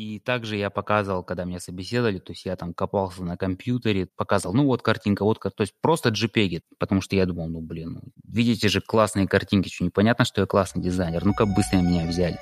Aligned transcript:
И 0.00 0.18
также 0.18 0.56
я 0.56 0.70
показывал, 0.70 1.22
когда 1.22 1.44
меня 1.44 1.60
собеседовали, 1.60 2.20
то 2.20 2.32
есть 2.32 2.46
я 2.46 2.56
там 2.56 2.72
копался 2.72 3.22
на 3.22 3.36
компьютере, 3.36 4.06
показывал, 4.06 4.54
ну 4.54 4.64
вот 4.64 4.80
картинка, 4.80 5.24
вот, 5.24 5.38
то 5.38 5.52
есть 5.58 5.74
просто 5.82 6.08
JPEG, 6.08 6.62
потому 6.78 7.02
что 7.02 7.16
я 7.16 7.26
думал, 7.26 7.48
ну 7.48 7.60
блин, 7.60 7.92
ну, 7.92 8.00
видите 8.24 8.70
же 8.70 8.80
классные 8.80 9.28
картинки, 9.28 9.68
что 9.68 9.84
непонятно, 9.84 10.24
что 10.24 10.40
я 10.40 10.46
классный 10.46 10.82
дизайнер, 10.82 11.26
ну 11.26 11.34
как 11.34 11.48
быстро 11.48 11.80
меня 11.82 12.06
взяли. 12.06 12.38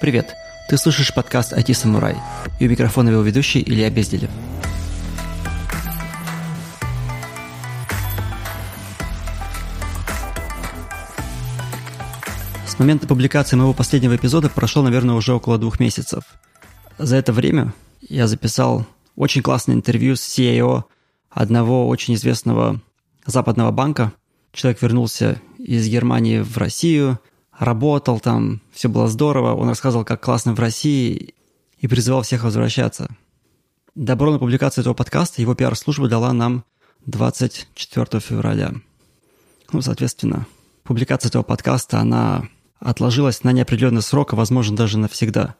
Привет, 0.00 0.34
ты 0.68 0.76
слушаешь 0.76 1.14
подкаст 1.14 1.52
IT-самурай, 1.52 2.16
и 2.58 2.66
у 2.66 2.68
микрофона 2.68 3.10
его 3.10 3.22
ведущий 3.22 3.62
Илья 3.62 3.88
Безделев. 3.88 4.30
С 12.66 12.80
момента 12.80 13.06
публикации 13.06 13.54
моего 13.54 13.74
последнего 13.74 14.16
эпизода 14.16 14.48
прошло, 14.48 14.82
наверное, 14.82 15.14
уже 15.14 15.34
около 15.34 15.56
двух 15.56 15.78
месяцев. 15.78 16.24
За 16.98 17.16
это 17.16 17.32
время 17.32 17.74
я 18.00 18.26
записал 18.26 18.84
очень 19.14 19.40
классное 19.40 19.76
интервью 19.76 20.16
с 20.16 20.20
CIO 20.20 20.84
одного 21.30 21.86
очень 21.86 22.14
известного 22.14 22.80
западного 23.24 23.70
банка. 23.70 24.12
Человек 24.52 24.82
вернулся 24.82 25.40
из 25.58 25.86
Германии 25.86 26.40
в 26.40 26.56
Россию, 26.56 27.20
работал 27.56 28.18
там, 28.18 28.60
все 28.72 28.88
было 28.88 29.06
здорово. 29.06 29.54
Он 29.54 29.68
рассказывал, 29.68 30.04
как 30.04 30.20
классно 30.20 30.54
в 30.54 30.60
России 30.60 31.34
и 31.78 31.86
призывал 31.86 32.22
всех 32.22 32.42
возвращаться. 32.42 33.08
Добро 33.94 34.32
на 34.32 34.40
публикацию 34.40 34.82
этого 34.82 34.94
подкаста 34.94 35.40
его 35.40 35.54
пиар-служба 35.54 36.08
дала 36.08 36.32
нам 36.32 36.64
24 37.06 38.20
февраля. 38.20 38.74
Ну, 39.72 39.82
соответственно, 39.82 40.46
публикация 40.82 41.28
этого 41.28 41.44
подкаста, 41.44 42.00
она 42.00 42.48
отложилась 42.80 43.44
на 43.44 43.52
неопределенный 43.52 44.02
срок, 44.02 44.32
а 44.32 44.36
возможно 44.36 44.76
даже 44.76 44.98
навсегда. 44.98 45.54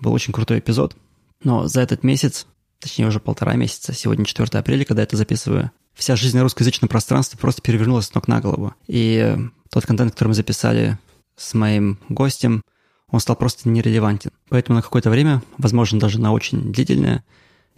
Был 0.00 0.12
очень 0.12 0.32
крутой 0.32 0.58
эпизод. 0.58 0.96
Но 1.42 1.68
за 1.68 1.80
этот 1.80 2.02
месяц, 2.02 2.46
точнее 2.80 3.06
уже 3.06 3.20
полтора 3.20 3.54
месяца, 3.54 3.92
сегодня 3.92 4.24
4 4.24 4.58
апреля, 4.58 4.84
когда 4.84 5.02
я 5.02 5.04
это 5.04 5.16
записываю, 5.16 5.70
вся 5.94 6.16
жизнь 6.16 6.36
на 6.36 6.42
русскоязычном 6.42 6.88
пространстве 6.88 7.38
просто 7.38 7.62
перевернулась 7.62 8.06
с 8.06 8.14
ног 8.14 8.28
на 8.28 8.40
голову. 8.40 8.74
И 8.86 9.36
тот 9.70 9.86
контент, 9.86 10.12
который 10.12 10.28
мы 10.28 10.34
записали 10.34 10.98
с 11.36 11.54
моим 11.54 11.98
гостем, 12.08 12.62
он 13.10 13.20
стал 13.20 13.36
просто 13.36 13.68
нерелевантен. 13.68 14.30
Поэтому 14.48 14.76
на 14.76 14.82
какое-то 14.82 15.10
время, 15.10 15.42
возможно, 15.58 15.98
даже 15.98 16.20
на 16.20 16.32
очень 16.32 16.72
длительное, 16.72 17.24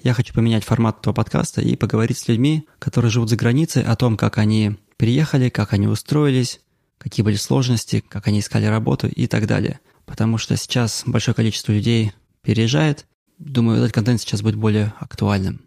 я 0.03 0.15
хочу 0.15 0.33
поменять 0.33 0.65
формат 0.65 1.01
этого 1.01 1.13
подкаста 1.13 1.61
и 1.61 1.77
поговорить 1.77 2.19
с 2.19 2.29
людьми, 2.29 2.67
которые 2.79 3.11
живут 3.11 3.31
за 3.31 3.37
границей, 3.37 3.83
о 3.83 3.97
том, 3.97 4.17
как 4.17 4.39
они 4.39 4.77
переехали, 4.97 5.49
как 5.49 5.73
они 5.73 5.89
устроились, 5.89 6.61
какие 6.99 7.25
были 7.25 7.37
сложности, 7.37 8.03
как 8.09 8.27
они 8.29 8.41
искали 8.41 8.67
работу 8.67 9.09
и 9.09 9.27
так 9.27 9.47
далее. 9.47 9.81
Потому 10.09 10.39
что 10.39 10.57
сейчас 10.57 11.03
большое 11.07 11.35
количество 11.35 11.71
людей 11.71 12.13
переезжает. 12.43 13.07
Думаю, 13.39 13.79
этот 13.79 13.93
контент 13.93 14.21
сейчас 14.21 14.43
будет 14.43 14.57
более 14.57 14.95
актуальным. 14.99 15.61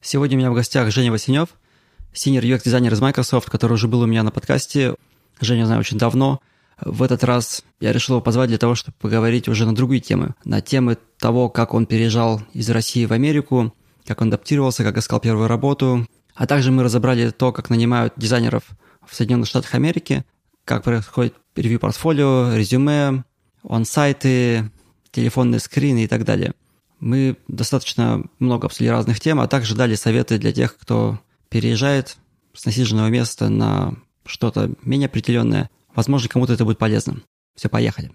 Сегодня 0.00 0.36
у 0.36 0.38
меня 0.38 0.50
в 0.50 0.54
гостях 0.54 0.90
Женя 0.92 1.10
Васенев, 1.10 1.48
синер 2.12 2.44
UX-дизайнер 2.44 2.92
из 2.92 3.00
Microsoft, 3.00 3.50
который 3.50 3.72
уже 3.72 3.88
был 3.88 4.00
у 4.00 4.06
меня 4.06 4.22
на 4.22 4.30
подкасте. 4.30 4.94
Женя 5.40 5.66
знаю 5.66 5.80
очень 5.80 5.98
давно. 5.98 6.40
В 6.80 7.02
этот 7.02 7.24
раз 7.24 7.64
я 7.80 7.92
решил 7.92 8.14
его 8.14 8.22
позвать 8.22 8.48
для 8.48 8.58
того, 8.58 8.76
чтобы 8.76 8.96
поговорить 9.00 9.48
уже 9.48 9.66
на 9.66 9.74
другие 9.74 10.00
темы. 10.00 10.34
На 10.44 10.60
темы 10.60 10.96
того, 11.18 11.48
как 11.48 11.74
он 11.74 11.86
переезжал 11.86 12.40
из 12.52 12.70
России 12.70 13.04
в 13.04 13.12
Америку, 13.12 13.74
как 14.06 14.20
он 14.20 14.28
адаптировался, 14.28 14.84
как 14.84 14.96
искал 14.96 15.18
первую 15.18 15.48
работу. 15.48 16.06
А 16.36 16.46
также 16.46 16.70
мы 16.70 16.84
разобрали 16.84 17.30
то, 17.30 17.52
как 17.52 17.68
нанимают 17.68 18.14
дизайнеров 18.16 18.62
в 19.04 19.14
Соединенных 19.14 19.48
Штатах 19.48 19.74
Америки, 19.74 20.24
как 20.64 20.84
происходит 20.84 21.34
ревью 21.56 21.80
портфолио, 21.80 22.54
резюме, 22.54 23.24
он-сайты, 23.62 24.70
телефонные 25.10 25.60
скрины 25.60 26.04
и 26.04 26.06
так 26.06 26.24
далее. 26.24 26.52
Мы 27.00 27.36
достаточно 27.46 28.24
много 28.38 28.66
обсудили 28.66 28.90
разных 28.90 29.20
тем, 29.20 29.40
а 29.40 29.48
также 29.48 29.74
дали 29.74 29.94
советы 29.94 30.38
для 30.38 30.52
тех, 30.52 30.76
кто 30.76 31.20
переезжает 31.48 32.16
с 32.54 32.64
насиженного 32.66 33.08
места 33.08 33.48
на 33.48 33.94
что-то 34.24 34.70
менее 34.82 35.06
определенное. 35.06 35.70
Возможно, 35.94 36.28
кому-то 36.28 36.52
это 36.52 36.64
будет 36.64 36.78
полезно. 36.78 37.18
Все, 37.54 37.68
поехали. 37.68 38.10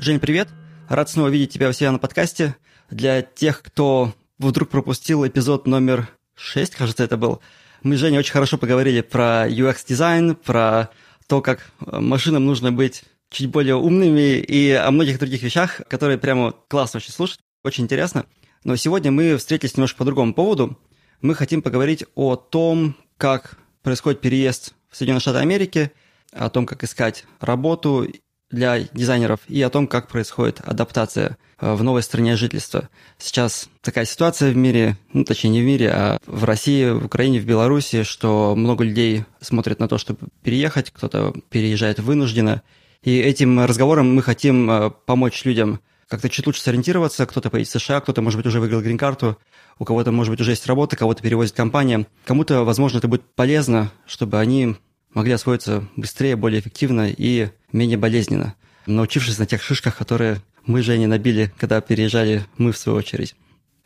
Жень, 0.00 0.20
привет. 0.20 0.48
Рад 0.88 1.08
снова 1.08 1.28
видеть 1.28 1.52
тебя 1.52 1.68
у 1.68 1.72
себя 1.72 1.92
на 1.92 1.98
подкасте. 1.98 2.56
Для 2.90 3.22
тех, 3.22 3.62
кто 3.62 4.12
вдруг 4.38 4.68
пропустил 4.68 5.26
эпизод 5.26 5.66
номер 5.66 6.08
6, 6.34 6.74
кажется, 6.74 7.04
это 7.04 7.16
был, 7.16 7.40
мы 7.82 7.96
с 7.96 8.00
Женей 8.00 8.18
очень 8.18 8.32
хорошо 8.32 8.58
поговорили 8.58 9.00
про 9.00 9.48
UX-дизайн, 9.48 10.34
про 10.34 10.90
то, 11.26 11.40
как 11.40 11.70
машинам 11.80 12.44
нужно 12.46 12.72
быть 12.72 13.04
чуть 13.30 13.50
более 13.50 13.76
умными 13.76 14.38
и 14.38 14.70
о 14.70 14.90
многих 14.90 15.18
других 15.18 15.42
вещах, 15.42 15.80
которые 15.88 16.18
прямо 16.18 16.52
классно 16.68 16.98
очень 16.98 17.12
слушать, 17.12 17.40
очень 17.62 17.84
интересно. 17.84 18.26
Но 18.62 18.76
сегодня 18.76 19.10
мы 19.10 19.36
встретились 19.36 19.76
немножко 19.76 19.98
по 19.98 20.04
другому 20.04 20.34
поводу. 20.34 20.78
Мы 21.20 21.34
хотим 21.34 21.62
поговорить 21.62 22.04
о 22.14 22.36
том, 22.36 22.96
как 23.16 23.58
происходит 23.82 24.20
переезд 24.20 24.74
в 24.90 24.96
Соединенные 24.96 25.20
Штаты 25.20 25.38
Америки, 25.38 25.92
о 26.32 26.50
том, 26.50 26.66
как 26.66 26.84
искать 26.84 27.24
работу 27.40 28.08
для 28.50 28.80
дизайнеров 28.80 29.40
и 29.48 29.60
о 29.62 29.70
том, 29.70 29.86
как 29.86 30.08
происходит 30.08 30.60
адаптация 30.64 31.36
э, 31.58 31.74
в 31.74 31.82
новой 31.82 32.02
стране 32.02 32.36
жительства. 32.36 32.88
Сейчас 33.18 33.68
такая 33.80 34.04
ситуация 34.04 34.52
в 34.52 34.56
мире, 34.56 34.96
ну, 35.12 35.24
точнее, 35.24 35.50
не 35.50 35.62
в 35.62 35.64
мире, 35.64 35.90
а 35.90 36.18
в 36.26 36.44
России, 36.44 36.90
в 36.90 37.06
Украине, 37.06 37.40
в 37.40 37.46
Беларуси, 37.46 38.02
что 38.02 38.54
много 38.54 38.84
людей 38.84 39.24
смотрят 39.40 39.80
на 39.80 39.88
то, 39.88 39.98
чтобы 39.98 40.20
переехать, 40.42 40.90
кто-то 40.90 41.34
переезжает 41.50 41.98
вынужденно. 41.98 42.62
И 43.02 43.18
этим 43.18 43.60
разговором 43.64 44.14
мы 44.14 44.22
хотим 44.22 44.70
э, 44.70 44.90
помочь 45.04 45.44
людям 45.44 45.80
как-то 46.08 46.28
чуть 46.28 46.46
лучше 46.46 46.60
сориентироваться. 46.60 47.26
Кто-то 47.26 47.50
поедет 47.50 47.72
в 47.72 47.78
США, 47.78 48.00
кто-то, 48.00 48.22
может 48.22 48.38
быть, 48.38 48.46
уже 48.46 48.60
выиграл 48.60 48.82
грин-карту, 48.82 49.38
у 49.78 49.84
кого-то, 49.84 50.12
может 50.12 50.30
быть, 50.30 50.40
уже 50.40 50.52
есть 50.52 50.66
работа, 50.66 50.96
кого-то 50.96 51.22
перевозит 51.22 51.54
компания. 51.54 52.06
Кому-то, 52.24 52.62
возможно, 52.64 52.98
это 52.98 53.08
будет 53.08 53.22
полезно, 53.34 53.90
чтобы 54.06 54.38
они 54.38 54.76
могли 55.14 55.32
освоиться 55.32 55.88
быстрее, 55.96 56.36
более 56.36 56.60
эффективно 56.60 57.08
и 57.08 57.48
менее 57.72 57.96
болезненно, 57.96 58.54
научившись 58.86 59.38
на 59.38 59.46
тех 59.46 59.62
шишках, 59.62 59.96
которые 59.96 60.42
мы, 60.66 60.82
Женя, 60.82 61.08
набили, 61.08 61.52
когда 61.56 61.80
переезжали 61.80 62.44
мы 62.58 62.72
в 62.72 62.78
свою 62.78 62.98
очередь. 62.98 63.34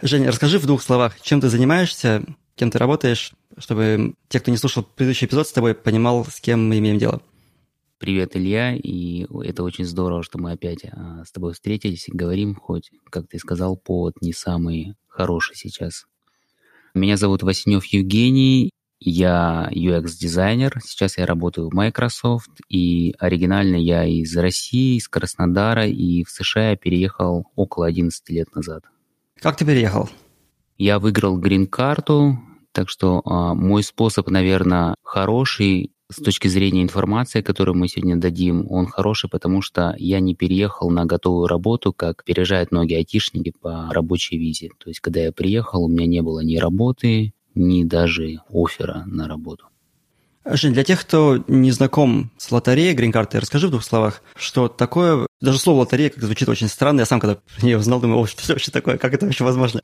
Женя, 0.00 0.28
расскажи 0.28 0.58
в 0.58 0.66
двух 0.66 0.82
словах, 0.82 1.20
чем 1.20 1.40
ты 1.40 1.48
занимаешься, 1.48 2.24
кем 2.54 2.70
ты 2.70 2.78
работаешь, 2.78 3.32
чтобы 3.58 4.14
те, 4.28 4.40
кто 4.40 4.50
не 4.50 4.56
слушал 4.56 4.82
предыдущий 4.82 5.26
эпизод 5.26 5.48
с 5.48 5.52
тобой, 5.52 5.74
понимал, 5.74 6.24
с 6.24 6.40
кем 6.40 6.68
мы 6.68 6.78
имеем 6.78 6.98
дело. 6.98 7.20
Привет, 7.98 8.36
Илья, 8.36 8.76
и 8.76 9.26
это 9.44 9.64
очень 9.64 9.84
здорово, 9.84 10.22
что 10.22 10.38
мы 10.38 10.52
опять 10.52 10.84
а, 10.84 11.24
с 11.24 11.32
тобой 11.32 11.52
встретились 11.52 12.06
и 12.08 12.12
говорим, 12.12 12.54
хоть, 12.54 12.92
как 13.10 13.26
ты 13.26 13.40
сказал, 13.40 13.76
повод 13.76 14.14
не 14.20 14.32
самый 14.32 14.94
хороший 15.08 15.56
сейчас. 15.56 16.04
Меня 16.94 17.16
зовут 17.16 17.42
Васенев 17.42 17.84
Евгений, 17.86 18.70
я 19.00 19.68
UX-дизайнер, 19.72 20.80
сейчас 20.84 21.18
я 21.18 21.26
работаю 21.26 21.68
в 21.68 21.74
Microsoft, 21.74 22.50
и 22.68 23.14
оригинально 23.18 23.76
я 23.76 24.04
из 24.04 24.36
России, 24.36 24.96
из 24.96 25.08
Краснодара, 25.08 25.86
и 25.86 26.24
в 26.24 26.30
США 26.30 26.70
я 26.70 26.76
переехал 26.76 27.46
около 27.54 27.86
11 27.86 28.28
лет 28.30 28.54
назад. 28.54 28.84
Как 29.40 29.56
ты 29.56 29.64
переехал? 29.64 30.08
Я 30.76 30.98
выиграл 30.98 31.38
грин-карту, 31.38 32.38
так 32.72 32.88
что 32.88 33.22
а, 33.24 33.54
мой 33.54 33.82
способ, 33.82 34.28
наверное, 34.30 34.94
хороший 35.02 35.92
с 36.10 36.22
точки 36.22 36.48
зрения 36.48 36.82
информации, 36.82 37.42
которую 37.42 37.76
мы 37.76 37.86
сегодня 37.86 38.16
дадим, 38.16 38.66
он 38.70 38.86
хороший, 38.86 39.28
потому 39.28 39.60
что 39.60 39.94
я 39.98 40.20
не 40.20 40.34
переехал 40.34 40.88
на 40.90 41.04
готовую 41.04 41.48
работу, 41.48 41.92
как 41.92 42.24
переезжают 42.24 42.72
многие 42.72 42.96
айтишники 42.96 43.52
по 43.60 43.90
рабочей 43.90 44.38
визе. 44.38 44.70
То 44.78 44.88
есть, 44.88 45.00
когда 45.00 45.20
я 45.20 45.32
приехал, 45.32 45.84
у 45.84 45.88
меня 45.88 46.06
не 46.06 46.22
было 46.22 46.40
ни 46.40 46.56
работы, 46.56 47.34
ни 47.58 47.84
даже 47.84 48.40
оффера 48.50 49.04
на 49.06 49.28
работу. 49.28 49.66
Жень, 50.50 50.72
для 50.72 50.84
тех, 50.84 51.00
кто 51.00 51.44
не 51.46 51.70
знаком 51.72 52.30
с 52.38 52.50
лотереей 52.50 52.94
грин-карты, 52.94 53.38
расскажи 53.38 53.68
в 53.68 53.70
двух 53.70 53.84
словах, 53.84 54.22
что 54.34 54.68
такое, 54.68 55.26
даже 55.42 55.58
слово 55.58 55.80
лотерея 55.80 56.08
как 56.08 56.24
звучит 56.24 56.48
очень 56.48 56.68
странно, 56.68 57.00
я 57.00 57.06
сам 57.06 57.20
когда 57.20 57.38
не 57.62 57.74
узнал, 57.74 58.00
думаю, 58.00 58.26
что 58.26 58.42
это 58.42 58.52
вообще 58.54 58.70
такое, 58.70 58.96
как 58.96 59.12
это 59.12 59.26
вообще 59.26 59.44
возможно? 59.44 59.82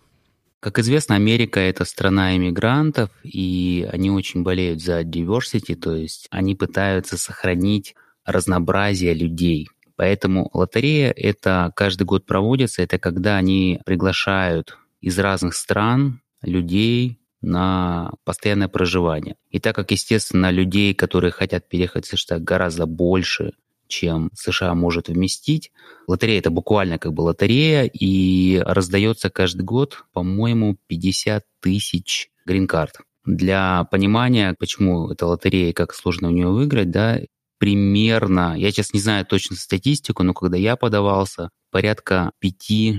Как 0.61 0.79
известно, 0.79 1.17
Америка– 1.17 1.61
это 1.61 1.85
страна 1.85 2.35
иммигрантов, 2.35 3.11
и 3.23 3.87
они 3.93 4.11
очень 4.11 4.43
болеют 4.43 4.81
за 4.81 5.03
diversity, 5.03 5.75
то 5.75 5.95
есть 5.95 6.27
они 6.31 6.55
пытаются 6.55 7.19
сохранить 7.19 7.95
разнообразие 8.25 9.13
людей. 9.13 9.69
Поэтому 9.97 10.49
лотерея– 10.55 11.13
это 11.17 11.71
каждый 11.77 12.05
год 12.05 12.25
проводится, 12.25 12.81
это 12.81 12.99
когда 12.99 13.37
они 13.37 13.81
приглашают 13.85 14.79
из 15.03 15.19
разных 15.19 15.55
стран 15.55 16.23
людей 16.41 17.21
на 17.45 18.13
постоянное 18.25 18.69
проживание. 18.69 19.37
И 19.51 19.61
так 19.61 19.77
как, 19.77 19.91
естественно, 19.91 20.51
людей, 20.51 20.95
которые 20.95 21.31
хотят 21.31 21.69
переехать 21.69 22.07
в 22.07 22.19
США, 22.19 22.39
гораздо 22.39 22.87
больше, 22.87 23.53
чем 23.87 24.31
США 24.35 24.75
может 24.75 25.09
вместить. 25.09 25.71
Лотерея 26.07 26.39
это 26.39 26.51
буквально 26.51 26.99
как 26.99 27.13
бы 27.13 27.23
лотерея, 27.23 27.85
и 27.85 28.59
раздается 28.65 29.31
каждый 29.31 29.63
год, 29.63 30.05
по-моему, 30.13 30.77
50 30.87 31.45
тысяч 31.61 32.31
грин-карт. 32.47 33.01
Для 33.25 33.85
понимания, 33.85 34.55
почему 34.59 35.11
это 35.11 35.27
лотерея 35.27 35.71
и 35.71 35.73
как 35.73 35.95
сложно 35.95 36.29
у 36.29 36.31
нее 36.31 36.49
выиграть, 36.49 36.91
да, 36.91 37.21
примерно, 37.59 38.55
я 38.59 38.71
сейчас 38.71 38.93
не 38.93 39.01
знаю 39.01 39.25
точно 39.25 39.57
статистику, 39.57 40.23
но 40.23 40.35
когда 40.35 40.57
я 40.57 40.77
подавался, 40.77 41.51
порядка 41.71 42.33
5-6 42.43 42.99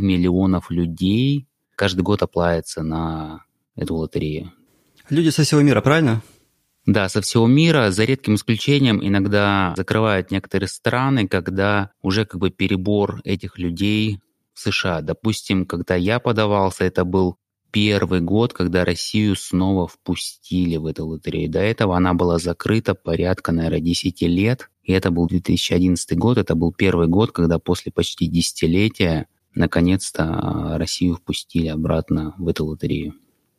миллионов 0.00 0.70
людей 0.70 1.46
каждый 1.76 2.00
год 2.00 2.22
оплавится 2.22 2.82
на 2.82 3.44
эту 3.76 3.94
лотерею. 3.94 4.52
Люди 5.08 5.28
со 5.28 5.44
всего 5.44 5.60
мира, 5.60 5.80
правильно? 5.80 6.22
Да, 6.86 7.08
со 7.08 7.20
всего 7.20 7.46
мира, 7.46 7.90
за 7.90 8.04
редким 8.04 8.36
исключением, 8.36 9.04
иногда 9.04 9.74
закрывают 9.76 10.30
некоторые 10.30 10.68
страны, 10.68 11.26
когда 11.26 11.90
уже 12.00 12.24
как 12.24 12.40
бы 12.40 12.50
перебор 12.50 13.20
этих 13.24 13.58
людей 13.58 14.20
в 14.54 14.60
США. 14.60 15.00
Допустим, 15.00 15.66
когда 15.66 15.96
я 15.96 16.20
подавался, 16.20 16.84
это 16.84 17.04
был 17.04 17.38
первый 17.72 18.20
год, 18.20 18.52
когда 18.52 18.84
Россию 18.84 19.34
снова 19.36 19.88
впустили 19.88 20.76
в 20.76 20.86
эту 20.86 21.06
лотерею. 21.06 21.50
До 21.50 21.58
этого 21.58 21.96
она 21.96 22.14
была 22.14 22.38
закрыта 22.38 22.94
порядка, 22.94 23.52
наверное, 23.52 23.80
10 23.80 24.22
лет. 24.22 24.70
И 24.82 24.92
это 24.92 25.10
был 25.10 25.26
2011 25.26 26.16
год, 26.16 26.38
это 26.38 26.54
был 26.54 26.72
первый 26.72 27.08
год, 27.08 27.32
когда 27.32 27.58
после 27.58 27.90
почти 27.90 28.28
десятилетия 28.28 29.26
наконец-то 29.54 30.76
Россию 30.78 31.16
впустили 31.16 31.66
обратно 31.66 32.34
в 32.38 32.46
эту 32.48 32.64
лотерею. 32.64 33.14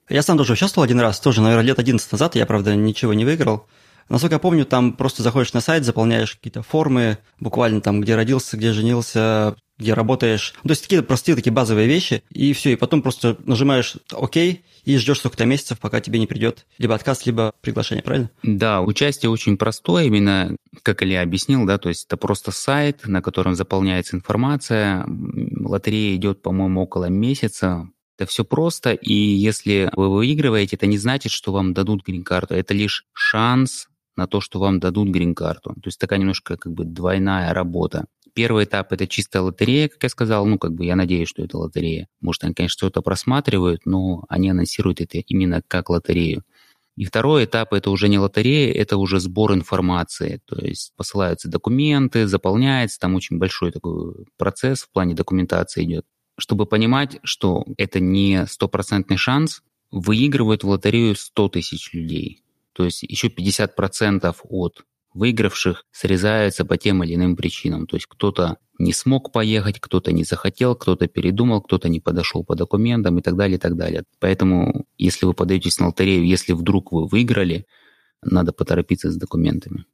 Я 0.09 0.21
сам 0.21 0.38
тоже 0.38 0.54
участвовал 0.54 0.86
один 0.86 1.00
раз, 1.00 1.19
тоже, 1.19 1.42
наверное, 1.42 1.65
лет 1.65 1.80
11 1.80 2.12
назад, 2.12 2.36
я, 2.36 2.45
правда, 2.45 2.75
ничего 2.75 3.13
не 3.13 3.25
выиграл. 3.25 3.68
Насколько 4.09 4.36
я 4.36 4.39
помню, 4.39 4.65
там 4.65 4.94
просто 4.94 5.21
заходишь 5.21 5.54
на 5.54 5.59
сайт, 5.59 5.83
заполняешь 5.83 6.36
какие-то 6.36 6.63
формы, 6.63 7.18
буквально 7.39 7.81
там, 7.81 8.00
где 8.00 8.15
родился, 8.15 8.56
где 8.56 8.71
женился, 8.71 9.57
где 9.77 9.94
работаешь. 9.94 10.54
Ну, 10.63 10.69
то 10.69 10.71
есть 10.71 10.83
такие 10.83 11.01
простые 11.01 11.36
такие 11.36 11.51
базовые 11.51 11.88
вещи, 11.88 12.24
и 12.30 12.54
все, 12.54 12.71
и 12.71 12.75
потом 12.77 13.01
просто 13.01 13.38
нажимаешь 13.45 13.98
ОК 14.13 14.38
и 14.38 14.98
ждешь 14.98 15.19
сколько-то 15.19 15.45
месяцев, 15.45 15.80
пока 15.80 16.00
тебе 16.00 16.19
не 16.19 16.27
придет 16.27 16.65
либо 16.77 16.95
отказ, 16.95 17.25
либо 17.25 17.51
приглашение, 17.62 18.01
правильно? 18.01 18.31
Да, 18.44 18.81
участие 18.81 19.30
очень 19.30 19.57
простое, 19.57 20.06
именно 20.06 20.56
как 20.83 21.03
Илья 21.03 21.21
объяснил, 21.21 21.65
да, 21.65 21.77
то 21.77 21.89
есть 21.89 22.06
это 22.06 22.15
просто 22.15 22.51
сайт, 22.51 23.06
на 23.06 23.21
котором 23.21 23.56
заполняется 23.56 24.15
информация. 24.15 25.06
Лотерея 25.06 26.15
идет, 26.15 26.42
по-моему, 26.42 26.83
около 26.83 27.06
месяца, 27.06 27.89
это 28.17 28.29
все 28.29 28.43
просто, 28.43 28.93
и 28.93 29.13
если 29.13 29.91
вы 29.95 30.09
выигрываете, 30.09 30.75
это 30.75 30.87
не 30.87 30.97
значит, 30.97 31.31
что 31.31 31.51
вам 31.51 31.73
дадут 31.73 32.03
грин-карту. 32.03 32.55
Это 32.55 32.73
лишь 32.73 33.05
шанс 33.13 33.87
на 34.15 34.25
то, 34.25 34.41
что 34.41 34.59
вам 34.59 34.79
дадут 34.79 35.09
грин-карту. 35.09 35.73
То 35.75 35.87
есть 35.87 35.99
такая 35.99 36.17
немножко 36.17 36.57
как 36.57 36.73
бы 36.73 36.83
двойная 36.83 37.53
работа. 37.53 38.05
Первый 38.33 38.65
этап– 38.65 38.91
это 38.93 39.07
чистая 39.07 39.43
лотерея, 39.43 39.87
как 39.87 40.01
я 40.01 40.09
сказал. 40.09 40.47
Ну, 40.47 40.57
как 40.57 40.73
бы 40.73 40.85
я 40.85 40.95
надеюсь, 40.95 41.29
что 41.29 41.43
это 41.43 41.57
лотерея. 41.57 42.07
Может, 42.19 42.43
они, 42.43 42.53
конечно, 42.55 42.77
что-то 42.77 43.01
просматривают, 43.01 43.85
но 43.85 44.25
они 44.29 44.49
анонсируют 44.49 44.99
это 44.99 45.19
именно 45.19 45.61
как 45.67 45.89
лотерею. 45.89 46.43
И 46.95 47.05
второй 47.05 47.45
этап– 47.45 47.71
это 47.73 47.91
уже 47.91 48.09
не 48.09 48.17
лотерея, 48.17 48.73
это 48.73 48.97
уже 48.97 49.19
сбор 49.19 49.53
информации. 49.53 50.41
То 50.45 50.57
есть 50.59 50.93
посылаются 50.95 51.49
документы, 51.49 52.25
заполняется, 52.25 52.99
там 52.99 53.13
очень 53.13 53.37
большой 53.37 53.71
такой 53.71 54.25
процесс 54.37 54.81
в 54.81 54.91
плане 54.91 55.13
документации 55.13 55.83
идет 55.83 56.05
чтобы 56.38 56.66
понимать, 56.66 57.19
что 57.24 57.66
это 57.78 58.00
не 58.00 58.45
стопроцентный 58.48 59.18
шанс, 59.18 59.62
выигрывают 59.92 60.63
в 60.63 60.69
лотерею 60.69 61.16
100 61.16 61.50
тысяч 61.50 61.94
людей. 61.94 62.44
То 62.74 62.86
есть 62.86 63.04
еще 63.04 63.28
50% 63.28 64.36
от 64.44 64.86
выигравших 65.13 65.86
срезаются 65.92 66.63
по 66.63 66.78
тем 66.78 67.04
или 67.04 67.16
иным 67.16 67.36
причинам. 67.36 67.88
То 67.88 67.95
есть 67.95 68.06
кто-то 68.06 68.57
не 68.78 68.94
смог 68.94 69.31
поехать, 69.31 69.80
кто-то 69.80 70.12
не 70.12 70.24
захотел, 70.24 70.75
кто-то 70.75 71.07
передумал, 71.07 71.62
кто-то 71.62 71.89
не 71.89 72.00
подошел 72.00 72.44
по 72.44 72.56
документам 72.56 73.18
и 73.18 73.22
так 73.22 73.36
далее, 73.36 73.57
и 73.57 73.60
так 73.60 73.75
далее. 73.75 74.04
Поэтому, 74.19 74.86
если 74.98 75.25
вы 75.25 75.34
подаетесь 75.34 75.80
на 75.80 75.88
лотерею, 75.88 76.25
если 76.25 76.54
вдруг 76.54 76.92
вы 76.92 77.07
выиграли, 77.07 77.66
надо 78.22 78.51
поторопиться 78.54 79.12
с 79.12 79.18
документами. 79.18 79.86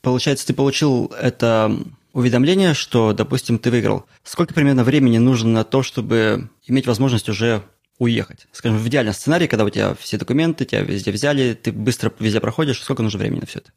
Получается, 0.00 0.46
ты 0.46 0.54
получил 0.54 1.06
это 1.20 1.76
уведомление, 2.12 2.74
что, 2.74 3.12
допустим, 3.12 3.58
ты 3.58 3.70
выиграл. 3.70 4.04
Сколько 4.22 4.54
примерно 4.54 4.84
времени 4.84 5.18
нужно 5.18 5.50
на 5.50 5.64
то, 5.64 5.82
чтобы 5.82 6.50
иметь 6.66 6.86
возможность 6.86 7.28
уже 7.28 7.62
уехать? 7.98 8.46
Скажем, 8.52 8.78
в 8.78 8.88
идеальном 8.88 9.14
сценарии, 9.14 9.46
когда 9.46 9.64
у 9.64 9.70
тебя 9.70 9.94
все 9.94 10.18
документы, 10.18 10.64
тебя 10.64 10.82
везде 10.82 11.10
взяли, 11.10 11.54
ты 11.54 11.72
быстро 11.72 12.12
везде 12.18 12.40
проходишь, 12.40 12.80
сколько 12.82 13.02
нужно 13.02 13.18
времени 13.18 13.40
на 13.40 13.46
все 13.46 13.60
это? 13.60 13.72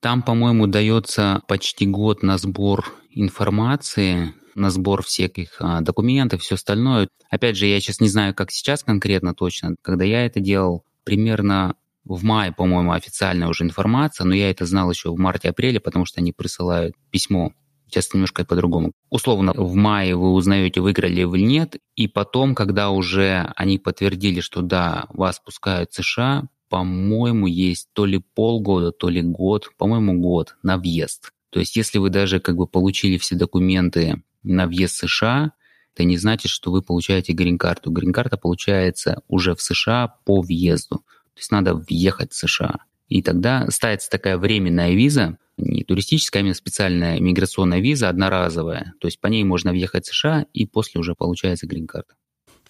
Там, 0.00 0.22
по-моему, 0.22 0.66
дается 0.66 1.42
почти 1.48 1.86
год 1.86 2.22
на 2.22 2.38
сбор 2.38 2.92
информации, 3.10 4.34
на 4.54 4.70
сбор 4.70 5.02
всяких 5.02 5.56
а, 5.58 5.80
документов, 5.80 6.42
все 6.42 6.54
остальное. 6.54 7.08
Опять 7.30 7.56
же, 7.56 7.66
я 7.66 7.80
сейчас 7.80 8.00
не 8.00 8.08
знаю, 8.08 8.34
как 8.34 8.50
сейчас 8.50 8.84
конкретно 8.84 9.34
точно. 9.34 9.76
Когда 9.82 10.04
я 10.04 10.24
это 10.26 10.40
делал, 10.40 10.84
примерно 11.04 11.76
в 12.04 12.22
мае, 12.22 12.52
по-моему, 12.52 12.92
официальная 12.92 13.48
уже 13.48 13.64
информация, 13.64 14.24
но 14.24 14.34
я 14.34 14.50
это 14.50 14.64
знал 14.64 14.90
еще 14.90 15.10
в 15.10 15.18
марте-апреле, 15.18 15.80
потому 15.80 16.04
что 16.06 16.20
они 16.20 16.32
присылают 16.32 16.94
письмо 17.10 17.52
Сейчас 17.88 18.12
немножко 18.12 18.44
по-другому. 18.44 18.92
Условно, 19.10 19.52
в 19.54 19.74
мае 19.74 20.16
вы 20.16 20.32
узнаете, 20.32 20.80
выиграли 20.80 21.22
вы 21.22 21.38
или 21.38 21.46
нет, 21.46 21.76
и 21.94 22.08
потом, 22.08 22.54
когда 22.54 22.90
уже 22.90 23.52
они 23.56 23.78
подтвердили, 23.78 24.40
что 24.40 24.60
да, 24.60 25.06
вас 25.10 25.38
пускают 25.38 25.92
в 25.92 26.02
США, 26.02 26.48
по-моему, 26.68 27.46
есть 27.46 27.88
то 27.92 28.06
ли 28.06 28.18
полгода, 28.18 28.90
то 28.90 29.08
ли 29.08 29.22
год, 29.22 29.70
по-моему, 29.78 30.20
год 30.20 30.56
на 30.62 30.78
въезд. 30.78 31.30
То 31.50 31.60
есть, 31.60 31.76
если 31.76 31.98
вы 31.98 32.10
даже 32.10 32.40
как 32.40 32.56
бы 32.56 32.66
получили 32.66 33.18
все 33.18 33.36
документы 33.36 34.22
на 34.42 34.66
въезд 34.66 34.94
в 34.94 35.08
США, 35.08 35.52
это 35.94 36.04
не 36.04 36.18
значит, 36.18 36.50
что 36.50 36.70
вы 36.70 36.82
получаете 36.82 37.32
грин-карту. 37.32 37.90
Грин-карта 37.90 38.36
получается 38.36 39.22
уже 39.28 39.54
в 39.54 39.62
США 39.62 40.08
по 40.24 40.42
въезду. 40.42 40.96
То 40.96 41.38
есть 41.38 41.50
надо 41.50 41.74
въехать 41.74 42.32
в 42.32 42.36
США. 42.36 42.80
И 43.08 43.22
тогда 43.22 43.66
ставится 43.70 44.10
такая 44.10 44.36
временная 44.36 44.94
виза, 44.94 45.38
не 45.56 45.84
туристическая, 45.84 46.40
а 46.40 46.42
именно 46.42 46.54
специальная 46.54 47.20
миграционная 47.20 47.80
виза, 47.80 48.08
одноразовая. 48.08 48.94
То 49.00 49.08
есть 49.08 49.20
по 49.20 49.28
ней 49.28 49.44
можно 49.44 49.72
въехать 49.72 50.06
в 50.06 50.14
США, 50.14 50.46
и 50.52 50.66
после 50.66 51.00
уже 51.00 51.14
получается 51.14 51.66
грин-карта. 51.66 52.14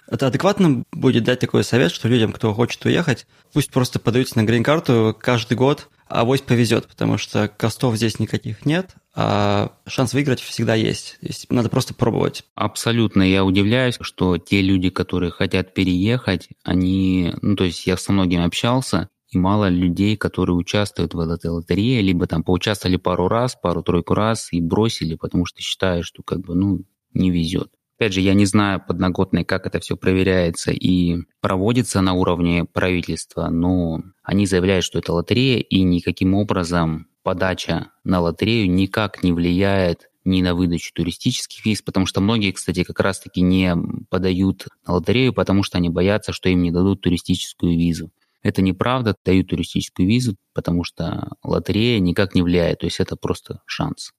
Это 0.09 0.29
адекватно 0.29 0.85
будет 0.93 1.25
дать 1.25 1.41
такой 1.41 1.65
совет, 1.65 1.91
что 1.91 2.09
людям, 2.09 2.33
кто 2.33 2.55
хочет 2.55 2.85
уехать, 2.85 3.27
пусть 3.53 3.71
просто 3.71 3.99
подаются 3.99 4.39
на 4.39 4.45
грин-карту 4.45 5.17
каждый 5.19 5.57
год, 5.57 5.89
а 6.09 6.21
авось 6.21 6.43
повезет, 6.43 6.87
потому 6.87 7.19
что 7.19 7.49
костов 7.49 7.97
здесь 7.97 8.21
никаких 8.21 8.65
нет, 8.65 8.95
а 9.15 9.73
шанс 9.87 10.13
выиграть 10.13 10.41
всегда 10.41 10.77
есть. 10.77 11.19
есть. 11.21 11.51
Надо 11.51 11.69
просто 11.69 11.95
пробовать. 11.95 12.45
Абсолютно. 12.55 13.23
Я 13.23 13.45
удивляюсь, 13.45 13.97
что 14.01 14.39
те 14.39 14.63
люди, 14.63 14.91
которые 14.91 15.33
хотят 15.33 15.75
переехать, 15.75 16.51
они... 16.63 17.35
Ну, 17.43 17.57
то 17.57 17.65
есть 17.65 17.87
я 17.87 17.97
со 17.97 18.13
многими 18.13 18.45
общался, 18.45 19.09
и 19.29 19.39
мало 19.39 19.69
людей, 19.69 20.17
которые 20.17 20.57
участвуют 20.57 21.15
в 21.15 21.21
этой 21.21 21.51
лотерее, 21.51 22.03
либо 22.03 22.27
там 22.27 22.43
поучаствовали 22.43 22.97
пару 22.97 23.29
раз, 23.29 23.57
пару-тройку 23.61 24.15
раз 24.15 24.53
и 24.53 24.61
бросили, 24.61 25.17
потому 25.17 25.47
что 25.47 25.61
считают, 25.61 26.07
что 26.07 26.23
как 26.23 26.41
бы, 26.41 26.55
ну, 26.55 26.85
не 27.13 27.31
везет. 27.31 27.71
Опять 27.99 28.13
же, 28.13 28.21
я 28.21 28.35
не 28.35 28.45
знаю 28.45 28.83
подноготной, 28.87 29.45
как 29.45 29.67
это 29.67 29.81
все 29.81 29.97
проверяется 29.97 30.71
и 30.71 31.17
проводится 31.41 32.03
на 32.03 32.13
уровне 32.13 32.67
правительства, 32.67 33.49
но 33.49 34.03
они 34.23 34.47
заявляют, 34.47 34.85
что 34.85 34.99
это 34.99 35.15
лотерея, 35.15 35.61
и 35.61 35.83
никаким 35.83 36.35
образом 36.35 37.09
подача 37.23 37.91
на 38.05 38.21
лотерею 38.21 38.71
никак 38.71 39.23
не 39.23 39.33
влияет 39.33 40.11
ни 40.27 40.43
на 40.43 40.55
выдачу 40.55 40.93
туристических 40.93 41.65
виз, 41.65 41.81
потому 41.81 42.05
что 42.05 42.21
многие, 42.21 42.53
кстати, 42.53 42.85
как 42.85 43.01
раз-таки 43.01 43.41
не 43.41 43.75
подают 44.11 44.67
на 44.87 44.95
лотерею, 44.95 45.33
потому 45.33 45.63
что 45.63 45.79
они 45.79 45.89
боятся, 45.89 46.33
что 46.33 46.51
им 46.51 46.63
не 46.63 46.73
дадут 46.73 47.01
туристическую 47.01 47.79
визу. 47.79 48.11
Это 48.47 48.63
неправда, 48.63 49.17
дают 49.25 49.49
туристическую 49.49 50.07
визу, 50.07 50.37
потому 50.55 50.85
что 50.85 51.33
лотерея 51.43 51.99
никак 51.99 52.37
не 52.37 52.43
влияет, 52.43 52.79
то 52.79 52.87
есть 52.87 53.01
это 53.01 53.17
просто 53.17 53.61
шанс. 53.67 54.13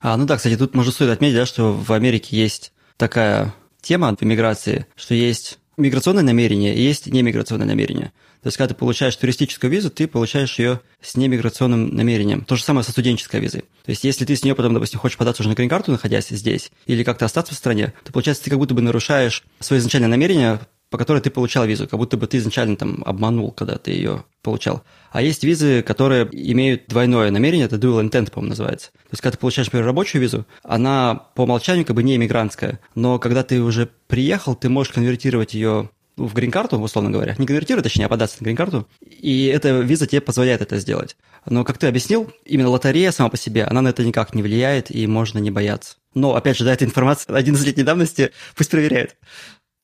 А, 0.00 0.18
ну 0.18 0.26
да, 0.26 0.36
кстати, 0.36 0.58
тут 0.58 0.74
можно 0.74 0.92
стоит 0.92 1.08
отметить, 1.08 1.36
да, 1.36 1.46
что 1.46 1.72
в 1.72 1.90
Америке 1.92 2.36
есть 2.36 2.74
такая 2.98 3.54
тема 3.80 4.14
в 4.14 4.22
иммиграции, 4.22 4.86
что 4.94 5.14
есть 5.14 5.58
миграционное 5.78 6.22
намерение 6.22 6.74
и 6.74 6.82
есть 6.82 7.06
немиграционное 7.06 7.66
намерение. 7.66 8.12
То 8.42 8.48
есть, 8.48 8.58
когда 8.58 8.74
ты 8.74 8.78
получаешь 8.78 9.16
туристическую 9.16 9.70
визу, 9.70 9.88
ты 9.88 10.06
получаешь 10.06 10.58
ее 10.58 10.80
с 11.00 11.16
немиграционным 11.16 11.88
намерением. 11.94 12.44
То 12.44 12.56
же 12.56 12.62
самое 12.62 12.84
со 12.84 12.92
студенческой 12.92 13.40
визой. 13.40 13.62
То 13.84 13.90
есть, 13.90 14.04
если 14.04 14.26
ты 14.26 14.36
с 14.36 14.44
нее 14.44 14.54
потом, 14.54 14.74
допустим, 14.74 15.00
хочешь 15.00 15.16
податься 15.16 15.42
уже 15.42 15.48
на 15.48 15.54
грин-карту, 15.54 15.92
находясь 15.92 16.28
здесь, 16.28 16.70
или 16.84 17.04
как-то 17.04 17.24
остаться 17.24 17.54
в 17.54 17.56
стране, 17.56 17.94
то, 18.04 18.12
получается, 18.12 18.44
ты 18.44 18.50
как 18.50 18.58
будто 18.58 18.74
бы 18.74 18.82
нарушаешь 18.82 19.44
свое 19.60 19.80
изначальное 19.80 20.10
намерение 20.10 20.60
по 20.90 20.98
которой 20.98 21.20
ты 21.20 21.30
получал 21.30 21.66
визу, 21.66 21.88
как 21.88 21.98
будто 21.98 22.16
бы 22.16 22.26
ты 22.26 22.38
изначально 22.38 22.76
там 22.76 23.02
обманул, 23.04 23.52
когда 23.52 23.76
ты 23.76 23.90
ее 23.90 24.24
получал. 24.42 24.82
А 25.10 25.22
есть 25.22 25.42
визы, 25.42 25.82
которые 25.82 26.28
имеют 26.32 26.86
двойное 26.86 27.30
намерение, 27.30 27.66
это 27.66 27.76
dual 27.76 28.08
intent, 28.08 28.30
по-моему, 28.30 28.50
называется. 28.50 28.92
То 28.92 29.12
есть, 29.12 29.22
когда 29.22 29.32
ты 29.32 29.38
получаешь, 29.38 29.66
например, 29.66 29.86
рабочую 29.86 30.22
визу, 30.22 30.46
она 30.62 31.14
по 31.34 31.42
умолчанию 31.42 31.84
как 31.84 31.96
бы 31.96 32.02
не 32.02 32.16
иммигрантская, 32.16 32.80
но 32.94 33.18
когда 33.18 33.42
ты 33.42 33.60
уже 33.60 33.88
приехал, 34.06 34.54
ты 34.54 34.68
можешь 34.68 34.92
конвертировать 34.92 35.54
ее 35.54 35.90
в 36.16 36.32
грин-карту, 36.32 36.78
условно 36.78 37.10
говоря. 37.10 37.34
Не 37.38 37.46
конвертировать, 37.46 37.84
точнее, 37.84 38.06
а 38.06 38.08
податься 38.08 38.38
на 38.40 38.44
грин-карту. 38.44 38.88
И 39.00 39.46
эта 39.46 39.80
виза 39.80 40.06
тебе 40.06 40.20
позволяет 40.20 40.62
это 40.62 40.78
сделать. 40.78 41.16
Но, 41.44 41.62
как 41.62 41.78
ты 41.78 41.86
объяснил, 41.86 42.32
именно 42.44 42.70
лотерея 42.70 43.12
сама 43.12 43.28
по 43.28 43.36
себе, 43.36 43.64
она 43.64 43.82
на 43.82 43.88
это 43.88 44.04
никак 44.04 44.34
не 44.34 44.42
влияет, 44.42 44.90
и 44.90 45.06
можно 45.06 45.38
не 45.38 45.50
бояться. 45.50 45.96
Но, 46.14 46.34
опять 46.34 46.56
же, 46.56 46.64
да, 46.64 46.72
эта 46.72 46.86
информация 46.86 47.36
11-летней 47.36 47.82
давности 47.82 48.32
пусть 48.56 48.70
проверяет. 48.70 49.16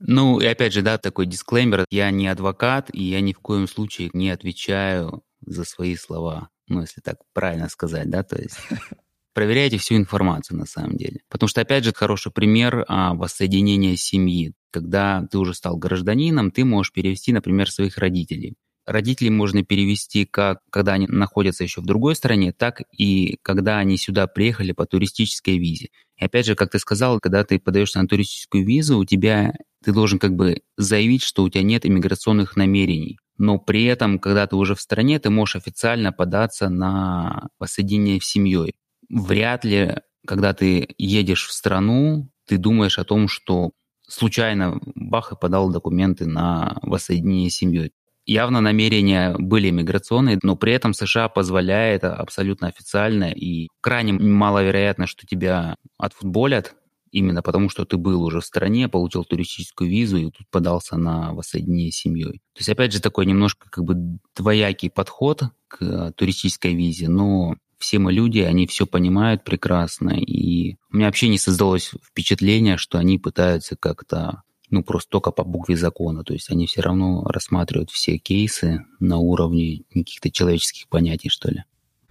Ну, 0.05 0.41
и 0.41 0.47
опять 0.47 0.73
же, 0.73 0.83
да, 0.83 0.99
такой 0.99 1.27
дисклеймер. 1.27 1.85
Я 1.91 2.11
не 2.11 2.27
адвокат, 2.27 2.91
и 2.93 3.03
я 3.03 3.21
ни 3.21 3.33
в 3.33 3.39
коем 3.39 3.69
случае 3.69 4.11
не 4.13 4.31
отвечаю 4.31 5.23
за 5.47 5.65
свои 5.65 5.97
слова. 5.97 6.49
Ну, 6.69 6.81
если 6.81 7.01
так 7.01 7.19
правильно 7.33 7.69
сказать, 7.69 8.11
да, 8.11 8.23
то 8.23 8.41
есть 8.41 8.57
проверяйте 9.35 9.79
всю 9.79 9.97
информацию 9.97 10.59
на 10.59 10.67
самом 10.67 10.97
деле. 10.97 11.21
Потому 11.29 11.49
что, 11.49 11.61
опять 11.61 11.85
же, 11.85 11.93
хороший 11.95 12.33
пример 12.33 12.85
а, 12.89 13.15
воссоединения 13.15 13.97
семьи. 13.97 14.55
Когда 14.73 15.27
ты 15.31 15.39
уже 15.39 15.55
стал 15.55 15.77
гражданином, 15.77 16.51
ты 16.51 16.65
можешь 16.65 16.93
перевести, 16.93 17.33
например, 17.33 17.71
своих 17.71 17.99
родителей. 17.99 18.57
Родителей 18.85 19.31
можно 19.31 19.63
перевести 19.63 20.25
как 20.25 20.59
когда 20.71 20.95
они 20.95 21.07
находятся 21.07 21.63
еще 21.63 21.81
в 21.81 21.87
другой 21.87 22.17
стране, 22.17 22.53
так 22.53 22.83
и 22.97 23.39
когда 23.43 23.79
они 23.79 23.97
сюда 23.97 24.27
приехали 24.27 24.73
по 24.73 24.87
туристической 24.87 25.59
визе. 25.59 25.91
И 26.17 26.25
опять 26.25 26.47
же, 26.47 26.57
как 26.57 26.71
ты 26.73 26.81
сказал, 26.81 27.21
когда 27.21 27.45
ты 27.45 27.61
подаешься 27.61 28.01
на 28.03 28.09
туристическую 28.09 28.67
визу, 28.67 28.99
у 28.99 29.05
тебя 29.05 29.55
ты 29.85 29.93
должен 29.93 30.19
как 30.19 30.35
бы 30.35 30.63
заявить, 30.77 31.23
что 31.23 31.43
у 31.43 31.49
тебя 31.49 31.63
нет 31.63 31.87
иммиграционных 31.87 32.57
намерений. 32.57 33.19
Но 33.39 33.59
при 33.59 33.85
этом, 33.85 34.19
когда 34.19 34.47
ты 34.47 34.57
уже 34.57 34.75
в 34.75 34.81
стране, 34.81 35.19
ты 35.19 35.31
можешь 35.31 35.57
официально 35.57 36.13
податься 36.13 36.69
на 36.69 37.49
воссоединение 37.59 38.21
с 38.21 38.25
семьей. 38.25 38.75
Вряд 39.09 39.65
ли, 39.65 39.97
когда 40.27 40.55
ты 40.55 40.89
едешь 40.99 41.47
в 41.47 41.53
страну, 41.53 42.31
ты 42.47 42.59
думаешь 42.59 42.99
о 42.99 43.05
том, 43.05 43.29
что 43.29 43.73
случайно 44.09 44.81
бах 44.95 45.33
и 45.33 45.37
подал 45.37 45.71
документы 45.71 46.27
на 46.27 46.79
воссоединение 46.83 47.51
с 47.51 47.57
семьей 47.57 47.93
явно 48.27 48.61
намерения 48.61 49.35
были 49.39 49.71
миграционные, 49.71 50.39
но 50.43 50.57
при 50.57 50.73
этом 50.73 50.95
США 50.95 51.29
позволяет 51.29 52.05
абсолютно 52.05 52.69
официально 52.69 53.31
и 53.33 53.69
крайне 53.81 54.13
маловероятно, 54.13 55.07
что 55.07 55.27
тебя 55.27 55.77
отфутболят, 55.99 56.75
именно 57.13 57.43
потому 57.43 57.69
что 57.69 57.85
ты 57.85 57.97
был 57.97 58.23
уже 58.25 58.41
в 58.41 58.45
стране, 58.45 58.89
получил 58.89 59.25
туристическую 59.25 59.89
визу 59.89 60.17
и 60.17 60.31
тут 60.31 60.49
подался 60.51 60.97
на 60.97 61.33
воссоединение 61.33 61.93
с 61.93 61.97
семьей. 61.97 62.41
То 62.55 62.59
есть, 62.59 62.69
опять 62.69 62.93
же, 62.93 63.01
такой 63.01 63.27
немножко 63.27 63.69
как 63.71 63.85
бы 63.85 64.19
двоякий 64.35 64.91
подход 64.91 65.45
к 65.69 66.13
туристической 66.17 66.75
визе, 66.75 67.09
но 67.09 67.57
все 67.79 67.99
мы 67.99 68.13
люди, 68.13 68.39
они 68.39 68.67
все 68.67 68.87
понимают 68.87 69.45
прекрасно, 69.45 70.11
и 70.11 70.77
у 70.91 70.97
меня 70.97 71.07
вообще 71.07 71.29
не 71.29 71.39
создалось 71.39 71.93
впечатление, 72.03 72.77
что 72.77 72.99
они 72.99 73.19
пытаются 73.19 73.77
как-то 73.77 74.43
ну, 74.71 74.83
просто 74.83 75.11
только 75.11 75.33
по 75.33 75.45
букве 75.45 75.77
закона. 75.77 76.25
То 76.25 76.33
есть 76.33 76.51
они 76.51 76.67
все 76.67 76.81
равно 76.81 77.25
рассматривают 77.25 77.91
все 77.91 78.17
кейсы 78.17 78.87
на 79.01 79.19
уровне 79.19 79.83
каких-то 79.93 80.31
человеческих 80.31 80.89
понятий, 80.89 81.29
что 81.29 81.51
ли. 81.51 81.65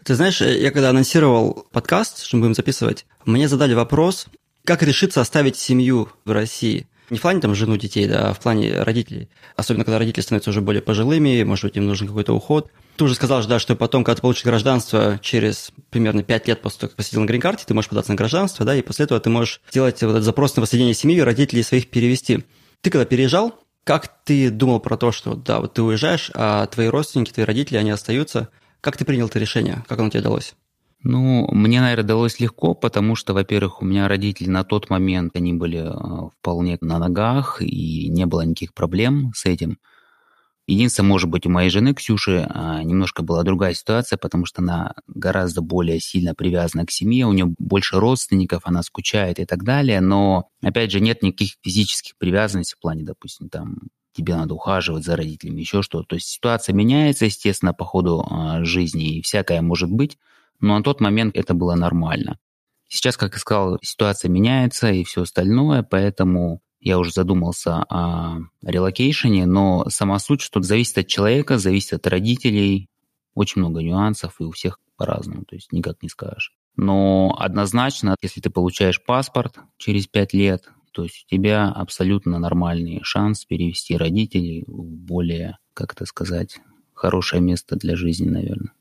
Ты 0.04 0.16
знаешь, 0.16 0.42
я 0.42 0.72
когда 0.72 0.92
анонсировал 0.92 1.68
подкаст, 1.72 2.24
что 2.24 2.38
мы 2.38 2.42
будем 2.42 2.56
записывать, 2.56 3.06
мне 3.26 3.48
задали 3.48 3.74
вопрос, 3.74 4.28
как 4.66 4.84
решиться 4.84 5.22
оставить 5.22 5.56
семью 5.56 6.10
в 6.26 6.32
России. 6.32 6.88
Не 7.10 7.18
в 7.18 7.22
плане 7.22 7.42
там 7.42 7.54
жену, 7.54 7.76
детей, 7.76 8.08
да, 8.08 8.30
а 8.30 8.34
в 8.34 8.40
плане 8.40 8.84
родителей. 8.84 9.28
Особенно, 9.58 9.84
когда 9.84 10.00
родители 10.00 10.24
становятся 10.24 10.50
уже 10.50 10.62
более 10.62 10.82
пожилыми, 10.82 11.44
может 11.44 11.66
быть, 11.66 11.76
им 11.76 11.86
нужен 11.86 12.08
какой-то 12.08 12.34
уход. 12.34 12.72
Ты 12.96 13.04
уже 13.04 13.16
сказал, 13.16 13.46
да, 13.46 13.60
что 13.60 13.76
потом, 13.76 14.06
когда 14.06 14.16
ты 14.16 14.22
получишь 14.22 14.46
гражданство, 14.46 15.20
через 15.22 15.72
примерно 15.90 16.24
5 16.24 16.48
лет 16.48 16.62
после 16.62 16.80
того, 16.80 16.90
как 16.90 16.96
посидел 16.96 17.22
на 17.22 17.26
грин-карте, 17.26 17.66
ты 17.68 17.74
можешь 17.74 17.90
податься 17.90 18.14
на 18.14 18.16
гражданство, 18.16 18.66
да, 18.66 18.76
и 18.76 18.82
после 18.82 19.06
этого 19.06 19.20
ты 19.20 19.30
можешь 19.30 19.60
сделать 19.70 20.02
вот 20.02 20.12
этот 20.12 20.24
запрос 20.24 20.56
на 20.56 20.62
воссоединение 20.62 20.96
семьи 20.96 21.18
и 21.18 21.22
родителей 21.22 21.64
своих 21.64 21.90
перевести. 21.90 22.46
Ты 22.80 22.90
когда 22.90 23.04
переезжал, 23.04 23.60
как 23.84 24.24
ты 24.24 24.50
думал 24.50 24.80
про 24.80 24.96
то, 24.96 25.12
что 25.12 25.36
да, 25.36 25.60
вот 25.60 25.74
ты 25.74 25.82
уезжаешь, 25.82 26.32
а 26.34 26.66
твои 26.68 26.88
родственники, 26.88 27.34
твои 27.34 27.46
родители, 27.46 27.76
они 27.76 27.92
остаются? 27.92 28.48
Как 28.80 28.96
ты 28.96 29.04
принял 29.04 29.28
это 29.28 29.38
решение? 29.38 29.84
Как 29.90 30.00
оно 30.00 30.10
тебе 30.10 30.22
далось? 30.22 30.56
Ну, 31.04 31.48
мне, 31.52 31.82
наверное, 31.82 32.06
далось 32.06 32.40
легко, 32.40 32.76
потому 32.76 33.16
что, 33.16 33.34
во-первых, 33.34 33.82
у 33.82 33.86
меня 33.86 34.08
родители 34.08 34.50
на 34.50 34.64
тот 34.64 34.90
момент, 34.92 35.36
они 35.36 35.54
были 35.54 35.80
э, 35.80 36.30
вполне 36.40 36.78
на 36.82 37.00
ногах, 37.00 37.62
и 37.62 38.08
не 38.10 38.28
было 38.28 38.42
никаких 38.42 38.74
проблем 38.76 39.32
с 39.34 39.46
этим. 39.46 39.80
Единственное, 40.68 41.10
может 41.10 41.28
быть, 41.28 41.48
у 41.48 41.50
моей 41.50 41.72
жены 41.72 41.96
Ксюши 41.96 42.48
а, 42.48 42.84
немножко 42.84 43.24
была 43.24 43.44
другая 43.44 43.74
ситуация, 43.74 44.18
потому 44.18 44.46
что 44.46 44.62
она 44.62 44.94
гораздо 45.08 45.62
более 45.62 46.00
сильно 46.00 46.36
привязана 46.36 46.86
к 46.86 46.92
семье, 46.92 47.26
у 47.26 47.34
нее 47.34 47.54
больше 47.58 48.00
родственников, 48.00 48.62
она 48.66 48.84
скучает 48.84 49.40
и 49.40 49.46
так 49.46 49.64
далее, 49.64 50.02
но, 50.02 50.50
опять 50.62 50.92
же, 50.92 51.00
нет 51.00 51.24
никаких 51.24 51.56
физических 51.64 52.16
привязанностей 52.18 52.76
в 52.78 52.80
плане, 52.80 53.04
допустим, 53.04 53.50
там, 53.50 53.80
тебе 54.14 54.36
надо 54.36 54.54
ухаживать 54.54 55.04
за 55.04 55.16
родителями, 55.16 55.62
еще 55.62 55.82
что-то. 55.82 56.10
То 56.10 56.16
есть 56.16 56.28
ситуация 56.28 56.74
меняется, 56.74 57.26
естественно, 57.26 57.74
по 57.74 57.84
ходу 57.84 58.26
а, 58.30 58.64
жизни, 58.64 59.18
и 59.18 59.22
всякое 59.22 59.62
может 59.62 59.90
быть, 59.92 60.18
но 60.62 60.78
на 60.78 60.84
тот 60.84 61.02
момент 61.02 61.36
это 61.36 61.54
было 61.54 61.76
нормально. 61.76 62.38
Сейчас, 62.88 63.18
как 63.18 63.34
я 63.34 63.40
сказал, 63.40 63.80
ситуация 63.82 64.30
меняется 64.30 64.92
и 64.92 65.04
все 65.04 65.22
остальное, 65.24 65.84
поэтому 65.84 66.62
я 66.80 66.98
уже 66.98 67.12
задумался 67.12 67.84
о 67.90 68.40
релокейшене, 68.64 69.46
но 69.46 69.86
сама 69.90 70.20
суть, 70.20 70.42
что 70.42 70.62
зависит 70.62 70.98
от 70.98 71.08
человека, 71.08 71.58
зависит 71.58 71.94
от 71.94 72.08
родителей, 72.08 72.90
очень 73.34 73.62
много 73.62 73.82
нюансов, 73.82 74.36
и 74.40 74.44
у 74.44 74.52
всех 74.52 74.80
по-разному, 74.98 75.46
то 75.46 75.56
есть 75.56 75.72
никак 75.72 76.02
не 76.04 76.10
скажешь. 76.10 76.54
Но 76.76 77.36
однозначно, 77.40 78.16
если 78.22 78.42
ты 78.42 78.50
получаешь 78.50 79.04
паспорт 79.04 79.58
через 79.78 80.08
пять 80.08 80.34
лет, 80.34 80.70
то 80.92 81.04
есть 81.04 81.26
у 81.26 81.36
тебя 81.36 81.70
абсолютно 81.70 82.40
нормальный 82.40 83.00
шанс 83.04 83.46
перевести 83.46 83.96
родителей 83.96 84.64
в 84.68 84.84
более, 84.84 85.58
как 85.74 85.94
это 85.94 86.06
сказать, 86.06 86.60
хорошее 86.94 87.42
место 87.42 87.76
для 87.76 87.96
жизни, 87.96 88.28
наверное. 88.28 88.74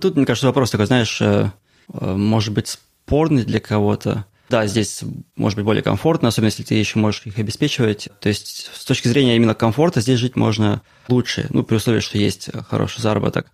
Тут, 0.00 0.16
мне 0.16 0.26
кажется, 0.26 0.46
вопрос 0.46 0.70
такой, 0.70 0.86
знаешь, 0.86 1.20
э, 1.20 1.50
э, 1.92 2.14
может 2.14 2.54
быть, 2.54 2.68
спорный 2.68 3.44
для 3.44 3.60
кого-то. 3.60 4.24
Да, 4.48 4.66
здесь 4.66 5.02
может 5.36 5.56
быть 5.56 5.64
более 5.64 5.82
комфортно, 5.82 6.28
особенно 6.28 6.48
если 6.48 6.62
ты 6.62 6.74
еще 6.74 6.98
можешь 6.98 7.22
их 7.24 7.38
обеспечивать. 7.38 8.08
То 8.20 8.28
есть 8.28 8.70
с 8.74 8.84
точки 8.84 9.08
зрения 9.08 9.36
именно 9.36 9.54
комфорта 9.54 10.00
здесь 10.00 10.18
жить 10.18 10.34
можно 10.34 10.82
лучше, 11.08 11.46
ну, 11.50 11.62
при 11.62 11.76
условии, 11.76 12.00
что 12.00 12.18
есть 12.18 12.50
хороший 12.68 13.00
заработок. 13.00 13.46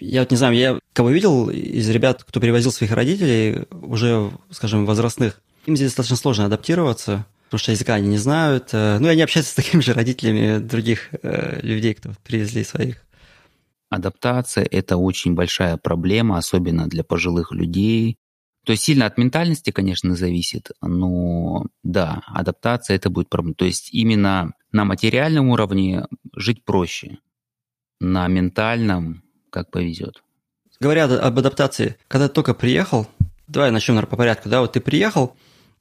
Я 0.00 0.20
вот 0.20 0.30
не 0.30 0.36
знаю, 0.36 0.54
я 0.54 0.78
кого 0.92 1.10
видел 1.10 1.50
из 1.50 1.88
ребят, 1.90 2.24
кто 2.24 2.40
перевозил 2.40 2.72
своих 2.72 2.92
родителей, 2.92 3.66
уже, 3.70 4.30
скажем, 4.50 4.86
возрастных, 4.86 5.40
им 5.66 5.76
здесь 5.76 5.88
достаточно 5.88 6.16
сложно 6.16 6.46
адаптироваться, 6.46 7.26
потому 7.46 7.58
что 7.58 7.72
языка 7.72 7.94
они 7.94 8.08
не 8.08 8.18
знают. 8.18 8.70
Э, 8.72 8.98
ну, 9.00 9.08
и 9.08 9.10
они 9.10 9.22
общаются 9.22 9.52
с 9.52 9.56
такими 9.56 9.82
же 9.82 9.92
родителями 9.92 10.58
других 10.58 11.10
людей, 11.62 11.94
кто 11.94 12.12
привезли 12.24 12.64
своих. 12.64 13.02
Адаптация– 13.90 14.64
это 14.70 14.96
очень 14.96 15.34
большая 15.34 15.76
проблема, 15.76 16.38
особенно 16.38 16.88
для 16.88 17.04
пожилых 17.04 17.52
людей, 17.52 18.18
то 18.68 18.72
есть 18.72 18.84
сильно 18.84 19.06
от 19.06 19.16
ментальности, 19.16 19.70
конечно, 19.70 20.14
зависит, 20.14 20.72
но 20.82 21.64
да, 21.82 22.20
адаптация 22.26 22.96
это 22.96 23.08
будет 23.08 23.30
проблема. 23.30 23.54
То 23.54 23.64
есть 23.64 23.94
именно 23.94 24.52
на 24.72 24.84
материальном 24.84 25.48
уровне 25.48 26.04
жить 26.36 26.66
проще, 26.66 27.16
на 27.98 28.28
ментальном 28.28 29.22
как 29.48 29.70
повезет. 29.70 30.22
Говоря 30.80 31.04
об 31.04 31.38
адаптации, 31.38 31.96
когда 32.08 32.28
ты 32.28 32.34
только 32.34 32.52
приехал, 32.52 33.06
давай 33.46 33.70
начнем, 33.70 33.94
наверное, 33.94 34.10
по 34.10 34.18
порядку, 34.18 34.50
да, 34.50 34.60
вот 34.60 34.74
ты 34.74 34.80
приехал, 34.80 35.34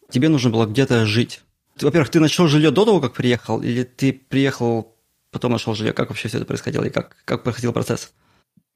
тебе 0.09 0.29
нужно 0.29 0.49
было 0.49 0.65
где-то 0.65 1.05
жить. 1.05 1.41
Во-первых, 1.81 2.09
ты 2.09 2.21
нашел 2.21 2.47
жилье 2.47 2.71
до 2.71 2.85
того, 2.85 3.01
как 3.01 3.13
приехал, 3.13 3.61
или 3.61 3.83
ты 3.83 4.13
приехал, 4.13 4.95
потом 5.31 5.51
нашел 5.51 5.75
жилье? 5.75 5.93
Как 5.93 6.09
вообще 6.09 6.27
все 6.27 6.37
это 6.37 6.45
происходило 6.45 6.83
и 6.83 6.89
как, 6.89 7.15
как 7.25 7.43
проходил 7.43 7.73
процесс? 7.73 8.13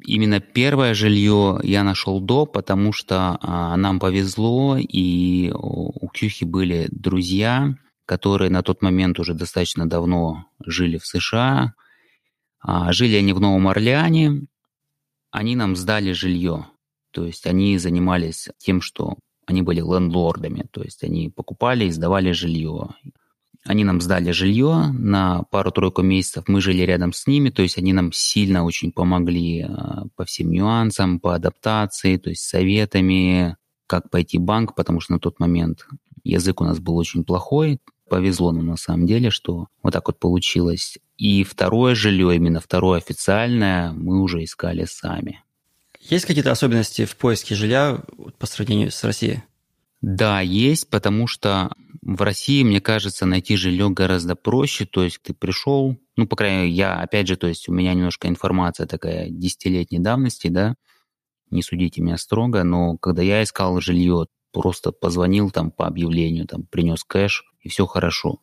Именно 0.03 0.39
первое 0.39 0.93
жилье 0.93 1.60
я 1.63 1.84
нашел 1.84 2.20
до, 2.20 2.46
потому 2.46 2.91
что 2.91 3.38
а, 3.41 3.77
нам 3.77 4.00
повезло, 4.00 4.77
и 4.77 5.51
у 5.53 6.08
Ксюхи 6.08 6.43
были 6.43 6.88
друзья, 6.91 7.75
которые 8.05 8.50
на 8.50 8.63
тот 8.63 8.81
момент 8.81 9.20
уже 9.20 9.34
достаточно 9.34 9.88
давно 9.88 10.46
жили 10.65 10.98
в 10.98 11.05
США. 11.05 11.74
А, 12.60 12.91
жили 12.91 13.15
они 13.15 13.34
в 13.34 13.39
Новом 13.39 13.67
Орлеане. 13.67 14.48
Они 15.29 15.55
нам 15.55 15.75
сдали 15.75 16.12
жилье. 16.13 16.65
То 17.12 17.25
есть 17.25 17.46
они 17.46 17.77
занимались 17.77 18.50
тем, 18.58 18.81
что 18.81 19.17
они 19.46 19.62
были 19.62 19.81
лендлордами, 19.81 20.65
то 20.72 20.81
есть 20.81 21.03
они 21.03 21.29
покупали 21.29 21.86
и 21.86 21.91
сдавали 21.91 22.31
жилье. 22.31 22.89
Они 23.63 23.84
нам 23.84 24.01
сдали 24.01 24.32
жилье 24.32 24.88
на 24.91 25.44
пару-тройку 25.44 26.01
месяцев, 26.01 26.46
мы 26.48 26.62
жили 26.62 26.82
рядом 26.82 27.13
с 27.13 27.27
ними, 27.27 27.51
то 27.51 27.62
есть 27.62 27.77
они 27.77 27.94
нам 27.94 28.12
сильно 28.12 28.63
очень 28.63 28.91
помогли 28.91 29.62
а, 29.62 30.06
по 30.15 30.25
всем 30.25 30.50
нюансам, 30.51 31.20
по 31.20 31.36
адаптации, 31.36 32.18
то 32.18 32.32
есть 32.32 32.41
советами, 32.41 33.56
как 33.86 34.10
пойти 34.10 34.39
в 34.39 34.41
банк, 34.41 34.74
потому 34.74 35.00
что 35.00 35.13
на 35.13 35.20
тот 35.20 35.39
момент 35.39 35.86
язык 36.24 36.62
у 36.62 36.63
нас 36.63 36.80
был 36.80 36.98
очень 36.98 37.24
плохой, 37.24 37.80
повезло 38.10 38.51
нам 38.51 38.65
на 38.65 38.77
самом 38.77 39.06
деле, 39.06 39.30
что 39.30 39.68
вот 39.84 39.94
так 39.94 40.08
вот 40.08 40.20
получилось. 40.20 40.98
И 41.18 41.44
второе 41.44 41.94
жилье, 41.94 42.36
именно 42.36 42.60
второе 42.60 42.98
официальное, 42.98 43.91
мы 43.91 44.22
уже 44.22 44.44
искали 44.44 44.86
сами. 44.86 45.44
Есть 46.00 46.25
какие-то 46.25 46.51
особенности 46.51 47.06
в 47.06 47.15
поиске 47.15 47.53
жилья 47.53 48.01
по 48.39 48.48
сравнению 48.48 48.91
с 48.91 49.03
Россией? 49.03 49.44
Да, 50.01 50.41
есть, 50.41 50.89
потому 50.89 51.27
что 51.27 51.72
в 52.01 52.22
России, 52.24 52.63
мне 52.63 52.81
кажется, 52.81 53.25
найти 53.27 53.55
жилье 53.55 53.89
гораздо 53.89 54.36
проще. 54.36 54.86
То 54.86 55.03
есть 55.03 55.22
ты 55.22 55.34
пришел, 55.34 55.98
ну, 56.17 56.27
по 56.27 56.36
крайней 56.36 56.58
мере, 56.63 56.72
я, 56.72 57.00
опять 57.00 57.27
же, 57.27 57.38
то 57.38 57.48
есть 57.48 57.70
у 57.70 57.74
меня 57.74 57.93
немножко 57.93 58.27
информация 58.27 58.88
такая 58.88 59.29
десятилетней 59.29 60.00
давности, 60.00 60.48
да, 60.48 60.75
не 61.51 61.62
судите 61.62 62.01
меня 62.01 62.17
строго, 62.17 62.63
но 62.63 62.98
когда 62.98 63.22
я 63.22 63.43
искал 63.43 63.79
жилье, 63.79 64.25
просто 64.53 64.91
позвонил 64.91 65.51
там 65.51 65.70
по 65.70 65.86
объявлению, 65.86 66.48
там 66.48 66.63
принес 66.63 67.03
кэш, 67.03 67.43
и 67.62 67.70
все 67.70 67.86
хорошо. 67.86 68.39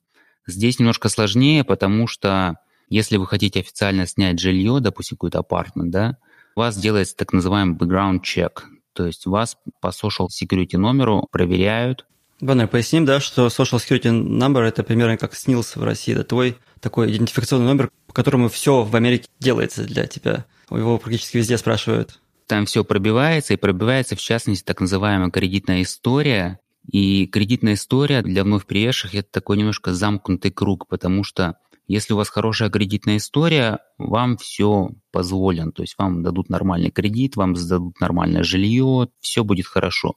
Здесь 0.46 0.78
немножко 0.78 1.08
сложнее, 1.08 1.64
потому 1.64 2.06
что 2.06 2.56
если 2.88 3.16
вы 3.16 3.26
хотите 3.26 3.60
официально 3.60 4.06
снять 4.06 4.38
жилье, 4.38 4.78
допустим, 4.80 5.16
какой-то 5.16 5.40
апартмент, 5.40 5.90
да, 5.90 6.18
у 6.54 6.60
вас 6.60 6.78
делается 6.78 7.16
так 7.16 7.32
называемый 7.32 7.76
background 7.76 8.20
check, 8.22 8.62
То 8.98 9.06
есть 9.06 9.26
вас 9.26 9.56
по 9.80 9.88
social 9.88 10.26
security 10.26 10.76
номеру 10.76 11.28
проверяют. 11.30 12.04
Баннер, 12.40 12.66
поясним, 12.66 13.04
да, 13.04 13.20
что 13.20 13.46
social 13.46 13.78
security 13.78 14.10
number 14.10 14.62
это 14.62 14.82
примерно 14.82 15.16
как 15.16 15.36
СНИЛС 15.36 15.76
в 15.76 15.84
России, 15.84 16.14
это 16.14 16.24
твой 16.24 16.56
такой 16.80 17.14
идентификационный 17.14 17.66
номер, 17.66 17.92
по 18.08 18.12
которому 18.12 18.48
все 18.48 18.82
в 18.82 18.96
Америке 18.96 19.28
делается 19.38 19.84
для 19.84 20.08
тебя. 20.08 20.46
Его 20.68 20.98
практически 20.98 21.36
везде 21.36 21.58
спрашивают. 21.58 22.18
Там 22.48 22.66
все 22.66 22.82
пробивается, 22.82 23.54
и 23.54 23.56
пробивается, 23.56 24.16
в 24.16 24.20
частности, 24.20 24.64
так 24.64 24.80
называемая 24.80 25.30
кредитная 25.30 25.82
история. 25.82 26.58
И 26.90 27.26
кредитная 27.28 27.74
история 27.74 28.22
для 28.22 28.42
вновь 28.42 28.66
приезжих– 28.66 29.14
это 29.14 29.28
такой 29.30 29.58
немножко 29.58 29.94
замкнутый 29.94 30.50
круг, 30.50 30.88
потому 30.88 31.22
что 31.22 31.54
если 31.88 32.12
у 32.12 32.16
вас 32.16 32.28
хорошая 32.28 32.68
кредитная 32.68 33.16
история, 33.16 33.78
вам 33.96 34.36
все 34.36 34.90
позволено. 35.10 35.72
То 35.72 35.82
есть 35.82 35.94
вам 35.98 36.22
дадут 36.22 36.50
нормальный 36.50 36.90
кредит, 36.90 37.36
вам 37.36 37.56
сдадут 37.56 37.98
нормальное 37.98 38.42
жилье, 38.42 39.08
все 39.20 39.42
будет 39.42 39.66
хорошо. 39.66 40.14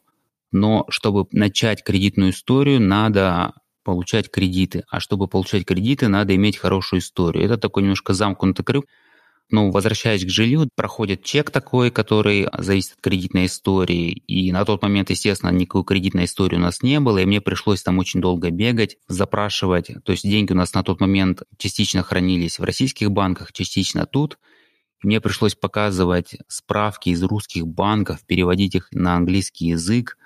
Но 0.52 0.86
чтобы 0.90 1.28
начать 1.32 1.82
кредитную 1.84 2.32
историю, 2.32 2.82
надо 2.82 3.54
получать 3.84 4.30
кредиты. 4.30 4.84
А 4.90 5.00
чтобы 5.00 5.28
получать 5.28 5.66
кредиты, 5.66 6.10
надо 6.10 6.36
иметь 6.36 6.58
хорошую 6.58 7.00
историю. 7.00 7.46
Это 7.46 7.58
такой 7.58 7.84
немножко 7.84 8.14
замкнутый 8.14 8.66
круг 8.66 8.86
ну, 9.52 9.72
возвращаясь 9.72 10.26
к 10.26 10.30
жилью, 10.30 10.70
проходит 10.76 11.24
чек 11.24 11.52
такой, 11.52 11.92
который 11.92 12.48
зависит 12.58 12.94
от 12.94 13.02
кредитной 13.02 13.46
истории. 13.46 14.12
И 14.28 14.52
на 14.52 14.66
тот 14.66 14.82
момент, 14.82 15.10
естественно, 15.10 15.52
никакой 15.52 15.84
кредитной 15.84 16.26
истории 16.26 16.56
у 16.56 16.60
нас 16.60 16.82
не 16.82 17.00
было, 17.00 17.20
и 17.20 17.26
мне 17.26 17.42
пришлось 17.42 17.84
там 17.84 18.00
очень 18.00 18.22
долго 18.22 18.50
бегать, 18.50 18.98
запрашивать. 19.08 19.92
То 20.04 20.12
есть 20.12 20.24
деньги 20.24 20.54
у 20.54 20.56
нас 20.56 20.74
на 20.74 20.84
тот 20.84 21.02
момент 21.02 21.44
частично 21.58 22.04
хранились 22.04 22.60
в 22.60 22.64
российских 22.64 23.12
банках, 23.12 23.52
частично 23.52 24.06
тут. 24.06 24.40
Мне 25.04 25.20
пришлось 25.20 25.56
показывать 25.56 26.38
справки 26.48 27.10
из 27.10 27.24
русских 27.24 27.68
банков, 27.68 28.20
переводить 28.26 28.76
их 28.76 28.88
на 28.92 29.16
английский 29.16 29.68
язык, 29.68 30.18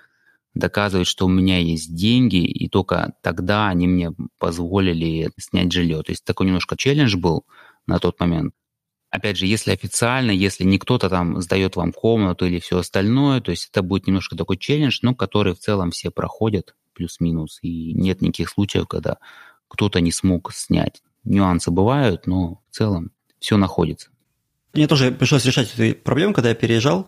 доказывать, 0.53 1.07
что 1.07 1.25
у 1.25 1.29
меня 1.29 1.59
есть 1.59 1.95
деньги, 1.95 2.43
и 2.45 2.67
только 2.69 3.13
тогда 3.21 3.67
они 3.67 3.87
мне 3.87 4.11
позволили 4.37 5.31
снять 5.37 5.71
жилье. 5.71 6.01
То 6.03 6.11
есть 6.11 6.25
такой 6.25 6.47
немножко 6.47 6.77
челлендж 6.77 7.15
был 7.15 7.45
на 7.87 7.99
тот 7.99 8.19
момент. 8.19 8.53
Опять 9.15 9.37
же, 9.37 9.45
если 9.45 9.71
официально, 9.71 10.31
если 10.31 10.63
не 10.63 10.77
кто-то 10.77 11.09
там 11.09 11.41
сдает 11.41 11.75
вам 11.75 11.91
комнату 11.91 12.45
или 12.45 12.59
все 12.59 12.79
остальное, 12.79 13.41
то 13.41 13.51
есть 13.51 13.69
это 13.71 13.81
будет 13.81 14.07
немножко 14.07 14.35
такой 14.35 14.57
челлендж, 14.57 14.99
но 15.01 15.15
который 15.15 15.53
в 15.53 15.59
целом 15.59 15.91
все 15.91 16.11
проходят, 16.11 16.75
плюс-минус, 16.93 17.59
и 17.61 17.93
нет 17.93 18.21
никаких 18.21 18.49
случаев, 18.49 18.87
когда 18.87 19.17
кто-то 19.67 20.01
не 20.01 20.11
смог 20.11 20.53
снять. 20.53 21.01
Нюансы 21.23 21.71
бывают, 21.71 22.27
но 22.27 22.61
в 22.69 22.75
целом 22.75 23.11
все 23.39 23.57
находится. 23.57 24.09
Мне 24.73 24.87
тоже 24.87 25.11
пришлось 25.11 25.45
решать 25.45 25.73
эту 25.77 25.97
проблему, 25.99 26.33
когда 26.33 26.49
я 26.49 26.55
переезжал. 26.55 27.07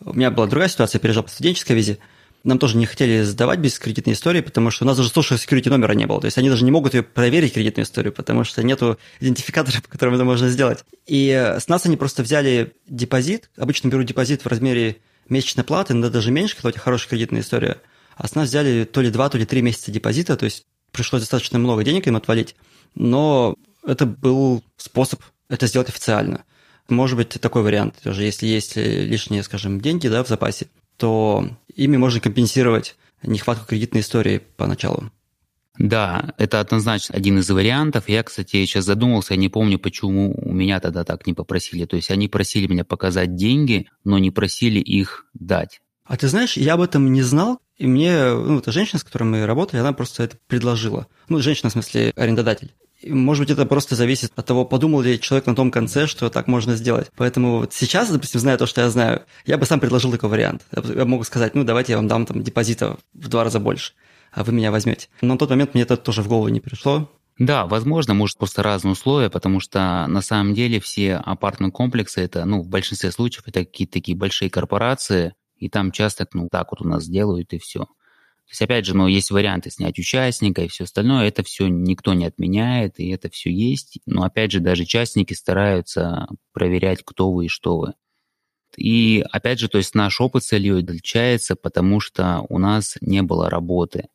У 0.00 0.14
меня 0.14 0.30
была 0.30 0.46
другая 0.46 0.68
ситуация, 0.68 0.98
я 0.98 1.02
переезжал 1.02 1.24
по 1.24 1.30
студенческой 1.30 1.72
визе– 1.72 1.98
нам 2.44 2.58
тоже 2.58 2.76
не 2.76 2.86
хотели 2.86 3.22
сдавать 3.22 3.58
без 3.58 3.78
кредитной 3.78 4.14
истории, 4.14 4.40
потому 4.40 4.70
что 4.70 4.84
у 4.84 4.86
нас 4.86 4.96
даже 4.96 5.10
social 5.10 5.36
security 5.36 5.68
номера 5.68 5.92
не 5.92 6.06
было. 6.06 6.20
То 6.20 6.26
есть 6.26 6.38
они 6.38 6.48
даже 6.48 6.64
не 6.64 6.70
могут 6.70 6.94
ее 6.94 7.02
проверить, 7.02 7.54
кредитную 7.54 7.84
историю, 7.84 8.12
потому 8.12 8.44
что 8.44 8.62
нету 8.62 8.98
идентификатора, 9.20 9.80
по 9.82 9.88
которому 9.88 10.16
это 10.16 10.24
можно 10.24 10.48
сделать. 10.48 10.84
И 11.06 11.30
с 11.30 11.68
нас 11.68 11.86
они 11.86 11.96
просто 11.96 12.22
взяли 12.22 12.72
депозит. 12.88 13.50
Обычно 13.56 13.88
берут 13.88 14.06
депозит 14.06 14.42
в 14.42 14.46
размере 14.46 14.96
месячной 15.28 15.64
платы, 15.64 15.94
но 15.94 16.08
даже 16.10 16.30
меньше, 16.30 16.56
когда 16.56 16.68
у 16.70 16.72
тебя 16.72 16.82
хорошая 16.82 17.10
кредитная 17.10 17.42
история. 17.42 17.78
А 18.16 18.26
с 18.26 18.34
нас 18.34 18.48
взяли 18.48 18.84
то 18.84 19.00
ли 19.00 19.10
два, 19.10 19.28
то 19.28 19.38
ли 19.38 19.46
три 19.46 19.62
месяца 19.62 19.90
депозита, 19.90 20.36
то 20.36 20.44
есть 20.44 20.66
пришлось 20.92 21.22
достаточно 21.22 21.58
много 21.58 21.84
денег 21.84 22.06
им 22.06 22.16
отвалить. 22.16 22.56
Но 22.94 23.54
это 23.86 24.06
был 24.06 24.62
способ 24.76 25.20
это 25.50 25.66
сделать 25.66 25.88
официально. 25.88 26.44
Может 26.88 27.16
быть, 27.16 27.28
такой 27.28 27.62
вариант 27.62 27.96
тоже, 28.02 28.24
если 28.24 28.46
есть 28.46 28.76
лишние, 28.76 29.42
скажем, 29.42 29.80
деньги 29.80 30.08
да, 30.08 30.24
в 30.24 30.28
запасе, 30.28 30.68
то 31.00 31.48
ими 31.74 31.96
можно 31.96 32.20
компенсировать 32.20 32.96
нехватку 33.22 33.66
кредитной 33.66 34.02
истории 34.02 34.42
поначалу. 34.56 35.10
Да, 35.78 36.34
это 36.36 36.60
однозначно 36.60 37.14
один 37.14 37.38
из 37.38 37.48
вариантов. 37.48 38.08
Я, 38.08 38.22
кстати, 38.22 38.66
сейчас 38.66 38.84
задумался, 38.84 39.32
я 39.32 39.40
не 39.40 39.48
помню, 39.48 39.78
почему 39.78 40.34
у 40.36 40.52
меня 40.52 40.78
тогда 40.78 41.04
так 41.04 41.26
не 41.26 41.32
попросили. 41.32 41.86
То 41.86 41.96
есть 41.96 42.10
они 42.10 42.28
просили 42.28 42.66
меня 42.66 42.84
показать 42.84 43.34
деньги, 43.34 43.88
но 44.04 44.18
не 44.18 44.30
просили 44.30 44.78
их 44.78 45.26
дать. 45.32 45.80
А 46.04 46.18
ты 46.18 46.28
знаешь, 46.28 46.58
я 46.58 46.74
об 46.74 46.82
этом 46.82 47.10
не 47.12 47.22
знал, 47.22 47.60
и 47.78 47.86
мне, 47.86 48.34
ну, 48.34 48.58
эта 48.58 48.72
женщина, 48.72 48.98
с 48.98 49.04
которой 49.04 49.24
мы 49.24 49.46
работали, 49.46 49.80
она 49.80 49.94
просто 49.94 50.24
это 50.24 50.36
предложила. 50.48 51.06
Ну, 51.28 51.40
женщина, 51.40 51.70
в 51.70 51.72
смысле, 51.72 52.12
арендодатель. 52.14 52.74
Может 53.04 53.44
быть, 53.44 53.50
это 53.50 53.66
просто 53.66 53.94
зависит 53.94 54.32
от 54.36 54.46
того, 54.46 54.64
подумал 54.64 55.00
ли 55.00 55.20
человек 55.20 55.46
на 55.46 55.54
том 55.54 55.70
конце, 55.70 56.06
что 56.06 56.28
так 56.28 56.46
можно 56.48 56.76
сделать. 56.76 57.10
Поэтому 57.16 57.58
вот 57.58 57.72
сейчас, 57.72 58.10
допустим, 58.10 58.40
зная 58.40 58.58
то, 58.58 58.66
что 58.66 58.82
я 58.82 58.90
знаю, 58.90 59.22
я 59.46 59.56
бы 59.58 59.66
сам 59.66 59.80
предложил 59.80 60.10
такой 60.10 60.28
вариант. 60.28 60.62
Я 60.72 61.04
могу 61.04 61.24
сказать, 61.24 61.54
ну, 61.54 61.64
давайте 61.64 61.92
я 61.92 61.96
вам 61.98 62.08
дам 62.08 62.26
там 62.26 62.42
депозита 62.42 62.98
в 63.14 63.28
два 63.28 63.44
раза 63.44 63.58
больше, 63.58 63.92
а 64.32 64.44
вы 64.44 64.52
меня 64.52 64.70
возьмете. 64.70 65.08
Но 65.22 65.34
на 65.34 65.38
тот 65.38 65.50
момент 65.50 65.74
мне 65.74 65.84
это 65.84 65.96
тоже 65.96 66.22
в 66.22 66.28
голову 66.28 66.48
не 66.48 66.60
пришло. 66.60 67.10
Да, 67.38 67.66
возможно, 67.66 68.12
может 68.12 68.36
просто 68.36 68.62
разные 68.62 68.92
условия, 68.92 69.30
потому 69.30 69.60
что 69.60 70.06
на 70.06 70.20
самом 70.20 70.52
деле 70.52 70.78
все 70.78 71.16
апартные 71.16 71.72
комплексы, 71.72 72.20
это, 72.20 72.44
ну, 72.44 72.60
в 72.60 72.68
большинстве 72.68 73.10
случаев 73.12 73.44
это 73.46 73.60
какие-то 73.64 73.94
такие 73.94 74.14
большие 74.14 74.50
корпорации, 74.50 75.32
и 75.56 75.70
там 75.70 75.90
часто, 75.90 76.26
ну, 76.34 76.48
так 76.52 76.70
вот 76.70 76.82
у 76.82 76.88
нас 76.88 77.06
делают, 77.06 77.54
и 77.54 77.58
все. 77.58 77.86
То 78.50 78.52
есть, 78.54 78.62
опять 78.62 78.84
же, 78.84 78.96
ну, 78.96 79.06
есть 79.06 79.30
варианты 79.30 79.70
снять 79.70 79.96
участника 80.00 80.62
и 80.62 80.66
все 80.66 80.82
остальное, 80.82 81.28
это 81.28 81.44
все 81.44 81.68
никто 81.68 82.14
не 82.14 82.24
отменяет, 82.24 82.98
и 82.98 83.08
это 83.10 83.30
все 83.30 83.48
есть. 83.48 84.00
Но, 84.06 84.24
опять 84.24 84.50
же, 84.50 84.58
даже 84.58 84.84
частники 84.84 85.34
стараются 85.34 86.26
проверять, 86.52 87.04
кто 87.04 87.30
вы 87.30 87.44
и 87.46 87.48
что 87.48 87.78
вы. 87.78 87.94
И, 88.76 89.24
опять 89.30 89.60
же, 89.60 89.68
то 89.68 89.78
есть 89.78 89.94
наш 89.94 90.20
опыт 90.20 90.42
с 90.42 90.52
Ильей 90.52 90.82
отличается, 90.82 91.54
потому 91.54 92.00
что 92.00 92.44
у 92.48 92.58
нас 92.58 92.96
не 93.00 93.22
было 93.22 93.48
работы. 93.48 94.08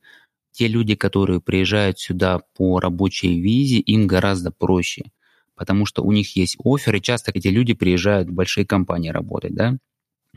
Те 0.51 0.67
люди, 0.67 0.95
которые 0.95 1.39
приезжают 1.39 1.99
сюда 1.99 2.41
по 2.57 2.81
рабочей 2.81 3.39
визе, 3.39 3.77
им 3.77 4.05
гораздо 4.05 4.51
проще, 4.51 5.11
потому 5.55 5.85
что 5.85 6.03
у 6.03 6.11
них 6.11 6.35
есть 6.35 6.57
офер, 6.61 6.95
и 6.95 7.01
часто 7.01 7.31
эти 7.33 7.47
люди 7.47 7.73
приезжают 7.73 8.27
в 8.27 8.33
большие 8.33 8.65
компании 8.65 9.11
работать, 9.11 9.55
да, 9.55 9.77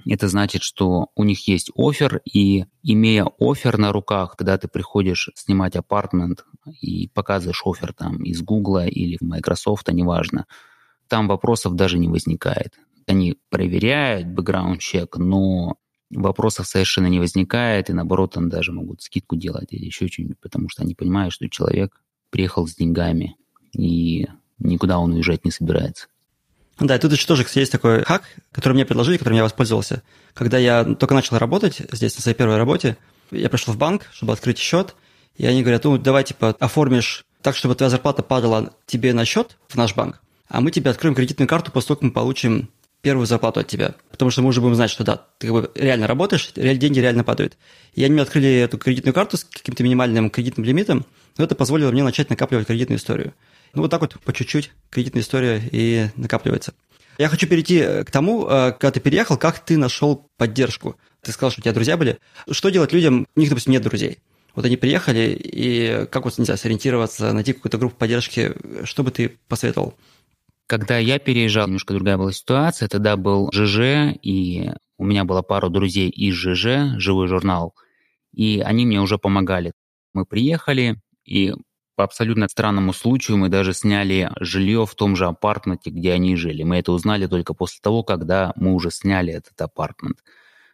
это 0.06 0.28
значит, 0.28 0.62
что 0.62 1.08
у 1.14 1.24
них 1.24 1.48
есть 1.48 1.70
офер, 1.76 2.20
и 2.24 2.66
имея 2.82 3.26
офер 3.38 3.78
на 3.78 3.92
руках, 3.92 4.36
когда 4.36 4.58
ты 4.58 4.68
приходишь 4.68 5.30
снимать 5.34 5.76
апартмент 5.76 6.44
и 6.80 7.08
показываешь 7.08 7.62
офер 7.64 7.92
там 7.92 8.22
из 8.22 8.42
Гугла 8.42 8.86
или 8.86 9.18
Microsoft, 9.20 9.88
неважно, 9.92 10.46
там 11.08 11.28
вопросов 11.28 11.74
даже 11.74 11.98
не 11.98 12.08
возникает. 12.08 12.78
Они 13.06 13.36
проверяют 13.48 14.28
бэкграунд-чек, 14.28 15.16
но 15.16 15.76
вопросов 16.10 16.66
совершенно 16.66 17.06
не 17.06 17.18
возникает, 17.18 17.90
и 17.90 17.92
наоборот, 17.94 18.34
там 18.34 18.48
даже 18.48 18.72
могут 18.72 19.02
скидку 19.02 19.36
делать 19.36 19.72
или 19.72 19.86
еще 19.86 20.08
что-нибудь, 20.08 20.38
потому 20.40 20.68
что 20.68 20.82
они 20.82 20.94
понимают, 20.94 21.32
что 21.32 21.48
человек 21.48 22.02
приехал 22.30 22.66
с 22.66 22.74
деньгами, 22.74 23.36
и 23.72 24.26
никуда 24.58 24.98
он 24.98 25.12
уезжать 25.12 25.44
не 25.44 25.50
собирается. 25.50 26.08
Да, 26.80 26.94
и 26.96 26.98
тут 26.98 27.12
еще 27.12 27.26
тоже 27.26 27.44
есть 27.54 27.72
такой 27.72 28.04
хак, 28.04 28.22
который 28.52 28.74
мне 28.74 28.84
предложили, 28.84 29.16
которым 29.16 29.36
я 29.36 29.42
воспользовался. 29.42 30.02
Когда 30.34 30.58
я 30.58 30.84
только 30.84 31.14
начал 31.14 31.38
работать 31.38 31.82
здесь, 31.92 32.16
на 32.16 32.22
своей 32.22 32.36
первой 32.36 32.56
работе, 32.56 32.96
я 33.30 33.48
пришел 33.48 33.74
в 33.74 33.76
банк, 33.76 34.06
чтобы 34.12 34.32
открыть 34.32 34.58
счет, 34.58 34.94
и 35.36 35.46
они 35.46 35.62
говорят, 35.62 35.84
ну, 35.84 35.98
давай, 35.98 36.24
типа, 36.24 36.56
оформишь 36.60 37.24
так, 37.42 37.56
чтобы 37.56 37.74
твоя 37.74 37.90
зарплата 37.90 38.22
падала 38.22 38.72
тебе 38.86 39.12
на 39.12 39.24
счет 39.24 39.56
в 39.68 39.76
наш 39.76 39.94
банк, 39.94 40.20
а 40.48 40.60
мы 40.60 40.70
тебе 40.70 40.90
откроем 40.90 41.14
кредитную 41.14 41.48
карту 41.48 41.72
после 41.72 41.96
мы 42.00 42.10
получим 42.10 42.70
первую 43.00 43.26
зарплату 43.26 43.60
от 43.60 43.68
тебя. 43.68 43.94
Потому 44.10 44.30
что 44.30 44.42
мы 44.42 44.48
уже 44.48 44.60
будем 44.60 44.74
знать, 44.74 44.90
что 44.90 45.04
да, 45.04 45.22
ты 45.38 45.46
как 45.46 45.54
бы 45.54 45.70
реально 45.74 46.06
работаешь, 46.06 46.50
деньги 46.54 46.98
реально 46.98 47.24
падают. 47.24 47.56
И 47.94 48.02
они 48.02 48.14
мне 48.14 48.22
открыли 48.22 48.48
эту 48.50 48.78
кредитную 48.78 49.14
карту 49.14 49.36
с 49.36 49.44
каким-то 49.44 49.84
минимальным 49.84 50.30
кредитным 50.30 50.64
лимитом, 50.64 51.06
но 51.36 51.44
это 51.44 51.54
позволило 51.54 51.90
мне 51.92 52.02
начать 52.02 52.30
накапливать 52.30 52.66
кредитную 52.66 52.98
историю. 52.98 53.34
Ну, 53.74 53.82
вот 53.82 53.90
так 53.90 54.00
вот 54.00 54.18
по 54.20 54.32
чуть-чуть 54.32 54.72
кредитная 54.90 55.22
история 55.22 55.62
и 55.70 56.08
накапливается. 56.16 56.74
Я 57.18 57.28
хочу 57.28 57.48
перейти 57.48 58.04
к 58.04 58.10
тому, 58.10 58.46
э, 58.46 58.72
когда 58.72 58.92
ты 58.92 59.00
переехал, 59.00 59.36
как 59.36 59.58
ты 59.58 59.76
нашел 59.76 60.30
поддержку. 60.36 60.96
Ты 61.20 61.32
сказал, 61.32 61.50
что 61.50 61.60
у 61.60 61.62
тебя 61.62 61.74
друзья 61.74 61.96
были. 61.96 62.18
Что 62.50 62.70
делать 62.70 62.92
людям, 62.92 63.26
у 63.34 63.40
них, 63.40 63.48
допустим, 63.48 63.72
нет 63.72 63.82
друзей? 63.82 64.18
Вот 64.54 64.64
они 64.64 64.76
приехали, 64.76 65.36
и 65.40 66.06
как 66.10 66.24
вот, 66.24 66.38
нельзя 66.38 66.56
сориентироваться, 66.56 67.32
найти 67.32 67.52
какую-то 67.52 67.78
группу 67.78 67.96
поддержки, 67.96 68.54
что 68.84 69.02
бы 69.02 69.10
ты 69.10 69.38
посоветовал? 69.48 69.94
Когда 70.66 70.98
я 70.98 71.18
переезжал, 71.18 71.66
немножко 71.66 71.94
другая 71.94 72.18
была 72.18 72.32
ситуация. 72.32 72.88
Тогда 72.88 73.16
был 73.16 73.50
ЖЖ, 73.52 74.14
и 74.22 74.70
у 74.96 75.04
меня 75.04 75.24
была 75.24 75.42
пара 75.42 75.68
друзей 75.68 76.10
из 76.10 76.34
ЖЖ, 76.34 76.98
живой 76.98 77.26
журнал, 77.26 77.74
и 78.32 78.60
они 78.60 78.84
мне 78.84 79.00
уже 79.00 79.18
помогали. 79.18 79.72
Мы 80.12 80.24
приехали, 80.24 81.00
и 81.24 81.54
по 81.98 82.04
абсолютно 82.04 82.46
странному 82.46 82.92
случаю 82.92 83.38
мы 83.38 83.48
даже 83.48 83.74
сняли 83.74 84.30
жилье 84.38 84.86
в 84.86 84.94
том 84.94 85.16
же 85.16 85.26
апартменте, 85.26 85.90
где 85.90 86.12
они 86.12 86.36
жили. 86.36 86.62
Мы 86.62 86.76
это 86.76 86.92
узнали 86.92 87.26
только 87.26 87.54
после 87.54 87.80
того, 87.82 88.04
когда 88.04 88.52
мы 88.54 88.72
уже 88.72 88.92
сняли 88.92 89.32
этот 89.32 89.60
апартмент. 89.60 90.18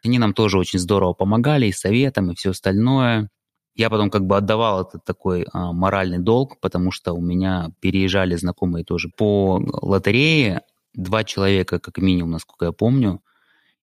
Они 0.05 0.19
нам 0.19 0.35
тоже 0.35 0.59
очень 0.59 0.79
здорово 0.79 1.15
помогали 1.15 1.65
и 1.65 1.73
советом, 1.73 2.31
и 2.31 2.35
все 2.35 2.51
остальное. 2.51 3.31
Я 3.75 3.89
потом 3.89 4.11
как 4.11 4.27
бы 4.27 4.37
отдавал 4.37 4.83
этот 4.83 5.07
такой 5.07 5.47
а, 5.51 5.73
моральный 5.73 6.19
долг, 6.19 6.61
потому 6.61 6.91
что 6.91 7.15
у 7.15 7.23
меня 7.23 7.71
переезжали 7.81 8.37
знакомые 8.37 8.85
тоже 8.85 9.09
по 9.09 9.63
лотерее. 9.81 10.61
Два 10.93 11.25
человека, 11.25 11.79
как 11.79 11.97
минимум, 11.97 12.33
насколько 12.33 12.67
я 12.67 12.73
помню. 12.73 13.23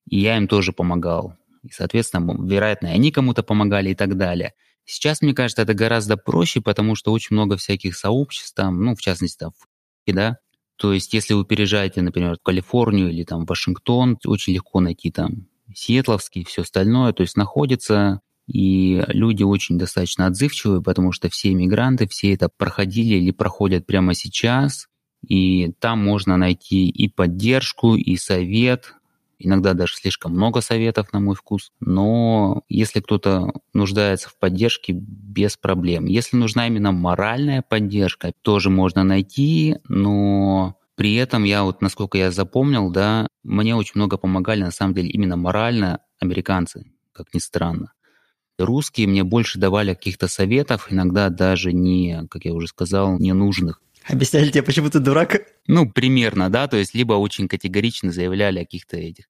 И 0.07 0.19
я 0.19 0.37
им 0.37 0.47
тоже 0.47 0.73
помогал. 0.73 1.33
И, 1.63 1.69
соответственно, 1.71 2.37
вероятно, 2.39 2.89
они 2.89 3.11
кому-то 3.11 3.41
помогали 3.41 3.89
и 3.89 3.95
так 3.95 4.15
далее. 4.15 4.53
Сейчас, 4.85 5.21
мне 5.21 5.33
кажется, 5.33 5.61
это 5.61 5.73
гораздо 5.73 6.17
проще, 6.17 6.61
потому 6.61 6.95
что 6.95 7.11
очень 7.11 7.35
много 7.35 7.57
всяких 7.57 7.95
сообществ, 7.95 8.53
там, 8.55 8.83
ну, 8.83 8.95
в 8.95 9.01
частности, 9.01 9.39
там, 9.39 9.51
да, 10.07 10.37
то 10.77 10.93
есть, 10.93 11.13
если 11.13 11.35
вы 11.35 11.45
переезжаете, 11.45 12.01
например, 12.01 12.37
в 12.37 12.43
Калифорнию 12.43 13.11
или 13.11 13.23
там 13.23 13.45
в 13.45 13.49
Вашингтон, 13.49 14.17
очень 14.25 14.53
легко 14.53 14.79
найти 14.79 15.11
там 15.11 15.47
Сиэтловский, 15.73 16.43
все 16.43 16.63
остальное, 16.63 17.13
то 17.13 17.21
есть 17.21 17.37
находится 17.37 18.21
и 18.47 19.03
люди 19.07 19.43
очень 19.43 19.77
достаточно 19.77 20.25
отзывчивые, 20.25 20.81
потому 20.81 21.11
что 21.11 21.29
все 21.29 21.51
иммигранты, 21.51 22.07
все 22.07 22.33
это 22.33 22.49
проходили 22.49 23.15
или 23.15 23.31
проходят 23.31 23.85
прямо 23.85 24.13
сейчас, 24.13 24.87
и 25.25 25.71
там 25.79 26.03
можно 26.03 26.35
найти 26.37 26.89
и 26.89 27.07
поддержку, 27.07 27.95
и 27.95 28.15
совет, 28.17 28.95
иногда 29.45 29.73
даже 29.73 29.95
слишком 29.95 30.33
много 30.33 30.61
советов, 30.61 31.11
на 31.13 31.19
мой 31.19 31.35
вкус. 31.35 31.71
Но 31.79 32.63
если 32.69 32.99
кто-то 32.99 33.53
нуждается 33.73 34.29
в 34.29 34.37
поддержке, 34.37 34.93
без 34.93 35.57
проблем. 35.57 36.05
Если 36.05 36.37
нужна 36.37 36.67
именно 36.67 36.91
моральная 36.91 37.61
поддержка, 37.61 38.33
тоже 38.41 38.69
можно 38.69 39.03
найти, 39.03 39.77
но 39.87 40.75
при 40.95 41.15
этом 41.15 41.43
я 41.43 41.63
вот, 41.63 41.81
насколько 41.81 42.17
я 42.17 42.31
запомнил, 42.31 42.91
да, 42.91 43.27
мне 43.43 43.75
очень 43.75 43.93
много 43.95 44.17
помогали, 44.17 44.61
на 44.63 44.71
самом 44.71 44.93
деле, 44.93 45.09
именно 45.09 45.37
морально 45.37 45.99
американцы, 46.19 46.85
как 47.11 47.33
ни 47.33 47.39
странно. 47.39 47.93
Русские 48.59 49.07
мне 49.07 49.23
больше 49.23 49.57
давали 49.57 49.93
каких-то 49.95 50.27
советов, 50.27 50.87
иногда 50.91 51.29
даже 51.29 51.73
не, 51.73 52.27
как 52.29 52.45
я 52.45 52.53
уже 52.53 52.67
сказал, 52.67 53.17
ненужных. 53.17 53.81
Объясняли 54.07 54.49
тебе, 54.49 54.63
почему 54.63 54.89
ты 54.89 54.99
дурак? 54.99 55.41
Ну, 55.67 55.89
примерно, 55.89 56.49
да, 56.49 56.67
то 56.67 56.77
есть 56.77 56.93
либо 56.93 57.13
очень 57.13 57.47
категорично 57.47 58.11
заявляли 58.11 58.59
о 58.59 58.63
каких-то 58.63 58.97
этих. 58.97 59.25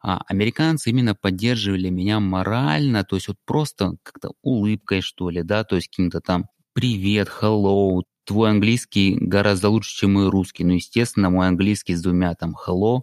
А 0.00 0.22
американцы 0.28 0.90
именно 0.90 1.14
поддерживали 1.14 1.88
меня 1.88 2.20
морально, 2.20 3.04
то 3.04 3.16
есть 3.16 3.28
вот 3.28 3.36
просто 3.44 3.94
как-то 4.04 4.32
улыбкой, 4.42 5.00
что 5.00 5.30
ли, 5.30 5.42
да, 5.42 5.64
то 5.64 5.76
есть 5.76 5.88
каким-то 5.88 6.20
там 6.20 6.46
«привет», 6.72 7.28
«hello», 7.28 8.02
твой 8.24 8.50
английский 8.50 9.16
гораздо 9.20 9.70
лучше, 9.70 9.96
чем 9.96 10.12
мой 10.12 10.28
русский. 10.28 10.62
Ну, 10.62 10.74
естественно, 10.74 11.30
мой 11.30 11.48
английский 11.48 11.94
с 11.94 12.02
двумя 12.02 12.34
там 12.34 12.54
«hello», 12.54 13.00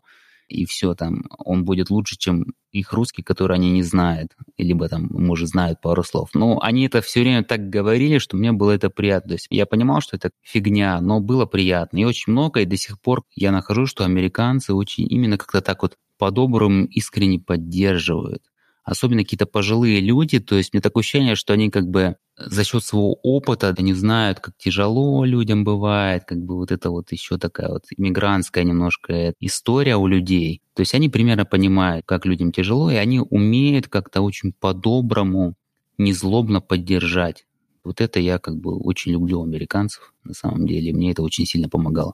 и 0.47 0.65
все 0.65 0.93
там, 0.95 1.23
он 1.37 1.65
будет 1.65 1.89
лучше, 1.89 2.17
чем 2.17 2.53
их 2.71 2.93
русский, 2.93 3.23
который 3.23 3.55
они 3.55 3.71
не 3.71 3.83
знают, 3.83 4.31
либо 4.57 4.87
там, 4.89 5.07
может, 5.09 5.49
знают 5.49 5.81
пару 5.81 6.03
слов. 6.03 6.29
Но 6.33 6.59
они 6.61 6.85
это 6.85 7.01
все 7.01 7.21
время 7.21 7.43
так 7.43 7.69
говорили, 7.69 8.17
что 8.17 8.37
мне 8.37 8.51
было 8.51 8.71
это 8.71 8.89
приятно. 8.89 9.29
То 9.29 9.35
есть 9.35 9.47
я 9.49 9.65
понимал, 9.65 10.01
что 10.01 10.17
это 10.17 10.31
фигня, 10.41 10.99
но 11.01 11.19
было 11.19 11.45
приятно. 11.45 11.97
И 11.97 12.03
очень 12.03 12.33
много, 12.33 12.61
и 12.61 12.65
до 12.65 12.77
сих 12.77 12.99
пор 12.99 13.23
я 13.33 13.51
нахожу, 13.51 13.85
что 13.85 14.03
американцы 14.03 14.73
очень 14.73 15.07
именно 15.09 15.37
как-то 15.37 15.61
так 15.61 15.81
вот 15.81 15.97
по-доброму 16.17 16.85
искренне 16.85 17.39
поддерживают 17.39 18.43
особенно 18.85 19.23
какие-то 19.23 19.47
пожилые 19.47 19.99
люди, 19.99 20.39
то 20.39 20.55
есть 20.55 20.71
мне 20.73 20.81
такое 20.81 21.01
ощущение, 21.01 21.35
что 21.35 21.53
они 21.53 21.69
как 21.71 21.87
бы 21.89 22.15
за 22.37 22.63
счет 22.63 22.83
своего 22.83 23.15
опыта, 23.23 23.73
они 23.75 23.93
знают, 23.93 24.39
как 24.39 24.55
тяжело 24.57 25.25
людям 25.25 25.63
бывает, 25.63 26.25
как 26.25 26.37
бы 26.37 26.55
вот 26.55 26.71
это 26.71 26.91
вот 26.91 27.11
еще 27.11 27.37
такая 27.37 27.69
вот 27.69 27.85
иммигрантская 27.97 28.63
немножко 28.63 29.33
история 29.39 29.95
у 29.95 30.05
людей. 30.05 30.61
То 30.75 30.81
есть 30.81 30.93
они 30.93 31.09
примерно 31.09 31.45
понимают, 31.45 32.05
как 32.05 32.25
людям 32.25 32.51
тяжело, 32.51 32.91
и 32.91 32.95
они 32.95 33.19
умеют 33.19 33.87
как-то 33.87 34.21
очень 34.21 34.53
по-доброму, 34.53 35.55
незлобно 35.97 36.61
поддержать. 36.61 37.45
Вот 37.83 38.01
это 38.01 38.19
я 38.19 38.37
как 38.37 38.57
бы 38.57 38.77
очень 38.77 39.13
люблю 39.13 39.41
американцев, 39.41 40.13
на 40.23 40.33
самом 40.33 40.67
деле, 40.67 40.93
мне 40.93 41.11
это 41.11 41.23
очень 41.23 41.45
сильно 41.45 41.69
помогало. 41.69 42.13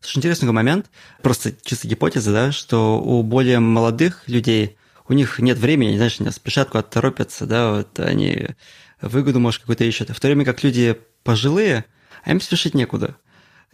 Слушай, 0.00 0.18
интересный 0.18 0.52
момент, 0.52 0.90
просто 1.22 1.54
чисто 1.64 1.86
гипотеза, 1.86 2.32
да, 2.32 2.52
что 2.52 3.00
у 3.00 3.22
более 3.22 3.60
молодых 3.60 4.26
людей 4.26 4.76
у 5.08 5.12
них 5.12 5.38
нет 5.38 5.58
времени, 5.58 5.96
знаешь, 5.96 6.20
они 6.20 6.30
спешат 6.30 6.68
куда-то 6.68 6.90
торопятся, 6.90 7.46
да, 7.46 7.72
вот 7.72 7.98
они 8.00 8.48
выгоду, 9.00 9.40
может, 9.40 9.60
какую-то 9.60 9.84
ищут. 9.84 10.10
В 10.10 10.20
то 10.20 10.28
время 10.28 10.44
как 10.44 10.62
люди 10.62 10.96
пожилые, 11.24 11.84
а 12.24 12.30
им 12.30 12.40
спешить 12.40 12.74
некуда. 12.74 13.16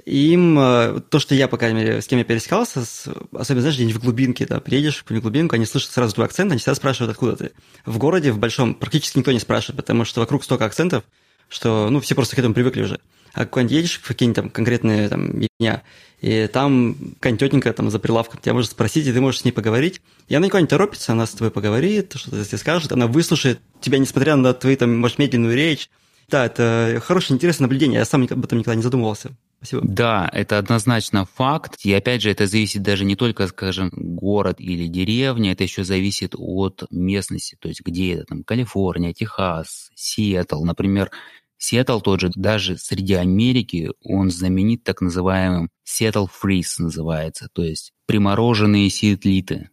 Им 0.04 0.58
э, 0.58 1.00
то, 1.10 1.18
что 1.18 1.34
я, 1.34 1.48
по 1.48 1.56
крайней 1.56 1.80
мере, 1.80 2.00
с 2.00 2.06
кем 2.06 2.18
я 2.18 2.24
пересекался, 2.24 2.84
с, 2.84 3.08
особенно, 3.32 3.62
знаешь, 3.62 3.74
где-нибудь 3.74 3.96
в 3.96 4.04
глубинке, 4.04 4.46
да, 4.46 4.60
приедешь 4.60 4.96
в 4.96 5.02
какую-нибудь 5.02 5.24
глубинку, 5.24 5.56
они 5.56 5.66
слышат 5.66 5.90
сразу 5.90 6.14
твой 6.14 6.26
акцент, 6.26 6.52
они 6.52 6.58
всегда 6.58 6.76
спрашивают, 6.76 7.10
откуда 7.10 7.36
ты. 7.36 7.50
В 7.84 7.98
городе, 7.98 8.30
в 8.30 8.38
большом, 8.38 8.74
практически 8.74 9.18
никто 9.18 9.32
не 9.32 9.40
спрашивает, 9.40 9.76
потому 9.76 10.04
что 10.04 10.20
вокруг 10.20 10.44
столько 10.44 10.64
акцентов, 10.64 11.04
что, 11.48 11.90
ну, 11.90 12.00
все 12.00 12.14
просто 12.14 12.36
к 12.36 12.38
этому 12.38 12.54
привыкли 12.54 12.82
уже. 12.82 13.00
А 13.32 13.46
куда-нибудь 13.46 13.76
едешь 13.76 14.00
в 14.02 14.06
какие-нибудь 14.06 14.36
там 14.36 14.50
конкретные 14.50 15.08
там 15.08 15.40
дня, 15.58 15.82
и 16.20 16.48
там 16.52 16.96
какая-нибудь 17.14 17.40
тетенька 17.40 17.72
там 17.72 17.90
за 17.90 17.98
прилавком 17.98 18.40
тебя 18.40 18.54
может 18.54 18.72
спросить, 18.72 19.06
и 19.06 19.12
ты 19.12 19.20
можешь 19.20 19.40
с 19.40 19.44
ней 19.44 19.52
поговорить. 19.52 20.00
И 20.28 20.34
она 20.34 20.46
никуда 20.46 20.60
не 20.60 20.66
торопится, 20.66 21.12
она 21.12 21.26
с 21.26 21.32
тобой 21.32 21.50
поговорит, 21.50 22.14
что-то 22.16 22.44
тебе 22.44 22.58
скажет, 22.58 22.92
она 22.92 23.06
выслушает 23.06 23.60
тебя, 23.80 23.98
несмотря 23.98 24.36
на 24.36 24.52
твою, 24.52 24.76
там, 24.76 24.98
может, 24.98 25.18
медленную 25.18 25.54
речь. 25.54 25.88
Да, 26.28 26.44
это 26.44 27.02
хорошее, 27.04 27.36
интересное 27.36 27.64
наблюдение, 27.64 27.98
я 27.98 28.04
сам 28.04 28.26
об 28.28 28.44
этом 28.44 28.58
никогда 28.58 28.74
не 28.74 28.82
задумывался. 28.82 29.30
Спасибо. 29.58 29.82
Да, 29.84 30.28
это 30.32 30.58
однозначно 30.58 31.24
факт. 31.24 31.76
И 31.84 31.92
опять 31.92 32.22
же, 32.22 32.30
это 32.30 32.46
зависит 32.46 32.82
даже 32.82 33.04
не 33.04 33.16
только, 33.16 33.48
скажем, 33.48 33.90
город 33.92 34.60
или 34.60 34.86
деревня, 34.86 35.52
это 35.52 35.64
еще 35.64 35.84
зависит 35.84 36.34
от 36.36 36.84
местности, 36.90 37.56
то 37.58 37.68
есть 37.68 37.80
где 37.84 38.14
это, 38.14 38.24
там, 38.24 38.44
Калифорния, 38.44 39.12
Техас, 39.12 39.90
Сиэтл. 39.96 40.62
Например, 40.64 41.10
Сиэтл 41.58 42.00
тот 42.00 42.20
же, 42.20 42.30
даже 42.34 42.78
среди 42.78 43.14
Америки, 43.14 43.90
он 44.02 44.30
знаменит 44.30 44.84
так 44.84 45.00
называемым 45.00 45.70
Seattle 45.84 46.28
Freeze 46.28 46.76
называется, 46.78 47.48
то 47.52 47.64
есть 47.64 47.92
примороженные 48.06 48.88
сиэтлиты. 48.88 49.70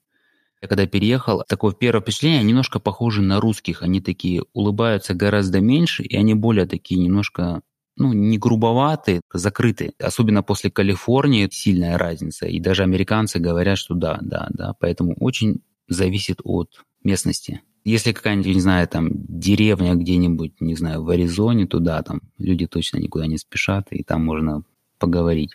Я 0.62 0.68
когда 0.68 0.88
переехал, 0.88 1.44
такое 1.48 1.74
первое 1.74 2.02
впечатление, 2.02 2.40
они 2.40 2.50
немножко 2.50 2.80
похожи 2.80 3.22
на 3.22 3.40
русских. 3.40 3.84
Они 3.84 4.02
такие 4.02 4.44
улыбаются 4.54 5.14
гораздо 5.14 5.60
меньше, 5.60 6.02
и 6.02 6.16
они 6.16 6.34
более 6.34 6.66
такие 6.66 7.00
немножко 7.00 7.62
ну, 7.98 8.14
не 8.14 8.38
грубоватые, 8.38 9.22
закрытые. 9.32 9.94
Особенно 10.00 10.44
после 10.44 10.72
Калифорнии 10.72 11.48
сильная 11.52 11.98
разница. 11.98 12.48
И 12.48 12.60
даже 12.60 12.84
американцы 12.84 13.40
говорят, 13.40 13.78
что 13.78 13.94
да, 13.94 14.18
да, 14.22 14.48
да. 14.50 14.74
Поэтому 14.80 15.16
очень 15.20 15.62
зависит 15.88 16.40
от 16.44 16.84
местности. 17.04 17.62
Если 17.86 18.14
какая-нибудь, 18.14 18.48
не 18.48 18.60
знаю, 18.60 18.88
там 18.88 19.10
деревня 19.14 19.94
где-нибудь, 19.94 20.60
не 20.60 20.76
знаю, 20.76 21.04
в 21.04 21.10
Аризоне, 21.10 21.68
туда 21.68 22.02
там 22.02 22.22
люди 22.40 22.66
точно 22.66 22.98
никуда 22.98 23.28
не 23.28 23.38
спешат, 23.38 23.88
и 23.92 24.04
там 24.04 24.26
можно 24.26 24.64
поговорить. 24.98 25.52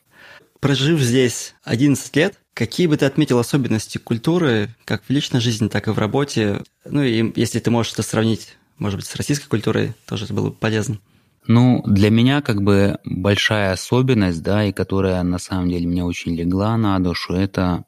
Прожив 0.61 1.01
здесь 1.01 1.55
11 1.65 2.15
лет, 2.17 2.39
какие 2.55 2.87
бы 2.87 2.97
ты 2.97 3.07
отметил 3.07 3.39
особенности 3.39 3.99
культуры, 3.99 4.69
как 4.85 5.03
в 5.03 5.11
личной 5.11 5.41
жизни, 5.41 5.69
так 5.69 5.89
и 5.89 5.91
в 5.91 5.99
работе? 5.99 6.63
Ну 6.85 7.03
и 7.03 7.33
если 7.35 7.59
ты 7.59 7.71
можешь 7.71 7.95
это 7.95 8.03
сравнить, 8.03 8.57
может 8.79 8.99
быть, 8.99 9.07
с 9.07 9.17
российской 9.17 9.49
культурой, 9.49 9.95
тоже 10.07 10.27
это 10.27 10.35
было 10.35 10.51
бы 10.51 10.55
полезно. 10.55 10.99
Ну, 11.47 11.83
для 11.85 12.11
меня 12.11 12.43
как 12.43 12.63
бы 12.63 12.99
большая 13.05 13.73
особенность, 13.73 14.43
да, 14.43 14.65
и 14.65 14.73
которая 14.73 15.23
на 15.25 15.39
самом 15.39 15.69
деле 15.69 15.89
мне 15.89 16.05
очень 16.05 16.37
легла 16.37 16.77
на 16.77 17.01
душу, 17.01 17.33
это 17.33 17.87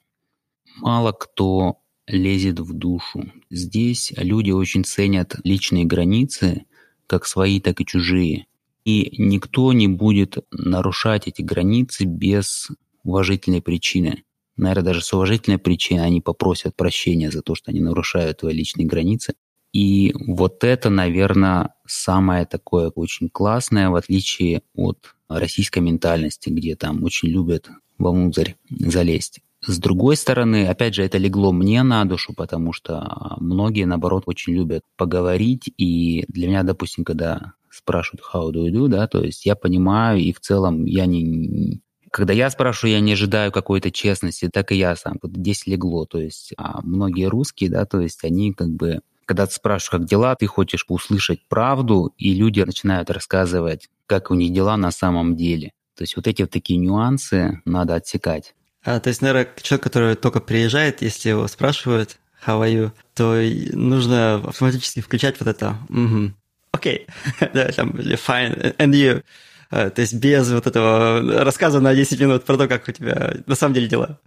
мало 0.78 1.12
кто 1.12 1.81
лезет 2.12 2.60
в 2.60 2.72
душу. 2.72 3.32
Здесь 3.50 4.12
люди 4.16 4.50
очень 4.50 4.84
ценят 4.84 5.36
личные 5.44 5.84
границы, 5.84 6.66
как 7.06 7.26
свои, 7.26 7.60
так 7.60 7.80
и 7.80 7.86
чужие. 7.86 8.46
И 8.84 9.14
никто 9.18 9.72
не 9.72 9.88
будет 9.88 10.38
нарушать 10.50 11.28
эти 11.28 11.42
границы 11.42 12.04
без 12.04 12.68
уважительной 13.04 13.62
причины. 13.62 14.24
Наверное, 14.56 14.84
даже 14.84 15.02
с 15.02 15.12
уважительной 15.12 15.58
причиной 15.58 16.04
они 16.04 16.20
попросят 16.20 16.76
прощения 16.76 17.30
за 17.30 17.42
то, 17.42 17.54
что 17.54 17.70
они 17.70 17.80
нарушают 17.80 18.38
твои 18.38 18.54
личные 18.54 18.86
границы. 18.86 19.34
И 19.72 20.14
вот 20.26 20.64
это, 20.64 20.90
наверное, 20.90 21.74
самое 21.86 22.44
такое 22.44 22.90
очень 22.90 23.30
классное, 23.30 23.88
в 23.88 23.94
отличие 23.94 24.62
от 24.74 25.14
российской 25.28 25.78
ментальности, 25.78 26.50
где 26.50 26.76
там 26.76 27.02
очень 27.04 27.28
любят 27.28 27.70
вовнутрь 27.96 28.52
залезть. 28.68 29.40
С 29.64 29.78
другой 29.78 30.16
стороны, 30.16 30.66
опять 30.66 30.94
же, 30.94 31.04
это 31.04 31.18
легло 31.18 31.52
мне 31.52 31.84
на 31.84 32.04
душу, 32.04 32.34
потому 32.34 32.72
что 32.72 33.36
многие, 33.38 33.84
наоборот, 33.84 34.24
очень 34.26 34.54
любят 34.54 34.82
поговорить. 34.96 35.72
И 35.78 36.24
для 36.28 36.48
меня, 36.48 36.62
допустим, 36.64 37.04
когда 37.04 37.52
спрашивают 37.70 38.22
how 38.32 38.50
do 38.50 38.66
you 38.66 38.72
do, 38.72 38.88
да, 38.88 39.06
то 39.06 39.22
есть 39.22 39.46
я 39.46 39.54
понимаю, 39.54 40.18
и 40.18 40.32
в 40.32 40.40
целом 40.40 40.84
я 40.84 41.06
не... 41.06 41.80
Когда 42.10 42.32
я 42.32 42.50
спрашиваю, 42.50 42.94
я 42.94 43.00
не 43.00 43.12
ожидаю 43.12 43.52
какой-то 43.52 43.90
честности, 43.90 44.50
так 44.52 44.72
и 44.72 44.76
я 44.76 44.96
сам. 44.96 45.18
Вот 45.22 45.32
здесь 45.32 45.66
легло, 45.66 46.04
то 46.04 46.18
есть 46.18 46.52
а 46.58 46.80
многие 46.82 47.26
русские, 47.26 47.70
да, 47.70 47.86
то 47.86 48.00
есть 48.00 48.24
они 48.24 48.52
как 48.52 48.68
бы 48.68 49.00
когда 49.24 49.46
ты 49.46 49.54
спрашиваешь, 49.54 49.90
как 49.90 50.04
дела, 50.04 50.34
ты 50.34 50.46
хочешь 50.46 50.84
услышать 50.88 51.48
правду, 51.48 52.12
и 52.18 52.34
люди 52.34 52.60
начинают 52.60 53.08
рассказывать, 53.08 53.88
как 54.06 54.30
у 54.30 54.34
них 54.34 54.52
дела 54.52 54.76
на 54.76 54.90
самом 54.90 55.36
деле. 55.36 55.70
То 55.96 56.02
есть 56.02 56.16
вот 56.16 56.26
эти 56.26 56.42
вот 56.42 56.50
такие 56.50 56.78
нюансы 56.78 57.62
надо 57.64 57.94
отсекать. 57.94 58.54
А, 58.84 58.98
то 59.00 59.08
есть, 59.08 59.22
наверное, 59.22 59.48
человек, 59.60 59.84
который 59.84 60.14
только 60.16 60.40
приезжает, 60.40 61.02
если 61.02 61.30
его 61.30 61.46
спрашивают 61.46 62.18
how 62.44 62.60
are 62.60 62.72
you, 62.72 62.92
то 63.14 63.40
нужно 63.76 64.36
автоматически 64.36 65.00
включать 65.00 65.38
вот 65.38 65.48
это 65.48 65.78
угу. 65.88 66.32
окей, 66.72 67.06
там, 67.38 67.90
fine, 67.90 68.76
and 68.76 68.92
you. 68.92 69.22
А, 69.70 69.90
то 69.90 70.02
есть 70.02 70.14
без 70.14 70.50
вот 70.50 70.66
этого 70.66 71.44
рассказа 71.44 71.80
на 71.80 71.94
10 71.94 72.20
минут 72.20 72.44
про 72.44 72.58
то, 72.58 72.68
как 72.68 72.88
у 72.88 72.92
тебя 72.92 73.36
на 73.46 73.54
самом 73.54 73.74
деле 73.74 73.88
дела. 73.88 74.18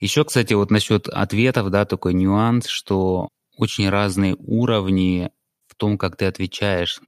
Еще, 0.00 0.24
кстати, 0.24 0.54
вот 0.54 0.70
насчет 0.70 1.08
ответов, 1.08 1.70
да, 1.70 1.84
такой 1.84 2.14
нюанс, 2.14 2.66
что 2.66 3.28
очень 3.56 3.90
разные 3.90 4.34
уровни 4.38 5.30
в 5.68 5.74
том, 5.74 5.98
как 5.98 6.16
ты 6.16 6.24
отвечаешь. 6.24 7.00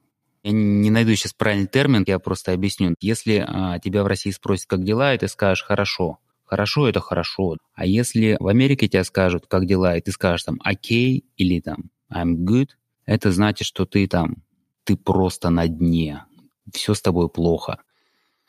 Я 0.43 0.53
не 0.53 0.91
найду 0.91 1.15
сейчас 1.15 1.33
правильный 1.33 1.69
термин, 1.69 2.05
я 2.07 2.19
просто 2.19 2.53
объясню. 2.53 2.95
Если 3.01 3.45
а, 3.47 3.79
тебя 3.79 4.03
в 4.03 4.07
России 4.07 4.31
спросят, 4.31 4.67
как 4.67 4.85
дела, 4.85 5.15
и 5.15 5.19
ты 5.19 5.29
скажешь 5.29 5.65
«хорошо», 5.65 6.19
хорошо– 6.53 6.87
это 6.91 7.01
хорошо. 7.01 7.57
А 7.75 7.87
если 7.87 8.37
в 8.39 8.47
Америке 8.47 8.87
тебя 8.87 9.05
скажут, 9.05 9.47
как 9.49 9.65
дела, 9.65 9.97
и 9.97 10.03
ты 10.03 10.13
скажешь 10.13 10.45
там 10.45 10.61
«окей» 10.63 11.25
или 11.39 11.61
там 11.61 11.91
«I'm 12.13 12.35
good», 12.45 12.69
это 13.07 13.33
значит, 13.33 13.67
что 13.67 13.87
ты 13.87 14.07
там, 14.07 14.43
ты 14.85 14.97
просто 14.97 15.49
на 15.49 15.67
дне, 15.67 16.27
все 16.71 16.93
с 16.93 17.01
тобой 17.01 17.31
плохо. 17.31 17.79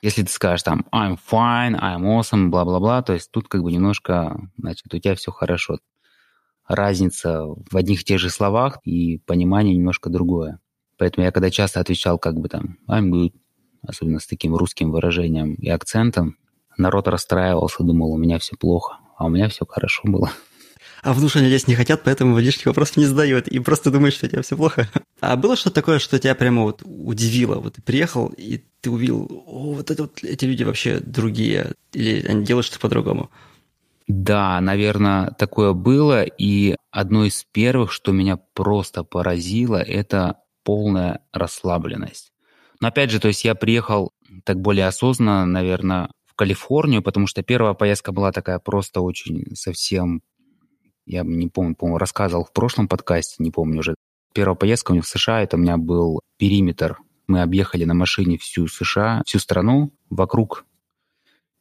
Если 0.01 0.23
ты 0.23 0.29
скажешь 0.29 0.63
там 0.63 0.85
I'm 0.93 1.17
fine, 1.31 1.79
I'm 1.79 2.01
awesome, 2.01 2.49
бла-бла-бла, 2.49 3.03
то 3.03 3.13
есть 3.13 3.31
тут 3.31 3.47
как 3.47 3.63
бы 3.63 3.71
немножко, 3.71 4.37
значит, 4.57 4.93
у 4.93 4.99
тебя 4.99 5.15
все 5.15 5.31
хорошо. 5.31 5.77
Разница 6.67 7.45
в 7.45 7.77
одних 7.77 8.01
и 8.01 8.03
тех 8.03 8.19
же 8.19 8.29
словах 8.29 8.79
и 8.83 9.19
понимание 9.19 9.77
немножко 9.77 10.09
другое. 10.09 10.59
Поэтому 10.97 11.23
я 11.23 11.31
когда 11.31 11.49
часто 11.49 11.79
отвечал 11.79 12.19
как 12.19 12.35
бы 12.35 12.49
там 12.49 12.79
I'm 12.89 13.09
good, 13.11 13.33
особенно 13.81 14.19
с 14.19 14.27
таким 14.27 14.55
русским 14.57 14.91
выражением 14.91 15.53
и 15.53 15.69
акцентом, 15.69 16.35
народ 16.77 17.07
расстраивался, 17.07 17.83
думал, 17.83 18.11
у 18.11 18.17
меня 18.17 18.39
все 18.39 18.55
плохо, 18.55 18.97
а 19.17 19.25
у 19.25 19.29
меня 19.29 19.49
все 19.49 19.65
хорошо 19.65 20.01
было 20.05 20.31
а 21.03 21.11
в 21.11 21.19
душе 21.19 21.39
лезть 21.39 21.67
не 21.67 21.75
хотят, 21.75 22.03
поэтому 22.03 22.39
лишних 22.39 22.67
вопросов 22.67 22.97
не 22.97 23.05
задают, 23.05 23.47
и 23.49 23.59
просто 23.59 23.91
думаешь, 23.91 24.13
что 24.13 24.25
у 24.25 24.29
тебя 24.29 24.41
все 24.41 24.55
плохо. 24.55 24.89
А 25.19 25.35
было 25.35 25.57
что-то 25.57 25.75
такое, 25.75 25.99
что 25.99 26.17
тебя 26.17 26.33
прямо 26.33 26.63
вот 26.63 26.81
удивило? 26.85 27.55
Вот 27.55 27.75
ты 27.75 27.81
приехал, 27.81 28.27
и 28.37 28.63
ты 28.81 28.89
увидел, 28.89 29.27
о, 29.45 29.73
вот, 29.73 29.91
это 29.91 30.03
вот 30.03 30.23
эти 30.23 30.45
люди 30.45 30.63
вообще 30.63 30.99
другие, 30.99 31.73
или 31.91 32.25
они 32.25 32.45
делают 32.45 32.65
что-то 32.65 32.81
по-другому? 32.81 33.29
Да, 34.07 34.59
наверное, 34.61 35.31
такое 35.31 35.73
было, 35.73 36.23
и 36.23 36.75
одно 36.91 37.25
из 37.25 37.45
первых, 37.51 37.91
что 37.91 38.11
меня 38.13 38.37
просто 38.53 39.03
поразило, 39.03 39.77
это 39.77 40.37
полная 40.63 41.19
расслабленность. 41.33 42.31
Но 42.79 42.87
опять 42.87 43.11
же, 43.11 43.19
то 43.19 43.27
есть 43.27 43.43
я 43.43 43.55
приехал 43.55 44.11
так 44.45 44.59
более 44.59 44.87
осознанно, 44.87 45.45
наверное, 45.45 46.09
Калифорнию, 46.35 47.01
потому 47.01 47.27
что 47.27 47.43
первая 47.43 47.73
поездка 47.73 48.11
была 48.11 48.31
такая 48.31 48.59
просто 48.59 49.01
очень 49.01 49.55
совсем 49.55 50.21
я 51.05 51.23
не 51.23 51.49
помню, 51.49 51.75
по-моему, 51.75 51.97
рассказывал 51.97 52.45
в 52.45 52.53
прошлом 52.53 52.87
подкасте, 52.87 53.35
не 53.39 53.51
помню 53.51 53.79
уже. 53.79 53.95
Первая 54.33 54.55
поездка 54.55 54.91
у 54.91 54.93
меня 54.93 55.01
в 55.01 55.07
США, 55.07 55.41
это 55.41 55.57
у 55.57 55.59
меня 55.59 55.77
был 55.77 56.21
периметр. 56.37 56.97
Мы 57.27 57.41
объехали 57.41 57.83
на 57.83 57.93
машине 57.93 58.37
всю 58.37 58.67
США, 58.67 59.21
всю 59.25 59.39
страну 59.39 59.93
вокруг. 60.09 60.65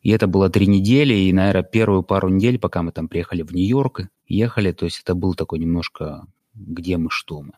И 0.00 0.10
это 0.10 0.26
было 0.26 0.48
три 0.48 0.66
недели, 0.66 1.14
и, 1.14 1.32
наверное, 1.32 1.62
первую 1.62 2.02
пару 2.02 2.28
недель, 2.28 2.58
пока 2.58 2.82
мы 2.82 2.92
там 2.92 3.08
приехали 3.08 3.42
в 3.42 3.52
Нью-Йорк, 3.52 4.08
ехали, 4.26 4.72
то 4.72 4.84
есть 4.84 5.00
это 5.00 5.14
был 5.14 5.34
такой 5.34 5.58
немножко 5.58 6.26
где 6.54 6.96
мы, 6.96 7.10
что 7.10 7.42
мы. 7.42 7.52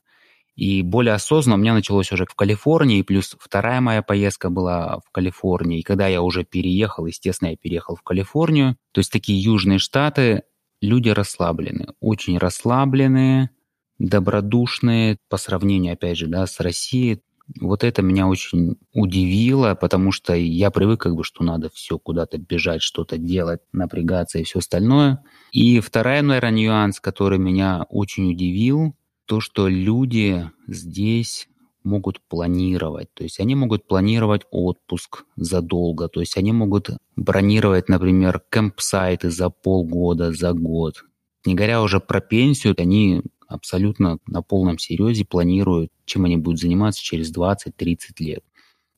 И 0.56 0.82
более 0.82 1.14
осознанно 1.14 1.56
у 1.56 1.60
меня 1.60 1.74
началось 1.74 2.12
уже 2.12 2.26
в 2.26 2.34
Калифорнии, 2.34 3.02
плюс 3.02 3.36
вторая 3.40 3.80
моя 3.80 4.02
поездка 4.02 4.50
была 4.50 5.00
в 5.04 5.10
Калифорнии. 5.10 5.80
И 5.80 5.82
когда 5.82 6.06
я 6.06 6.22
уже 6.22 6.44
переехал, 6.44 7.06
естественно, 7.06 7.50
я 7.50 7.56
переехал 7.56 7.96
в 7.96 8.02
Калифорнию. 8.02 8.76
То 8.92 9.00
есть 9.00 9.10
такие 9.10 9.40
южные 9.40 9.78
штаты, 9.78 10.44
люди 10.80 11.08
расслаблены, 11.08 11.88
очень 12.00 12.38
расслабленные, 12.38 13.50
добродушные 13.98 15.18
по 15.28 15.38
сравнению, 15.38 15.94
опять 15.94 16.18
же, 16.18 16.28
да, 16.28 16.46
с 16.46 16.60
Россией. 16.60 17.20
Вот 17.60 17.84
это 17.84 18.00
меня 18.00 18.26
очень 18.26 18.76
удивило, 18.92 19.74
потому 19.74 20.12
что 20.12 20.34
я 20.34 20.70
привык, 20.70 21.00
как 21.00 21.14
бы, 21.14 21.24
что 21.24 21.44
надо 21.44 21.68
все 21.68 21.98
куда-то 21.98 22.38
бежать, 22.38 22.80
что-то 22.80 23.18
делать, 23.18 23.60
напрягаться 23.72 24.38
и 24.38 24.44
все 24.44 24.60
остальное. 24.60 25.22
И 25.52 25.80
вторая, 25.80 26.22
наверное, 26.22 26.52
нюанс, 26.52 27.00
который 27.00 27.38
меня 27.38 27.84
очень 27.90 28.30
удивил, 28.30 28.96
то, 29.26 29.40
что 29.40 29.68
люди 29.68 30.50
здесь 30.66 31.48
могут 31.84 32.20
планировать. 32.28 33.12
То 33.14 33.24
есть 33.24 33.40
они 33.40 33.54
могут 33.54 33.86
планировать 33.86 34.42
отпуск 34.50 35.24
задолго. 35.36 36.08
То 36.08 36.20
есть 36.20 36.36
они 36.36 36.52
могут 36.52 36.90
бронировать, 37.16 37.88
например, 37.88 38.42
кемпсайты 38.50 39.30
за 39.30 39.50
полгода, 39.50 40.32
за 40.32 40.52
год. 40.52 41.04
Не 41.44 41.54
говоря 41.54 41.82
уже 41.82 42.00
про 42.00 42.20
пенсию, 42.20 42.74
они 42.78 43.22
абсолютно 43.46 44.18
на 44.26 44.42
полном 44.42 44.78
серьезе 44.78 45.24
планируют, 45.24 45.92
чем 46.06 46.24
они 46.24 46.38
будут 46.38 46.60
заниматься 46.60 47.02
через 47.02 47.32
20-30 47.32 47.98
лет. 48.18 48.42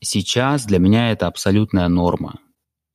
Сейчас 0.01 0.65
для 0.65 0.79
меня 0.79 1.11
это 1.11 1.27
абсолютная 1.27 1.89
норма. 1.89 2.39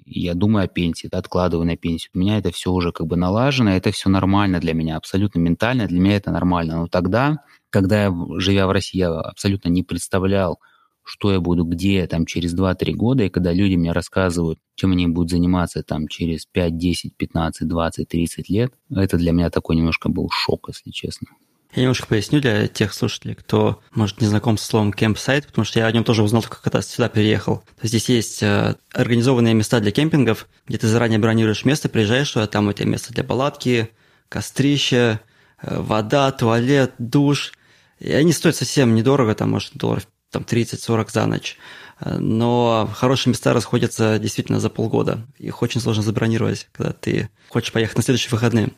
Я 0.05 0.33
думаю 0.33 0.65
о 0.65 0.67
пенсии, 0.67 1.09
откладываю 1.11 1.65
на 1.65 1.77
пенсию. 1.77 2.11
У 2.13 2.19
меня 2.19 2.37
это 2.37 2.51
все 2.51 2.71
уже 2.71 2.91
как 2.91 3.07
бы 3.07 3.15
налажено, 3.15 3.71
это 3.71 3.91
все 3.91 4.09
нормально 4.09 4.59
для 4.59 4.73
меня, 4.73 4.97
абсолютно 4.97 5.39
ментально 5.39 5.87
для 5.87 5.99
меня 5.99 6.17
это 6.17 6.31
нормально. 6.31 6.77
Но 6.77 6.87
тогда 6.87 7.43
когда 7.71 8.03
я, 8.03 8.15
живя 8.37 8.67
в 8.67 8.71
России, 8.71 8.99
я 8.99 9.09
абсолютно 9.09 9.69
не 9.69 9.81
представлял, 9.81 10.59
что 11.03 11.31
я 11.31 11.39
буду 11.39 11.63
где 11.63 12.05
там 12.05 12.25
через 12.25 12.53
2-3 12.53 12.91
года, 12.91 13.23
и 13.23 13.29
когда 13.29 13.53
люди 13.53 13.75
мне 13.75 13.91
рассказывают, 13.91 14.59
чем 14.75 14.91
они 14.91 15.07
будут 15.07 15.31
заниматься 15.31 15.81
там 15.81 16.07
через 16.07 16.45
5, 16.45 16.77
10, 16.77 17.15
15, 17.17 17.67
20, 17.67 18.07
30 18.07 18.49
лет, 18.49 18.73
это 18.93 19.17
для 19.17 19.31
меня 19.31 19.49
такой 19.49 19.77
немножко 19.77 20.09
был 20.09 20.29
шок, 20.29 20.67
если 20.67 20.91
честно. 20.91 21.29
Я 21.73 21.83
немножко 21.83 22.07
поясню 22.07 22.41
для 22.41 22.67
тех 22.67 22.93
слушателей, 22.93 23.35
кто, 23.35 23.81
может, 23.91 24.19
не 24.19 24.27
знаком 24.27 24.57
с 24.57 24.63
словом 24.63 24.91
кемпсайт, 24.91 25.47
потому 25.47 25.63
что 25.63 25.79
я 25.79 25.85
о 25.85 25.91
нем 25.91 26.03
тоже 26.03 26.23
узнал, 26.23 26.43
когда 26.43 26.81
сюда 26.81 27.07
переехал. 27.07 27.57
То 27.57 27.83
есть 27.83 27.93
здесь 27.93 28.09
есть 28.09 28.43
э, 28.43 28.75
организованные 28.93 29.53
места 29.53 29.79
для 29.79 29.91
кемпингов, 29.91 30.47
где 30.67 30.77
ты 30.77 30.87
заранее 30.87 31.19
бронируешь 31.19 31.63
место, 31.63 31.87
приезжаешь 31.87 32.31
сюда, 32.31 32.47
там 32.47 32.67
у 32.67 32.73
тебя 32.73 32.87
место 32.87 33.13
для 33.13 33.23
палатки, 33.23 33.89
кострище, 34.27 35.21
э, 35.61 35.81
вода, 35.81 36.31
туалет, 36.31 36.93
душ– 36.97 37.53
и 38.01 38.11
они 38.13 38.33
стоят 38.33 38.55
совсем 38.55 38.95
недорого, 38.95 39.35
там, 39.35 39.51
может, 39.51 39.73
долларов 39.75 40.07
там 40.31 40.41
30-40 40.41 41.11
за 41.11 41.25
ночь. 41.27 41.57
Но 42.03 42.89
хорошие 42.95 43.29
места 43.31 43.53
расходятся 43.53 44.17
действительно 44.17 44.59
за 44.59 44.71
полгода. 44.71 45.27
Их 45.37 45.61
очень 45.61 45.79
сложно 45.79 46.01
забронировать, 46.01 46.67
когда 46.71 46.93
ты 46.93 47.29
хочешь 47.49 47.71
поехать 47.71 47.97
на 47.97 48.03
следующие 48.03 48.31
выходные. 48.31 48.71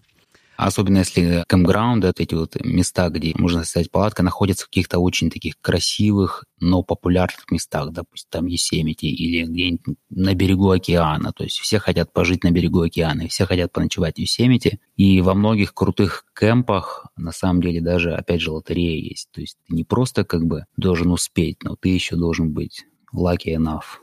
Особенно 0.63 0.99
если 0.99 1.43
кэмпграунды, 1.47 2.07
вот 2.07 2.19
эти 2.21 2.33
вот 2.35 2.55
места, 2.63 3.09
где 3.09 3.33
можно 3.35 3.65
ставить 3.65 3.91
палатка, 3.91 4.23
находятся 4.23 4.63
в 4.63 4.69
каких-то 4.69 4.99
очень 4.99 5.29
таких 5.29 5.59
красивых, 5.59 6.45
но 6.61 6.83
популярных 6.83 7.51
местах, 7.51 7.91
допустим, 7.91 8.29
там 8.31 8.45
Есемити 8.45 9.07
или 9.07 9.43
где-нибудь 9.43 9.97
на 10.09 10.33
берегу 10.33 10.69
океана. 10.69 11.33
То 11.33 11.43
есть 11.43 11.59
все 11.59 11.79
хотят 11.79 12.13
пожить 12.13 12.45
на 12.45 12.51
берегу 12.51 12.79
океана, 12.79 13.27
все 13.27 13.45
хотят 13.45 13.73
поночевать 13.73 14.15
в 14.15 14.19
Есемити. 14.19 14.79
И 14.95 15.19
во 15.19 15.33
многих 15.33 15.73
крутых 15.73 16.23
кемпах, 16.33 17.07
на 17.17 17.33
самом 17.33 17.61
деле, 17.61 17.81
даже, 17.81 18.13
опять 18.13 18.39
же, 18.39 18.51
лотерея 18.51 18.97
есть. 18.97 19.29
То 19.33 19.41
есть 19.41 19.57
ты 19.67 19.75
не 19.75 19.83
просто 19.83 20.23
как 20.23 20.45
бы 20.45 20.63
должен 20.77 21.11
успеть, 21.11 21.61
но 21.63 21.75
ты 21.75 21.89
еще 21.89 22.15
должен 22.15 22.53
быть 22.53 22.85
lucky 23.13 23.53
enough. 23.53 23.99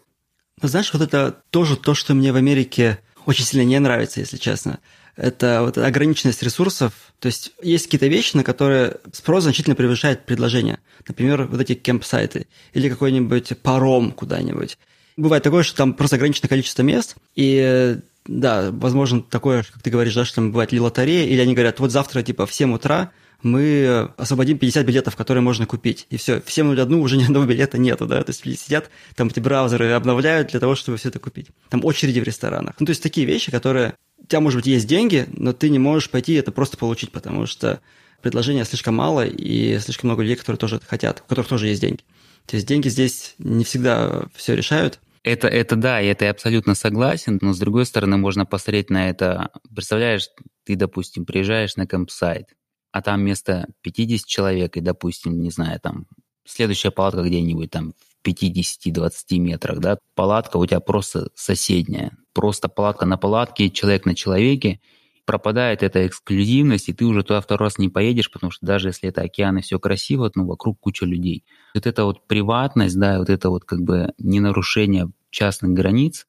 Знаешь, 0.60 0.92
вот 0.92 1.00
это 1.00 1.42
тоже 1.48 1.78
то, 1.78 1.94
что 1.94 2.12
мне 2.12 2.34
в 2.34 2.36
Америке 2.36 2.98
очень 3.24 3.46
сильно 3.46 3.64
не 3.64 3.78
нравится, 3.78 4.20
если 4.20 4.36
честно 4.36 4.78
это 5.20 5.62
вот 5.62 5.78
ограниченность 5.78 6.42
ресурсов. 6.42 6.92
То 7.18 7.26
есть 7.26 7.52
есть 7.62 7.84
какие-то 7.84 8.06
вещи, 8.06 8.36
на 8.36 8.44
которые 8.44 8.96
спрос 9.12 9.44
значительно 9.44 9.76
превышает 9.76 10.24
предложение. 10.24 10.78
Например, 11.06 11.44
вот 11.44 11.60
эти 11.60 11.74
кемп-сайты 11.74 12.46
или 12.72 12.88
какой-нибудь 12.88 13.58
паром 13.62 14.12
куда-нибудь. 14.12 14.78
Бывает 15.16 15.42
такое, 15.42 15.62
что 15.62 15.76
там 15.76 15.94
просто 15.94 16.16
ограниченное 16.16 16.48
количество 16.48 16.82
мест, 16.82 17.16
и 17.34 17.98
да, 18.26 18.70
возможно, 18.70 19.22
такое, 19.22 19.64
как 19.64 19.82
ты 19.82 19.90
говоришь, 19.90 20.14
да, 20.14 20.24
что 20.24 20.36
там 20.36 20.52
бывает 20.52 20.72
ли 20.72 20.80
лотерея, 20.80 21.26
или 21.26 21.40
они 21.40 21.54
говорят, 21.54 21.80
вот 21.80 21.90
завтра, 21.90 22.22
типа, 22.22 22.46
в 22.46 22.54
7 22.54 22.72
утра 22.72 23.10
мы 23.42 24.10
освободим 24.16 24.58
50 24.58 24.86
билетов, 24.86 25.16
которые 25.16 25.42
можно 25.42 25.66
купить. 25.66 26.06
И 26.10 26.16
все, 26.16 26.40
в 26.40 26.46
7.01 26.46 26.94
уже 26.94 27.16
ни 27.16 27.24
одного 27.24 27.46
билета 27.46 27.78
нету, 27.78 28.06
да, 28.06 28.22
то 28.22 28.30
есть 28.30 28.44
сидят, 28.60 28.90
там 29.16 29.28
эти 29.28 29.40
браузеры 29.40 29.90
обновляют 29.92 30.48
для 30.48 30.60
того, 30.60 30.74
чтобы 30.74 30.98
все 30.98 31.08
это 31.08 31.18
купить. 31.18 31.48
Там 31.68 31.84
очереди 31.84 32.20
в 32.20 32.24
ресторанах. 32.24 32.74
Ну, 32.78 32.86
то 32.86 32.90
есть 32.90 33.02
такие 33.02 33.26
вещи, 33.26 33.50
которые 33.50 33.94
тебя, 34.30 34.40
может 34.40 34.58
быть, 34.58 34.66
есть 34.66 34.86
деньги, 34.86 35.26
но 35.32 35.52
ты 35.52 35.68
не 35.68 35.78
можешь 35.78 36.08
пойти 36.08 36.34
это 36.34 36.52
просто 36.52 36.76
получить, 36.76 37.10
потому 37.10 37.46
что 37.46 37.80
предложения 38.22 38.64
слишком 38.64 38.94
мало, 38.94 39.26
и 39.26 39.78
слишком 39.80 40.08
много 40.08 40.22
людей, 40.22 40.36
которые 40.36 40.58
тоже 40.58 40.76
это 40.76 40.86
хотят, 40.86 41.20
у 41.20 41.28
которых 41.28 41.48
тоже 41.48 41.66
есть 41.66 41.80
деньги. 41.80 42.02
То 42.46 42.56
есть 42.56 42.66
деньги 42.66 42.88
здесь 42.88 43.34
не 43.38 43.64
всегда 43.64 44.26
все 44.34 44.54
решают. 44.54 45.00
Это, 45.22 45.48
это 45.48 45.76
да, 45.76 46.00
и 46.00 46.06
это 46.06 46.24
я 46.24 46.30
абсолютно 46.30 46.74
согласен, 46.74 47.38
но 47.42 47.52
с 47.52 47.58
другой 47.58 47.84
стороны 47.84 48.16
можно 48.16 48.46
посмотреть 48.46 48.88
на 48.88 49.10
это. 49.10 49.50
Представляешь, 49.74 50.28
ты, 50.64 50.76
допустим, 50.76 51.26
приезжаешь 51.26 51.76
на 51.76 51.86
кемпсайт, 51.86 52.46
а 52.92 53.02
там 53.02 53.20
вместо 53.20 53.66
50 53.82 54.26
человек, 54.26 54.76
и, 54.76 54.80
допустим, 54.80 55.42
не 55.42 55.50
знаю, 55.50 55.78
там 55.80 56.06
следующая 56.46 56.90
палатка 56.90 57.22
где-нибудь 57.22 57.70
там 57.70 57.94
в 58.22 58.26
50-20 58.26 59.38
метрах, 59.38 59.80
да, 59.80 59.98
палатка 60.14 60.56
у 60.56 60.66
тебя 60.66 60.80
просто 60.80 61.28
соседняя 61.34 62.12
просто 62.32 62.68
палатка 62.68 63.06
на 63.06 63.16
палатке, 63.16 63.70
человек 63.70 64.06
на 64.06 64.14
человеке, 64.14 64.80
пропадает 65.24 65.82
эта 65.82 66.06
эксклюзивность, 66.06 66.88
и 66.88 66.92
ты 66.92 67.04
уже 67.04 67.22
туда 67.22 67.40
второй 67.40 67.66
раз 67.66 67.78
не 67.78 67.88
поедешь, 67.88 68.30
потому 68.30 68.50
что 68.50 68.66
даже 68.66 68.88
если 68.88 69.08
это 69.08 69.22
океан 69.22 69.58
и 69.58 69.62
все 69.62 69.78
красиво, 69.78 70.30
ну, 70.34 70.46
вокруг 70.46 70.80
куча 70.80 71.06
людей. 71.06 71.44
Вот 71.74 71.86
эта 71.86 72.04
вот 72.04 72.26
приватность, 72.26 72.98
да, 72.98 73.18
вот 73.18 73.30
это 73.30 73.48
вот 73.50 73.64
как 73.64 73.80
бы 73.82 74.12
не 74.18 74.40
нарушение 74.40 75.10
частных 75.30 75.72
границ, 75.72 76.26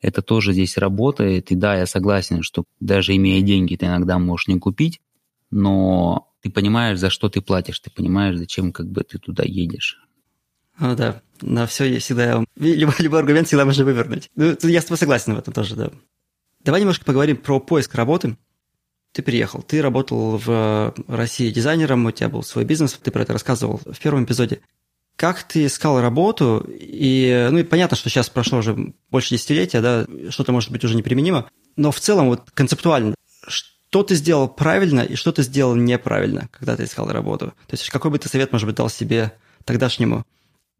это 0.00 0.22
тоже 0.22 0.52
здесь 0.52 0.76
работает. 0.76 1.50
И 1.50 1.54
да, 1.56 1.76
я 1.76 1.86
согласен, 1.86 2.42
что 2.42 2.64
даже 2.78 3.16
имея 3.16 3.42
деньги, 3.42 3.74
ты 3.74 3.86
иногда 3.86 4.18
можешь 4.18 4.48
не 4.48 4.58
купить, 4.58 5.00
но 5.50 6.30
ты 6.42 6.50
понимаешь, 6.50 6.98
за 6.98 7.10
что 7.10 7.28
ты 7.28 7.40
платишь, 7.40 7.80
ты 7.80 7.90
понимаешь, 7.90 8.36
зачем 8.36 8.70
как 8.70 8.86
бы 8.86 9.02
ты 9.02 9.18
туда 9.18 9.44
едешь. 9.44 9.98
Ну 10.78 10.94
да, 10.94 11.22
на 11.44 11.66
все 11.66 11.98
всегда... 11.98 12.44
Любой, 12.56 12.94
любой 12.98 13.20
аргумент 13.20 13.46
всегда 13.46 13.64
можно 13.64 13.84
вывернуть. 13.84 14.30
Ну, 14.34 14.56
я 14.62 14.80
с 14.80 14.84
тобой 14.84 14.98
согласен 14.98 15.34
в 15.34 15.38
этом 15.38 15.52
тоже, 15.52 15.76
да. 15.76 15.90
Давай 16.60 16.80
немножко 16.80 17.04
поговорим 17.04 17.36
про 17.36 17.60
поиск 17.60 17.94
работы. 17.94 18.36
Ты 19.12 19.22
приехал, 19.22 19.62
ты 19.62 19.80
работал 19.80 20.38
в 20.38 20.92
России 21.06 21.50
дизайнером, 21.50 22.04
у 22.06 22.10
тебя 22.10 22.28
был 22.28 22.42
свой 22.42 22.64
бизнес, 22.64 22.94
ты 22.94 23.12
про 23.12 23.22
это 23.22 23.32
рассказывал 23.32 23.80
в 23.84 23.98
первом 24.00 24.24
эпизоде. 24.24 24.60
Как 25.14 25.44
ты 25.44 25.66
искал 25.66 26.00
работу? 26.00 26.66
И, 26.68 27.48
ну, 27.52 27.58
и 27.58 27.62
понятно, 27.62 27.96
что 27.96 28.10
сейчас 28.10 28.28
прошло 28.28 28.58
уже 28.58 28.92
больше 29.12 29.36
десятилетия, 29.36 29.80
да, 29.80 30.06
что-то 30.30 30.50
может 30.50 30.72
быть 30.72 30.82
уже 30.82 30.96
неприменимо, 30.96 31.48
но 31.76 31.92
в 31.92 32.00
целом 32.00 32.26
вот 32.26 32.50
концептуально, 32.54 33.14
что 33.46 34.02
ты 34.02 34.16
сделал 34.16 34.48
правильно 34.48 35.02
и 35.02 35.14
что 35.14 35.30
ты 35.30 35.44
сделал 35.44 35.76
неправильно, 35.76 36.48
когда 36.50 36.74
ты 36.74 36.82
искал 36.82 37.08
работу? 37.12 37.54
То 37.68 37.74
есть 37.74 37.88
какой 37.90 38.10
бы 38.10 38.18
ты 38.18 38.28
совет, 38.28 38.50
может 38.50 38.66
быть, 38.66 38.74
дал 38.74 38.90
себе 38.90 39.32
тогдашнему 39.64 40.24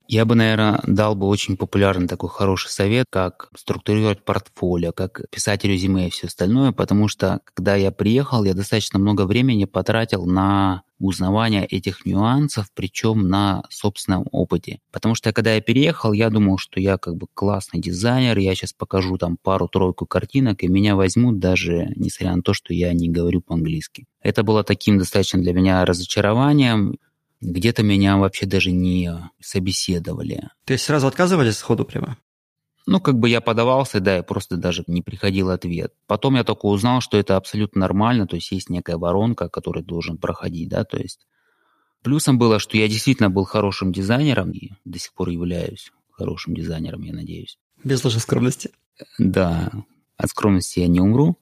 я 0.07 0.25
бы, 0.25 0.35
наверное, 0.35 0.81
дал 0.87 1.15
бы 1.15 1.27
очень 1.27 1.57
популярный 1.57 2.09
такой 2.09 2.29
хороший 2.29 2.69
совет, 2.69 3.07
как 3.11 3.49
структурировать 3.57 4.25
портфолио, 4.25 4.93
как 4.93 5.23
писать 5.31 5.65
резюме 5.65 6.09
и 6.09 6.11
все 6.11 6.27
остальное, 6.27 6.73
потому 6.73 7.09
что, 7.09 7.41
когда 7.55 7.75
я 7.75 7.91
приехал, 7.91 8.45
я 8.45 8.55
достаточно 8.55 8.99
много 8.99 9.27
времени 9.27 9.65
потратил 9.65 10.27
на 10.27 10.83
узнавание 10.99 11.67
этих 11.67 12.07
нюансов, 12.07 12.69
причем 12.75 13.29
на 13.29 13.63
собственном 13.69 14.27
опыте. 14.31 14.81
Потому 14.93 15.15
что 15.15 15.33
когда 15.33 15.55
я 15.55 15.61
переехал, 15.61 16.13
я 16.13 16.31
думал, 16.31 16.59
что 16.59 16.81
я 16.81 16.99
как 16.99 17.17
бы 17.17 17.27
классный 17.33 17.81
дизайнер, 17.81 18.39
я 18.39 18.55
сейчас 18.55 18.73
покажу 18.73 19.19
там 19.19 19.37
пару-тройку 19.43 20.07
картинок, 20.07 20.63
и 20.63 20.69
меня 20.69 20.97
возьмут 20.97 21.39
даже 21.39 21.93
несмотря 21.97 22.37
на 22.37 22.43
то, 22.43 22.55
что 22.55 22.73
я 22.73 22.93
не 22.93 23.09
говорю 23.09 23.41
по-английски. 23.41 24.07
Это 24.21 24.43
было 24.43 24.65
таким 24.65 24.99
достаточно 24.99 25.41
для 25.41 25.53
меня 25.53 25.85
разочарованием. 25.85 26.97
Где-то 27.45 27.83
меня 27.83 28.17
вообще 28.17 28.47
даже 28.47 28.73
не 28.73 29.13
собеседовали. 29.41 30.49
То 30.65 30.73
есть 30.73 30.85
сразу 30.85 31.07
отказывались 31.07 31.57
сходу 31.57 31.85
прямо? 31.85 32.19
Ну, 32.87 33.01
как 33.01 33.19
бы 33.19 33.29
я 33.29 33.41
подавался, 33.41 34.01
да, 34.01 34.19
и 34.19 34.23
просто 34.23 34.57
даже 34.57 34.85
не 34.87 35.03
приходил 35.03 35.51
ответ. 35.51 35.95
Потом 36.07 36.35
я 36.35 36.45
только 36.45 36.67
узнал, 36.67 37.01
что 37.01 37.17
это 37.17 37.37
абсолютно 37.37 37.81
нормально, 37.81 38.27
то 38.27 38.37
есть 38.37 38.51
есть 38.51 38.69
некая 38.69 38.97
воронка, 38.97 39.49
которая 39.49 39.85
должен 39.85 40.19
проходить, 40.19 40.69
да, 40.69 40.85
то 40.85 40.99
есть 40.99 41.21
Плюсом 42.05 42.39
было, 42.39 42.59
что 42.59 42.77
я 42.77 42.87
действительно 42.87 43.31
был 43.31 43.45
хорошим 43.45 43.91
дизайнером 43.91 44.51
и 44.51 44.73
до 44.85 44.99
сих 44.99 45.15
пор 45.15 45.31
являюсь 45.31 45.91
хорошим 46.13 46.55
дизайнером, 46.55 47.01
я 47.03 47.15
надеюсь. 47.15 47.59
Без 47.83 48.05
ложной 48.05 48.21
скромности. 48.21 48.71
Да, 49.19 49.73
от 50.19 50.29
скромности 50.29 50.81
я 50.81 50.87
не 50.87 51.01
умру 51.01 51.39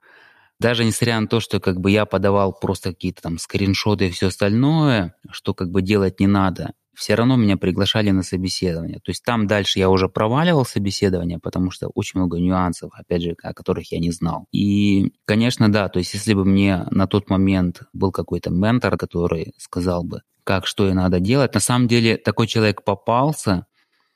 даже 0.62 0.84
несмотря 0.84 1.20
на 1.20 1.26
то, 1.26 1.40
что 1.40 1.60
как 1.60 1.80
бы 1.80 1.90
я 1.90 2.06
подавал 2.06 2.52
просто 2.58 2.90
какие-то 2.90 3.20
там 3.20 3.38
скриншоты 3.38 4.06
и 4.06 4.10
все 4.10 4.28
остальное, 4.28 5.14
что 5.30 5.52
как 5.54 5.70
бы 5.70 5.82
делать 5.82 6.20
не 6.20 6.28
надо, 6.28 6.72
все 6.94 7.14
равно 7.14 7.36
меня 7.36 7.56
приглашали 7.56 8.10
на 8.10 8.22
собеседование. 8.22 9.00
То 9.00 9.10
есть 9.10 9.24
там 9.24 9.46
дальше 9.46 9.78
я 9.78 9.90
уже 9.90 10.08
проваливал 10.08 10.64
собеседование, 10.64 11.38
потому 11.38 11.70
что 11.70 11.88
очень 11.88 12.20
много 12.20 12.38
нюансов, 12.38 12.90
опять 12.94 13.22
же, 13.22 13.34
о 13.42 13.52
которых 13.52 13.90
я 13.92 13.98
не 13.98 14.10
знал. 14.12 14.46
И, 14.52 15.12
конечно, 15.24 15.70
да, 15.70 15.88
то 15.88 15.98
есть 15.98 16.14
если 16.14 16.34
бы 16.34 16.44
мне 16.44 16.86
на 16.90 17.06
тот 17.06 17.28
момент 17.28 17.82
был 17.92 18.12
какой-то 18.12 18.50
ментор, 18.50 18.96
который 18.96 19.54
сказал 19.58 20.04
бы, 20.04 20.20
как, 20.44 20.66
что 20.66 20.88
и 20.88 20.92
надо 20.92 21.18
делать, 21.18 21.54
на 21.54 21.60
самом 21.60 21.88
деле 21.88 22.16
такой 22.16 22.46
человек 22.46 22.84
попался. 22.84 23.66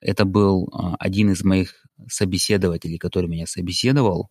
Это 0.00 0.24
был 0.24 0.68
а, 0.72 0.94
один 0.98 1.30
из 1.30 1.42
моих 1.42 1.86
собеседователей, 2.08 2.98
который 2.98 3.28
меня 3.28 3.46
собеседовал 3.46 4.30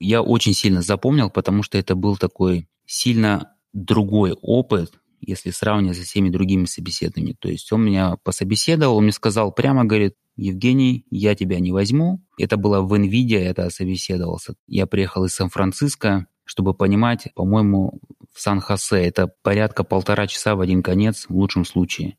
я 0.00 0.22
очень 0.22 0.54
сильно 0.54 0.82
запомнил, 0.82 1.30
потому 1.30 1.62
что 1.62 1.78
это 1.78 1.94
был 1.94 2.16
такой 2.16 2.68
сильно 2.86 3.54
другой 3.72 4.32
опыт, 4.32 4.94
если 5.20 5.50
сравнивать 5.50 5.98
со 5.98 6.04
всеми 6.04 6.30
другими 6.30 6.64
собеседованиями. 6.64 7.36
То 7.38 7.48
есть 7.48 7.70
он 7.72 7.84
меня 7.84 8.16
пособеседовал, 8.24 8.96
он 8.96 9.04
мне 9.04 9.12
сказал 9.12 9.52
прямо, 9.52 9.84
говорит, 9.84 10.14
Евгений, 10.36 11.04
я 11.10 11.34
тебя 11.34 11.60
не 11.60 11.70
возьму. 11.70 12.24
Это 12.38 12.56
было 12.56 12.80
в 12.80 12.92
NVIDIA, 12.94 13.38
это 13.38 13.68
собеседовался. 13.68 14.54
Я 14.66 14.86
приехал 14.86 15.26
из 15.26 15.34
Сан-Франциско, 15.34 16.26
чтобы 16.44 16.72
понимать, 16.72 17.28
по-моему, 17.34 18.00
в 18.32 18.40
Сан-Хосе 18.40 18.96
это 18.96 19.30
порядка 19.42 19.84
полтора 19.84 20.26
часа 20.26 20.56
в 20.56 20.60
один 20.60 20.82
конец, 20.82 21.26
в 21.28 21.36
лучшем 21.36 21.66
случае. 21.66 22.16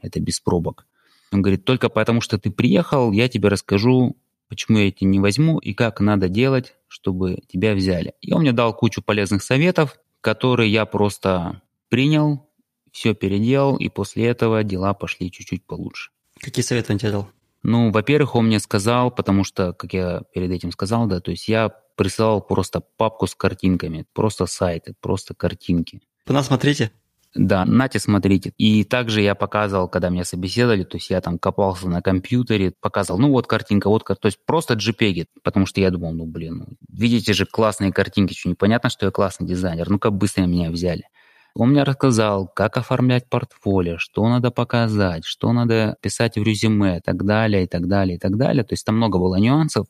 Это 0.00 0.20
без 0.20 0.38
пробок. 0.38 0.86
Он 1.32 1.40
говорит, 1.40 1.64
только 1.64 1.88
потому 1.88 2.20
что 2.20 2.38
ты 2.38 2.50
приехал, 2.50 3.10
я 3.10 3.28
тебе 3.28 3.48
расскажу 3.48 4.16
почему 4.52 4.76
я 4.76 4.90
тебя 4.90 5.08
не 5.08 5.18
возьму 5.18 5.58
и 5.58 5.72
как 5.72 6.00
надо 6.00 6.28
делать, 6.28 6.74
чтобы 6.86 7.38
тебя 7.48 7.72
взяли. 7.74 8.12
И 8.20 8.34
он 8.34 8.42
мне 8.42 8.52
дал 8.52 8.76
кучу 8.76 9.00
полезных 9.00 9.42
советов, 9.42 9.96
которые 10.20 10.70
я 10.70 10.84
просто 10.84 11.62
принял, 11.88 12.50
все 12.92 13.14
переделал, 13.14 13.78
и 13.78 13.88
после 13.88 14.26
этого 14.26 14.62
дела 14.62 14.92
пошли 14.92 15.30
чуть-чуть 15.30 15.64
получше. 15.64 16.10
Какие 16.38 16.62
советы 16.62 16.92
он 16.92 16.98
тебе 16.98 17.12
дал? 17.12 17.30
Ну, 17.62 17.90
во-первых, 17.90 18.34
он 18.34 18.48
мне 18.48 18.60
сказал, 18.60 19.10
потому 19.10 19.42
что, 19.44 19.72
как 19.72 19.94
я 19.94 20.20
перед 20.34 20.50
этим 20.50 20.70
сказал, 20.70 21.06
да, 21.06 21.20
то 21.20 21.30
есть 21.30 21.48
я 21.48 21.70
присылал 21.96 22.42
просто 22.42 22.82
папку 22.98 23.26
с 23.26 23.34
картинками, 23.34 24.04
просто 24.12 24.44
сайты, 24.44 24.94
просто 25.00 25.34
картинки. 25.34 26.02
По 26.26 26.34
нас 26.34 26.48
смотрите. 26.48 26.92
Да, 27.34 27.64
нате, 27.64 27.98
смотрите. 27.98 28.52
И 28.58 28.84
также 28.84 29.22
я 29.22 29.34
показывал, 29.34 29.88
когда 29.88 30.10
меня 30.10 30.24
собеседовали, 30.24 30.84
то 30.84 30.98
есть 30.98 31.08
я 31.08 31.20
там 31.22 31.38
копался 31.38 31.88
на 31.88 32.02
компьютере, 32.02 32.74
показывал, 32.78 33.20
ну 33.20 33.30
вот 33.30 33.46
картинка, 33.46 33.88
вот 33.88 34.04
картинка, 34.04 34.22
то 34.22 34.26
есть 34.26 34.38
просто 34.44 34.74
JPEG, 34.74 35.26
потому 35.42 35.64
что 35.64 35.80
я 35.80 35.90
думал, 35.90 36.12
ну 36.12 36.26
блин, 36.26 36.58
ну, 36.58 36.66
видите 36.90 37.32
же 37.32 37.46
классные 37.46 37.90
картинки, 37.90 38.34
что 38.34 38.50
непонятно, 38.50 38.90
что 38.90 39.06
я 39.06 39.12
классный 39.12 39.46
дизайнер, 39.46 39.88
ну 39.88 39.98
как 39.98 40.12
быстро 40.12 40.42
меня 40.42 40.70
взяли. 40.70 41.04
Он 41.54 41.70
мне 41.70 41.84
рассказал, 41.84 42.48
как 42.48 42.76
оформлять 42.76 43.28
портфолио, 43.28 43.96
что 43.98 44.28
надо 44.28 44.50
показать, 44.50 45.24
что 45.24 45.52
надо 45.52 45.96
писать 46.02 46.36
в 46.36 46.42
резюме, 46.42 46.98
и 46.98 47.00
так 47.00 47.24
далее, 47.24 47.64
и 47.64 47.66
так 47.66 47.88
далее, 47.88 48.16
и 48.16 48.18
так 48.18 48.36
далее. 48.36 48.64
То 48.64 48.72
есть 48.72 48.84
там 48.86 48.96
много 48.96 49.18
было 49.18 49.36
нюансов. 49.36 49.86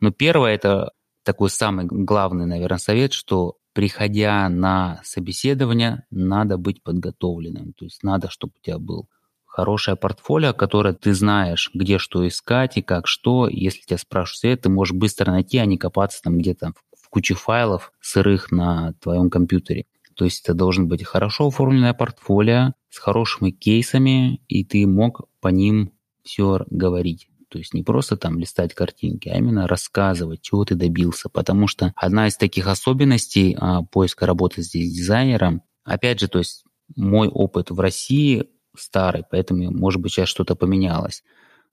Но 0.00 0.12
первое, 0.12 0.54
это 0.54 0.92
такой 1.24 1.50
самый 1.50 1.86
главный, 1.86 2.46
наверное, 2.46 2.78
совет, 2.78 3.12
что 3.12 3.56
приходя 3.72 4.48
на 4.48 5.00
собеседование, 5.04 6.04
надо 6.10 6.58
быть 6.58 6.82
подготовленным. 6.82 7.72
То 7.72 7.84
есть 7.84 8.02
надо, 8.02 8.30
чтобы 8.30 8.54
у 8.56 8.64
тебя 8.64 8.78
был 8.78 9.08
хорошее 9.46 9.96
портфолио, 9.96 10.54
которое 10.54 10.94
ты 10.94 11.12
знаешь, 11.14 11.70
где 11.74 11.98
что 11.98 12.26
искать 12.26 12.78
и 12.78 12.82
как 12.82 13.06
что. 13.06 13.48
Если 13.48 13.82
тебя 13.82 13.98
спрашивают 13.98 14.62
ты 14.62 14.68
можешь 14.68 14.94
быстро 14.94 15.30
найти, 15.30 15.58
а 15.58 15.66
не 15.66 15.76
копаться 15.76 16.22
там 16.22 16.38
где-то 16.38 16.72
в 16.98 17.08
куче 17.10 17.34
файлов 17.34 17.92
сырых 18.00 18.50
на 18.50 18.94
твоем 18.94 19.28
компьютере. 19.28 19.84
То 20.14 20.24
есть 20.24 20.44
это 20.44 20.54
должен 20.54 20.88
быть 20.88 21.04
хорошо 21.04 21.48
оформленное 21.48 21.94
портфолио 21.94 22.72
с 22.90 22.98
хорошими 22.98 23.50
кейсами, 23.50 24.42
и 24.48 24.64
ты 24.64 24.86
мог 24.86 25.22
по 25.40 25.48
ним 25.48 25.92
все 26.22 26.64
говорить. 26.70 27.28
То 27.52 27.58
есть 27.58 27.74
не 27.74 27.82
просто 27.82 28.16
там 28.16 28.38
листать 28.38 28.72
картинки, 28.72 29.28
а 29.28 29.36
именно 29.36 29.68
рассказывать, 29.68 30.40
чего 30.40 30.64
ты 30.64 30.74
добился. 30.74 31.28
Потому 31.28 31.68
что 31.68 31.92
одна 31.96 32.28
из 32.28 32.38
таких 32.38 32.66
особенностей 32.66 33.54
а, 33.60 33.82
поиска 33.82 34.24
работы 34.24 34.62
здесь 34.62 34.90
дизайнером, 34.90 35.60
опять 35.84 36.18
же, 36.18 36.28
то 36.28 36.38
есть 36.38 36.64
мой 36.96 37.28
опыт 37.28 37.70
в 37.70 37.78
России 37.78 38.46
старый, 38.74 39.24
поэтому, 39.30 39.70
может 39.70 40.00
быть, 40.00 40.12
сейчас 40.12 40.30
что-то 40.30 40.54
поменялось. 40.54 41.22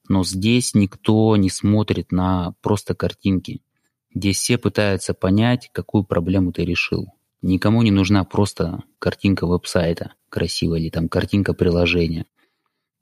Но 0.09 0.25
здесь 0.25 0.73
никто 0.73 1.37
не 1.37 1.49
смотрит 1.49 2.11
на 2.11 2.55
просто 2.61 2.93
картинки. 2.93 3.61
Здесь 4.13 4.39
все 4.39 4.57
пытаются 4.57 5.13
понять, 5.13 5.69
какую 5.71 6.03
проблему 6.03 6.51
ты 6.51 6.65
решил. 6.65 7.13
Никому 7.41 7.83
не 7.83 7.91
нужна 7.91 8.25
просто 8.25 8.83
картинка 8.99 9.47
веб-сайта 9.47 10.11
красивая 10.27 10.81
или 10.81 10.89
там 10.89 11.07
картинка 11.07 11.53
приложения. 11.53 12.25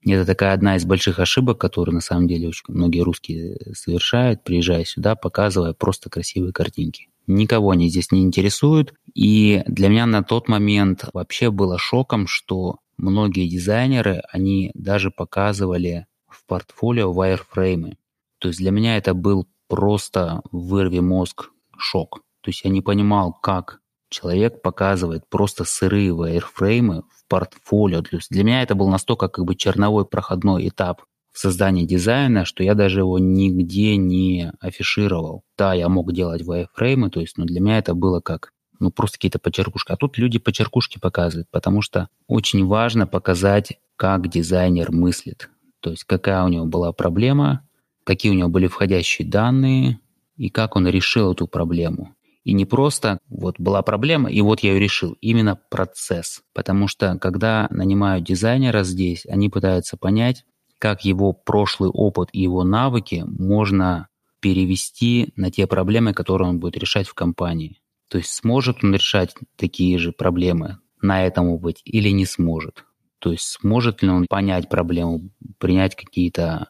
Это 0.05 0.25
такая 0.25 0.53
одна 0.53 0.75
из 0.75 0.85
больших 0.85 1.19
ошибок, 1.19 1.59
которые 1.59 1.95
на 1.95 2.01
самом 2.01 2.27
деле 2.27 2.47
очень 2.47 2.65
многие 2.67 3.01
русские 3.01 3.57
совершают, 3.73 4.43
приезжая 4.43 4.85
сюда, 4.85 5.15
показывая 5.15 5.73
просто 5.73 6.09
красивые 6.09 6.53
картинки. 6.53 7.09
Никого 7.25 7.71
они 7.71 7.89
здесь 7.89 8.11
не 8.11 8.21
интересуют. 8.23 8.93
И 9.13 9.63
для 9.67 9.89
меня 9.89 10.05
на 10.05 10.23
тот 10.23 10.47
момент 10.47 11.09
вообще 11.13 11.51
было 11.51 11.77
шоком, 11.77 12.27
что 12.27 12.79
многие 12.97 13.47
дизайнеры, 13.47 14.21
они 14.31 14.71
даже 14.73 15.11
показывали 15.11 16.05
в 16.27 16.45
портфолио 16.45 17.11
вайрфреймы. 17.11 17.97
То 18.39 18.49
есть 18.49 18.59
для 18.59 18.71
меня 18.71 18.97
это 18.97 19.13
был 19.13 19.47
просто 19.67 20.41
вырви 20.51 20.99
мозг 20.99 21.51
шок. 21.77 22.21
То 22.41 22.49
есть 22.49 22.63
я 22.63 22.69
не 22.69 22.81
понимал, 22.81 23.33
как 23.33 23.81
человек 24.09 24.61
показывает 24.61 25.27
просто 25.29 25.63
сырые 25.63 26.13
вайрфреймы 26.13 27.03
портфолио. 27.27 28.01
Для 28.29 28.43
меня 28.43 28.61
это 28.61 28.75
был 28.75 28.89
настолько 28.89 29.27
как 29.27 29.45
бы 29.45 29.55
черновой 29.55 30.05
проходной 30.05 30.67
этап 30.67 31.03
в 31.31 31.39
создании 31.39 31.85
дизайна, 31.85 32.45
что 32.45 32.63
я 32.63 32.73
даже 32.73 33.01
его 33.01 33.19
нигде 33.19 33.95
не 33.95 34.51
афишировал. 34.59 35.43
Да, 35.57 35.73
я 35.73 35.89
мог 35.89 36.11
делать 36.13 36.41
wireframe, 36.41 37.09
то 37.09 37.19
есть, 37.19 37.37
но 37.37 37.45
для 37.45 37.59
меня 37.59 37.77
это 37.77 37.93
было 37.93 38.21
как 38.21 38.53
ну, 38.79 38.91
просто 38.91 39.17
какие-то 39.17 39.39
почеркушки. 39.39 39.91
А 39.91 39.97
тут 39.97 40.17
люди 40.17 40.39
почеркушки 40.39 40.99
показывают, 40.99 41.47
потому 41.51 41.81
что 41.81 42.09
очень 42.27 42.65
важно 42.65 43.07
показать, 43.07 43.79
как 43.95 44.29
дизайнер 44.29 44.91
мыслит. 44.91 45.49
То 45.79 45.91
есть, 45.91 46.03
какая 46.03 46.43
у 46.43 46.47
него 46.47 46.65
была 46.65 46.91
проблема, 46.91 47.67
какие 48.03 48.31
у 48.31 48.35
него 48.35 48.49
были 48.49 48.67
входящие 48.67 49.27
данные, 49.27 49.99
и 50.37 50.49
как 50.49 50.75
он 50.75 50.87
решил 50.87 51.33
эту 51.33 51.47
проблему. 51.47 52.15
И 52.47 52.53
не 52.53 52.63
просто 52.63 53.19
вот 53.27 53.59
была 53.59 53.81
проблема, 53.81 54.31
и 54.31 54.39
вот 54.39 54.61
я 54.61 54.71
ее 54.71 54.79
решил. 54.79 55.17
Именно 55.19 55.59
процесс. 55.69 56.43
Потому 56.53 56.87
что 56.87 57.17
когда 57.19 57.67
нанимают 57.71 58.23
дизайнера 58.23 58.83
здесь, 58.83 59.25
они 59.25 59.49
пытаются 59.49 59.97
понять, 59.97 60.45
как 60.79 61.03
его 61.03 61.33
прошлый 61.33 61.89
опыт 61.89 62.29
и 62.31 62.41
его 62.41 62.63
навыки 62.63 63.25
можно 63.27 64.07
перевести 64.39 65.33
на 65.35 65.51
те 65.51 65.67
проблемы, 65.67 66.13
которые 66.13 66.47
он 66.47 66.59
будет 66.59 66.77
решать 66.77 67.05
в 67.05 67.13
компании. 67.13 67.81
То 68.07 68.17
есть 68.17 68.29
сможет 68.29 68.81
он 68.81 68.93
решать 68.93 69.35
такие 69.57 69.97
же 69.97 70.13
проблемы 70.13 70.77
на 71.01 71.25
этом 71.25 71.49
опыте 71.49 71.81
или 71.83 72.11
не 72.11 72.25
сможет. 72.25 72.85
То 73.19 73.33
есть 73.33 73.43
сможет 73.43 74.01
ли 74.01 74.07
он 74.07 74.25
понять 74.25 74.69
проблему, 74.69 75.31
принять 75.57 75.97
какие-то 75.97 76.69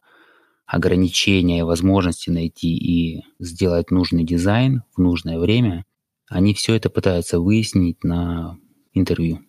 ограничения, 0.68 1.64
возможности 1.64 2.30
найти 2.30 2.76
и 2.76 3.24
сделать 3.40 3.90
нужный 3.90 4.24
дизайн 4.24 4.84
в 4.96 5.02
нужное 5.02 5.40
время, 5.40 5.86
они 6.30 6.54
все 6.54 6.76
это 6.76 6.90
пытаются 6.90 7.40
выяснить 7.40 8.04
на 8.04 8.58
интервью. 8.94 9.40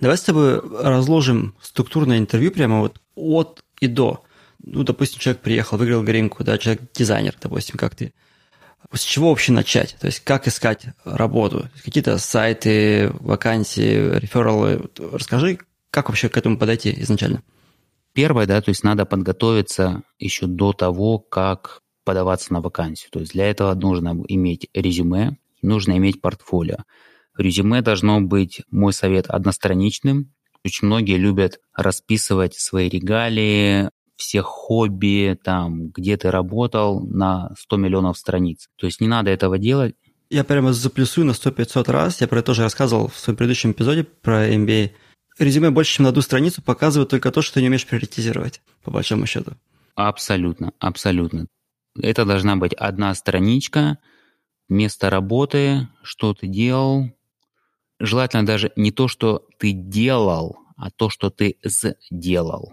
Давай 0.00 0.16
с 0.16 0.22
тобой 0.22 0.60
разложим 0.80 1.54
структурное 1.60 2.18
интервью 2.18 2.50
прямо 2.50 2.80
вот 2.80 3.00
от 3.14 3.62
и 3.80 3.86
до. 3.86 4.24
Ну, 4.58 4.82
допустим, 4.82 5.20
человек 5.20 5.42
приехал, 5.42 5.76
выиграл 5.76 6.02
Гринку, 6.02 6.42
да, 6.42 6.56
человек 6.56 6.82
дизайнер, 6.94 7.36
допустим, 7.40 7.76
как 7.76 7.94
ты. 7.94 8.14
С 8.92 9.02
чего 9.02 9.30
вообще 9.30 9.52
начать? 9.52 9.96
То 10.00 10.06
есть 10.06 10.20
как 10.20 10.48
искать 10.48 10.86
работу? 11.04 11.68
Какие-то 11.84 12.16
сайты, 12.18 13.10
вакансии, 13.20 14.18
рефералы. 14.18 14.88
Расскажи, 15.12 15.58
как 15.90 16.08
вообще 16.08 16.28
к 16.28 16.36
этому 16.36 16.58
подойти 16.58 16.94
изначально? 16.98 17.42
Первое, 18.14 18.46
да, 18.46 18.60
то 18.62 18.68
есть 18.68 18.84
надо 18.84 19.06
подготовиться 19.06 20.02
еще 20.18 20.46
до 20.46 20.72
того, 20.72 21.18
как 21.18 21.80
подаваться 22.04 22.52
на 22.52 22.60
вакансию. 22.60 23.10
То 23.10 23.20
есть 23.20 23.32
для 23.32 23.50
этого 23.50 23.74
нужно 23.74 24.16
иметь 24.28 24.68
резюме, 24.72 25.36
нужно 25.62 25.96
иметь 25.98 26.20
портфолио. 26.20 26.84
Резюме 27.36 27.82
должно 27.82 28.20
быть, 28.20 28.62
мой 28.70 28.92
совет, 28.92 29.26
одностраничным. 29.26 30.32
Очень 30.64 30.86
многие 30.86 31.16
любят 31.16 31.58
расписывать 31.74 32.54
свои 32.54 32.88
регалии, 32.88 33.90
все 34.16 34.42
хобби, 34.42 35.36
там, 35.42 35.88
где 35.88 36.16
ты 36.16 36.30
работал 36.30 37.00
на 37.00 37.50
100 37.58 37.76
миллионов 37.76 38.16
страниц. 38.16 38.68
То 38.76 38.86
есть 38.86 39.00
не 39.00 39.08
надо 39.08 39.30
этого 39.30 39.58
делать. 39.58 39.96
Я 40.30 40.44
прямо 40.44 40.72
заплюсую 40.72 41.26
на 41.26 41.32
100-500 41.32 41.90
раз. 41.90 42.20
Я 42.20 42.28
про 42.28 42.38
это 42.38 42.46
тоже 42.46 42.62
рассказывал 42.62 43.08
в 43.08 43.16
своем 43.16 43.36
предыдущем 43.36 43.72
эпизоде 43.72 44.04
про 44.04 44.48
MBA 44.48 44.92
резюме 45.38 45.70
больше, 45.70 45.96
чем 45.96 46.04
на 46.04 46.10
одну 46.10 46.22
страницу 46.22 46.62
показывает 46.62 47.10
только 47.10 47.30
то, 47.30 47.42
что 47.42 47.54
ты 47.54 47.60
не 47.60 47.68
умеешь 47.68 47.86
приоритизировать, 47.86 48.60
по 48.82 48.90
большому 48.90 49.26
счету. 49.26 49.52
Абсолютно, 49.94 50.72
абсолютно. 50.78 51.46
Это 52.00 52.24
должна 52.24 52.56
быть 52.56 52.74
одна 52.74 53.14
страничка, 53.14 53.98
место 54.68 55.10
работы, 55.10 55.88
что 56.02 56.34
ты 56.34 56.46
делал. 56.46 57.10
Желательно 58.00 58.44
даже 58.44 58.72
не 58.76 58.90
то, 58.90 59.06
что 59.08 59.46
ты 59.58 59.72
делал, 59.72 60.58
а 60.76 60.90
то, 60.90 61.10
что 61.10 61.30
ты 61.30 61.58
сделал. 62.10 62.72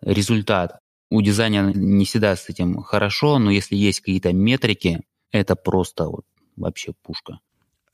Результат. 0.00 0.78
У 1.10 1.20
дизайнера 1.20 1.72
не 1.74 2.04
всегда 2.04 2.36
с 2.36 2.48
этим 2.48 2.80
хорошо, 2.82 3.38
но 3.38 3.50
если 3.50 3.76
есть 3.76 4.00
какие-то 4.00 4.32
метрики, 4.32 5.02
это 5.30 5.56
просто 5.56 6.06
вот 6.06 6.24
вообще 6.56 6.92
пушка. 7.02 7.40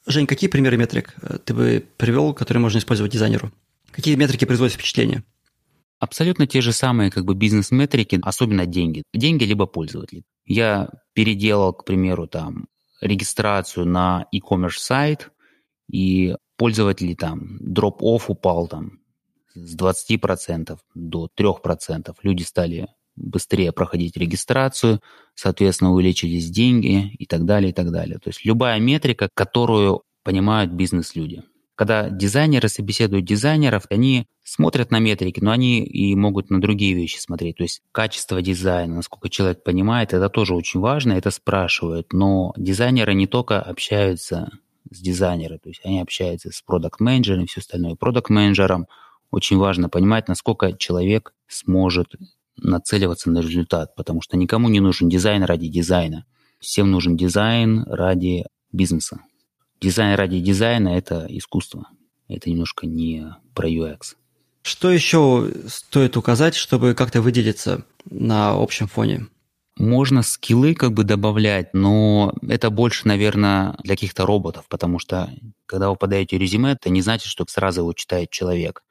Жень, 0.07 0.27
какие 0.27 0.49
примеры 0.49 0.77
метрик 0.77 1.15
э, 1.23 1.39
ты 1.45 1.55
бы 1.55 1.85
привел, 1.97 2.33
которые 2.33 2.61
можно 2.61 2.79
использовать 2.79 3.13
дизайнеру? 3.13 3.53
Какие 3.91 4.17
метрики 4.17 4.45
производят 4.45 4.75
впечатление? 4.75 5.25
Абсолютно 5.99 6.47
те 6.47 6.61
же 6.61 6.73
самые 6.73 7.11
как 7.11 7.25
бы 7.25 7.35
бизнес-метрики, 7.35 8.21
особенно 8.23 8.67
деньги. 8.67 9.03
Деньги 9.13 9.45
либо 9.45 9.67
пользователи. 9.67 10.23
Я 10.45 10.91
переделал, 11.13 11.73
к 11.73 11.85
примеру, 11.85 12.29
там 12.29 12.69
регистрацию 13.01 13.87
на 13.87 14.27
e-commerce 14.33 14.79
сайт, 14.79 15.31
и 15.91 16.37
пользователи 16.57 17.15
там, 17.15 17.59
drop-off 17.61 18.31
упал 18.31 18.69
там 18.69 19.01
с 19.55 19.77
20% 19.77 20.79
до 20.95 21.29
3%. 21.37 22.15
Люди 22.23 22.43
стали 22.43 22.89
быстрее 23.17 23.73
проходить 23.73 24.17
регистрацию, 24.17 25.01
соответственно, 25.35 25.93
увеличились 25.93 26.51
деньги 26.51 27.09
и 27.19 27.27
так 27.27 27.45
далее, 27.45 27.71
и 27.71 27.73
так 27.73 27.91
далее. 27.91 28.19
То 28.19 28.29
есть 28.29 28.45
любая 28.45 28.79
метрика, 28.79 29.29
которую 29.35 30.03
понимают 30.23 30.71
бизнес-люди. 30.73 31.43
Когда 31.79 32.11
дизайнеры 32.11 32.69
собеседуют 32.69 33.25
дизайнеров, 33.25 33.85
они 33.89 34.27
смотрят 34.43 34.91
на 34.91 34.99
метрики, 34.99 35.39
но 35.39 35.53
они 35.53 35.85
и 35.85 36.17
могут 36.17 36.51
на 36.51 36.61
другие 36.61 36.93
вещи 36.93 37.19
смотреть. 37.19 37.59
То 37.59 37.63
есть 37.63 37.83
качество 37.93 38.43
дизайна, 38.43 38.97
насколько 38.97 39.29
человек 39.29 39.63
понимает, 39.63 40.13
это 40.13 40.29
тоже 40.29 40.57
очень 40.57 40.81
важно, 40.81 41.13
это 41.13 41.31
спрашивают. 41.31 42.13
Но 42.13 42.53
дизайнеры 42.57 43.15
не 43.15 43.29
только 43.29 43.61
общаются 43.63 44.51
с 44.91 44.99
дизайнером, 44.99 45.61
то 45.61 45.69
есть 45.69 45.81
они 45.85 46.01
общаются 46.01 46.51
с 46.51 46.61
продукт-менеджером 46.63 47.45
и 47.45 47.47
все 47.47 47.61
остальное. 47.61 47.95
Продукт-менеджерам 47.95 48.89
очень 49.31 49.57
важно 49.57 49.89
понимать, 49.89 50.27
насколько 50.27 50.73
человек 50.73 51.33
сможет 51.47 52.09
нацеливаться 52.57 53.31
на 53.31 53.39
результат, 53.39 53.95
потому 53.95 54.21
что 54.21 54.37
никому 54.37 54.69
не 54.69 54.81
нужен 54.81 55.09
дизайн 55.09 55.45
ради 55.45 55.69
дизайна. 55.69 56.25
Всем 56.59 56.91
нужен 56.91 57.17
дизайн 57.17 57.85
ради 57.87 58.47
бизнеса. 58.73 59.21
Дизайн 59.81 60.17
ради 60.17 60.41
дизайна– 60.41 60.89
это 60.99 61.27
искусство. 61.29 61.89
Это 62.29 62.51
немножко 62.51 62.87
не 62.87 63.35
про 63.55 63.69
UX. 63.69 64.17
Что 64.63 64.91
еще 64.91 65.51
стоит 65.67 66.17
указать, 66.17 66.55
чтобы 66.55 66.95
как-то 66.95 67.23
выделиться 67.23 67.85
на 68.05 68.51
общем 68.51 68.89
фоне? 68.89 69.29
Можно 69.77 70.23
скиллы 70.23 70.75
как 70.75 70.93
бы 70.93 71.05
добавлять, 71.05 71.73
но 71.73 72.35
это 72.47 72.69
больше, 72.71 73.07
наверное, 73.07 73.77
для 73.85 73.95
каких-то 73.95 74.27
роботов, 74.27 74.67
потому 74.69 74.99
что 74.99 75.31
когда 75.67 75.89
вы 75.89 75.97
подаете 75.97 76.37
резюме, 76.37 76.73
это 76.73 76.91
не 76.91 77.01
значит, 77.01 77.29
что 77.29 77.47
сразу 77.49 77.83
его 77.83 77.93
читает 77.93 78.31
человек. 78.31 78.83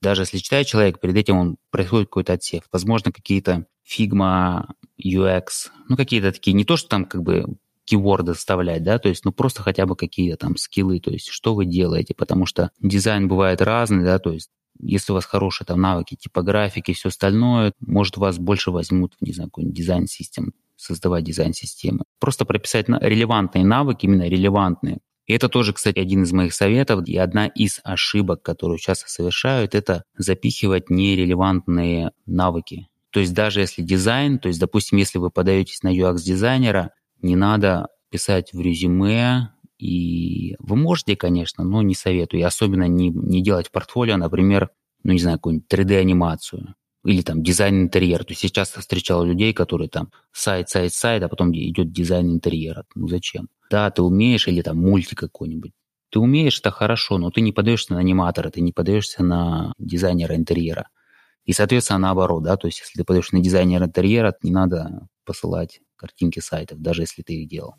Даже 0.00 0.22
если 0.22 0.38
читает 0.38 0.68
человек, 0.68 1.00
перед 1.00 1.16
этим 1.16 1.36
он 1.36 1.56
происходит 1.70 2.08
какой-то 2.08 2.34
отсев. 2.34 2.62
Возможно, 2.70 3.10
какие-то 3.10 3.66
Figma, 3.84 4.66
UX, 5.04 5.70
ну 5.88 5.96
какие-то 5.96 6.32
такие, 6.32 6.52
не 6.52 6.64
то, 6.64 6.76
что 6.76 6.88
там 6.88 7.04
как 7.04 7.22
бы 7.22 7.44
кейворды 7.86 8.34
вставлять, 8.34 8.82
да, 8.82 8.98
то 8.98 9.08
есть, 9.08 9.24
ну, 9.24 9.32
просто 9.32 9.62
хотя 9.62 9.86
бы 9.86 9.96
какие-то 9.96 10.36
там 10.36 10.56
скиллы, 10.56 11.00
то 11.00 11.10
есть, 11.10 11.28
что 11.28 11.54
вы 11.54 11.64
делаете, 11.64 12.14
потому 12.14 12.44
что 12.44 12.70
дизайн 12.80 13.28
бывает 13.28 13.62
разный, 13.62 14.04
да, 14.04 14.18
то 14.18 14.32
есть, 14.32 14.50
если 14.78 15.12
у 15.12 15.14
вас 15.14 15.24
хорошие 15.24 15.66
там 15.66 15.80
навыки 15.80 16.16
типографики 16.16 16.90
и 16.90 16.94
все 16.94 17.08
остальное, 17.08 17.72
может, 17.80 18.18
вас 18.18 18.38
больше 18.38 18.70
возьмут, 18.70 19.14
не 19.20 19.32
знаю, 19.32 19.48
какой-нибудь 19.48 19.76
дизайн-систем, 19.76 20.52
создавать 20.76 21.24
дизайн-системы. 21.24 22.04
Просто 22.20 22.44
прописать 22.44 22.86
релевантные 22.88 23.64
навыки, 23.64 24.04
именно 24.04 24.28
релевантные. 24.28 24.98
И 25.26 25.32
это 25.32 25.48
тоже, 25.48 25.72
кстати, 25.72 25.98
один 25.98 26.22
из 26.22 26.32
моих 26.32 26.54
советов. 26.54 27.06
И 27.08 27.16
одна 27.16 27.46
из 27.46 27.80
ошибок, 27.82 28.42
которую 28.42 28.78
часто 28.78 29.08
совершают, 29.08 29.74
это 29.74 30.04
запихивать 30.16 30.88
нерелевантные 30.88 32.12
навыки. 32.26 32.88
То 33.10 33.20
есть 33.20 33.34
даже 33.34 33.60
если 33.60 33.82
дизайн, 33.82 34.38
то 34.38 34.48
есть, 34.48 34.60
допустим, 34.60 34.98
если 34.98 35.18
вы 35.18 35.30
подаетесь 35.30 35.82
на 35.82 35.88
UX-дизайнера, 35.88 36.90
не 37.22 37.36
надо 37.36 37.88
писать 38.10 38.52
в 38.52 38.60
резюме, 38.60 39.50
и 39.78 40.56
вы 40.58 40.76
можете, 40.76 41.16
конечно, 41.16 41.64
но 41.64 41.82
не 41.82 41.94
советую. 41.94 42.40
И 42.40 42.44
особенно 42.44 42.88
не, 42.88 43.10
не 43.10 43.42
делать 43.42 43.70
портфолио, 43.70 44.16
например, 44.16 44.70
ну, 45.02 45.12
не 45.12 45.18
знаю, 45.18 45.38
какую-нибудь 45.38 45.68
3D-анимацию 45.72 46.74
или 47.04 47.22
там 47.22 47.42
дизайн 47.42 47.82
интерьера. 47.82 48.24
То 48.24 48.32
есть 48.32 48.42
я 48.42 48.50
часто 48.50 48.80
встречал 48.80 49.24
людей, 49.24 49.52
которые 49.52 49.88
там 49.88 50.10
сайт, 50.32 50.68
сайт, 50.68 50.92
сайт, 50.92 51.22
а 51.22 51.28
потом 51.28 51.52
идет 51.52 51.92
дизайн 51.92 52.32
интерьера. 52.32 52.84
Ну 52.94 53.06
зачем? 53.06 53.48
Да, 53.70 53.90
ты 53.90 54.02
умеешь, 54.02 54.48
или 54.48 54.62
там 54.62 54.78
мультик 54.78 55.18
какой-нибудь. 55.18 55.72
Ты 56.10 56.18
умеешь, 56.18 56.58
это 56.58 56.70
хорошо, 56.70 57.18
но 57.18 57.30
ты 57.30 57.40
не 57.40 57.52
подаешься 57.52 57.94
на 57.94 58.00
аниматора, 58.00 58.50
ты 58.50 58.60
не 58.60 58.72
подаешься 58.72 59.22
на 59.22 59.72
дизайнера 59.78 60.34
интерьера. 60.34 60.88
И, 61.44 61.52
соответственно, 61.52 62.00
наоборот, 62.00 62.42
да, 62.42 62.56
то 62.56 62.66
есть 62.66 62.80
если 62.80 62.98
ты 62.98 63.04
подаешься 63.04 63.36
на 63.36 63.42
дизайнера 63.42 63.84
интерьера, 63.84 64.34
не 64.42 64.50
надо 64.50 65.06
посылать 65.26 65.80
картинки 65.96 66.40
сайтов, 66.40 66.80
даже 66.80 67.02
если 67.02 67.22
ты 67.22 67.34
их 67.34 67.48
делал. 67.48 67.74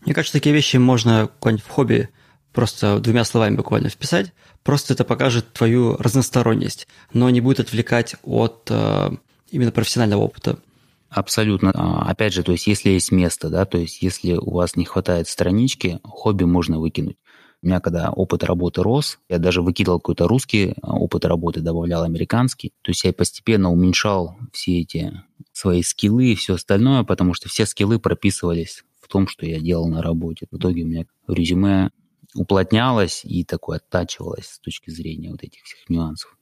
Мне 0.00 0.14
кажется, 0.14 0.38
такие 0.38 0.54
вещи 0.54 0.76
можно 0.76 1.30
в 1.40 1.68
хобби 1.68 2.08
просто 2.52 2.98
двумя 2.98 3.24
словами 3.24 3.56
буквально 3.56 3.88
вписать. 3.88 4.32
Просто 4.62 4.94
это 4.94 5.04
покажет 5.04 5.52
твою 5.52 5.96
разносторонность, 5.96 6.88
но 7.12 7.30
не 7.30 7.40
будет 7.40 7.60
отвлекать 7.60 8.16
от 8.22 8.68
э, 8.70 9.10
именно 9.50 9.70
профессионального 9.70 10.22
опыта. 10.22 10.58
Абсолютно. 11.08 11.72
А, 11.74 12.10
опять 12.10 12.34
же, 12.34 12.42
то 12.42 12.52
есть 12.52 12.66
если 12.66 12.90
есть 12.90 13.12
место, 13.12 13.48
да, 13.48 13.64
то 13.64 13.78
есть 13.78 14.02
если 14.02 14.34
у 14.34 14.50
вас 14.50 14.76
не 14.76 14.84
хватает 14.84 15.28
странички, 15.28 16.00
хобби 16.04 16.44
можно 16.44 16.78
выкинуть. 16.78 17.16
У 17.62 17.66
меня 17.66 17.80
когда 17.80 18.10
опыт 18.10 18.44
работы 18.44 18.82
рос, 18.82 19.18
я 19.28 19.38
даже 19.38 19.62
выкидывал 19.62 19.98
какой-то 19.98 20.28
русский 20.28 20.74
опыт 20.82 21.24
работы, 21.24 21.60
добавлял 21.60 22.04
американский. 22.04 22.72
То 22.82 22.90
есть 22.90 23.04
я 23.04 23.12
постепенно 23.12 23.72
уменьшал 23.72 24.36
все 24.52 24.80
эти 24.80 25.22
свои 25.58 25.82
скиллы 25.82 26.26
и 26.26 26.34
все 26.36 26.54
остальное, 26.54 27.02
потому 27.02 27.34
что 27.34 27.48
все 27.48 27.66
скиллы 27.66 27.98
прописывались 27.98 28.84
в 29.00 29.08
том, 29.08 29.26
что 29.26 29.44
я 29.44 29.58
делал 29.58 29.88
на 29.88 30.02
работе. 30.02 30.46
В 30.50 30.56
итоге 30.56 30.84
у 30.84 30.86
меня 30.86 31.04
резюме 31.26 31.90
уплотнялось 32.34 33.22
и 33.24 33.42
такое 33.42 33.78
оттачивалось 33.78 34.46
с 34.46 34.60
точки 34.60 34.90
зрения 34.90 35.30
вот 35.30 35.42
этих 35.42 35.64
всех 35.64 35.88
нюансов. 35.88 36.36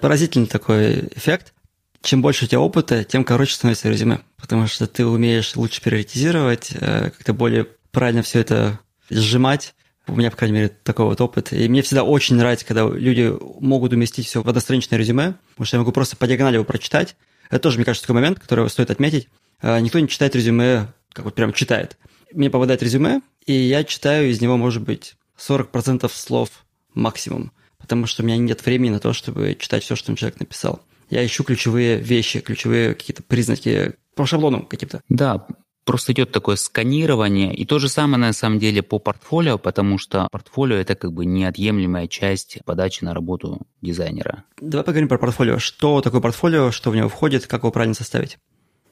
Поразительный 0.00 0.48
такой 0.48 1.08
эффект. 1.14 1.54
Чем 2.02 2.20
больше 2.20 2.44
у 2.44 2.48
тебя 2.48 2.60
опыта, 2.60 3.04
тем 3.04 3.24
короче 3.24 3.54
становится 3.54 3.88
резюме, 3.88 4.20
потому 4.36 4.66
что 4.66 4.86
ты 4.86 5.06
умеешь 5.06 5.56
лучше 5.56 5.80
приоритизировать, 5.80 6.72
э, 6.72 7.10
как-то 7.10 7.32
более 7.32 7.66
правильно 7.90 8.20
все 8.20 8.40
это 8.40 8.80
сжимать. 9.08 9.74
У 10.06 10.14
меня, 10.14 10.30
по 10.30 10.36
крайней 10.36 10.56
мере, 10.56 10.68
такой 10.68 11.06
вот 11.06 11.22
опыт. 11.22 11.54
И 11.54 11.68
мне 11.70 11.80
всегда 11.80 12.04
очень 12.04 12.36
нравится, 12.36 12.66
когда 12.66 12.86
люди 12.86 13.32
могут 13.60 13.94
уместить 13.94 14.26
все 14.26 14.42
в 14.42 14.48
одностраничное 14.48 14.98
резюме, 14.98 15.36
потому 15.52 15.66
что 15.66 15.76
я 15.78 15.80
могу 15.80 15.92
просто 15.92 16.18
по 16.18 16.26
диагонали 16.26 16.56
его 16.56 16.64
прочитать. 16.64 17.16
Это 17.50 17.60
тоже, 17.60 17.76
мне 17.76 17.84
кажется, 17.84 18.06
такой 18.06 18.20
момент, 18.20 18.38
который 18.38 18.68
стоит 18.70 18.90
отметить. 18.90 19.28
А, 19.60 19.80
никто 19.80 19.98
не 19.98 20.08
читает 20.08 20.34
резюме, 20.34 20.88
как 21.12 21.24
вот 21.24 21.34
прям 21.34 21.52
читает. 21.52 21.96
Мне 22.32 22.50
попадает 22.50 22.82
резюме, 22.82 23.22
и 23.46 23.52
я 23.52 23.84
читаю 23.84 24.30
из 24.30 24.40
него, 24.40 24.56
может 24.56 24.82
быть, 24.82 25.16
40% 25.38 26.10
слов 26.12 26.50
максимум, 26.94 27.52
потому 27.78 28.06
что 28.06 28.22
у 28.22 28.26
меня 28.26 28.36
нет 28.36 28.64
времени 28.64 28.90
на 28.90 29.00
то, 29.00 29.12
чтобы 29.12 29.56
читать 29.58 29.84
все, 29.84 29.96
что 29.96 30.14
человек 30.16 30.40
написал. 30.40 30.82
Я 31.08 31.24
ищу 31.24 31.44
ключевые 31.44 31.98
вещи, 31.98 32.40
ключевые 32.40 32.94
какие-то 32.94 33.22
признаки 33.22 33.94
по 34.14 34.26
шаблонам 34.26 34.66
каким-то. 34.66 35.02
Да, 35.08 35.46
просто 35.86 36.12
идет 36.12 36.32
такое 36.32 36.56
сканирование. 36.56 37.54
И 37.54 37.64
то 37.64 37.78
же 37.78 37.88
самое 37.88 38.18
на 38.18 38.32
самом 38.32 38.58
деле 38.58 38.82
по 38.82 38.98
портфолио, 38.98 39.56
потому 39.56 39.96
что 39.96 40.28
портфолио 40.30 40.76
это 40.76 40.96
как 40.96 41.12
бы 41.12 41.24
неотъемлемая 41.24 42.08
часть 42.08 42.58
подачи 42.66 43.04
на 43.04 43.14
работу 43.14 43.66
дизайнера. 43.80 44.44
Давай 44.60 44.84
поговорим 44.84 45.08
про 45.08 45.18
портфолио. 45.18 45.58
Что 45.58 46.02
такое 46.02 46.20
портфолио, 46.20 46.72
что 46.72 46.90
в 46.90 46.96
него 46.96 47.08
входит, 47.08 47.46
как 47.46 47.62
его 47.62 47.70
правильно 47.70 47.94
составить? 47.94 48.36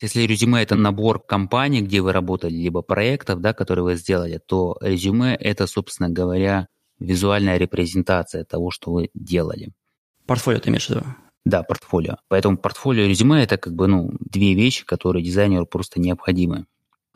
Если 0.01 0.23
резюме– 0.23 0.63
это 0.63 0.77
набор 0.77 1.21
компаний, 1.21 1.83
где 1.83 2.01
вы 2.01 2.13
работали, 2.13 2.55
либо 2.55 2.83
проектов, 2.83 3.41
да, 3.41 3.53
которые 3.53 3.85
вы 3.85 3.97
сделали, 3.97 4.41
то 4.45 4.77
резюме– 4.81 5.35
это, 5.41 5.67
собственно 5.67 6.11
говоря, 6.11 6.69
визуальная 6.99 7.57
репрезентация 7.57 8.45
того, 8.45 8.71
что 8.71 8.93
вы 8.93 9.11
делали. 9.15 9.73
Портфолио 10.27 10.61
ты 10.61 10.71
имеешь 10.71 10.87
в 10.87 10.91
виду? 10.91 11.03
Да, 11.45 11.63
портфолио. 11.63 12.17
Поэтому 12.29 12.57
портфолио 12.57 13.05
и 13.05 13.09
резюме– 13.09 13.43
это 13.45 13.57
как 13.57 13.75
бы 13.75 13.87
ну, 13.87 14.11
две 14.21 14.55
вещи, 14.55 14.85
которые 14.85 15.25
дизайнеру 15.25 15.67
просто 15.67 16.01
необходимы. 16.01 16.67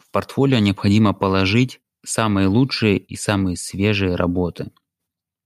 В 0.09 0.13
портфолио 0.13 0.59
необходимо 0.59 1.13
положить 1.13 1.81
самые 2.05 2.49
лучшие 2.49 2.99
и 2.99 3.17
самые 3.17 3.57
свежие 3.57 4.15
работы. 4.15 4.71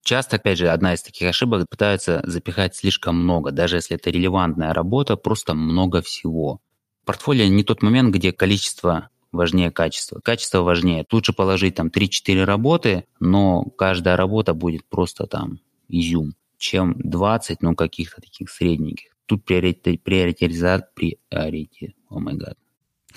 Часто, 0.05 0.37
опять 0.37 0.59
же, 0.59 0.69
одна 0.69 0.95
из 0.95 1.03
таких 1.03 1.29
ошибок– 1.29 1.69
пытаются 1.71 2.23
запихать 2.25 2.75
слишком 2.75 3.17
много, 3.17 3.51
даже 3.53 3.77
если 3.77 3.97
это 3.97 4.11
релевантная 4.11 4.73
работа, 4.73 5.17
просто 5.17 5.55
много 5.55 6.03
всего. 6.03 6.61
Портфолио 7.05 7.47
не 7.47 7.65
тот 7.65 7.83
момент, 7.83 8.15
где 8.15 8.33
количество 8.33 9.11
важнее 9.31 9.71
качества. 9.71 10.21
Качество 10.23 10.63
важнее. 10.63 11.07
Лучше 11.11 11.33
положить 11.33 11.77
там 11.77 11.89
3-4 11.89 12.45
работы, 12.45 13.05
но 13.21 13.65
каждая 13.65 14.17
работа 14.17 14.55
будет 14.55 14.85
просто 14.85 15.27
там 15.27 15.61
изюм 15.89 16.35
чем 16.63 16.95
20, 16.97 17.61
ну, 17.61 17.75
каких-то 17.75 18.21
таких 18.21 18.49
средненьких. 18.49 19.11
Тут 19.27 19.45
приоритет, 19.45 20.03
приоритизация, 20.05 20.89
приоритет, 20.95 21.97
о 22.09 22.21
май 22.21 22.37
гад. 22.37 22.57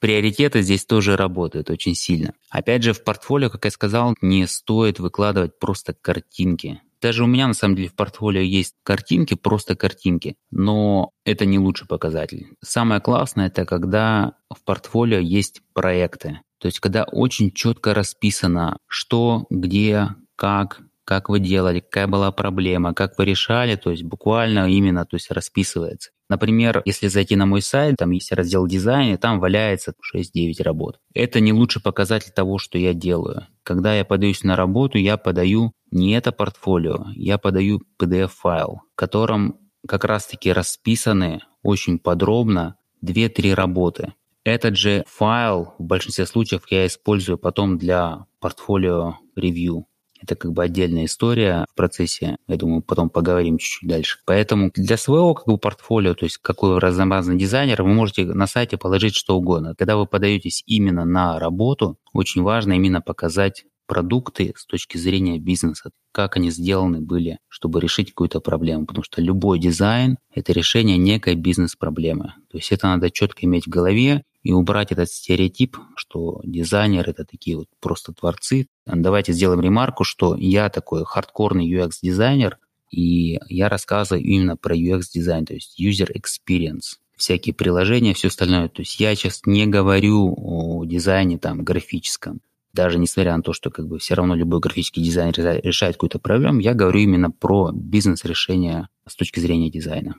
Приоритеты 0.00 0.62
здесь 0.62 0.84
тоже 0.84 1.16
работают 1.16 1.70
очень 1.70 1.94
сильно. 1.94 2.34
Опять 2.50 2.84
же, 2.84 2.92
в 2.92 3.02
портфолио, 3.02 3.50
как 3.50 3.64
я 3.64 3.70
сказал, 3.70 4.14
не 4.20 4.46
стоит 4.46 5.00
выкладывать 5.00 5.58
просто 5.58 5.92
картинки. 5.92 6.80
Даже 7.00 7.24
у 7.24 7.26
меня 7.26 7.46
на 7.46 7.54
самом 7.54 7.76
деле 7.76 7.88
в 7.88 7.94
портфолио 7.94 8.40
есть 8.40 8.74
картинки, 8.82 9.34
просто 9.34 9.76
картинки, 9.76 10.36
но 10.50 11.12
это 11.24 11.46
не 11.46 11.58
лучший 11.58 11.86
показатель. 11.86 12.48
Самое 12.62 13.00
классное 13.00 13.46
это 13.46 13.64
когда 13.64 14.34
в 14.50 14.64
портфолио 14.64 15.18
есть 15.18 15.62
проекты. 15.74 16.40
То 16.58 16.66
есть 16.66 16.80
когда 16.80 17.04
очень 17.04 17.52
четко 17.52 17.94
расписано, 17.94 18.78
что, 18.88 19.46
где, 19.48 20.08
как, 20.34 20.80
как 21.04 21.28
вы 21.28 21.38
делали, 21.38 21.80
какая 21.80 22.08
была 22.08 22.32
проблема, 22.32 22.94
как 22.94 23.16
вы 23.16 23.26
решали, 23.26 23.76
то 23.76 23.90
есть 23.90 24.02
буквально 24.02 24.68
именно 24.68 25.04
то 25.04 25.14
есть 25.14 25.30
расписывается. 25.30 26.10
Например, 26.28 26.82
если 26.84 27.08
зайти 27.08 27.36
на 27.36 27.46
мой 27.46 27.62
сайт, 27.62 27.96
там 27.96 28.10
есть 28.10 28.32
раздел 28.32 28.66
дизайна, 28.66 29.16
там 29.16 29.40
валяется 29.40 29.94
6-9 30.14 30.62
работ. 30.62 30.98
Это 31.14 31.40
не 31.40 31.52
лучший 31.52 31.82
показатель 31.82 32.32
того, 32.32 32.58
что 32.58 32.78
я 32.78 32.92
делаю. 32.92 33.46
Когда 33.62 33.94
я 33.94 34.04
подаюсь 34.04 34.44
на 34.44 34.54
работу, 34.54 34.98
я 34.98 35.16
подаю 35.16 35.72
не 35.90 36.12
это 36.12 36.32
портфолио, 36.32 37.06
я 37.14 37.38
подаю 37.38 37.80
PDF-файл, 38.00 38.82
в 38.92 38.96
котором 38.96 39.58
как 39.86 40.04
раз-таки 40.04 40.52
расписаны 40.52 41.40
очень 41.62 41.98
подробно 41.98 42.76
2-3 43.04 43.54
работы. 43.54 44.12
Этот 44.44 44.76
же 44.76 45.04
файл 45.06 45.74
в 45.78 45.84
большинстве 45.84 46.26
случаев 46.26 46.62
я 46.70 46.86
использую 46.86 47.38
потом 47.38 47.76
для 47.78 48.26
портфолио 48.40 49.16
ревью. 49.36 49.87
Это 50.20 50.34
как 50.34 50.52
бы 50.52 50.62
отдельная 50.62 51.04
история 51.04 51.66
в 51.70 51.74
процессе. 51.74 52.36
Я 52.46 52.56
думаю, 52.56 52.82
потом 52.82 53.10
поговорим 53.10 53.58
чуть-чуть 53.58 53.88
дальше. 53.88 54.18
Поэтому 54.26 54.70
для 54.74 54.96
своего 54.96 55.34
как 55.34 55.46
бы 55.46 55.58
портфолио, 55.58 56.14
то 56.14 56.24
есть 56.24 56.38
какой 56.38 56.74
вы 56.74 56.80
разнообразный 56.80 57.36
дизайнер, 57.36 57.82
вы 57.82 57.90
можете 57.90 58.24
на 58.24 58.46
сайте 58.46 58.76
положить 58.76 59.14
что 59.14 59.36
угодно. 59.36 59.74
Когда 59.76 59.96
вы 59.96 60.06
подаетесь 60.06 60.62
именно 60.66 61.04
на 61.04 61.38
работу, 61.38 61.98
очень 62.12 62.42
важно 62.42 62.72
именно 62.72 63.00
показать 63.00 63.64
продукты 63.88 64.52
с 64.56 64.66
точки 64.66 64.98
зрения 64.98 65.40
бизнеса, 65.40 65.90
как 66.12 66.36
они 66.36 66.50
сделаны 66.50 67.00
были, 67.00 67.38
чтобы 67.48 67.80
решить 67.80 68.10
какую-то 68.10 68.40
проблему. 68.40 68.86
Потому 68.86 69.02
что 69.02 69.20
любой 69.20 69.58
дизайн– 69.58 70.18
это 70.32 70.52
решение 70.52 70.96
некой 70.96 71.34
бизнес-проблемы. 71.34 72.34
То 72.50 72.58
есть 72.58 72.70
это 72.70 72.86
надо 72.86 73.10
четко 73.10 73.46
иметь 73.46 73.66
в 73.66 73.70
голове 73.70 74.22
и 74.42 74.52
убрать 74.52 74.92
этот 74.92 75.10
стереотип, 75.10 75.76
что 75.96 76.40
дизайнер– 76.44 77.08
это 77.08 77.24
такие 77.24 77.56
вот 77.56 77.66
просто 77.80 78.12
творцы. 78.12 78.68
Давайте 78.86 79.32
сделаем 79.32 79.60
ремарку, 79.60 80.04
что 80.04 80.36
я 80.36 80.68
такой 80.68 81.04
хардкорный 81.04 81.68
UX-дизайнер, 81.68 82.58
и 82.90 83.38
я 83.48 83.68
рассказываю 83.68 84.24
именно 84.24 84.56
про 84.56 84.76
UX-дизайн, 84.76 85.46
то 85.46 85.54
есть 85.54 85.80
user 85.80 86.10
experience 86.14 86.98
всякие 87.16 87.54
приложения, 87.54 88.14
все 88.14 88.28
остальное. 88.28 88.68
То 88.68 88.82
есть 88.82 89.00
я 89.00 89.14
сейчас 89.14 89.42
не 89.44 89.66
говорю 89.66 90.34
о 90.36 90.84
дизайне 90.84 91.36
там 91.38 91.64
графическом 91.64 92.40
даже 92.78 93.00
несмотря 93.00 93.36
на 93.36 93.42
то, 93.42 93.52
что 93.52 93.70
как 93.70 93.88
бы 93.88 93.98
все 93.98 94.14
равно 94.14 94.36
любой 94.36 94.60
графический 94.60 95.02
дизайн 95.02 95.32
решает 95.32 95.96
какую-то 95.96 96.20
проблему, 96.20 96.60
я 96.60 96.74
говорю 96.74 97.00
именно 97.00 97.28
про 97.28 97.72
бизнес-решение 97.72 98.86
с 99.04 99.16
точки 99.16 99.40
зрения 99.40 99.68
дизайна. 99.68 100.14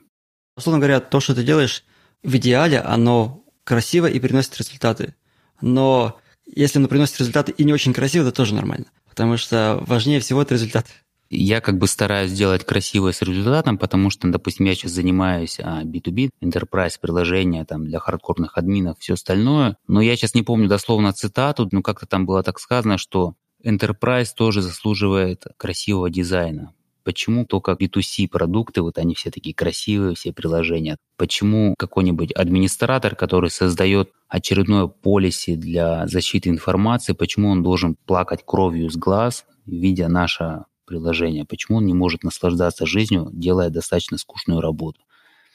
Условно 0.58 0.78
говоря, 0.78 1.00
то, 1.00 1.20
что 1.20 1.34
ты 1.34 1.42
делаешь, 1.42 1.84
в 2.22 2.36
идеале 2.36 2.80
оно 2.80 3.42
красиво 3.64 4.04
и 4.04 4.20
приносит 4.20 4.58
результаты. 4.58 5.14
Но 5.62 6.20
если 6.44 6.78
оно 6.78 6.88
приносит 6.88 7.18
результаты 7.18 7.52
и 7.52 7.64
не 7.64 7.72
очень 7.72 7.94
красиво, 7.94 8.24
это 8.24 8.32
тоже 8.32 8.54
нормально. 8.54 8.84
Потому 9.08 9.38
что 9.38 9.82
важнее 9.86 10.20
всего 10.20 10.42
это 10.42 10.52
результат. 10.52 10.86
Я 11.32 11.60
как 11.60 11.78
бы 11.78 11.86
стараюсь 11.86 12.32
сделать 12.32 12.64
красивое 12.64 13.12
с 13.12 13.22
результатом, 13.22 13.78
потому 13.78 14.10
что, 14.10 14.28
допустим, 14.28 14.66
я 14.66 14.74
сейчас 14.74 14.90
занимаюсь 14.90 15.60
B2B, 15.60 16.30
а, 16.40 16.44
enterprise 16.44 16.94
приложения 17.00 17.64
там 17.64 17.84
для 17.84 18.00
хардкорных 18.00 18.58
админов, 18.58 18.98
все 18.98 19.14
остальное. 19.14 19.76
Но 19.86 20.00
я 20.00 20.16
сейчас 20.16 20.34
не 20.34 20.42
помню 20.42 20.68
дословно 20.68 21.12
цитату, 21.12 21.68
но 21.70 21.82
как-то 21.82 22.06
там 22.06 22.26
было 22.26 22.42
так 22.42 22.58
сказано, 22.58 22.98
что 22.98 23.34
enterprise 23.64 24.30
тоже 24.36 24.60
заслуживает 24.60 25.44
красивого 25.56 26.10
дизайна. 26.10 26.74
Почему 27.04 27.46
только 27.46 27.72
B2C 27.72 28.28
продукты, 28.28 28.82
вот 28.82 28.98
они 28.98 29.14
все 29.14 29.30
такие 29.30 29.54
красивые, 29.54 30.16
все 30.16 30.32
приложения? 30.32 30.96
Почему 31.16 31.76
какой-нибудь 31.78 32.32
администратор, 32.32 33.14
который 33.14 33.50
создает 33.50 34.10
очередное 34.28 34.86
полиси 34.86 35.54
для 35.54 36.08
защиты 36.08 36.50
информации, 36.50 37.12
почему 37.12 37.50
он 37.50 37.62
должен 37.62 37.96
плакать 38.04 38.40
кровью 38.44 38.90
с 38.90 38.96
глаз, 38.96 39.44
видя 39.64 40.08
наше 40.08 40.64
приложения, 40.90 41.44
почему 41.44 41.78
он 41.78 41.86
не 41.86 41.94
может 41.94 42.24
наслаждаться 42.24 42.84
жизнью, 42.84 43.30
делая 43.32 43.70
достаточно 43.70 44.18
скучную 44.18 44.60
работу. 44.60 45.00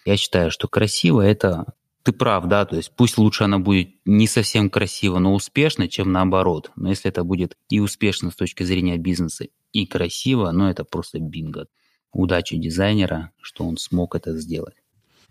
Я 0.05 0.15
считаю, 0.15 0.49
что 0.49 0.69
красиво 0.69 1.21
это 1.21 1.65
ты 2.03 2.13
прав, 2.13 2.45
да, 2.47 2.65
то 2.65 2.77
есть 2.77 2.91
пусть 2.95 3.17
лучше 3.17 3.43
она 3.43 3.59
будет 3.59 3.89
не 4.05 4.27
совсем 4.27 4.69
красиво, 4.69 5.19
но 5.19 5.33
успешно, 5.33 5.89
чем 5.89 6.11
наоборот. 6.11 6.71
Но 6.75 6.89
если 6.89 7.09
это 7.09 7.23
будет 7.23 7.57
и 7.67 7.79
успешно 7.79 8.31
с 8.31 8.35
точки 8.35 8.63
зрения 8.63 8.97
бизнеса, 8.97 9.47
и 9.73 9.85
красиво, 9.85 10.51
ну 10.51 10.69
это 10.69 10.85
просто 10.85 11.19
бинго. 11.19 11.67
Удачи 12.13 12.55
дизайнера, 12.55 13.31
что 13.41 13.65
он 13.65 13.77
смог 13.77 14.15
это 14.15 14.37
сделать. 14.37 14.75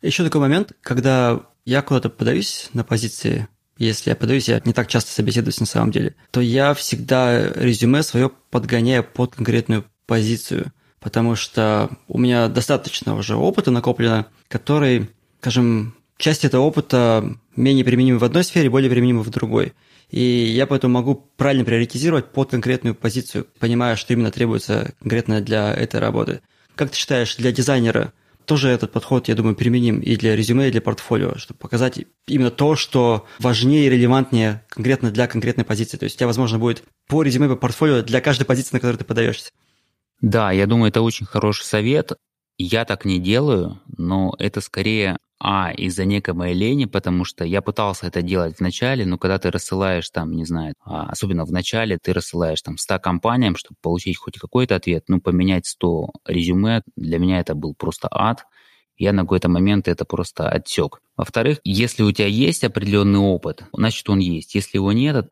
Еще 0.03 0.23
такой 0.25 0.41
момент, 0.41 0.73
когда 0.83 1.47
я 1.65 1.81
куда-то 1.81 2.11
подаюсь 2.11 2.69
на 2.75 2.85
позиции, 2.85 3.49
если 3.79 4.11
я 4.11 4.17
подаюсь, 4.17 4.49
я 4.49 4.61
не 4.65 4.73
так 4.73 4.89
часто 4.89 5.13
собеседуюсь 5.13 5.61
на 5.61 5.67
самом 5.67 5.93
деле, 5.93 6.17
то 6.31 6.41
я 6.41 6.75
всегда 6.75 7.53
резюме 7.53 8.03
свое 8.03 8.31
подгоняю 8.51 9.05
под 9.05 9.37
конкретную 9.37 9.85
позицию, 10.07 10.73
потому 11.01 11.35
что 11.37 11.91
у 12.09 12.19
меня 12.19 12.49
достаточно 12.49 13.17
уже 13.17 13.37
опыта 13.37 13.71
накоплено, 13.71 14.27
который, 14.49 15.11
скажем, 15.41 15.95
часть 16.17 16.45
этого 16.45 16.63
опыта 16.63 17.37
менее 17.57 17.85
применима 17.85 18.19
в 18.19 18.25
одной 18.25 18.45
сфере, 18.45 18.71
более 18.71 18.91
применима 18.91 19.23
в 19.23 19.31
другой. 19.31 19.73
И 20.11 20.21
я 20.21 20.67
поэтому 20.67 20.95
могу 20.95 21.31
правильно 21.37 21.65
приоритизировать 21.65 22.33
под 22.33 22.51
конкретную 22.51 22.95
позицию, 22.95 23.47
понимая, 23.59 23.97
что 23.97 24.13
именно 24.13 24.31
требуется 24.31 24.95
конкретно 25.01 25.41
для 25.41 25.75
этой 25.75 26.01
работы. 26.01 26.41
Как 26.75 26.91
ты 26.91 26.97
считаешь, 26.97 27.37
для 27.37 27.53
дизайнера 27.53 28.13
тоже 28.45 28.69
этот 28.69 28.93
подход, 28.93 29.29
я 29.29 29.35
думаю, 29.35 29.57
применим 29.57 30.01
и 30.01 30.17
для 30.17 30.37
резюме, 30.37 30.69
и 30.69 30.71
для 30.71 30.81
портфолио, 30.81 31.37
чтобы 31.37 31.59
показать 31.59 32.01
именно 32.27 32.51
то, 32.51 32.77
что 32.77 33.27
важнее 33.39 33.87
и 33.87 33.91
релевантнее 33.91 34.63
конкретно 34.69 35.11
для 35.11 35.27
конкретной 35.27 35.65
позиции. 35.65 35.97
То 35.97 36.05
есть 36.05 36.17
у 36.17 36.19
тебя, 36.19 36.27
возможно, 36.27 36.59
будет 36.59 36.85
по 37.09 37.23
резюме, 37.23 37.49
по 37.49 37.57
портфолио 37.57 38.03
для 38.03 38.21
каждой 38.21 38.45
позиции, 38.45 38.75
на 38.75 38.81
которую 38.81 38.99
ты 38.99 39.05
подаешься. 39.05 39.51
Да, 40.21 40.53
я 40.53 40.67
думаю, 40.67 40.89
это 40.89 41.03
очень 41.03 41.27
хороший 41.27 41.65
совет. 41.65 42.13
Я 42.57 42.85
так 42.85 43.05
не 43.05 43.19
делаю, 43.19 43.81
но 43.99 44.35
это 44.39 44.61
скорее 44.61 45.17
а, 45.41 45.73
из-за 45.73 46.05
некой 46.05 46.35
моей 46.35 46.55
лени, 46.55 46.85
потому 46.85 47.25
что 47.25 47.45
я 47.45 47.61
пытался 47.63 48.07
это 48.07 48.23
делать 48.23 48.57
в 48.57 48.61
начале, 48.61 49.05
но 49.05 49.19
когда 49.19 49.39
ты 49.39 49.51
рассылаешь 49.51 50.09
там, 50.11 50.33
не 50.33 50.45
знаю, 50.45 50.75
а, 50.85 51.07
особенно 51.11 51.45
в 51.45 51.53
начале, 51.53 51.99
ты 52.01 52.13
рассылаешь 52.13 52.63
там 52.63 52.79
100 52.79 53.01
компаниям, 53.01 53.57
чтобы 53.57 53.77
получить 53.83 54.17
хоть 54.19 54.39
какой-то 54.39 54.77
ответ, 54.77 55.05
ну, 55.09 55.21
поменять 55.21 55.67
100 55.67 56.13
резюме, 56.27 56.83
для 56.97 57.19
меня 57.19 57.41
это 57.41 57.55
был 57.55 57.75
просто 57.75 58.09
ад. 58.11 58.47
Я 58.97 59.13
на 59.13 59.23
какой-то 59.23 59.49
момент 59.49 59.89
это 59.89 60.05
просто 60.05 60.49
отсек. 60.49 61.01
Во-вторых, 61.17 61.59
если 61.65 62.05
у 62.05 62.13
тебя 62.13 62.29
есть 62.29 62.63
определенный 62.63 63.19
опыт, 63.19 63.65
значит 63.73 64.09
он 64.09 64.21
есть. 64.21 64.55
Если 64.55 64.79
его 64.79 64.93
нет, 64.93 65.29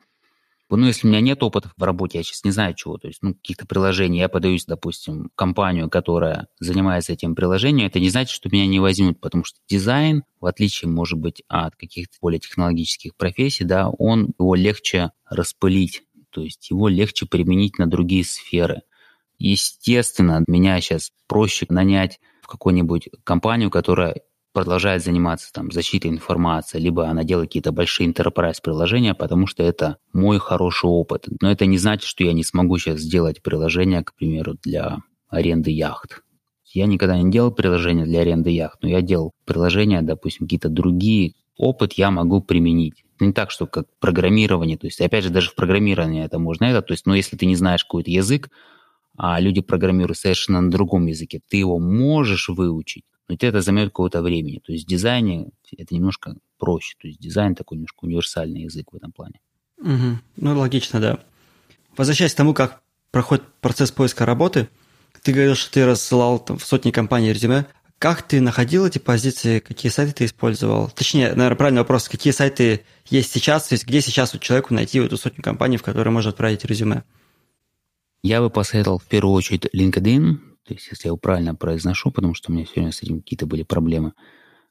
ну, 0.76 0.86
если 0.86 1.06
у 1.06 1.10
меня 1.10 1.20
нет 1.20 1.42
опыта 1.42 1.70
в 1.76 1.82
работе, 1.82 2.18
я 2.18 2.24
сейчас 2.24 2.44
не 2.44 2.50
знаю 2.50 2.74
чего, 2.74 2.98
то 2.98 3.08
есть, 3.08 3.22
ну, 3.22 3.34
каких-то 3.34 3.66
приложений, 3.66 4.20
я 4.20 4.28
подаюсь, 4.28 4.64
допустим, 4.64 5.30
в 5.32 5.34
компанию, 5.34 5.90
которая 5.90 6.48
занимается 6.60 7.12
этим 7.12 7.34
приложением, 7.34 7.86
это 7.86 8.00
не 8.00 8.10
значит, 8.10 8.34
что 8.34 8.48
меня 8.50 8.66
не 8.66 8.80
возьмут, 8.80 9.20
потому 9.20 9.44
что 9.44 9.58
дизайн, 9.68 10.24
в 10.40 10.46
отличие, 10.46 10.90
может 10.90 11.18
быть, 11.18 11.42
от 11.48 11.76
каких-то 11.76 12.16
более 12.20 12.40
технологических 12.40 13.16
профессий, 13.16 13.64
да, 13.64 13.88
он, 13.88 14.32
его 14.38 14.54
легче 14.54 15.10
распылить, 15.28 16.02
то 16.30 16.42
есть 16.42 16.70
его 16.70 16.88
легче 16.88 17.26
применить 17.26 17.78
на 17.78 17.86
другие 17.86 18.24
сферы. 18.24 18.82
Естественно, 19.38 20.44
меня 20.46 20.80
сейчас 20.80 21.10
проще 21.26 21.66
нанять 21.68 22.20
в 22.42 22.46
какую-нибудь 22.46 23.08
компанию, 23.24 23.70
которая 23.70 24.22
продолжает 24.52 25.02
заниматься 25.02 25.52
там 25.52 25.70
защитой 25.70 26.08
информации, 26.08 26.78
либо 26.78 27.08
она 27.08 27.24
делает 27.24 27.48
какие-то 27.48 27.72
большие 27.72 28.10
enterprise 28.10 28.58
приложения, 28.62 29.14
потому 29.14 29.46
что 29.46 29.62
это 29.62 29.96
мой 30.12 30.38
хороший 30.38 30.86
опыт. 30.86 31.26
Но 31.40 31.50
это 31.50 31.66
не 31.66 31.78
значит, 31.78 32.08
что 32.08 32.24
я 32.24 32.32
не 32.32 32.44
смогу 32.44 32.78
сейчас 32.78 33.00
сделать 33.00 33.42
приложение, 33.42 34.02
к 34.04 34.14
примеру, 34.14 34.56
для 34.62 34.98
аренды 35.28 35.70
яхт. 35.70 36.22
Я 36.64 36.86
никогда 36.86 37.18
не 37.20 37.30
делал 37.30 37.52
приложения 37.52 38.04
для 38.04 38.20
аренды 38.20 38.50
яхт, 38.50 38.82
но 38.82 38.88
я 38.88 39.02
делал 39.02 39.32
приложения, 39.44 40.02
допустим, 40.02 40.46
какие-то 40.46 40.68
другие. 40.68 41.34
Опыт 41.56 41.94
я 41.94 42.10
могу 42.10 42.40
применить. 42.40 43.04
Не 43.20 43.32
так, 43.32 43.50
что 43.50 43.66
как 43.66 43.86
программирование. 44.00 44.78
То 44.78 44.86
есть, 44.86 45.00
опять 45.00 45.24
же, 45.24 45.30
даже 45.30 45.50
в 45.50 45.54
программировании 45.54 46.24
это 46.24 46.38
можно 46.38 46.64
это. 46.64 46.82
То 46.82 46.92
есть, 46.92 47.06
но 47.06 47.14
если 47.14 47.36
ты 47.36 47.46
не 47.46 47.56
знаешь 47.56 47.84
какой-то 47.84 48.10
язык, 48.10 48.50
а 49.16 49.38
люди 49.38 49.60
программируют 49.60 50.18
совершенно 50.18 50.60
на 50.62 50.70
другом 50.70 51.06
языке, 51.06 51.40
ты 51.46 51.58
его 51.58 51.78
можешь 51.78 52.48
выучить, 52.48 53.04
но 53.28 53.36
тебе 53.36 53.48
это 53.48 53.60
займет 53.60 53.88
какого-то 53.88 54.22
времени. 54.22 54.60
То 54.64 54.72
есть 54.72 54.84
в 54.84 54.88
дизайне 54.88 55.50
это 55.76 55.94
немножко 55.94 56.36
проще. 56.58 56.96
То 57.00 57.08
есть 57.08 57.20
дизайн 57.20 57.54
такой 57.54 57.76
немножко 57.76 58.04
универсальный 58.04 58.62
язык 58.62 58.92
в 58.92 58.96
этом 58.96 59.12
плане. 59.12 59.40
Угу. 59.78 60.18
Ну, 60.36 60.58
логично, 60.58 61.00
да. 61.00 61.18
Возвращаясь 61.96 62.34
к 62.34 62.36
тому, 62.36 62.54
как 62.54 62.82
проходит 63.10 63.44
процесс 63.60 63.90
поиска 63.90 64.24
работы, 64.24 64.68
ты 65.22 65.32
говорил, 65.32 65.54
что 65.54 65.72
ты 65.72 65.86
рассылал 65.86 66.38
там, 66.38 66.58
в 66.58 66.64
сотни 66.64 66.90
компаний 66.90 67.32
резюме. 67.32 67.66
Как 67.98 68.22
ты 68.22 68.40
находил 68.40 68.84
эти 68.84 68.98
позиции, 68.98 69.60
какие 69.60 69.92
сайты 69.92 70.12
ты 70.12 70.24
использовал? 70.24 70.90
Точнее, 70.90 71.34
наверное, 71.34 71.56
правильный 71.56 71.82
вопрос, 71.82 72.08
какие 72.08 72.32
сайты 72.32 72.84
есть 73.08 73.30
сейчас, 73.30 73.68
то 73.68 73.74
есть 73.74 73.86
где 73.86 74.00
сейчас 74.00 74.32
вот 74.32 74.42
человеку 74.42 74.74
найти 74.74 74.98
эту 74.98 75.16
сотню 75.16 75.42
компаний, 75.42 75.76
в 75.76 75.84
которые 75.84 76.12
можно 76.12 76.30
отправить 76.30 76.64
резюме? 76.64 77.04
Я 78.24 78.40
бы 78.40 78.50
посоветовал 78.50 78.98
в 78.98 79.04
первую 79.04 79.34
очередь 79.34 79.66
LinkedIn, 79.72 80.38
то 80.64 80.74
есть 80.74 80.88
если 80.90 81.06
я 81.06 81.10
его 81.10 81.16
правильно 81.16 81.54
произношу, 81.54 82.10
потому 82.10 82.34
что 82.34 82.50
у 82.50 82.54
меня 82.54 82.66
сегодня 82.66 82.92
с 82.92 83.02
этим 83.02 83.20
какие-то 83.20 83.46
были 83.46 83.62
проблемы. 83.62 84.12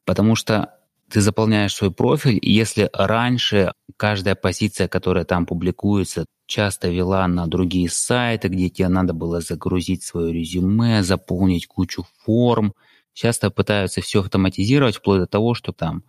Потому 0.05 0.35
что 0.35 0.73
ты 1.09 1.21
заполняешь 1.21 1.73
свой 1.73 1.91
профиль, 1.91 2.39
и 2.41 2.51
если 2.51 2.89
раньше 2.93 3.73
каждая 3.97 4.35
позиция, 4.35 4.87
которая 4.87 5.25
там 5.25 5.45
публикуется, 5.45 6.25
часто 6.45 6.89
вела 6.89 7.27
на 7.27 7.47
другие 7.47 7.89
сайты, 7.89 8.47
где 8.47 8.69
тебе 8.69 8.87
надо 8.87 9.13
было 9.13 9.41
загрузить 9.41 10.03
свое 10.03 10.33
резюме, 10.33 11.03
заполнить 11.03 11.67
кучу 11.67 12.05
форм, 12.23 12.73
часто 13.13 13.51
пытаются 13.51 14.01
все 14.01 14.21
автоматизировать, 14.21 14.95
вплоть 14.95 15.19
до 15.19 15.27
того, 15.27 15.53
что 15.53 15.73
там 15.73 16.03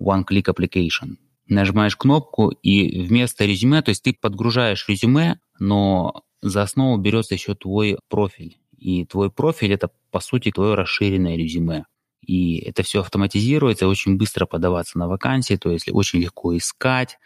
one-click 0.00 0.46
application. 0.46 1.16
Нажимаешь 1.48 1.96
кнопку, 1.96 2.48
и 2.48 3.02
вместо 3.02 3.44
резюме, 3.44 3.82
то 3.82 3.90
есть 3.90 4.02
ты 4.02 4.16
подгружаешь 4.18 4.88
резюме, 4.88 5.38
но 5.58 6.22
за 6.42 6.62
основу 6.62 6.96
берется 6.96 7.34
еще 7.34 7.54
твой 7.54 7.98
профиль. 8.08 8.58
И 8.78 9.04
твой 9.04 9.30
профиль– 9.30 9.72
это, 9.74 9.90
по 10.10 10.20
сути, 10.20 10.50
твое 10.50 10.74
расширенное 10.74 11.36
резюме. 11.36 11.84
И 12.20 12.58
это 12.58 12.82
все 12.82 13.00
автоматизируется, 13.00 13.86
очень 13.86 14.16
быстро 14.16 14.46
подаваться 14.46 14.98
на 14.98 15.08
вакансии, 15.08 15.56
то 15.56 15.70
есть 15.70 15.88
очень 15.90 16.20
легко 16.20 16.56
искать. 16.56 17.18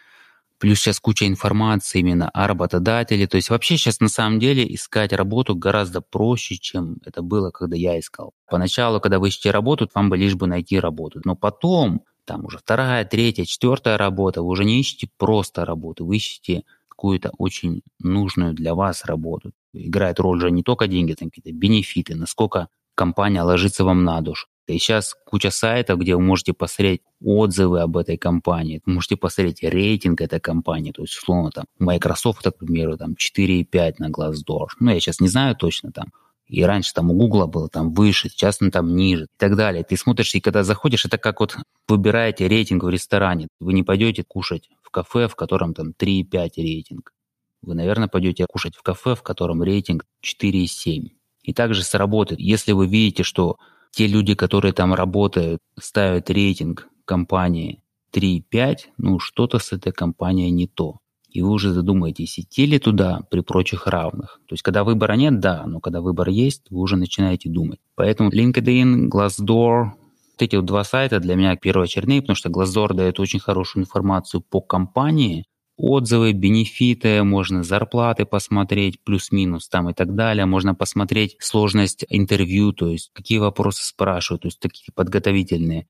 Плюс 0.59 0.79
сейчас 0.79 0.99
куча 0.99 1.27
информации 1.27 1.99
именно 1.99 2.29
о 2.29 2.47
работодателе. 2.47 3.25
То 3.25 3.37
есть 3.37 3.49
вообще 3.49 3.77
сейчас 3.77 3.99
на 3.99 4.09
самом 4.09 4.39
деле 4.39 4.63
искать 4.75 5.11
работу 5.11 5.55
гораздо 5.55 6.01
проще, 6.01 6.57
чем 6.57 6.97
это 7.03 7.23
было, 7.23 7.49
когда 7.49 7.75
я 7.75 7.99
искал. 7.99 8.33
Поначалу, 8.47 8.99
когда 8.99 9.17
вы 9.17 9.29
ищете 9.29 9.49
работу, 9.49 9.89
вам 9.95 10.11
бы 10.11 10.17
лишь 10.17 10.35
бы 10.35 10.45
найти 10.45 10.79
работу. 10.79 11.19
Но 11.25 11.35
потом, 11.35 12.03
там 12.25 12.45
уже 12.45 12.59
вторая, 12.59 13.05
третья, 13.05 13.43
четвертая 13.43 13.97
работа, 13.97 14.43
вы 14.43 14.49
уже 14.49 14.63
не 14.63 14.79
ищете 14.79 15.09
просто 15.17 15.65
работу, 15.65 16.05
вы 16.05 16.17
ищете 16.17 16.61
какую-то 16.87 17.31
очень 17.39 17.81
нужную 17.97 18.53
для 18.53 18.75
вас 18.75 19.05
работу. 19.05 19.53
Играет 19.73 20.19
роль 20.19 20.41
же 20.41 20.51
не 20.51 20.63
только 20.63 20.87
деньги, 20.87 21.13
там 21.13 21.29
какие-то 21.29 21.51
бенефиты, 21.57 22.15
насколько 22.15 22.67
компания 22.95 23.41
ложится 23.41 23.83
вам 23.83 24.03
на 24.03 24.21
душу. 24.21 24.47
И 24.67 24.77
сейчас 24.77 25.15
куча 25.25 25.51
сайтов, 25.51 25.99
где 25.99 26.15
вы 26.15 26.21
можете 26.21 26.53
посмотреть 26.53 27.01
отзывы 27.21 27.81
об 27.81 27.97
этой 27.97 28.17
компании, 28.17 28.81
можете 28.85 29.17
посмотреть 29.17 29.63
рейтинг 29.63 30.21
этой 30.21 30.39
компании, 30.39 30.91
то 30.91 31.01
есть, 31.01 31.17
условно, 31.17 31.51
там, 31.51 31.65
Microsoft, 31.79 32.43
к 32.43 32.57
примеру, 32.57 32.97
там 32.97 33.15
4,5 33.15 33.95
на 33.99 34.09
Glassdoor. 34.09 34.67
Ну, 34.79 34.91
я 34.91 34.99
сейчас 34.99 35.19
не 35.19 35.27
знаю 35.27 35.55
точно 35.55 35.91
там, 35.91 36.11
и 36.45 36.63
раньше 36.63 36.93
там 36.93 37.11
у 37.11 37.13
Гугла 37.13 37.45
было 37.47 37.69
там 37.69 37.93
выше, 37.93 38.29
сейчас 38.29 38.61
он 38.61 38.71
там 38.71 38.95
ниже 38.95 39.23
и 39.23 39.37
так 39.37 39.55
далее. 39.55 39.83
Ты 39.83 39.97
смотришь, 39.97 40.35
и 40.35 40.41
когда 40.41 40.63
заходишь, 40.63 41.05
это 41.05 41.17
как 41.17 41.39
вот 41.39 41.57
выбираете 41.87 42.47
рейтинг 42.47 42.83
в 42.83 42.89
ресторане. 42.89 43.47
Вы 43.59 43.73
не 43.73 43.83
пойдете 43.83 44.23
кушать 44.23 44.69
в 44.83 44.89
кафе, 44.89 45.27
в 45.27 45.35
котором 45.35 45.73
там 45.73 45.93
3,5 45.97 46.49
рейтинг. 46.57 47.13
Вы, 47.61 47.75
наверное, 47.75 48.07
пойдете 48.07 48.45
кушать 48.47 48.75
в 48.75 48.83
кафе, 48.83 49.15
в 49.15 49.23
котором 49.23 49.63
рейтинг 49.63 50.05
4,7. 50.23 51.09
И 51.43 51.53
также 51.53 51.83
сработает. 51.83 52.39
Если 52.39 52.71
вы 52.71 52.87
видите, 52.87 53.23
что 53.23 53.57
те 53.91 54.07
люди, 54.07 54.35
которые 54.35 54.73
там 54.73 54.93
работают, 54.93 55.59
ставят 55.79 56.29
рейтинг 56.29 56.87
компании 57.05 57.83
3,5, 58.13 58.75
ну 58.97 59.19
что-то 59.19 59.59
с 59.59 59.71
этой 59.71 59.91
компанией 59.91 60.51
не 60.51 60.67
то 60.67 61.01
и 61.31 61.41
вы 61.41 61.49
уже 61.49 61.71
задумаетесь, 61.71 62.39
идти 62.39 62.65
ли 62.65 62.77
туда 62.77 63.21
при 63.29 63.39
прочих 63.39 63.87
равных. 63.87 64.39
То 64.47 64.53
есть, 64.53 64.63
когда 64.63 64.83
выбора 64.83 65.13
нет, 65.13 65.39
да, 65.39 65.63
но 65.65 65.79
когда 65.79 66.01
выбор 66.01 66.29
есть, 66.29 66.63
вы 66.69 66.81
уже 66.81 66.97
начинаете 66.97 67.49
думать. 67.49 67.79
Поэтому 67.95 68.31
LinkedIn, 68.31 69.09
Glassdoor, 69.09 69.91
вот 69.91 70.41
эти 70.41 70.55
вот 70.57 70.65
два 70.65 70.83
сайта 70.83 71.19
для 71.19 71.35
меня 71.35 71.55
первоочередные, 71.55 72.21
потому 72.21 72.35
что 72.35 72.49
Glassdoor 72.49 72.93
дает 72.93 73.19
очень 73.19 73.39
хорошую 73.39 73.83
информацию 73.83 74.41
по 74.41 74.59
компании, 74.59 75.45
отзывы, 75.81 76.33
бенефиты, 76.33 77.23
можно 77.23 77.63
зарплаты 77.63 78.25
посмотреть, 78.25 79.03
плюс-минус 79.03 79.67
там 79.67 79.89
и 79.89 79.93
так 79.93 80.13
далее. 80.13 80.45
Можно 80.45 80.75
посмотреть 80.75 81.35
сложность 81.39 82.05
интервью, 82.09 82.71
то 82.71 82.87
есть 82.87 83.09
какие 83.13 83.39
вопросы 83.39 83.83
спрашивают, 83.83 84.43
то 84.43 84.47
есть 84.47 84.59
такие 84.59 84.91
подготовительные 84.93 85.87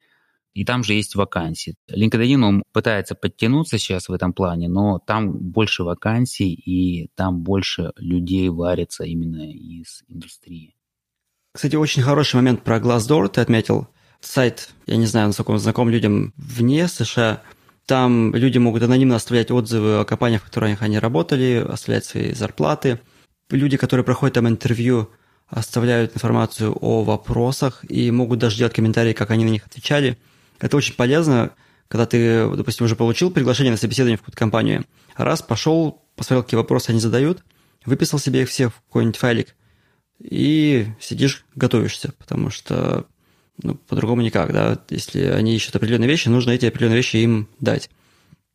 и 0.54 0.66
там 0.66 0.84
же 0.84 0.94
есть 0.94 1.16
вакансии. 1.16 1.76
LinkedIn 1.90 2.44
он 2.44 2.64
пытается 2.74 3.16
подтянуться 3.16 3.78
сейчас 3.78 4.10
в 4.10 4.14
этом 4.14 4.34
плане, 4.34 4.68
но 4.68 5.00
там 5.00 5.32
больше 5.32 5.84
вакансий 5.84 6.54
и 6.54 7.10
там 7.16 7.42
больше 7.42 7.94
людей 7.98 8.50
варится 8.50 9.04
именно 9.04 9.50
из 9.50 10.04
индустрии. 10.08 10.76
Кстати, 11.54 11.76
очень 11.76 12.02
хороший 12.02 12.36
момент 12.36 12.64
про 12.64 12.80
Glassdoor 12.80 13.30
ты 13.30 13.42
отметил. 13.42 13.88
Сайт, 14.20 14.70
я 14.88 14.98
не 14.98 15.06
знаю, 15.06 15.28
насколько 15.28 15.52
он 15.52 15.60
знаком 15.60 15.90
людям 15.90 16.34
вне 16.38 16.88
США. 16.88 17.42
Там 17.86 18.34
люди 18.36 18.58
могут 18.58 18.84
анонимно 18.84 19.16
оставлять 19.16 19.52
отзывы 19.52 20.00
о 20.00 20.06
компаниях, 20.06 20.42
в 20.42 20.46
которых 20.46 20.82
они 20.82 21.00
работали, 21.00 21.66
оставлять 21.68 22.06
свои 22.06 22.34
зарплаты. 22.34 23.00
Люди, 23.50 23.78
которые 23.78 24.04
проходят 24.04 24.36
там 24.36 24.48
интервью, 24.48 25.10
оставляют 25.48 26.16
информацию 26.16 26.76
о 26.80 27.04
вопросах 27.04 27.84
и 27.90 28.10
могут 28.12 28.40
даже 28.40 28.58
делать 28.58 28.74
комментарии, 28.74 29.14
как 29.14 29.32
они 29.32 29.46
на 29.46 29.50
них 29.50 29.66
отвечали– 29.66 30.18
это 30.62 30.78
очень 30.78 30.94
полезно, 30.94 31.52
когда 31.88 32.06
ты, 32.06 32.48
допустим, 32.56 32.86
уже 32.86 32.96
получил 32.96 33.32
приглашение 33.32 33.72
на 33.72 33.78
собеседование 33.78 34.18
в 34.18 34.22
какую-то 34.22 34.38
компанию. 34.38 34.86
Раз, 35.16 35.42
пошел, 35.42 36.06
посмотрел, 36.16 36.44
какие 36.44 36.58
вопросы 36.58 36.92
они 36.92 37.00
задают, 37.00 37.44
выписал 37.84 38.20
себе 38.20 38.44
их 38.44 38.50
все 38.50 38.70
в 38.70 38.76
какой-нибудь 38.88 39.18
файлик 39.18 39.56
и 40.20 40.88
сидишь, 41.00 41.46
готовишься, 41.56 42.14
потому 42.20 42.52
что 42.52 43.08
ну, 43.64 43.76
по-другому 43.76 44.22
никак, 44.22 44.52
да. 44.52 44.80
Если 44.90 45.24
они 45.24 45.56
ищут 45.56 45.76
определенные 45.76 46.10
вещи, 46.10 46.30
нужно 46.30 46.52
эти 46.52 46.66
определенные 46.66 46.98
вещи 46.98 47.18
им 47.18 47.48
дать. 47.60 47.90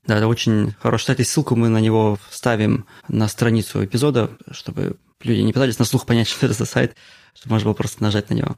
Да, 0.06 0.16
это 0.16 0.28
очень 0.28 0.72
хороший 0.80 1.06
сайт, 1.06 1.20
и 1.20 1.24
ссылку 1.24 1.56
мы 1.56 1.68
на 1.68 1.78
него 1.78 2.18
вставим 2.30 2.86
на 3.08 3.26
страницу 3.28 3.84
эпизода, 3.84 4.30
чтобы 4.50 4.96
люди 5.22 5.40
не 5.40 5.52
пытались 5.52 5.78
на 5.78 5.84
слух 5.84 6.06
понять, 6.06 6.28
что 6.28 6.46
это 6.46 6.54
за 6.54 6.64
сайт, 6.64 6.96
чтобы 7.34 7.54
можно 7.54 7.66
было 7.66 7.74
просто 7.74 8.02
нажать 8.02 8.30
на 8.30 8.34
него. 8.34 8.56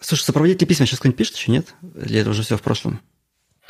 Слушай, 0.00 0.22
сопроводительные 0.22 0.68
письма 0.68 0.86
сейчас 0.86 1.00
кто-нибудь 1.00 1.18
пишет 1.18 1.36
еще, 1.36 1.52
нет? 1.52 1.74
Или 2.02 2.20
это 2.20 2.30
уже 2.30 2.42
все 2.42 2.56
в 2.56 2.62
прошлом? 2.62 3.00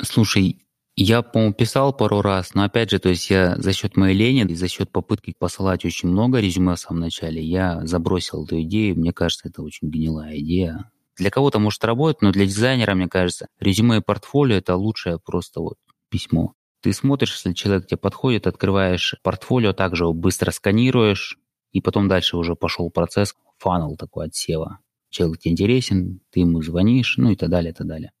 Слушай, 0.01 0.61
я, 0.95 1.21
по-моему, 1.21 1.53
писал 1.53 1.93
пару 1.93 2.21
раз, 2.21 2.53
но 2.53 2.63
опять 2.63 2.91
же, 2.91 2.99
то 2.99 3.09
есть 3.09 3.29
я 3.29 3.55
за 3.57 3.73
счет 3.73 3.97
моей 3.97 4.15
лени 4.15 4.43
и 4.49 4.55
за 4.55 4.67
счет 4.67 4.89
попытки 4.91 5.33
посылать 5.37 5.83
очень 5.85 6.09
много 6.09 6.39
резюме 6.39 6.75
в 6.75 6.79
самом 6.79 7.01
начале, 7.01 7.41
я 7.43 7.85
забросил 7.85 8.45
эту 8.45 8.61
идею. 8.61 8.97
Мне 8.97 9.11
кажется, 9.11 9.49
это 9.49 9.61
очень 9.61 9.89
гнилая 9.89 10.37
идея. 10.39 10.91
Для 11.21 11.29
кого-то 11.29 11.59
может 11.59 11.83
работать, 11.85 12.23
но 12.23 12.31
для 12.31 12.47
дизайнера, 12.47 12.95
мне 12.95 13.07
кажется, 13.07 13.45
резюме 13.59 13.97
и 13.97 14.01
портфолио– 14.01 14.55
это 14.57 14.75
лучшее 14.75 15.19
просто 15.23 15.59
вот 15.59 15.77
письмо. 16.09 16.55
Ты 16.81 16.93
смотришь, 16.93 17.33
если 17.33 17.53
человек 17.53 17.85
тебе 17.85 17.97
подходит, 17.97 18.47
открываешь 18.47 19.13
портфолио, 19.21 19.71
также 19.73 20.05
его 20.05 20.15
быстро 20.15 20.49
сканируешь, 20.49 21.37
и 21.73 21.79
потом 21.79 22.07
дальше 22.07 22.37
уже 22.37 22.55
пошел 22.55 22.89
процесс, 22.89 23.35
фанал 23.59 23.97
такой 23.97 24.25
отсева. 24.25 24.79
Человек 25.11 25.41
тебе 25.41 25.51
интересен, 25.51 26.21
ты 26.31 26.39
ему 26.39 26.63
звонишь, 26.63 27.17
ну 27.17 27.29
и 27.29 27.35
так 27.35 27.51
далее, 27.51 27.69
и 27.69 27.75
так 27.75 27.85
далее. 27.85 28.11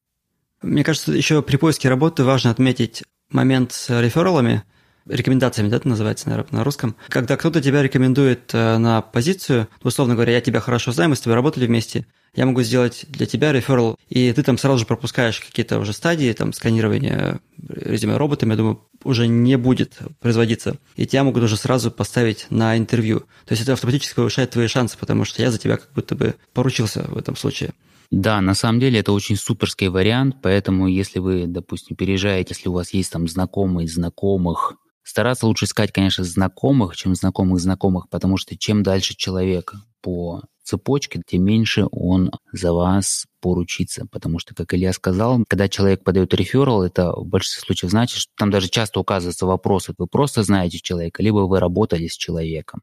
Мне 0.61 0.83
кажется, 0.83 1.11
еще 1.11 1.41
при 1.41 1.57
поиске 1.57 1.89
работы 1.89 2.23
важно 2.23 2.51
отметить 2.51 3.03
момент 3.31 3.71
с 3.71 3.89
рефералами– 3.99 4.61
рекомендациями, 5.07 5.69
да, 5.69 5.77
это 5.77 5.87
называется, 5.87 6.29
наверное, 6.29 6.59
на 6.59 6.63
русском. 6.63 6.95
Когда 7.09 7.37
кто-то 7.37 7.61
тебя 7.61 7.81
рекомендует 7.81 8.53
э, 8.53 8.77
на 8.77 9.01
позицию, 9.01 9.67
условно 9.83 10.13
говоря, 10.13 10.33
я 10.33 10.41
тебя 10.41 10.59
хорошо 10.59 10.91
знаю, 10.91 11.09
мы 11.09 11.15
с 11.15 11.21
тобой 11.21 11.35
работали 11.35 11.65
вместе, 11.65 12.05
я 12.35 12.45
могу 12.45 12.61
сделать 12.63 13.05
для 13.09 13.25
тебя 13.25 13.51
реферал, 13.51 13.97
и 14.09 14.31
ты 14.33 14.43
там 14.43 14.57
сразу 14.57 14.79
же 14.79 14.85
пропускаешь 14.85 15.39
какие-то 15.39 15.79
уже 15.79 15.93
стадии, 15.93 16.31
там, 16.33 16.53
сканирования 16.53 17.39
резюме 17.67 18.17
роботами, 18.17 18.51
я 18.51 18.57
думаю, 18.57 18.81
уже 19.03 19.27
не 19.27 19.57
будет 19.57 19.99
производиться. 20.19 20.77
И 20.95 21.05
тебя 21.05 21.23
могут 21.23 21.43
уже 21.43 21.57
сразу 21.57 21.91
поставить 21.91 22.47
на 22.49 22.77
интервью. 22.77 23.21
То 23.45 23.51
есть 23.51 23.63
это 23.63 23.73
автоматически 23.73 24.15
повышает 24.15 24.51
твои 24.51 24.67
шансы, 24.67 24.97
потому 24.97 25.25
что 25.25 25.41
я 25.41 25.51
за 25.51 25.57
тебя 25.57 25.77
как 25.77 25.89
будто 25.93 26.15
бы 26.15 26.35
поручился 26.53 27.03
в 27.07 27.17
этом 27.17 27.35
случае. 27.35 27.73
Да, 28.11 28.41
на 28.41 28.55
самом 28.55 28.79
деле 28.79 28.99
это 28.99 29.13
очень 29.13 29.37
суперский 29.37 29.87
вариант, 29.87 30.37
поэтому 30.41 30.87
если 30.87 31.19
вы, 31.19 31.45
допустим, 31.47 31.95
переезжаете, 31.95 32.53
если 32.53 32.67
у 32.67 32.73
вас 32.73 32.93
есть 32.93 33.11
там 33.11 33.27
знакомые 33.27 33.87
знакомых, 33.87 34.75
Стараться 35.03 35.47
лучше 35.47 35.65
искать, 35.65 35.91
конечно, 35.91 36.23
знакомых, 36.23 36.95
чем 36.95 37.15
знакомых 37.15 37.59
знакомых, 37.59 38.07
потому 38.09 38.37
что 38.37 38.55
чем 38.55 38.83
дальше 38.83 39.15
человек 39.15 39.73
по 40.01 40.43
цепочке, 40.63 41.21
тем 41.25 41.43
меньше 41.43 41.87
он 41.91 42.31
за 42.51 42.73
вас 42.73 43.25
поручится. 43.39 44.05
Потому 44.11 44.39
что, 44.39 44.53
как 44.55 44.73
Илья 44.73 44.93
сказал, 44.93 45.43
когда 45.47 45.67
человек 45.67 46.03
подает 46.03 46.33
реферал, 46.33 46.83
это 46.83 47.11
в 47.13 47.25
большинстве 47.25 47.65
случаев 47.65 47.91
значит, 47.91 48.19
что 48.19 48.31
там 48.37 48.51
даже 48.51 48.69
часто 48.69 48.99
указываются 48.99 49.45
вопросы. 49.45 49.93
Вы 49.97 50.07
просто 50.07 50.43
знаете 50.43 50.79
человека, 50.79 51.23
либо 51.23 51.39
вы 51.39 51.59
работали 51.59 52.07
с 52.07 52.15
человеком. 52.15 52.81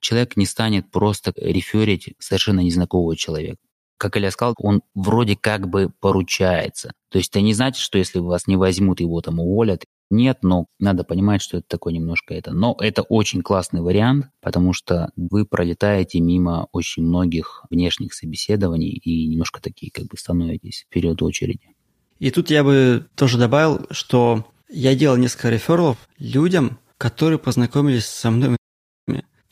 Человек 0.00 0.36
не 0.36 0.46
станет 0.46 0.90
просто 0.90 1.32
реферить 1.36 2.14
совершенно 2.18 2.60
незнакомого 2.60 3.16
человека. 3.16 3.58
Как 3.98 4.16
Илья 4.16 4.30
сказал, 4.30 4.54
он 4.58 4.82
вроде 4.94 5.36
как 5.36 5.68
бы 5.68 5.90
поручается. 6.00 6.92
То 7.10 7.18
есть 7.18 7.30
это 7.30 7.40
не 7.40 7.54
значит, 7.54 7.80
что 7.80 7.96
если 7.96 8.18
вас 8.18 8.46
не 8.46 8.56
возьмут, 8.56 9.00
его 9.00 9.22
там 9.22 9.40
уволят 9.40 9.84
нет, 10.10 10.38
но 10.42 10.66
надо 10.78 11.04
понимать, 11.04 11.42
что 11.42 11.58
это 11.58 11.66
такое 11.68 11.92
немножко 11.92 12.34
это. 12.34 12.52
Но 12.52 12.76
это 12.80 13.02
очень 13.02 13.42
классный 13.42 13.80
вариант, 13.80 14.26
потому 14.40 14.72
что 14.72 15.10
вы 15.16 15.44
пролетаете 15.44 16.20
мимо 16.20 16.68
очень 16.72 17.02
многих 17.02 17.64
внешних 17.70 18.14
собеседований 18.14 18.90
и 18.90 19.26
немножко 19.26 19.60
такие 19.60 19.90
как 19.90 20.06
бы 20.06 20.16
становитесь 20.16 20.86
вперед 20.86 21.20
очереди. 21.22 21.74
И 22.18 22.30
тут 22.30 22.50
я 22.50 22.64
бы 22.64 23.06
тоже 23.14 23.38
добавил, 23.38 23.86
что 23.90 24.46
я 24.68 24.94
делал 24.94 25.16
несколько 25.16 25.50
рефералов 25.50 25.98
людям, 26.18 26.78
которые 26.98 27.38
познакомились 27.38 28.06
со 28.06 28.30
мной 28.30 28.56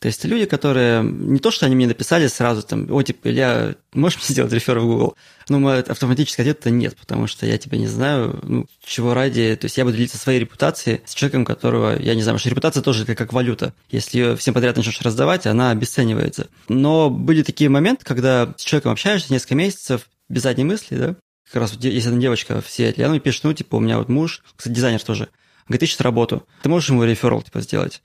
то 0.05 0.09
есть 0.09 0.23
люди, 0.23 0.45
которые 0.45 1.01
не 1.03 1.39
то, 1.39 1.49
что 1.49 1.65
они 1.65 1.75
мне 1.75 1.87
написали 1.87 2.27
сразу, 2.27 2.61
там, 2.61 2.85
о, 2.91 3.01
типа, 3.01 3.27
Илья, 3.27 3.73
можешь 3.91 4.19
мне 4.19 4.27
сделать 4.29 4.53
рефер 4.53 4.77
в 4.77 4.85
Google? 4.85 5.15
Ну, 5.49 5.57
мой 5.57 5.81
автоматический 5.81 6.43
ответ– 6.43 6.59
это 6.59 6.69
нет, 6.69 6.95
потому 6.95 7.25
что 7.25 7.47
я 7.47 7.57
тебя 7.57 7.79
не 7.79 7.87
знаю, 7.87 8.39
ну, 8.43 8.67
чего 8.85 9.15
ради. 9.15 9.55
То 9.55 9.65
есть 9.65 9.79
я 9.79 9.83
буду 9.83 9.97
делиться 9.97 10.19
своей 10.19 10.39
репутацией 10.39 11.01
с 11.05 11.15
человеком, 11.15 11.43
которого, 11.43 11.99
я 11.99 12.13
не 12.13 12.21
знаю, 12.21 12.37
что 12.37 12.49
репутация 12.49 12.83
тоже 12.83 13.01
это 13.01 13.15
как 13.15 13.33
валюта. 13.33 13.73
Если 13.89 14.19
ее 14.19 14.35
всем 14.37 14.53
подряд 14.53 14.77
начнешь 14.77 15.01
раздавать, 15.01 15.47
она 15.47 15.71
обесценивается. 15.71 16.49
Но 16.69 17.09
были 17.09 17.41
такие 17.41 17.71
моменты, 17.71 18.05
когда 18.05 18.53
с 18.57 18.63
человеком 18.63 18.91
общаешься 18.91 19.33
несколько 19.33 19.55
месяцев, 19.55 20.07
без 20.29 20.43
задней 20.43 20.65
мысли, 20.65 20.97
да, 20.97 21.15
как 21.51 21.61
раз 21.61 21.73
есть 21.79 22.05
одна 22.05 22.21
девочка 22.21 22.61
в 22.61 22.69
Сиэтле, 22.69 23.05
она 23.05 23.13
мне 23.13 23.21
пишет, 23.21 23.43
ну, 23.43 23.53
типа, 23.53 23.77
у 23.77 23.79
меня 23.79 23.97
вот 23.97 24.09
муж, 24.09 24.43
кстати, 24.55 24.75
дизайнер 24.75 25.01
тоже, 25.01 25.29
говорит, 25.67 25.81
ищет 25.81 26.01
работу, 26.01 26.45
ты 26.61 26.69
можешь 26.69 26.89
ему 26.89 27.03
реферал, 27.03 27.41
типа, 27.41 27.61
сделать? 27.61 28.03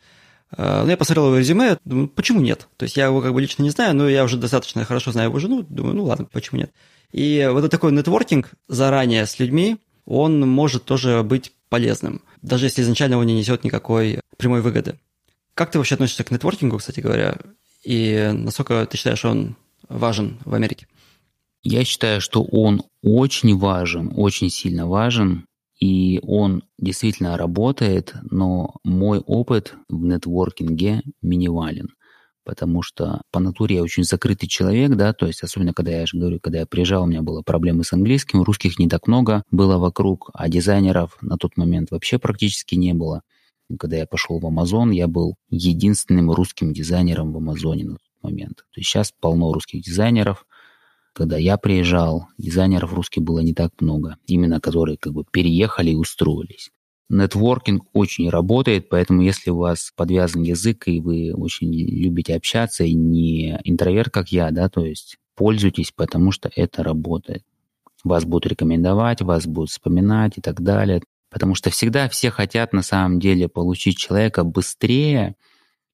Э, 0.56 0.82
ну, 0.84 0.90
я 0.90 0.96
посмотрел 0.96 1.26
его 1.26 1.38
резюме, 1.38 1.78
думаю, 1.84 2.08
почему 2.08 2.40
нет? 2.40 2.68
То 2.76 2.84
есть 2.84 2.96
я 2.96 3.06
его 3.06 3.20
как 3.20 3.32
бы 3.32 3.40
лично 3.40 3.62
не 3.62 3.70
знаю, 3.70 3.94
но 3.94 4.08
я 4.08 4.24
уже 4.24 4.36
достаточно 4.36 4.84
хорошо 4.84 5.12
знаю 5.12 5.30
его 5.30 5.38
жену, 5.38 5.64
думаю, 5.68 5.96
ну 5.96 6.04
ладно, 6.04 6.26
почему 6.30 6.60
нет? 6.60 6.72
И 7.12 7.48
вот 7.52 7.68
такой 7.70 7.92
нетворкинг 7.92 8.52
заранее 8.68 9.26
с 9.26 9.38
людьми, 9.38 9.78
он 10.04 10.40
может 10.40 10.84
тоже 10.84 11.22
быть 11.22 11.52
полезным, 11.68 12.22
даже 12.42 12.66
если 12.66 12.82
изначально 12.82 13.18
он 13.18 13.26
не 13.26 13.34
несет 13.34 13.64
никакой 13.64 14.20
прямой 14.36 14.60
выгоды. 14.60 14.98
Как 15.54 15.70
ты 15.70 15.78
вообще 15.78 15.94
относишься 15.94 16.24
к 16.24 16.30
нетворкингу, 16.30 16.78
кстати 16.78 17.00
говоря, 17.00 17.36
и 17.84 18.30
насколько 18.32 18.86
ты 18.86 18.96
считаешь, 18.96 19.24
он 19.24 19.56
важен 19.88 20.38
в 20.44 20.54
Америке? 20.54 20.86
Я 21.62 21.84
считаю, 21.84 22.20
что 22.20 22.42
он 22.42 22.82
очень 23.02 23.56
важен, 23.58 24.12
очень 24.16 24.50
сильно 24.50 24.86
важен, 24.86 25.44
и 25.80 26.20
он 26.22 26.62
действительно 26.78 27.36
работает, 27.36 28.14
но 28.30 28.76
мой 28.84 29.18
опыт 29.18 29.74
в 29.88 30.04
нетворкинге 30.04 31.02
минимален 31.22 31.88
потому 32.50 32.82
что 32.82 33.22
по 33.30 33.38
натуре 33.38 33.76
я 33.76 33.82
очень 33.82 34.02
закрытый 34.02 34.48
человек, 34.48 34.96
да, 34.96 35.12
то 35.12 35.26
есть 35.26 35.42
особенно 35.42 35.72
когда 35.72 35.92
я 35.92 36.06
же 36.06 36.18
говорю, 36.18 36.40
когда 36.40 36.58
я 36.58 36.66
приезжал, 36.66 37.04
у 37.04 37.06
меня 37.06 37.22
было 37.22 37.42
проблемы 37.42 37.84
с 37.84 37.92
английским, 37.92 38.42
русских 38.42 38.78
не 38.78 38.88
так 38.88 39.06
много 39.06 39.44
было 39.52 39.78
вокруг, 39.78 40.30
а 40.34 40.48
дизайнеров 40.48 41.16
на 41.20 41.36
тот 41.36 41.56
момент 41.56 41.92
вообще 41.92 42.18
практически 42.18 42.74
не 42.74 42.92
было. 42.92 43.22
Когда 43.78 43.98
я 43.98 44.06
пошел 44.06 44.40
в 44.40 44.46
Амазон, 44.46 44.90
я 44.90 45.06
был 45.06 45.36
единственным 45.48 46.32
русским 46.32 46.72
дизайнером 46.72 47.32
в 47.32 47.36
Амазоне 47.36 47.84
на 47.84 47.92
тот 47.92 48.22
момент. 48.22 48.56
То 48.56 48.80
есть 48.80 48.90
сейчас 48.90 49.12
полно 49.12 49.52
русских 49.52 49.82
дизайнеров, 49.82 50.44
когда 51.20 51.36
я 51.36 51.58
приезжал, 51.58 52.28
дизайнеров 52.38 52.94
русских 52.94 53.20
было 53.20 53.40
не 53.40 53.52
так 53.52 53.72
много, 53.78 54.16
именно 54.26 54.58
которые 54.58 54.96
как 54.96 55.12
бы 55.12 55.22
переехали 55.30 55.90
и 55.90 55.94
устроились. 55.94 56.70
Нетворкинг 57.10 57.84
очень 57.92 58.30
работает, 58.30 58.88
поэтому 58.88 59.20
если 59.20 59.50
у 59.50 59.58
вас 59.58 59.92
подвязан 59.94 60.40
язык, 60.40 60.88
и 60.88 60.98
вы 60.98 61.34
очень 61.34 61.74
любите 61.74 62.34
общаться, 62.34 62.84
и 62.84 62.94
не 62.94 63.60
интроверт, 63.64 64.10
как 64.10 64.32
я, 64.32 64.50
да, 64.50 64.70
то 64.70 64.86
есть 64.86 65.18
пользуйтесь, 65.36 65.92
потому 65.94 66.32
что 66.32 66.50
это 66.56 66.82
работает. 66.82 67.42
Вас 68.02 68.24
будут 68.24 68.46
рекомендовать, 68.46 69.20
вас 69.20 69.46
будут 69.46 69.68
вспоминать 69.68 70.38
и 70.38 70.40
так 70.40 70.62
далее. 70.62 71.02
Потому 71.28 71.54
что 71.54 71.68
всегда 71.68 72.08
все 72.08 72.30
хотят 72.30 72.72
на 72.72 72.80
самом 72.80 73.20
деле 73.20 73.46
получить 73.46 73.98
человека 73.98 74.42
быстрее, 74.42 75.36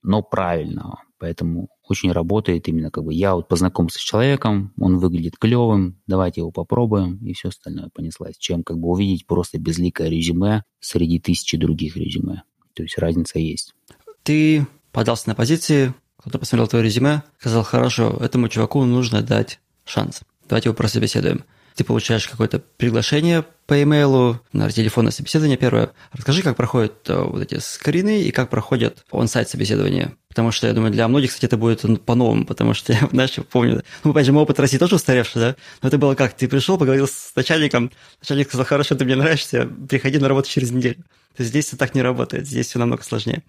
но 0.04 0.22
правильного. 0.22 1.02
Поэтому 1.18 1.66
очень 1.88 2.12
работает 2.12 2.68
именно 2.68 2.90
как 2.90 3.04
бы 3.04 3.14
я 3.14 3.34
вот 3.34 3.48
познакомился 3.48 3.98
с 3.98 4.02
человеком, 4.02 4.72
он 4.78 4.98
выглядит 4.98 5.36
клевым, 5.38 6.00
давайте 6.06 6.40
его 6.40 6.50
попробуем, 6.50 7.18
и 7.24 7.32
все 7.32 7.48
остальное 7.48 7.90
понеслась. 7.94 8.36
Чем 8.38 8.62
как 8.62 8.78
бы 8.78 8.88
увидеть 8.88 9.26
просто 9.26 9.58
безликое 9.58 10.08
резюме 10.08 10.64
среди 10.80 11.18
тысячи 11.18 11.56
других 11.56 11.96
резюме. 11.96 12.42
То 12.74 12.82
есть 12.82 12.98
разница 12.98 13.38
есть. 13.38 13.74
Ты 14.22 14.66
подался 14.92 15.28
на 15.28 15.34
позиции, 15.34 15.94
кто-то 16.18 16.38
посмотрел 16.38 16.68
твое 16.68 16.84
резюме, 16.84 17.22
сказал, 17.38 17.62
хорошо, 17.62 18.16
этому 18.20 18.48
чуваку 18.48 18.84
нужно 18.84 19.22
дать 19.22 19.60
шанс. 19.84 20.22
Давайте 20.48 20.68
его 20.68 20.76
просто 20.76 21.00
беседуем 21.00 21.44
ты 21.76 21.84
получаешь 21.84 22.26
какое-то 22.26 22.58
приглашение 22.58 23.44
по 23.66 23.80
имейлу 23.82 24.40
на 24.52 24.70
телефонное 24.70 25.12
собеседование 25.12 25.58
первое. 25.58 25.92
Расскажи, 26.12 26.42
как 26.42 26.56
проходят 26.56 26.94
э, 27.08 27.22
вот 27.22 27.42
эти 27.42 27.58
скрины 27.58 28.22
и 28.22 28.30
как 28.30 28.48
проходят 28.48 29.04
он-сайт 29.10 29.50
собеседования. 29.50 30.16
Потому 30.28 30.52
что, 30.52 30.66
я 30.66 30.72
думаю, 30.72 30.90
для 30.90 31.06
многих, 31.06 31.30
кстати, 31.30 31.44
это 31.44 31.58
будет 31.58 31.82
по-новому, 32.04 32.46
потому 32.46 32.72
что 32.72 32.92
я, 32.94 33.06
знаешь, 33.10 33.34
помню, 33.50 33.82
ну, 34.04 34.12
опять 34.12 34.24
же, 34.24 34.32
мой 34.32 34.44
опыт 34.44 34.58
России 34.58 34.78
тоже 34.78 34.94
устаревший, 34.94 35.40
да? 35.40 35.56
Но 35.82 35.88
это 35.88 35.98
было 35.98 36.14
как? 36.14 36.34
Ты 36.34 36.48
пришел, 36.48 36.78
поговорил 36.78 37.06
с 37.06 37.32
начальником, 37.36 37.92
начальник 38.20 38.48
сказал, 38.48 38.64
хорошо, 38.64 38.94
ты 38.94 39.04
мне 39.04 39.16
нравишься, 39.16 39.68
приходи 39.88 40.18
на 40.18 40.28
работу 40.28 40.48
через 40.48 40.70
неделю. 40.70 41.04
То 41.36 41.42
есть 41.42 41.50
здесь 41.50 41.68
это 41.68 41.76
так 41.76 41.94
не 41.94 42.00
работает, 42.00 42.46
здесь 42.46 42.68
все 42.68 42.78
намного 42.78 43.02
сложнее. 43.02 43.42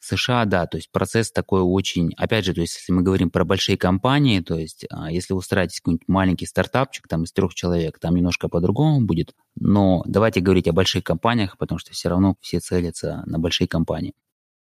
США, 0.00 0.44
да, 0.44 0.66
то 0.66 0.76
есть 0.76 0.90
процесс 0.92 1.32
такой 1.32 1.60
очень, 1.60 2.12
опять 2.16 2.44
же, 2.44 2.54
то 2.54 2.60
есть 2.60 2.76
если 2.76 2.92
мы 2.92 3.02
говорим 3.02 3.30
про 3.30 3.44
большие 3.44 3.76
компании, 3.76 4.40
то 4.40 4.58
есть 4.58 4.86
а, 4.90 5.10
если 5.10 5.32
вы 5.32 5.40
устраиваетесь 5.40 5.80
какой-нибудь 5.80 6.08
маленький 6.08 6.46
стартапчик, 6.46 7.08
там 7.08 7.24
из 7.24 7.32
трех 7.32 7.54
человек, 7.54 7.98
там 7.98 8.14
немножко 8.14 8.48
по-другому 8.48 9.04
будет, 9.04 9.34
но 9.56 10.02
давайте 10.06 10.40
говорить 10.40 10.68
о 10.68 10.72
больших 10.72 11.04
компаниях, 11.04 11.58
потому 11.58 11.78
что 11.78 11.92
все 11.92 12.08
равно 12.08 12.36
все 12.40 12.60
целятся 12.60 13.22
на 13.26 13.38
большие 13.38 13.66
компании. 13.66 14.14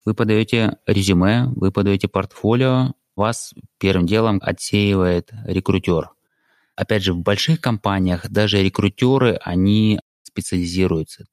Вы 0.06 0.14
подаете 0.14 0.78
резюме, 0.86 1.46
вы 1.56 1.72
подаете 1.72 2.08
портфолио, 2.08 2.94
вас 3.16 3.54
первым 3.80 4.06
делом 4.06 4.40
отсеивает 4.44 5.32
рекрутер. 5.46 6.12
Опять 6.76 7.04
же, 7.04 7.14
в 7.14 7.20
больших 7.20 7.62
компаниях 7.62 8.30
даже 8.30 8.62
рекрутеры, 8.62 9.40
они 9.44 10.00
специализируются 10.24 11.26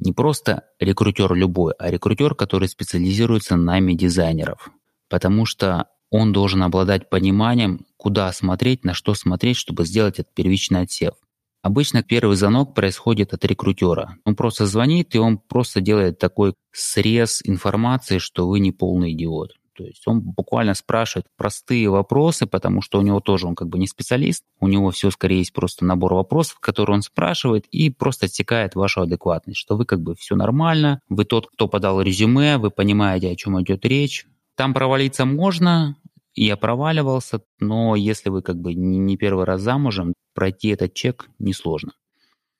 не 0.00 0.12
просто 0.12 0.64
рекрутер 0.80 1.32
любой, 1.34 1.74
а 1.78 1.90
рекрутер, 1.90 2.34
который 2.34 2.68
специализируется 2.68 3.56
на 3.56 3.80
дизайнеров. 3.80 4.70
Потому 5.08 5.46
что 5.46 5.86
он 6.10 6.32
должен 6.32 6.62
обладать 6.62 7.08
пониманием, 7.08 7.86
куда 7.96 8.32
смотреть, 8.32 8.84
на 8.84 8.94
что 8.94 9.14
смотреть, 9.14 9.56
чтобы 9.56 9.84
сделать 9.84 10.18
этот 10.18 10.34
первичный 10.34 10.82
отсев. 10.82 11.14
Обычно 11.62 12.02
первый 12.02 12.36
звонок 12.36 12.74
происходит 12.74 13.34
от 13.34 13.44
рекрутера. 13.44 14.16
Он 14.24 14.34
просто 14.34 14.66
звонит, 14.66 15.14
и 15.14 15.18
он 15.18 15.38
просто 15.38 15.80
делает 15.80 16.18
такой 16.18 16.54
срез 16.72 17.42
информации, 17.44 18.18
что 18.18 18.48
вы 18.48 18.60
не 18.60 18.72
полный 18.72 19.12
идиот. 19.12 19.52
То 19.80 19.86
есть 19.86 20.02
он 20.06 20.20
буквально 20.20 20.74
спрашивает 20.74 21.26
простые 21.38 21.88
вопросы, 21.88 22.44
потому 22.44 22.82
что 22.82 22.98
у 22.98 23.02
него 23.02 23.20
тоже 23.20 23.46
он 23.46 23.54
как 23.54 23.68
бы 23.68 23.78
не 23.78 23.86
специалист, 23.86 24.44
у 24.60 24.68
него 24.68 24.90
все 24.90 25.10
скорее 25.10 25.38
есть 25.38 25.54
просто 25.54 25.86
набор 25.86 26.12
вопросов, 26.12 26.58
которые 26.60 26.96
он 26.96 27.02
спрашивает, 27.02 27.64
и 27.70 27.88
просто 27.88 28.26
отсекает 28.26 28.74
вашу 28.74 29.00
адекватность, 29.00 29.58
что 29.58 29.78
вы 29.78 29.86
как 29.86 30.02
бы 30.02 30.14
все 30.14 30.36
нормально, 30.36 31.00
вы 31.08 31.24
тот, 31.24 31.46
кто 31.46 31.66
подал 31.66 32.02
резюме, 32.02 32.58
вы 32.58 32.70
понимаете, 32.70 33.30
о 33.30 33.36
чем 33.36 33.58
идет 33.62 33.86
речь. 33.86 34.26
Там 34.54 34.74
провалиться 34.74 35.24
можно, 35.24 35.96
я 36.34 36.58
проваливался, 36.58 37.40
но 37.58 37.96
если 37.96 38.28
вы 38.28 38.42
как 38.42 38.56
бы 38.56 38.74
не 38.74 39.16
первый 39.16 39.46
раз 39.46 39.62
замужем, 39.62 40.12
пройти 40.34 40.68
этот 40.68 40.92
чек 40.92 41.30
несложно. 41.38 41.92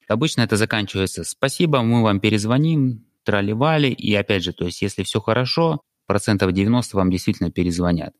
Обычно 0.08 0.40
это 0.40 0.56
заканчивается 0.56 1.22
«спасибо, 1.24 1.82
мы 1.82 2.02
вам 2.02 2.18
перезвоним», 2.18 3.04
трали-вали, 3.24 3.90
и 3.90 4.14
опять 4.14 4.42
же, 4.42 4.54
то 4.54 4.64
есть 4.64 4.80
если 4.80 5.02
все 5.02 5.20
хорошо, 5.20 5.82
процентов 6.10 6.50
90 6.50 6.96
вам 6.96 7.08
действительно 7.08 7.52
перезвонят. 7.52 8.12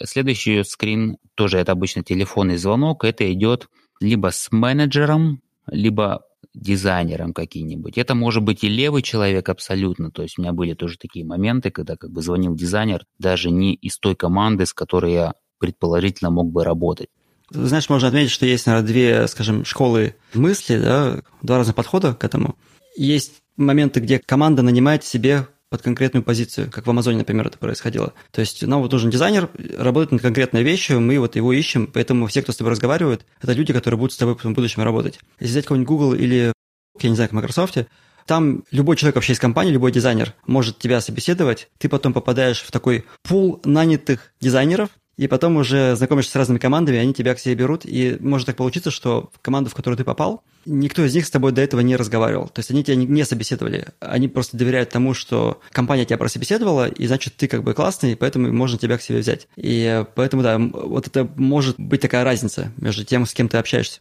Следующий 0.00 0.62
скрин, 0.62 1.16
тоже 1.34 1.58
это 1.58 1.72
обычно 1.72 2.04
телефонный 2.04 2.56
звонок, 2.56 3.02
это 3.02 3.32
идет 3.32 3.68
либо 4.00 4.30
с 4.30 4.52
менеджером, 4.52 5.42
либо 5.66 6.22
дизайнером 6.54 7.32
каким-нибудь. 7.32 7.98
Это 7.98 8.14
может 8.14 8.44
быть 8.44 8.62
и 8.62 8.68
левый 8.68 9.02
человек 9.02 9.48
абсолютно. 9.48 10.12
То 10.12 10.22
есть 10.22 10.38
у 10.38 10.42
меня 10.42 10.52
были 10.52 10.74
тоже 10.74 10.98
такие 10.98 11.24
моменты, 11.24 11.72
когда 11.72 11.96
как 11.96 12.12
бы 12.12 12.22
звонил 12.22 12.54
дизайнер 12.54 13.06
даже 13.18 13.50
не 13.50 13.74
из 13.74 13.98
той 13.98 14.14
команды, 14.14 14.64
с 14.64 14.72
которой 14.72 15.12
я 15.12 15.34
предположительно 15.58 16.30
мог 16.30 16.52
бы 16.52 16.62
работать. 16.62 17.08
Знаешь, 17.50 17.88
можно 17.88 18.06
отметить, 18.06 18.30
что 18.30 18.46
есть, 18.46 18.66
наверное, 18.66 18.86
две, 18.86 19.26
скажем, 19.26 19.64
школы 19.64 20.14
мысли, 20.32 20.78
да, 20.78 21.22
два 21.42 21.58
разных 21.58 21.74
подхода 21.74 22.14
к 22.14 22.22
этому. 22.22 22.56
Есть 22.96 23.42
моменты, 23.56 23.98
где 23.98 24.20
команда 24.20 24.62
нанимает 24.62 25.02
себе 25.02 25.48
под 25.72 25.80
конкретную 25.80 26.22
позицию, 26.22 26.70
как 26.70 26.86
в 26.86 26.90
Амазоне, 26.90 27.16
например, 27.16 27.46
это 27.46 27.56
происходило. 27.56 28.12
То 28.30 28.42
есть 28.42 28.62
нам 28.62 28.82
вот 28.82 28.92
нужен 28.92 29.08
дизайнер, 29.08 29.48
работает 29.78 30.12
над 30.12 30.20
конкретной 30.20 30.62
вещью, 30.62 31.00
мы 31.00 31.18
вот 31.18 31.34
его 31.34 31.50
ищем, 31.50 31.86
поэтому 31.86 32.26
все, 32.26 32.42
кто 32.42 32.52
с 32.52 32.56
тобой 32.56 32.72
разговаривают, 32.72 33.24
это 33.40 33.54
люди, 33.54 33.72
которые 33.72 33.98
будут 33.98 34.12
с 34.12 34.18
тобой 34.18 34.36
в 34.36 34.44
будущем 34.44 34.82
работать. 34.82 35.18
Если 35.40 35.52
взять 35.52 35.64
какой-нибудь 35.64 35.88
Google 35.88 36.12
или, 36.12 36.52
я 37.00 37.08
не 37.08 37.14
знаю, 37.14 37.30
как 37.30 37.36
Microsoft, 37.36 37.78
там 38.26 38.64
любой 38.70 38.96
человек 38.96 39.14
вообще 39.14 39.32
из 39.32 39.38
компании, 39.38 39.72
любой 39.72 39.92
дизайнер 39.92 40.34
может 40.46 40.78
тебя 40.78 41.00
собеседовать, 41.00 41.70
ты 41.78 41.88
потом 41.88 42.12
попадаешь 42.12 42.60
в 42.60 42.70
такой 42.70 43.06
пул 43.22 43.62
нанятых 43.64 44.34
дизайнеров, 44.42 44.90
и 45.16 45.26
потом 45.26 45.56
уже 45.56 45.94
знакомишься 45.96 46.32
с 46.32 46.36
разными 46.36 46.58
командами, 46.58 46.98
они 46.98 47.12
тебя 47.12 47.34
к 47.34 47.38
себе 47.38 47.54
берут, 47.54 47.84
и 47.84 48.16
может 48.20 48.46
так 48.46 48.56
получиться, 48.56 48.90
что 48.90 49.30
в 49.34 49.40
команду, 49.40 49.70
в 49.70 49.74
которую 49.74 49.98
ты 49.98 50.04
попал, 50.04 50.42
никто 50.64 51.04
из 51.04 51.14
них 51.14 51.26
с 51.26 51.30
тобой 51.30 51.52
до 51.52 51.60
этого 51.60 51.80
не 51.80 51.96
разговаривал. 51.96 52.48
То 52.48 52.60
есть 52.60 52.70
они 52.70 52.82
тебя 52.82 52.96
не 52.96 53.24
собеседовали. 53.24 53.88
Они 54.00 54.28
просто 54.28 54.56
доверяют 54.56 54.90
тому, 54.90 55.14
что 55.14 55.60
компания 55.70 56.04
тебя 56.04 56.18
прособеседовала, 56.18 56.88
и 56.88 57.06
значит, 57.06 57.34
ты 57.36 57.48
как 57.48 57.62
бы 57.62 57.74
классный, 57.74 58.16
поэтому 58.16 58.52
можно 58.52 58.78
тебя 58.78 58.96
к 58.96 59.02
себе 59.02 59.18
взять. 59.18 59.48
И 59.56 60.04
поэтому, 60.14 60.42
да, 60.42 60.58
вот 60.58 61.06
это 61.06 61.28
может 61.36 61.78
быть 61.78 62.00
такая 62.00 62.24
разница 62.24 62.72
между 62.76 63.04
тем, 63.04 63.26
с 63.26 63.34
кем 63.34 63.48
ты 63.48 63.58
общаешься. 63.58 64.00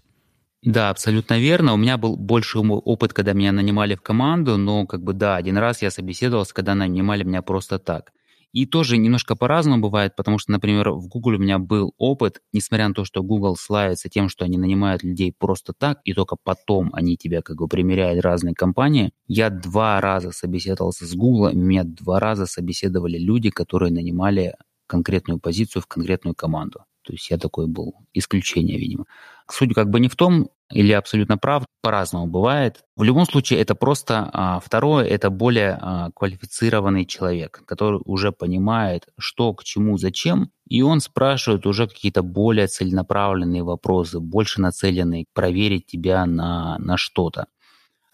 Да, 0.63 0.91
абсолютно 0.91 1.39
верно. 1.39 1.73
У 1.73 1.77
меня 1.77 1.97
был 1.97 2.15
больше 2.15 2.59
опыт, 2.59 3.13
когда 3.13 3.33
меня 3.33 3.51
нанимали 3.51 3.95
в 3.95 4.01
команду, 4.01 4.57
но 4.57 4.85
как 4.85 5.01
бы 5.01 5.13
да, 5.13 5.35
один 5.35 5.57
раз 5.57 5.81
я 5.81 5.89
собеседовался, 5.89 6.53
когда 6.53 6.75
нанимали 6.75 7.23
меня 7.23 7.41
просто 7.41 7.79
так. 7.79 8.11
И 8.53 8.65
тоже 8.65 8.97
немножко 8.97 9.35
по-разному 9.35 9.81
бывает, 9.81 10.15
потому 10.15 10.37
что, 10.37 10.51
например, 10.51 10.89
в 10.91 11.07
Google 11.07 11.35
у 11.35 11.37
меня 11.37 11.57
был 11.59 11.93
опыт, 11.97 12.41
несмотря 12.53 12.87
на 12.89 12.93
то, 12.93 13.05
что 13.05 13.23
Google 13.23 13.55
славится 13.55 14.09
тем, 14.09 14.27
что 14.29 14.43
они 14.45 14.57
нанимают 14.57 15.03
людей 15.03 15.33
просто 15.37 15.73
так, 15.73 15.99
и 16.03 16.13
только 16.13 16.35
потом 16.43 16.89
они 16.93 17.15
тебя 17.17 17.41
как 17.41 17.57
бы 17.57 17.67
примеряют 17.67 18.23
разные 18.23 18.53
компании. 18.53 19.13
Я 19.27 19.49
два 19.49 20.01
раза 20.01 20.31
собеседовался 20.31 21.05
с 21.05 21.13
Google, 21.15 21.53
меня 21.53 21.83
два 21.85 22.19
раза 22.19 22.45
собеседовали 22.45 23.17
люди, 23.17 23.49
которые 23.49 23.91
нанимали 23.93 24.55
конкретную 24.87 25.39
позицию 25.39 25.81
в 25.81 25.87
конкретную 25.87 26.35
команду. 26.35 26.83
То 27.11 27.15
есть 27.15 27.29
я 27.29 27.37
такой 27.37 27.67
был 27.67 27.93
исключение, 28.13 28.77
видимо. 28.77 29.03
Суть 29.49 29.73
как 29.73 29.89
бы 29.89 29.99
не 29.99 30.07
в 30.07 30.15
том, 30.15 30.47
или 30.71 30.93
абсолютно 30.93 31.37
прав, 31.37 31.65
по-разному 31.81 32.25
бывает. 32.25 32.85
В 32.95 33.03
любом 33.03 33.25
случае, 33.25 33.59
это 33.59 33.75
просто 33.75 34.29
а, 34.31 34.61
второе, 34.61 35.03
это 35.03 35.29
более 35.29 35.77
а, 35.81 36.11
квалифицированный 36.15 37.05
человек, 37.05 37.63
который 37.65 37.99
уже 38.05 38.31
понимает, 38.31 39.09
что, 39.19 39.53
к 39.53 39.65
чему, 39.65 39.97
зачем, 39.97 40.51
и 40.69 40.81
он 40.83 41.01
спрашивает 41.01 41.65
уже 41.65 41.85
какие-то 41.85 42.23
более 42.23 42.67
целенаправленные 42.67 43.63
вопросы, 43.63 44.21
больше 44.21 44.61
нацеленные 44.61 45.25
проверить 45.33 45.87
тебя 45.87 46.25
на, 46.25 46.77
на 46.77 46.95
что-то. 46.95 47.47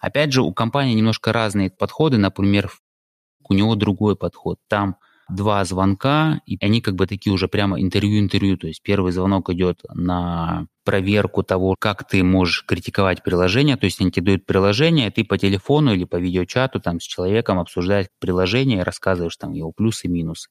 Опять 0.00 0.32
же, 0.32 0.42
у 0.42 0.52
компании 0.52 0.94
немножко 0.94 1.32
разные 1.32 1.70
подходы, 1.70 2.18
например, 2.18 2.72
у 3.48 3.54
него 3.54 3.76
другой 3.76 4.16
подход. 4.16 4.58
Там 4.66 4.96
два 5.28 5.64
звонка, 5.64 6.40
и 6.46 6.58
они 6.60 6.80
как 6.80 6.94
бы 6.94 7.06
такие 7.06 7.32
уже 7.32 7.48
прямо 7.48 7.80
интервью-интервью. 7.80 8.56
То 8.56 8.66
есть 8.66 8.82
первый 8.82 9.12
звонок 9.12 9.50
идет 9.50 9.80
на 9.92 10.66
проверку 10.84 11.42
того, 11.42 11.76
как 11.78 12.08
ты 12.08 12.22
можешь 12.24 12.64
критиковать 12.64 13.22
приложение. 13.22 13.76
То 13.76 13.84
есть 13.84 14.00
они 14.00 14.10
тебе 14.10 14.26
дают 14.26 14.46
приложение, 14.46 15.10
ты 15.10 15.24
по 15.24 15.36
телефону 15.36 15.92
или 15.92 16.04
по 16.04 16.16
видеочату 16.16 16.80
там 16.80 17.00
с 17.00 17.04
человеком 17.04 17.58
обсуждаешь 17.58 18.06
приложение, 18.18 18.82
рассказываешь 18.82 19.36
там 19.36 19.52
его 19.52 19.70
плюсы 19.72 20.06
и 20.06 20.10
минусы. 20.10 20.48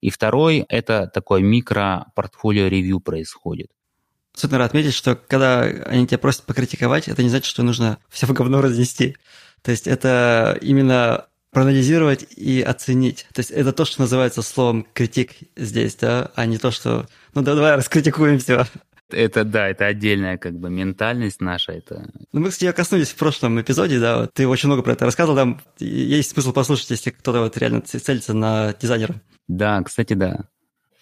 И 0.00 0.10
второй– 0.10 0.64
это 0.68 1.10
такой 1.12 1.42
микро-портфолио-ревью 1.42 3.00
происходит. 3.00 3.68
Тут 4.38 4.50
надо 4.50 4.64
отметить, 4.64 4.92
что 4.92 5.16
когда 5.16 5.62
они 5.62 6.06
тебя 6.06 6.18
просят 6.18 6.44
покритиковать, 6.44 7.08
это 7.08 7.22
не 7.22 7.30
значит, 7.30 7.46
что 7.46 7.62
нужно 7.62 7.98
все 8.10 8.26
в 8.26 8.32
говно 8.32 8.60
разнести. 8.60 9.16
То 9.62 9.70
есть 9.70 9.86
это 9.86 10.58
именно 10.60 11.26
проанализировать 11.50 12.26
и 12.36 12.60
оценить. 12.60 13.26
То 13.32 13.40
есть 13.40 13.50
это 13.50 13.72
то, 13.72 13.84
что 13.84 14.02
называется 14.02 14.42
словом 14.42 14.86
критик 14.92 15.32
здесь, 15.56 15.94
да, 15.96 16.30
а 16.34 16.46
не 16.46 16.58
то, 16.58 16.70
что 16.70 17.06
ну 17.34 17.42
да, 17.42 17.54
давай 17.54 17.76
раскритикуем 17.76 18.38
все. 18.38 18.66
Это 19.10 19.44
да, 19.44 19.68
это 19.68 19.86
отдельная 19.86 20.36
как 20.36 20.58
бы 20.58 20.68
ментальность 20.68 21.40
наша. 21.40 21.72
Это... 21.72 22.10
Ну, 22.32 22.40
мы, 22.40 22.50
кстати, 22.50 22.74
коснулись 22.74 23.10
в 23.10 23.16
прошлом 23.16 23.60
эпизоде, 23.60 24.00
да, 24.00 24.20
вот, 24.20 24.34
ты 24.34 24.48
очень 24.48 24.66
много 24.66 24.82
про 24.82 24.92
это 24.92 25.04
рассказывал, 25.04 25.36
там 25.36 25.60
есть 25.78 26.32
смысл 26.32 26.52
послушать, 26.52 26.90
если 26.90 27.10
кто-то 27.10 27.40
вот 27.40 27.56
реально 27.56 27.82
целится 27.82 28.34
на 28.34 28.74
дизайнера. 28.74 29.14
Да, 29.46 29.80
кстати, 29.82 30.14
да. 30.14 30.48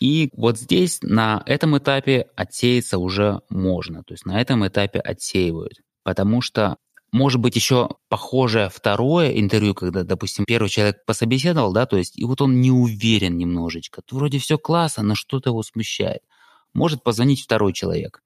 И 0.01 0.29
вот 0.37 0.59
здесь, 0.59 0.99
на 1.03 1.43
этом 1.47 1.79
этапе 1.79 2.27
отсеяться 2.37 2.99
уже 2.99 3.41
можно, 3.49 4.03
то 4.03 4.13
есть 4.13 4.27
на 4.27 4.39
этом 4.39 4.67
этапе 4.67 4.99
отсеивают. 4.99 5.81
Потому 6.03 6.43
что 6.43 6.77
может 7.15 7.41
быть, 7.41 7.55
еще 7.55 7.91
похожее 8.09 8.69
второе 8.69 9.39
интервью, 9.39 9.73
когда, 9.73 10.03
допустим, 10.03 10.45
первый 10.45 10.69
человек 10.69 11.05
пособеседовал, 11.07 11.73
да, 11.73 11.87
то 11.87 11.97
есть, 11.97 12.19
и 12.19 12.25
вот 12.25 12.41
он 12.43 12.61
не 12.61 12.73
уверен 12.73 13.39
немножечко. 13.39 14.03
Вроде 14.11 14.41
все 14.41 14.59
классно, 14.59 15.05
но 15.05 15.15
что-то 15.15 15.51
его 15.51 15.63
смущает. 15.63 16.23
Может 16.73 17.05
позвонить 17.05 17.41
второй 17.41 17.73
человек. 17.73 18.21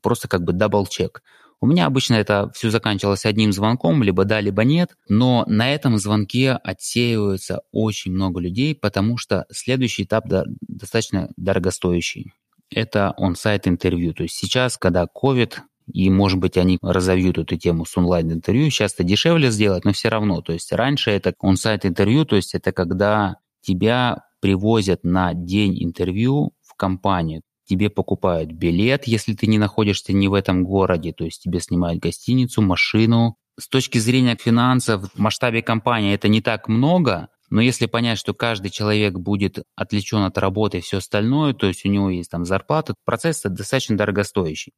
Просто 0.00 0.26
как 0.26 0.42
бы 0.42 0.54
double-check. 0.54 1.22
У 1.60 1.66
меня 1.66 1.84
обычно 1.84 2.14
это 2.14 2.50
все 2.54 2.70
заканчивалось 2.70 3.26
одним 3.26 3.52
звонком, 3.52 4.02
либо 4.02 4.24
да, 4.24 4.40
либо 4.40 4.64
нет, 4.64 4.96
но 5.06 5.44
на 5.46 5.70
этом 5.74 5.98
звонке 5.98 6.52
отсеиваются 6.52 7.60
очень 7.72 8.12
много 8.12 8.40
людей, 8.40 8.74
потому 8.74 9.18
что 9.18 9.44
следующий 9.52 10.04
этап 10.04 10.24
достаточно 10.62 11.28
дорогостоящий. 11.36 12.32
Это 12.70 13.12
он-сайт 13.18 13.68
интервью. 13.68 14.14
То 14.14 14.22
есть 14.22 14.36
сейчас, 14.36 14.78
когда 14.78 15.04
COVID, 15.04 15.56
и, 15.90 16.10
может 16.10 16.38
быть, 16.38 16.56
они 16.56 16.78
разовьют 16.82 17.38
эту 17.38 17.56
тему 17.56 17.84
с 17.84 17.96
онлайн-интервью. 17.96 18.70
Сейчас 18.70 18.94
это 18.94 19.04
дешевле 19.04 19.50
сделать, 19.50 19.84
но 19.84 19.92
все 19.92 20.08
равно. 20.08 20.40
То 20.40 20.52
есть 20.52 20.72
раньше 20.72 21.10
это 21.10 21.34
он-сайт 21.40 21.84
интервью, 21.86 22.24
то 22.24 22.36
есть 22.36 22.54
это 22.54 22.72
когда 22.72 23.36
тебя 23.60 24.24
привозят 24.40 25.04
на 25.04 25.34
день 25.34 25.82
интервью 25.82 26.52
в 26.62 26.74
компанию. 26.74 27.42
Тебе 27.66 27.88
покупают 27.88 28.50
билет, 28.50 29.06
если 29.06 29.34
ты 29.34 29.46
не 29.46 29.58
находишься 29.58 30.12
не 30.12 30.28
в 30.28 30.34
этом 30.34 30.64
городе, 30.64 31.12
то 31.12 31.24
есть 31.24 31.42
тебе 31.42 31.60
снимают 31.60 32.02
гостиницу, 32.02 32.62
машину. 32.62 33.36
С 33.58 33.68
точки 33.68 33.98
зрения 33.98 34.36
финансов, 34.36 35.12
в 35.14 35.18
масштабе 35.18 35.62
компании 35.62 36.14
это 36.14 36.28
не 36.28 36.40
так 36.40 36.66
много, 36.66 37.28
но 37.50 37.60
если 37.60 37.86
понять, 37.86 38.18
что 38.18 38.32
каждый 38.32 38.70
человек 38.70 39.14
будет 39.14 39.64
отвлечен 39.76 40.22
от 40.22 40.38
работы 40.38 40.78
и 40.78 40.80
все 40.80 40.98
остальное, 40.98 41.52
то 41.52 41.66
есть 41.66 41.84
у 41.84 41.88
него 41.88 42.08
есть 42.08 42.30
там 42.30 42.44
зарплата, 42.44 42.94
процесс 43.04 43.42
достаточно 43.42 43.96
дорогостоящий. 43.96 44.72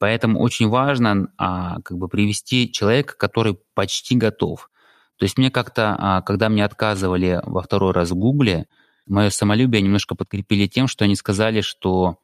Поэтому 0.00 0.40
очень 0.40 0.68
важно 0.68 1.28
а, 1.36 1.82
как 1.82 1.98
бы 1.98 2.08
привести 2.08 2.72
человека, 2.72 3.14
который 3.18 3.58
почти 3.74 4.16
готов. 4.16 4.70
То 5.18 5.24
есть 5.24 5.36
мне 5.36 5.50
как-то, 5.50 5.94
а, 5.98 6.22
когда 6.22 6.48
мне 6.48 6.64
отказывали 6.64 7.42
во 7.44 7.60
второй 7.60 7.92
раз 7.92 8.10
в 8.10 8.14
Гугле, 8.14 8.66
мое 9.06 9.28
самолюбие 9.28 9.82
немножко 9.82 10.14
подкрепили 10.14 10.66
тем, 10.66 10.88
что 10.88 11.04
они 11.04 11.16
сказали, 11.16 11.60
что 11.60 12.16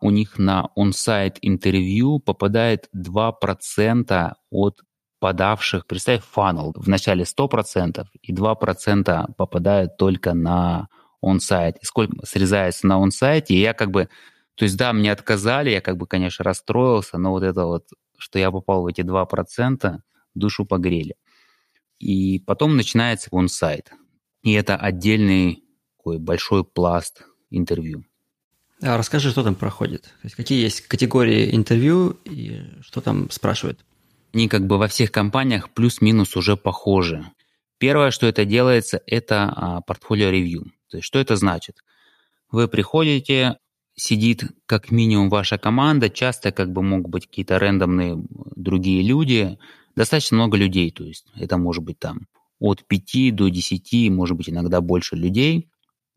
у 0.00 0.10
них 0.10 0.38
на 0.38 0.68
он-сайт 0.76 1.38
интервью 1.42 2.20
попадает 2.20 2.88
2% 2.94 4.34
от 4.50 4.80
подавших, 5.18 5.88
представь, 5.88 6.22
фанал, 6.22 6.72
в 6.76 6.88
начале 6.88 7.24
100%, 7.24 8.06
и 8.22 8.32
2% 8.32 9.34
попадают 9.36 9.96
только 9.96 10.34
на 10.34 10.86
он-сайт. 11.20 11.78
И 11.82 11.84
сколько 11.84 12.24
срезается 12.24 12.86
на 12.86 13.00
он-сайте, 13.00 13.54
и 13.54 13.60
я 13.60 13.74
как 13.74 13.90
бы 13.90 14.08
то 14.54 14.64
есть, 14.64 14.76
да, 14.76 14.92
мне 14.92 15.10
отказали, 15.10 15.70
я 15.70 15.80
как 15.80 15.96
бы, 15.96 16.06
конечно, 16.06 16.44
расстроился, 16.44 17.18
но 17.18 17.30
вот 17.30 17.42
это 17.42 17.64
вот, 17.66 17.88
что 18.18 18.38
я 18.38 18.50
попал 18.50 18.82
в 18.82 18.86
эти 18.86 19.00
2%, 19.00 19.98
душу 20.34 20.64
погрели. 20.64 21.16
И 21.98 22.38
потом 22.40 22.76
начинается 22.76 23.28
он-сайт. 23.32 23.92
И 24.42 24.52
это 24.52 24.76
отдельный 24.76 25.64
такой 26.04 26.18
большой 26.18 26.64
пласт 26.64 27.24
интервью. 27.50 28.04
А 28.82 28.98
расскажи, 28.98 29.30
что 29.30 29.42
там 29.42 29.54
проходит. 29.54 30.02
То 30.02 30.24
есть 30.24 30.34
какие 30.34 30.62
есть 30.62 30.82
категории 30.82 31.54
интервью 31.54 32.18
и 32.24 32.60
что 32.82 33.00
там 33.00 33.30
спрашивают? 33.30 33.84
Они 34.34 34.48
как 34.48 34.66
бы 34.66 34.76
во 34.76 34.88
всех 34.88 35.10
компаниях 35.10 35.70
плюс-минус 35.70 36.36
уже 36.36 36.56
похожи. 36.56 37.24
Первое, 37.78 38.10
что 38.10 38.26
это 38.26 38.44
делается, 38.44 39.00
это 39.06 39.52
а, 39.56 39.80
портфолио 39.80 40.28
ревью. 40.28 40.72
То 40.90 40.98
есть 40.98 41.06
что 41.06 41.18
это 41.18 41.36
значит? 41.36 41.82
Вы 42.50 42.68
приходите, 42.68 43.56
сидит 43.94 44.44
как 44.66 44.90
минимум 44.90 45.28
ваша 45.30 45.58
команда, 45.58 46.10
часто 46.10 46.52
как 46.52 46.72
бы 46.72 46.82
могут 46.82 47.10
быть 47.10 47.26
какие-то 47.26 47.58
рандомные 47.58 48.16
другие 48.56 49.02
люди, 49.02 49.58
достаточно 49.96 50.36
много 50.36 50.56
людей, 50.56 50.90
то 50.90 51.04
есть 51.04 51.26
это 51.36 51.56
может 51.56 51.84
быть 51.84 51.98
там 51.98 52.26
от 52.58 52.86
5 52.86 53.34
до 53.34 53.48
10, 53.48 54.10
может 54.10 54.36
быть 54.36 54.48
иногда 54.48 54.80
больше 54.80 55.16
людей. 55.16 55.70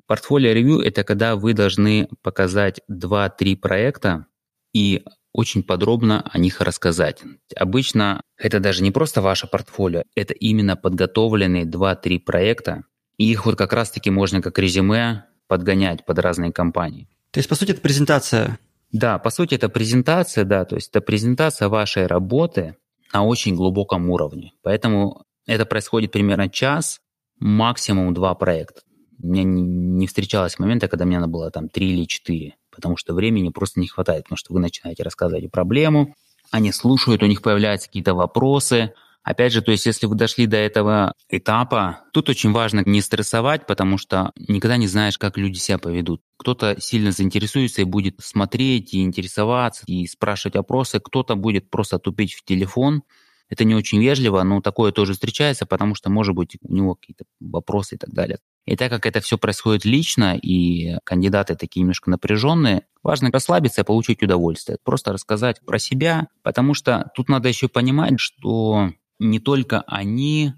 Портфолио 0.07 0.53
ревью– 0.53 0.79
это 0.81 1.03
когда 1.03 1.35
вы 1.35 1.53
должны 1.53 2.07
показать 2.21 2.81
2-3 2.89 3.57
проекта 3.57 4.25
и 4.73 5.03
очень 5.33 5.63
подробно 5.63 6.27
о 6.31 6.39
них 6.39 6.61
рассказать. 6.61 7.21
Обычно 7.55 8.21
это 8.37 8.59
даже 8.59 8.81
не 8.81 8.91
просто 8.91 9.21
ваше 9.21 9.47
портфолио, 9.47 10.03
это 10.15 10.33
именно 10.33 10.75
подготовленные 10.75 11.65
2-3 11.65 12.19
проекта, 12.19 12.83
и 13.17 13.29
их 13.29 13.45
вот 13.45 13.55
как 13.57 13.73
раз-таки 13.73 14.09
можно 14.09 14.41
как 14.41 14.57
резюме 14.57 15.25
подгонять 15.47 16.05
под 16.05 16.19
разные 16.19 16.51
компании. 16.51 17.09
То 17.31 17.39
есть, 17.39 17.49
по 17.49 17.55
сути, 17.55 17.71
это 17.71 17.81
презентация? 17.81 18.59
Да, 18.91 19.19
по 19.19 19.29
сути, 19.29 19.55
это 19.55 19.69
презентация, 19.69 20.45
да, 20.45 20.65
то 20.65 20.75
есть 20.75 20.89
это 20.89 21.01
презентация 21.01 21.67
вашей 21.67 22.07
работы 22.07 22.75
на 23.13 23.23
очень 23.23 23.55
глубоком 23.55 24.09
уровне. 24.09 24.53
Поэтому 24.63 25.23
это 25.45 25.65
происходит 25.65 26.11
примерно 26.11 26.49
час, 26.49 26.99
максимум 27.39 28.13
два 28.13 28.33
проекта. 28.35 28.81
У 29.21 29.27
меня 29.27 29.43
не 29.43 30.07
встречалось 30.07 30.59
момента, 30.59 30.87
когда 30.87 31.05
мне 31.05 31.19
надо 31.19 31.31
было 31.31 31.51
там 31.51 31.69
три 31.69 31.93
или 31.93 32.05
четыре, 32.05 32.55
потому 32.71 32.97
что 32.97 33.13
времени 33.13 33.49
просто 33.49 33.79
не 33.79 33.87
хватает, 33.87 34.23
потому 34.23 34.37
что 34.37 34.53
вы 34.53 34.59
начинаете 34.59 35.03
рассказывать 35.03 35.51
проблему, 35.51 36.13
они 36.51 36.71
слушают, 36.71 37.23
у 37.23 37.25
них 37.25 37.41
появляются 37.41 37.87
какие-то 37.87 38.13
вопросы. 38.13 38.93
Опять 39.27 39.51
же, 39.51 39.61
то 39.61 39.73
есть 39.73 39.85
если 39.85 40.05
вы 40.05 40.15
дошли 40.15 40.45
до 40.45 40.55
этого 40.55 41.13
этапа, 41.27 42.05
тут 42.13 42.29
очень 42.29 42.53
важно 42.53 42.81
не 42.85 43.01
стрессовать, 43.01 43.67
потому 43.67 43.97
что 43.97 44.31
никогда 44.37 44.77
не 44.77 44.87
знаешь, 44.87 45.17
как 45.17 45.37
люди 45.37 45.57
себя 45.57 45.77
поведут. 45.77 46.21
Кто-то 46.37 46.79
сильно 46.79 47.11
заинтересуется 47.11 47.81
и 47.81 47.83
будет 47.83 48.21
смотреть 48.21 48.93
и 48.93 49.03
интересоваться, 49.03 49.83
и 49.85 50.07
спрашивать 50.07 50.55
вопросы, 50.55 51.01
кто-то 51.01 51.35
будет 51.35 51.69
просто 51.69 51.99
тупить 51.99 52.35
в 52.35 52.45
телефон, 52.45 53.03
это 53.49 53.65
не 53.65 53.75
очень 53.75 53.99
вежливо, 53.99 54.43
но 54.43 54.61
такое 54.61 54.93
тоже 54.93 55.11
встречается, 55.11 55.65
потому 55.65 55.93
что, 55.93 56.09
может 56.09 56.33
быть, 56.33 56.55
у 56.61 56.73
него 56.73 56.95
какие-то 56.95 57.25
вопросы 57.41 57.95
и 57.95 57.97
так 57.97 58.11
далее. 58.11 58.39
И 58.65 58.77
так 58.77 58.89
как 58.89 59.05
это 59.05 59.19
все 59.19 59.37
происходит 59.37 59.83
лично, 59.83 60.37
и 60.37 60.95
кандидаты 61.03 61.55
такие 61.55 61.81
немножко 61.81 62.09
напряженные, 62.09 62.83
важно 63.03 63.29
расслабиться 63.29 63.81
и 63.81 63.85
получить 63.85 64.23
удовольствие. 64.23 64.77
Просто 64.85 65.11
рассказать 65.11 65.59
про 65.65 65.79
себя, 65.79 66.29
потому 66.43 66.73
что 66.73 67.11
тут 67.13 67.27
надо 67.27 67.49
еще 67.49 67.67
понимать, 67.67 68.21
что 68.21 68.91
не 69.19 69.39
только 69.39 69.81
они 69.81 70.53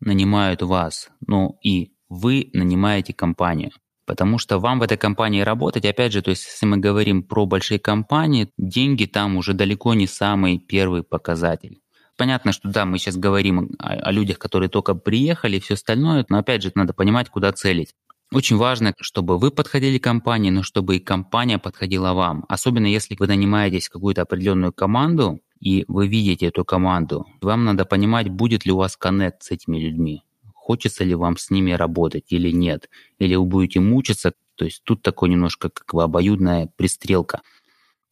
нанимают 0.00 0.62
вас, 0.62 1.10
но 1.26 1.58
и 1.62 1.92
вы 2.08 2.50
нанимаете 2.52 3.12
компанию. 3.12 3.70
Потому 4.06 4.38
что 4.38 4.58
вам 4.58 4.78
в 4.78 4.82
этой 4.82 4.96
компании 4.96 5.42
работать, 5.42 5.84
опять 5.84 6.12
же, 6.12 6.22
то 6.22 6.30
есть 6.30 6.46
если 6.46 6.64
мы 6.66 6.78
говорим 6.78 7.22
про 7.22 7.44
большие 7.44 7.78
компании, 7.78 8.50
деньги 8.56 9.04
там 9.04 9.36
уже 9.36 9.52
далеко 9.52 9.94
не 9.94 10.06
самый 10.06 10.58
первый 10.58 11.02
показатель 11.02 11.80
понятно, 12.18 12.52
что 12.52 12.68
да, 12.68 12.84
мы 12.84 12.98
сейчас 12.98 13.16
говорим 13.16 13.70
о, 13.78 13.92
о 13.92 14.10
людях, 14.10 14.38
которые 14.38 14.68
только 14.68 14.94
приехали 14.94 15.56
и 15.56 15.60
все 15.60 15.74
остальное, 15.74 16.26
но 16.28 16.38
опять 16.38 16.62
же, 16.62 16.72
надо 16.74 16.92
понимать, 16.92 17.30
куда 17.30 17.52
целить. 17.52 17.94
Очень 18.30 18.58
важно, 18.58 18.92
чтобы 19.00 19.38
вы 19.38 19.50
подходили 19.50 19.96
к 19.96 20.04
компании, 20.04 20.50
но 20.50 20.62
чтобы 20.62 20.96
и 20.96 21.00
компания 21.00 21.58
подходила 21.58 22.12
вам. 22.12 22.44
Особенно 22.48 22.84
если 22.84 23.16
вы 23.18 23.26
нанимаетесь 23.26 23.88
в 23.88 23.92
какую-то 23.92 24.22
определенную 24.22 24.74
команду, 24.74 25.40
и 25.60 25.84
вы 25.88 26.08
видите 26.08 26.46
эту 26.46 26.64
команду, 26.64 27.26
вам 27.40 27.64
надо 27.64 27.84
понимать, 27.84 28.28
будет 28.28 28.66
ли 28.66 28.72
у 28.72 28.76
вас 28.76 28.96
коннект 28.96 29.42
с 29.42 29.50
этими 29.50 29.78
людьми. 29.78 30.22
Хочется 30.54 31.04
ли 31.04 31.14
вам 31.14 31.36
с 31.36 31.50
ними 31.50 31.72
работать 31.72 32.26
или 32.28 32.50
нет. 32.50 32.90
Или 33.18 33.34
вы 33.34 33.44
будете 33.46 33.80
мучиться. 33.80 34.34
То 34.54 34.64
есть 34.64 34.82
тут 34.84 35.02
такой 35.02 35.30
немножко 35.30 35.70
как 35.70 35.94
бы 35.94 36.02
обоюдная 36.02 36.68
пристрелка. 36.76 37.40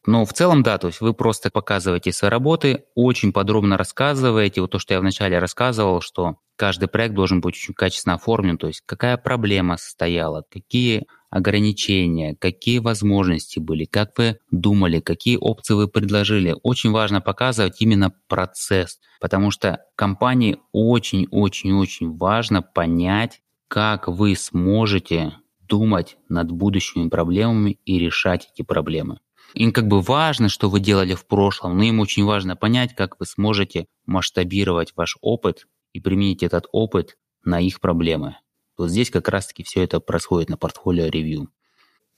Но 0.07 0.25
в 0.25 0.33
целом, 0.33 0.63
да, 0.63 0.79
то 0.79 0.87
есть 0.87 1.01
вы 1.01 1.15
просто 1.15 1.51
показываете 1.51 2.13
свои 2.13 2.31
работы, 2.31 2.85
очень 2.95 3.33
подробно 3.33 3.77
рассказываете. 3.77 4.61
Вот 4.61 4.71
то, 4.71 4.79
что 4.79 4.95
я 4.95 5.01
вначале 5.01 5.39
рассказывал, 5.41 6.01
что 6.01 6.37
каждый 6.55 6.89
проект 6.89 7.15
должен 7.15 7.41
быть 7.41 7.57
очень 7.57 7.75
качественно 7.75 8.15
оформлен, 8.15 8.57
то 8.57 8.69
есть 8.69 8.83
какая 8.87 9.17
проблема 9.17 9.77
состояла, 9.77 10.45
какие 10.49 11.07
ограничения, 11.29 12.37
какие 12.39 12.79
возможности 12.79 13.59
были, 13.59 13.85
как 13.85 14.17
вы 14.17 14.39
думали, 14.53 15.01
какие 15.01 15.39
опции 15.39 15.75
вы 15.75 15.89
предложили. 15.89 16.55
Очень 16.63 16.93
важно 16.93 17.21
показывать 17.21 17.83
именно 17.83 18.13
процесс, 18.29 19.01
потому 19.21 19.51
что 19.51 19.81
компании 19.97 20.59
очень-очень-очень 20.73 22.17
важно 22.17 22.63
понять, 22.63 23.43
как 23.67 24.07
вы 24.07 24.37
сможете 24.37 25.35
думать 25.59 26.17
над 26.29 26.53
будущими 26.53 27.09
проблемами 27.09 27.79
и 27.85 27.99
решать 27.99 28.49
эти 28.55 28.63
проблемы. 28.63 29.19
Им 29.55 29.73
как 29.73 29.87
бы 29.89 30.01
важно, 30.01 30.49
что 30.49 30.69
вы 30.69 30.81
делали 30.81 31.15
в 31.15 31.27
прошлом, 31.27 31.77
но 31.77 31.85
им 31.85 32.01
очень 32.01 32.25
важно 32.25 32.57
понять, 32.57 32.95
как 32.95 33.19
вы 33.19 33.27
сможете 33.27 33.87
масштабировать 34.05 34.93
ваш 34.97 35.17
опыт 35.21 35.67
и 35.93 36.01
применить 36.01 36.43
этот 36.43 36.67
опыт 36.73 37.17
на 37.45 37.61
их 37.61 37.81
проблемы. 37.81 38.37
Вот 38.77 38.91
здесь 38.91 39.11
как 39.11 39.29
раз-таки 39.29 39.63
все 39.63 39.83
это 39.83 40.01
происходит 40.01 40.51
на 40.51 40.57
портфолио 40.57 41.07
ревью. 41.07 41.49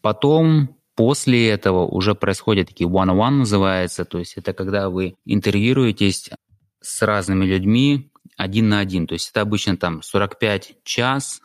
Потом 0.01 0.79
После 0.99 1.49
этого 1.49 1.87
уже 1.87 2.17
происходят 2.17 2.67
такие 2.67 2.91
one-on-one 2.91 3.31
называется, 3.31 4.05
то 4.05 4.19
есть 4.19 4.37
это 4.37 4.53
когда 4.53 4.91
вы 4.91 5.15
интервьюируетесь 5.25 6.29
с 6.81 7.03
разными 7.03 7.45
людьми 7.45 8.11
один 8.37 8.69
на 8.69 8.81
один. 8.81 9.07
То 9.07 9.13
есть 9.13 9.31
это 9.31 9.43
обычно 9.43 9.77
там 9.77 10.03
45 10.03 10.79
час, 10.83 11.41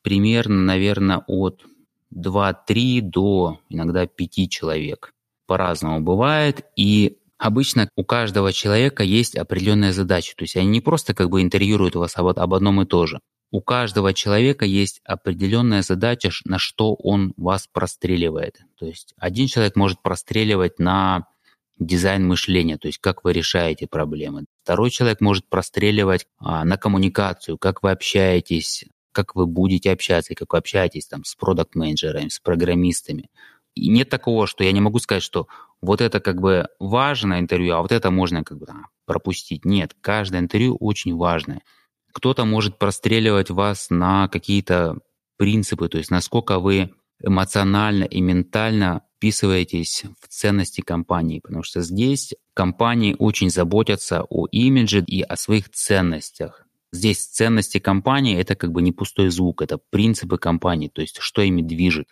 примерно, 0.00 0.62
наверное, 0.62 1.22
от 1.26 1.66
2-3 2.14 3.02
до 3.02 3.60
иногда 3.68 4.06
5 4.06 4.50
человек 4.50 5.13
по-разному 5.46 6.00
бывает, 6.00 6.64
и 6.76 7.18
обычно 7.38 7.88
у 7.96 8.04
каждого 8.04 8.52
человека 8.52 9.02
есть 9.02 9.36
определенная 9.36 9.92
задача. 9.92 10.34
То 10.36 10.44
есть 10.44 10.56
они 10.56 10.68
не 10.68 10.80
просто 10.80 11.14
как 11.14 11.30
бы 11.30 11.42
интервьюируют 11.42 11.94
вас 11.94 12.16
об, 12.16 12.26
об 12.28 12.54
одном 12.54 12.82
и 12.82 12.86
том 12.86 13.06
же. 13.06 13.20
У 13.50 13.60
каждого 13.60 14.12
человека 14.12 14.64
есть 14.64 15.00
определенная 15.04 15.82
задача, 15.82 16.30
на 16.44 16.58
что 16.58 16.94
он 16.94 17.34
вас 17.36 17.68
простреливает. 17.72 18.58
То 18.78 18.86
есть 18.86 19.14
один 19.16 19.46
человек 19.46 19.76
может 19.76 20.02
простреливать 20.02 20.78
на 20.78 21.26
дизайн 21.78 22.26
мышления, 22.26 22.78
то 22.78 22.88
есть 22.88 22.98
как 22.98 23.24
вы 23.24 23.32
решаете 23.32 23.86
проблемы. 23.86 24.46
Второй 24.62 24.90
человек 24.90 25.20
может 25.20 25.48
простреливать 25.48 26.26
а, 26.38 26.64
на 26.64 26.76
коммуникацию, 26.76 27.58
как 27.58 27.82
вы 27.82 27.90
общаетесь, 27.90 28.86
как 29.12 29.34
вы 29.34 29.46
будете 29.46 29.92
общаться, 29.92 30.34
как 30.34 30.52
вы 30.52 30.58
общаетесь 30.58 31.06
там, 31.06 31.24
с 31.24 31.34
продукт-менеджерами, 31.34 32.28
с 32.28 32.40
программистами. 32.40 33.28
И 33.74 33.88
нет 33.88 34.08
такого, 34.08 34.46
что 34.46 34.64
я 34.64 34.72
не 34.72 34.80
могу 34.80 34.98
сказать, 34.98 35.22
что 35.22 35.48
вот 35.82 36.00
это 36.00 36.20
как 36.20 36.40
бы 36.40 36.68
важное 36.78 37.40
интервью, 37.40 37.74
а 37.74 37.82
вот 37.82 37.92
это 37.92 38.10
можно 38.10 38.44
как 38.44 38.58
бы 38.58 38.66
пропустить. 39.06 39.64
Нет, 39.64 39.94
каждое 40.00 40.40
интервью 40.40 40.76
очень 40.76 41.16
важное. 41.16 41.62
Кто-то 42.12 42.44
может 42.44 42.78
простреливать 42.78 43.50
вас 43.50 43.90
на 43.90 44.28
какие-то 44.28 44.98
принципы, 45.36 45.88
то 45.88 45.98
есть 45.98 46.10
насколько 46.10 46.60
вы 46.60 46.90
эмоционально 47.22 48.04
и 48.04 48.20
ментально 48.20 49.02
вписываетесь 49.16 50.04
в 50.20 50.28
ценности 50.28 50.80
компании, 50.80 51.40
потому 51.40 51.62
что 51.62 51.80
здесь 51.80 52.34
компании 52.52 53.16
очень 53.18 53.50
заботятся 53.50 54.22
о 54.28 54.46
имидже 54.50 55.02
и 55.02 55.22
о 55.22 55.36
своих 55.36 55.70
ценностях. 55.70 56.66
Здесь 56.92 57.26
ценности 57.26 57.78
компании– 57.78 58.38
это 58.40 58.54
как 58.54 58.70
бы 58.70 58.82
не 58.82 58.92
пустой 58.92 59.30
звук, 59.30 59.62
это 59.62 59.78
принципы 59.90 60.38
компании, 60.38 60.88
то 60.88 61.00
есть 61.00 61.16
что 61.18 61.42
ими 61.42 61.62
движет. 61.62 62.08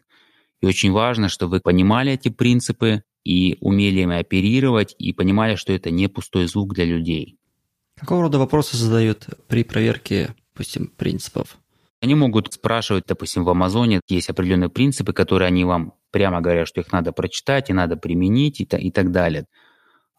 И 0.63 0.67
очень 0.67 0.93
важно, 0.93 1.29
чтобы 1.29 1.57
вы 1.57 1.61
понимали 1.61 2.13
эти 2.13 2.29
принципы 2.29 3.03
и 3.25 3.59
умели 3.61 4.01
ими 4.01 4.17
оперировать, 4.17 4.95
и 4.99 5.13
понимали, 5.13 5.57
что 5.57 5.73
это 5.73 5.91
не 5.91 6.09
пустой 6.09 6.47
звук 6.47 6.75
для 6.75 6.85
людей. 6.85 7.37
Какого 7.99 8.23
рода 8.23 8.39
вопросы 8.39 8.77
задают 8.77 9.27
при 9.49 9.65
проверке, 9.65 10.35
допустим, 10.55 10.87
принципов? 10.87 11.59
Они 12.01 12.15
могут 12.15 12.53
спрашивать, 12.53 13.05
допустим, 13.07 13.45
в 13.45 13.51
Амазоне 13.51 14.01
есть 14.09 14.31
определенные 14.31 14.71
принципы, 14.71 15.13
которые 15.13 15.49
они 15.49 15.65
вам 15.65 15.95
прямо 16.11 16.41
говорят, 16.41 16.67
что 16.67 16.81
их 16.81 16.91
надо 16.91 17.13
прочитать 17.13 17.71
и 17.71 17.73
надо 17.73 17.97
применить 17.97 18.61
и, 18.61 18.65
и 18.65 18.91
так 18.91 19.13
далее. 19.13 19.47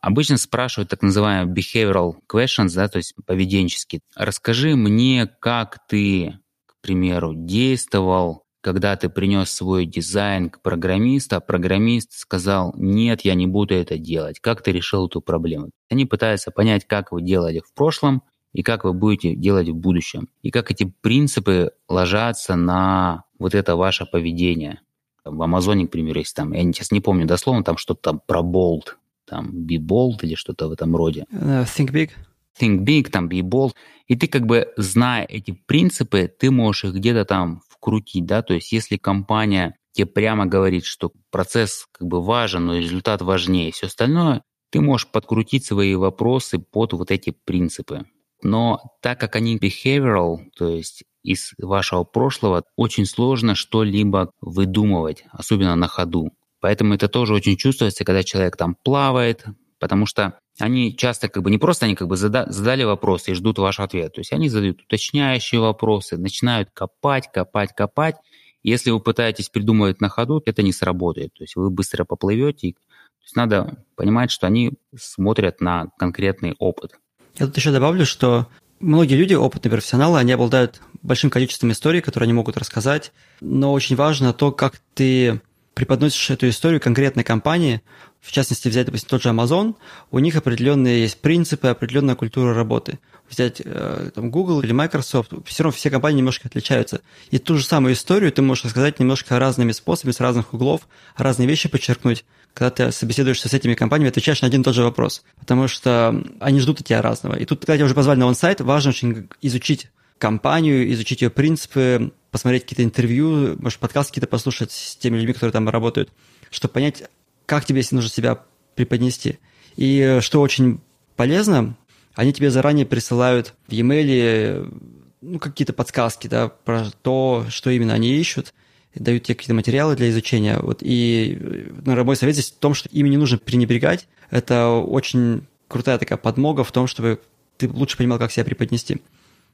Обычно 0.02 0.38
спрашивают 0.38 0.90
так 0.90 1.02
называемые 1.02 1.54
behavioral 1.54 2.16
questions, 2.32 2.74
да, 2.76 2.90
то 2.90 2.98
есть 2.98 3.14
поведенческие. 3.26 4.02
Расскажи 4.16 4.76
мне, 4.76 5.28
как 5.40 5.80
ты, 5.88 6.40
к 6.66 6.76
примеру, 6.82 7.34
действовал 7.34 8.43
когда 8.64 8.96
ты 8.96 9.10
принес 9.10 9.52
свой 9.52 9.86
дизайн 9.86 10.50
к 10.50 10.62
программисту, 10.62 11.36
а 11.36 11.42
программист 11.42 12.14
сказал, 12.14 12.74
нет, 12.78 13.22
я 13.22 13.36
не 13.36 13.46
буду 13.46 13.76
это 13.76 13.98
делать. 13.98 14.40
Как 14.40 14.64
ты 14.64 14.72
решил 14.72 15.08
эту 15.08 15.20
проблему? 15.20 15.72
Они 15.90 16.06
пытаются 16.06 16.50
понять, 16.50 16.88
как 16.88 17.12
вы 17.12 17.22
делали 17.22 17.60
в 17.60 17.74
прошлом 17.74 18.24
и 18.54 18.64
как 18.64 18.86
вы 18.86 18.94
будете 18.94 19.36
делать 19.36 19.68
в 19.68 19.76
будущем. 19.76 20.30
И 20.44 20.50
как 20.50 20.72
эти 20.72 20.86
принципы 21.02 21.72
ложатся 21.90 22.56
на 22.56 23.26
вот 23.38 23.54
это 23.54 23.76
ваше 23.76 24.06
поведение. 24.06 24.80
В 25.26 25.42
Амазоне, 25.42 25.88
к 25.88 25.92
примеру, 25.92 26.20
есть 26.20 26.36
там, 26.36 26.54
я 26.54 26.62
сейчас 26.64 26.92
не 26.92 27.02
помню 27.02 27.28
дословно, 27.28 27.66
там 27.66 27.76
что-то 27.76 28.12
там 28.12 28.22
про 28.26 28.44
болт, 28.44 28.98
там 29.26 29.66
be 29.68 29.78
bold 29.78 30.20
или 30.22 30.36
что-то 30.36 30.70
в 30.70 30.72
этом 30.72 30.96
роде. 30.96 31.26
Uh, 31.34 31.66
think 31.66 31.92
big. 31.92 32.12
Think 32.60 32.86
big, 32.86 33.10
там 33.10 33.28
be 33.30 33.42
bold. 33.42 33.74
И 34.08 34.16
ты 34.16 34.28
как 34.28 34.46
бы, 34.46 34.72
зная 34.78 35.26
эти 35.26 35.52
принципы, 35.52 36.28
ты 36.28 36.52
можешь 36.52 36.86
их 36.86 36.94
где-то 36.94 37.26
там 37.26 37.62
вкрутить, 37.70 38.26
да, 38.26 38.42
то 38.42 38.54
есть 38.54 38.72
если 38.72 38.98
компания 38.98 39.76
тебе 39.92 40.08
прямо 40.08 40.46
говорит, 40.46 40.86
что 40.86 41.12
процесс 41.32 41.86
как 41.92 42.08
бы 42.08 42.22
важен, 42.22 42.66
но 42.66 42.78
результат 42.78 43.22
важнее, 43.22 43.72
все 43.72 43.88
остальное, 43.88 44.44
ты 44.72 44.82
можешь 44.82 45.08
подкрутить 45.08 45.66
свои 45.66 45.96
вопросы 45.96 46.60
под 46.60 46.94
вот 46.94 47.12
эти 47.12 47.34
принципы. 47.46 48.06
Но 48.42 48.80
так 49.02 49.20
как 49.20 49.36
они 49.36 49.58
behavioral, 49.58 50.38
то 50.58 50.68
есть 50.70 51.04
из 51.24 51.54
вашего 51.58 52.04
прошлого, 52.04 52.64
очень 52.76 53.06
сложно 53.06 53.56
что-либо 53.56 54.32
выдумывать, 54.42 55.24
особенно 55.32 55.76
на 55.76 55.88
ходу. 55.88 56.32
Поэтому 56.60 56.94
это 56.94 57.08
тоже 57.08 57.34
очень 57.34 57.56
чувствуется, 57.56 58.04
когда 58.04 58.24
человек 58.24 58.58
там 58.58 58.76
плавает, 58.84 59.46
потому 59.84 60.06
что 60.06 60.40
они 60.60 60.96
часто 60.96 61.28
как 61.28 61.44
бы 61.44 61.52
не 61.52 61.58
просто 61.58 61.86
они 61.86 61.96
как 61.96 62.08
бы 62.08 62.16
зада, 62.16 62.46
задали 62.48 62.86
вопросы 62.86 63.32
и 63.32 63.34
ждут 63.34 63.60
ваш 63.60 63.82
ответ. 63.82 64.14
То 64.14 64.22
есть 64.22 64.32
они 64.32 64.48
задают 64.48 64.82
уточняющие 64.82 65.60
вопросы, 65.60 66.16
начинают 66.16 66.70
копать, 66.72 67.30
копать, 67.30 67.76
копать. 67.76 68.16
Если 68.64 68.92
вы 68.92 69.02
пытаетесь 69.02 69.50
придумывать 69.50 70.00
на 70.00 70.08
ходу, 70.08 70.42
это 70.46 70.64
не 70.64 70.72
сработает. 70.72 71.34
То 71.34 71.44
есть 71.44 71.58
вы 71.58 71.70
быстро 71.70 72.06
поплывете. 72.06 72.72
То 72.72 73.24
есть 73.24 73.36
надо 73.36 73.84
понимать, 73.98 74.32
что 74.32 74.48
они 74.48 74.72
смотрят 74.98 75.60
на 75.60 75.90
конкретный 76.00 76.56
опыт. 76.60 76.94
Я 77.38 77.48
тут 77.48 77.58
еще 77.58 77.74
добавлю, 77.74 78.06
что 78.06 78.48
многие 78.80 79.16
люди, 79.16 79.34
опытные 79.34 79.72
профессионалы, 79.72 80.18
они 80.18 80.32
обладают 80.32 80.80
большим 81.02 81.30
количеством 81.30 81.74
историй, 81.74 82.00
которые 82.00 82.28
они 82.28 82.34
могут 82.34 82.56
рассказать, 82.56 83.12
но 83.42 83.74
очень 83.74 83.98
важно 83.98 84.32
то, 84.32 84.54
как 84.54 84.80
ты 84.94 85.42
преподносишь 85.74 86.30
эту 86.30 86.50
историю 86.50 86.80
конкретной 86.80 87.24
компании, 87.24 87.82
в 88.22 88.32
частности, 88.32 88.70
взять, 88.70 88.86
допустим, 88.86 89.10
тот 89.10 89.22
же 89.22 89.30
Amazon, 89.30 89.76
у 90.12 90.20
них 90.20 90.36
определенные 90.36 91.02
есть 91.02 91.20
принципы, 91.20 91.68
определенная 91.68 92.16
культура 92.16 92.54
работы. 92.54 93.00
Взять 93.30 93.62
э, 93.64 94.12
там, 94.14 94.32
Google 94.32 94.62
или 94.62 94.72
Microsoft, 94.72 95.34
все 95.46 95.64
равно 95.64 95.76
все 95.76 95.90
компании 95.90 96.20
немножко 96.20 96.48
отличаются. 96.48 97.02
И 97.32 97.38
ту 97.38 97.58
же 97.58 97.66
самую 97.66 97.96
историю 97.96 98.32
ты 98.32 98.42
можешь 98.42 98.66
рассказать 98.66 99.00
немножко 99.00 99.40
разными 99.40 99.72
способами, 99.72 100.14
с 100.14 100.20
разных 100.20 100.54
углов, 100.54 100.88
разные 101.18 101.48
вещи 101.48 101.68
подчеркнуть, 101.68 102.24
когда 102.54 102.70
ты 102.70 102.92
собеседуешься 102.92 103.50
с 103.50 103.54
этими 103.54 103.74
компаниями, 103.74 104.10
отвечаешь 104.10 104.42
на 104.42 104.48
один 104.48 104.62
и 104.62 104.64
тот 104.64 104.76
же 104.76 104.84
вопрос, 104.84 105.24
потому 105.40 105.68
что 105.68 106.24
они 106.40 106.60
ждут 106.60 106.82
от 106.82 106.88
тебя 106.88 107.02
разного. 107.02 107.36
И 107.36 107.46
тут, 107.46 107.62
когда 107.62 107.76
тебя 107.76 107.86
уже 107.86 107.96
позвали 107.96 108.20
на 108.20 108.28
он-сайт, 108.28 108.62
важно 108.62 108.90
очень 108.92 109.28
изучить 109.42 109.90
компанию, 110.24 110.90
изучить 110.94 111.22
ее 111.22 111.30
принципы, 111.30 112.14
посмотреть 112.32 112.64
какие-то 112.64 112.86
интервью, 112.86 113.58
может, 113.60 113.78
подкасты 113.80 114.12
какие-то 114.12 114.30
послушать 114.30 114.72
с 114.72 114.96
теми 114.96 115.18
людьми, 115.18 115.34
которые 115.34 115.52
там 115.52 115.68
работают, 115.68 116.14
чтобы 116.50 116.72
понять, 116.72 117.04
как 117.46 117.66
тебе 117.66 117.84
нужно 117.92 118.10
себя 118.10 118.40
преподнести. 118.74 119.40
И 119.76 120.20
что 120.22 120.40
очень 120.40 120.80
полезно, 121.18 121.76
они 122.16 122.32
тебе 122.32 122.52
заранее 122.52 122.86
присылают 122.86 123.54
в 123.68 123.74
e-mail 123.74 124.74
ну, 125.20 125.40
какие-то 125.40 125.74
подсказки 125.74 126.30
да, 126.30 126.48
про 126.48 126.86
то, 127.02 127.46
что 127.50 127.70
именно 127.70 127.94
они 127.94 128.16
ищут, 128.16 128.54
дают 128.96 129.24
тебе 129.24 129.36
какие-то 129.36 129.56
материалы 129.56 129.98
для 129.98 130.10
изучения. 130.10 130.58
Вот, 130.58 130.78
и 130.80 131.38
наверное, 131.86 132.06
мой 132.06 132.16
совет 132.16 132.36
здесь 132.36 132.52
в 132.52 132.60
том, 132.60 132.74
что 132.74 132.88
ими 132.94 133.10
не 133.10 133.18
нужно 133.18 133.40
пренебрегать. 133.40 134.08
Это 134.30 134.70
очень 134.70 135.48
крутая 135.68 135.98
такая 135.98 136.18
подмога 136.18 136.64
в 136.64 136.72
том, 136.72 136.88
чтобы 136.88 137.20
ты 137.58 137.68
лучше 137.68 137.98
понимал, 137.98 138.20
как 138.20 138.32
себя 138.32 138.46
преподнести. 138.46 139.02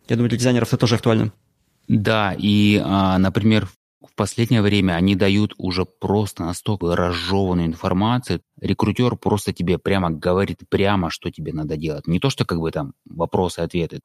Я 0.09 0.15
думаю, 0.15 0.29
для 0.29 0.39
дизайнеров 0.39 0.69
это 0.69 0.77
тоже 0.77 0.95
актуально. 0.95 1.31
Да, 1.87 2.35
и, 2.37 2.81
а, 2.83 3.17
например, 3.19 3.67
в 4.01 4.15
последнее 4.15 4.61
время 4.61 4.93
они 4.93 5.15
дают 5.15 5.53
уже 5.57 5.85
просто 5.85 6.43
настолько 6.43 6.95
разжеванную 6.95 7.67
информацию. 7.67 8.41
Рекрутер 8.59 9.15
просто 9.15 9.53
тебе 9.53 9.77
прямо 9.77 10.09
говорит 10.09 10.61
прямо, 10.67 11.09
что 11.09 11.31
тебе 11.31 11.53
надо 11.53 11.77
делать. 11.77 12.07
Не 12.07 12.19
то, 12.19 12.29
что 12.29 12.43
как 12.45 12.59
бы 12.59 12.71
там 12.71 12.93
вопросы-ответы. 13.05 14.01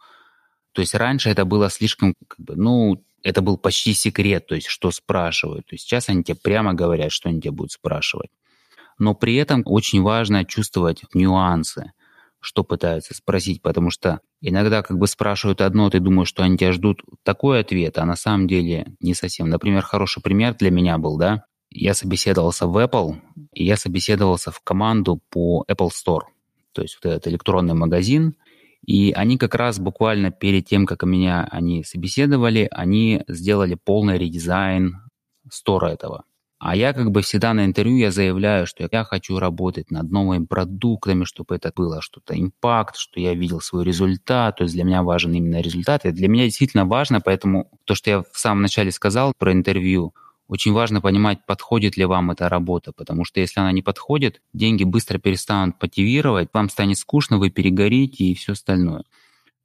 То 0.73 0.83
есть 0.83 0.95
раньше 0.95 1.31
это 1.31 1.45
было 1.45 1.71
слишком, 1.71 2.15
как 2.29 2.41
бы, 2.41 2.57
ну, 2.57 3.03
это 3.23 3.41
был 3.41 3.57
почти 3.57 3.95
секрет, 3.95 4.47
то 4.47 4.55
есть 4.55 4.67
что 4.67 4.91
спрашивают. 4.91 5.67
То 5.67 5.75
есть 5.75 5.85
сейчас 5.85 6.09
они 6.09 6.23
тебе 6.23 6.37
прямо 6.37 6.75
говорят, 6.75 7.13
что 7.13 7.29
они 7.29 7.41
тебя 7.41 7.53
будут 7.53 7.73
спрашивать. 7.73 8.31
Но 8.99 9.15
при 9.15 9.37
этом 9.37 9.63
очень 9.65 10.03
важно 10.03 10.45
чувствовать 10.45 11.03
нюансы– 11.15 11.93
что 12.45 12.63
пытаются 12.63 13.15
спросить, 13.15 13.63
потому 13.63 13.91
что 13.91 14.21
иногда 14.41 14.83
как 14.83 14.99
бы 14.99 15.07
спрашивают 15.07 15.61
одно, 15.61 15.89
ты 15.89 15.99
думаешь, 15.99 16.29
что 16.29 16.43
они 16.43 16.59
тебя 16.59 16.73
ждут 16.73 17.03
такой 17.23 17.61
ответ, 17.61 17.99
а 17.99 18.05
на 18.05 18.17
самом 18.17 18.47
деле 18.47 18.95
не 19.01 19.15
совсем. 19.15 19.49
Например, 19.49 19.83
хороший 19.83 20.23
пример 20.23 20.55
для 20.55 20.71
меня 20.71 20.99
был, 20.99 21.17
да, 21.17 21.45
я 21.71 21.95
собеседовался 21.95 22.67
в 22.67 22.77
Apple, 22.77 23.17
и 23.53 23.65
я 23.65 23.77
собеседовался 23.77 24.51
в 24.51 24.61
команду 24.61 25.21
по 25.31 25.65
Apple 25.69 25.89
Store, 25.89 26.25
то 26.73 26.83
есть 26.83 26.99
вот 27.03 27.11
этот 27.11 27.27
электронный 27.29 27.75
магазин, 27.75 28.35
и 28.87 29.13
они 29.13 29.39
как 29.39 29.55
раз 29.55 29.79
буквально 29.79 30.31
перед 30.31 30.67
тем, 30.67 30.85
как 30.85 31.03
меня 31.05 31.49
они 31.51 31.83
собеседовали, 31.83 32.69
они 32.71 33.25
сделали 33.27 33.79
полный 33.83 34.19
редизайн 34.19 34.97
стора 35.51 35.89
этого. 35.89 36.25
А 36.67 36.75
я 36.75 36.95
как 36.95 37.11
бы 37.11 37.21
всегда 37.21 37.53
на 37.53 37.67
интервью 37.67 37.99
я 37.99 38.11
заявляю, 38.11 38.67
что 38.67 38.89
я 38.91 39.05
хочу 39.05 39.39
работать 39.39 39.91
над 39.91 40.11
новыми 40.11 40.47
продуктами, 40.47 41.25
чтобы 41.25 41.57
это 41.57 41.71
было 41.77 42.01
что-то 42.01 42.41
импакт, 42.41 42.97
что 42.97 43.21
я 43.21 43.35
видел 43.35 43.61
свой 43.61 43.85
результат. 43.85 44.57
То 44.57 44.63
есть 44.63 44.75
для 44.75 44.85
меня 44.85 45.03
важен 45.03 45.35
именно 45.35 45.61
результат. 45.61 46.07
И 46.07 46.11
для 46.11 46.27
меня 46.27 46.45
действительно 46.45 46.87
важно, 46.87 47.21
поэтому 47.21 47.71
то, 47.85 47.95
что 47.95 48.09
я 48.09 48.23
в 48.23 48.39
самом 48.39 48.63
начале 48.63 48.93
сказал 48.93 49.35
про 49.37 49.53
интервью, 49.53 50.15
очень 50.49 50.73
важно 50.73 51.03
понимать, 51.03 51.45
подходит 51.45 51.99
ли 51.99 52.07
вам 52.07 52.31
эта 52.31 52.49
работа, 52.49 52.93
потому 52.97 53.27
что 53.27 53.41
если 53.41 53.61
она 53.61 53.71
не 53.71 53.83
подходит, 53.83 54.41
деньги 54.55 54.85
быстро 54.85 55.19
перестанут 55.19 55.77
мотивировать, 55.83 56.49
вам 56.55 56.71
станет 56.71 56.97
скучно, 56.97 57.37
вы 57.37 57.51
перегорите 57.51 58.25
и 58.25 58.35
все 58.35 58.53
остальное. 58.53 59.05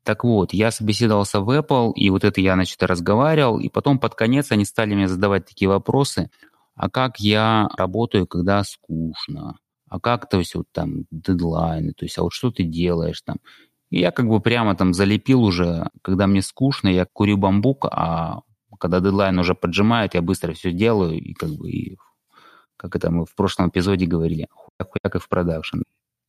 Так 0.03 0.23
вот, 0.23 0.53
я 0.53 0.71
собеседовался 0.71 1.39
в 1.39 1.49
Apple, 1.49 1.93
и 1.93 2.09
вот 2.09 2.23
это 2.23 2.41
я, 2.41 2.55
значит, 2.55 2.81
разговаривал, 2.83 3.59
и 3.59 3.69
потом 3.69 3.99
под 3.99 4.15
конец 4.15 4.51
они 4.51 4.65
стали 4.65 4.95
мне 4.95 5.07
задавать 5.07 5.45
такие 5.45 5.69
вопросы, 5.69 6.29
а 6.80 6.89
как 6.89 7.19
я 7.19 7.69
работаю, 7.77 8.25
когда 8.27 8.63
скучно, 8.63 9.57
а 9.89 9.99
как, 9.99 10.30
то 10.30 10.39
есть, 10.39 10.55
вот 10.55 10.67
там 10.71 11.05
дедлайны, 11.11 11.93
то 11.93 12.05
есть, 12.05 12.17
а 12.17 12.23
вот 12.23 12.32
что 12.34 12.51
ты 12.51 12.63
делаешь 12.63 13.21
там. 13.25 13.38
И 13.91 13.99
я 13.99 14.11
как 14.11 14.27
бы 14.30 14.39
прямо 14.41 14.75
там 14.75 14.93
залепил 14.93 15.43
уже, 15.43 15.89
когда 16.03 16.27
мне 16.27 16.41
скучно, 16.41 16.88
я 16.89 17.05
курю 17.11 17.38
бамбук, 17.38 17.88
а 17.91 18.41
когда 18.80 19.01
дедлайн 19.01 19.38
уже 19.39 19.55
поджимает, 19.55 20.15
я 20.15 20.21
быстро 20.21 20.53
все 20.53 20.71
делаю, 20.71 21.19
и 21.19 21.34
как 21.34 21.49
бы, 21.51 21.69
и, 21.69 21.97
как 22.77 22.95
это 22.95 23.11
мы 23.11 23.25
в 23.25 23.36
прошлом 23.36 23.69
эпизоде 23.69 24.05
говорили, 24.07 24.47
хуяк 24.80 25.15
и 25.15 25.19
в 25.19 25.30
продакшн. 25.30 25.80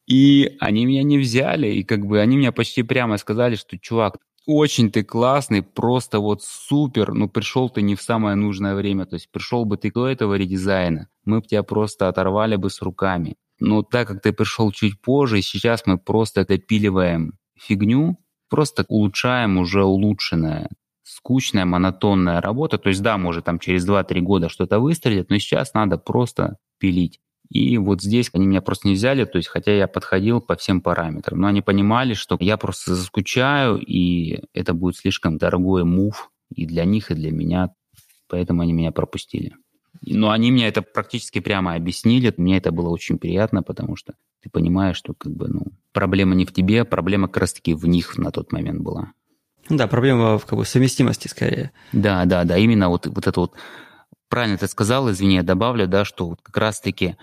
И 0.09 0.57
они 0.61 0.87
меня 0.87 1.05
не 1.05 1.19
взяли, 1.19 1.69
и 1.69 1.85
как 1.85 2.07
бы 2.07 2.21
они 2.21 2.37
мне 2.39 2.53
почти 2.53 2.83
прямо 2.85 3.19
сказали, 3.19 3.57
что, 3.57 3.79
чувак, 3.79 4.17
очень 4.57 4.91
ты 4.91 5.03
классный, 5.03 5.63
просто 5.63 6.21
вот 6.21 6.43
супер, 6.43 7.13
но 7.13 7.29
пришел 7.29 7.71
ты 7.71 7.83
не 7.83 7.95
в 7.95 8.03
самое 8.03 8.37
нужное 8.37 8.75
время, 8.75 9.07
то 9.07 9.15
есть 9.15 9.31
пришел 9.31 9.65
бы 9.65 9.77
ты 9.77 9.91
до 9.91 10.09
этого 10.09 10.35
редизайна, 10.35 11.09
мы 11.25 11.41
бы 11.41 11.47
тебя 11.47 11.63
просто 11.63 12.09
оторвали 12.09 12.57
бы 12.57 12.71
с 12.71 12.83
руками. 12.83 13.37
Но 13.59 13.83
так 13.83 14.09
как 14.09 14.23
ты 14.23 14.33
пришел 14.33 14.73
чуть 14.73 15.01
позже, 15.01 15.43
сейчас 15.43 15.83
мы 15.87 15.99
просто 15.99 16.47
допиливаем 16.47 17.35
фигню, 17.59 18.19
просто 18.49 18.85
улучшаем 18.89 19.59
уже 19.59 19.85
улучшенное, 19.85 20.69
скучная, 21.03 21.65
монотонная 21.65 22.41
работа. 22.41 22.79
То 22.79 22.89
есть 22.89 23.03
да, 23.03 23.19
может 23.19 23.45
там 23.45 23.59
через 23.59 23.87
2-3 23.89 24.21
года 24.21 24.49
что-то 24.49 24.81
выстрелит, 24.81 25.31
но 25.31 25.39
сейчас 25.39 25.75
надо 25.75 25.99
просто 25.99 26.57
пилить. 26.79 27.21
И 27.51 27.77
вот 27.79 28.01
здесь 28.01 28.31
они 28.33 28.47
меня 28.47 28.63
просто 28.63 28.87
не 28.87 28.95
взяли, 28.95 29.25
то 29.25 29.37
есть 29.37 29.49
хотя 29.49 29.73
я 29.73 29.89
подходил 29.89 30.41
по 30.41 30.55
всем 30.57 30.81
параметрам. 30.81 31.39
Но 31.39 31.49
они 31.49 31.63
понимали, 31.63 32.15
что 32.15 32.37
я 32.41 32.57
просто 32.57 32.95
заскучаю, 32.95 33.77
и 33.77 34.41
это 34.55 34.73
будет 34.73 34.97
слишком 34.97 35.37
дорогой 35.37 35.85
мув 35.85 36.31
и 36.55 36.65
для 36.65 36.85
них, 36.85 37.11
и 37.11 37.15
для 37.15 37.33
меня. 37.33 37.71
Поэтому 38.29 38.63
они 38.63 38.73
меня 38.73 38.93
пропустили. 38.93 39.57
Но 40.03 40.31
они 40.31 40.53
мне 40.53 40.69
это 40.69 40.83
практически 40.83 41.41
прямо 41.41 41.75
объяснили. 41.75 42.33
Мне 42.37 42.59
это 42.59 42.71
было 42.71 42.89
очень 42.89 43.19
приятно, 43.19 43.65
потому 43.65 43.97
что 43.97 44.15
ты 44.43 44.49
понимаешь, 44.49 44.97
что 44.97 45.13
как 45.13 45.33
бы, 45.33 45.49
ну, 45.49 45.67
проблема 45.93 46.37
не 46.37 46.47
в 46.47 46.53
тебе, 46.53 46.85
проблема 46.85 47.27
как 47.27 47.39
раз-таки 47.39 47.75
в 47.75 47.87
них 47.87 48.17
на 48.17 48.31
тот 48.31 48.53
момент 48.53 48.81
была. 48.81 49.13
Да, 49.69 49.89
проблема 49.89 50.39
в 50.39 50.47
как 50.47 50.57
бы, 50.57 50.65
совместимости 50.65 51.27
скорее. 51.27 51.73
Да, 51.93 52.25
да, 52.25 52.45
да, 52.45 52.57
именно 52.57 52.89
вот, 52.89 53.09
вот 53.09 53.27
это 53.27 53.41
вот, 53.41 53.55
правильно 54.29 54.57
ты 54.57 54.69
сказал, 54.69 55.11
извини, 55.11 55.35
я 55.35 55.43
добавлю, 55.43 55.89
да, 55.89 56.05
что 56.05 56.29
вот 56.29 56.41
как 56.43 56.57
раз-таки 56.57 57.17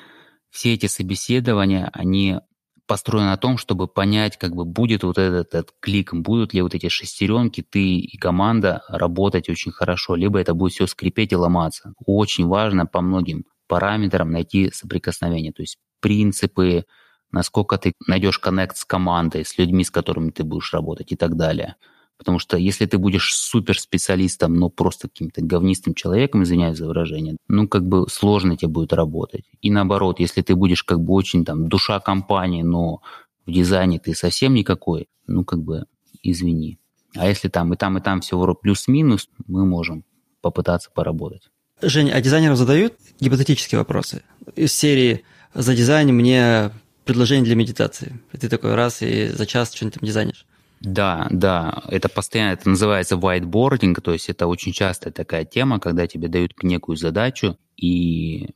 все 0.50 0.74
эти 0.74 0.88
собеседования, 0.88 1.90
они 1.94 2.40
построены 2.88 3.28
на 3.28 3.38
том, 3.38 3.58
чтобы 3.58 3.88
понять, 3.88 4.38
как 4.38 4.56
бы 4.56 4.66
будет 4.66 5.04
вот 5.04 5.18
этот, 5.18 5.54
этот 5.54 5.76
клик, 5.80 6.14
будут 6.14 6.54
ли 6.54 6.62
вот 6.62 6.74
эти 6.74 6.88
шестеренки, 6.88 7.62
ты 7.62 7.98
и 7.98 8.18
команда 8.18 8.84
работать 8.88 9.50
очень 9.50 9.72
хорошо, 9.72 10.16
либо 10.16 10.40
это 10.40 10.54
будет 10.54 10.74
все 10.74 10.88
скрипеть 10.88 11.34
и 11.34 11.36
ломаться. 11.36 11.94
Очень 12.06 12.48
важно 12.48 12.86
по 12.86 13.02
многим 13.02 13.44
параметрам 13.68 14.32
найти 14.32 14.72
соприкосновение, 14.72 15.52
то 15.52 15.62
есть 15.62 15.78
принципы, 16.00 16.86
насколько 17.32 17.78
ты 17.78 17.94
найдешь 18.08 18.40
коннект 18.40 18.78
с 18.78 18.86
командой, 18.86 19.44
с 19.44 19.58
людьми, 19.58 19.84
с 19.84 19.92
которыми 19.92 20.32
ты 20.32 20.44
будешь 20.44 20.74
работать 20.74 21.12
и 21.12 21.18
так 21.18 21.36
далее. 21.36 21.76
Потому 22.18 22.40
что 22.40 22.58
если 22.58 22.86
ты 22.86 22.98
будешь 22.98 23.36
суперспециалистом, 23.36 24.56
но 24.56 24.70
просто 24.70 25.08
каким-то 25.08 25.42
говнистым 25.42 25.94
человеком, 25.94 26.44
извиняюсь 26.44 26.78
за 26.78 26.88
выражение, 26.88 27.38
ну, 27.48 27.68
как 27.68 27.88
бы 27.88 28.08
сложно 28.10 28.58
тебе 28.58 28.70
будет 28.70 28.94
работать. 28.94 29.46
И 29.62 29.70
наоборот, 29.70 30.20
если 30.20 30.42
ты 30.42 30.56
будешь 30.56 30.84
как 30.84 31.00
бы 31.00 31.14
очень 31.14 31.46
там 31.46 31.68
душа 31.70 32.00
компании, 32.00 32.64
но 32.64 33.02
в 33.46 33.52
дизайне 33.52 34.00
ты 34.00 34.16
совсем 34.16 34.54
никакой, 34.54 35.08
ну, 35.28 35.46
как 35.46 35.62
бы, 35.62 35.86
извини. 36.24 36.80
А 37.16 37.28
если 37.28 37.50
там 37.50 37.74
и 37.74 37.78
там, 37.78 37.98
и 37.98 38.02
там 38.02 38.22
все 38.22 38.54
плюс-минус, 38.56 39.30
мы 39.48 39.66
можем 39.66 40.04
попытаться 40.42 40.90
поработать. 40.94 41.50
Жень, 41.82 42.10
а 42.10 42.20
дизайнеры 42.22 42.56
задают 42.56 42.94
гипотетические 43.20 43.80
вопросы? 43.80 44.24
Из 44.56 44.74
серии 44.74 45.24
«За 45.54 45.76
дизайн 45.76 46.14
мне 46.14 46.72
предложение 47.06 47.46
для 47.46 47.56
медитации». 47.56 48.20
И 48.34 48.38
ты 48.38 48.50
такой 48.50 48.74
раз 48.74 49.02
и 49.02 49.28
за 49.28 49.46
час 49.46 49.74
что-нибудь 49.74 50.00
там 50.00 50.08
дизайнишь. 50.08 50.46
Да, 50.82 51.28
да, 51.32 51.82
это 51.90 52.08
постоянно, 52.08 52.54
это 52.54 52.70
называется 52.70 53.16
whiteboarding, 53.16 54.00
то 54.00 54.14
есть 54.14 54.30
это 54.30 54.46
очень 54.48 54.74
частая 54.74 55.12
такая 55.12 55.44
тема, 55.44 55.80
когда 55.80 56.06
тебе 56.08 56.28
дают 56.28 56.54
некую 56.62 56.98
задачу, 56.98 57.58
и 57.78 58.50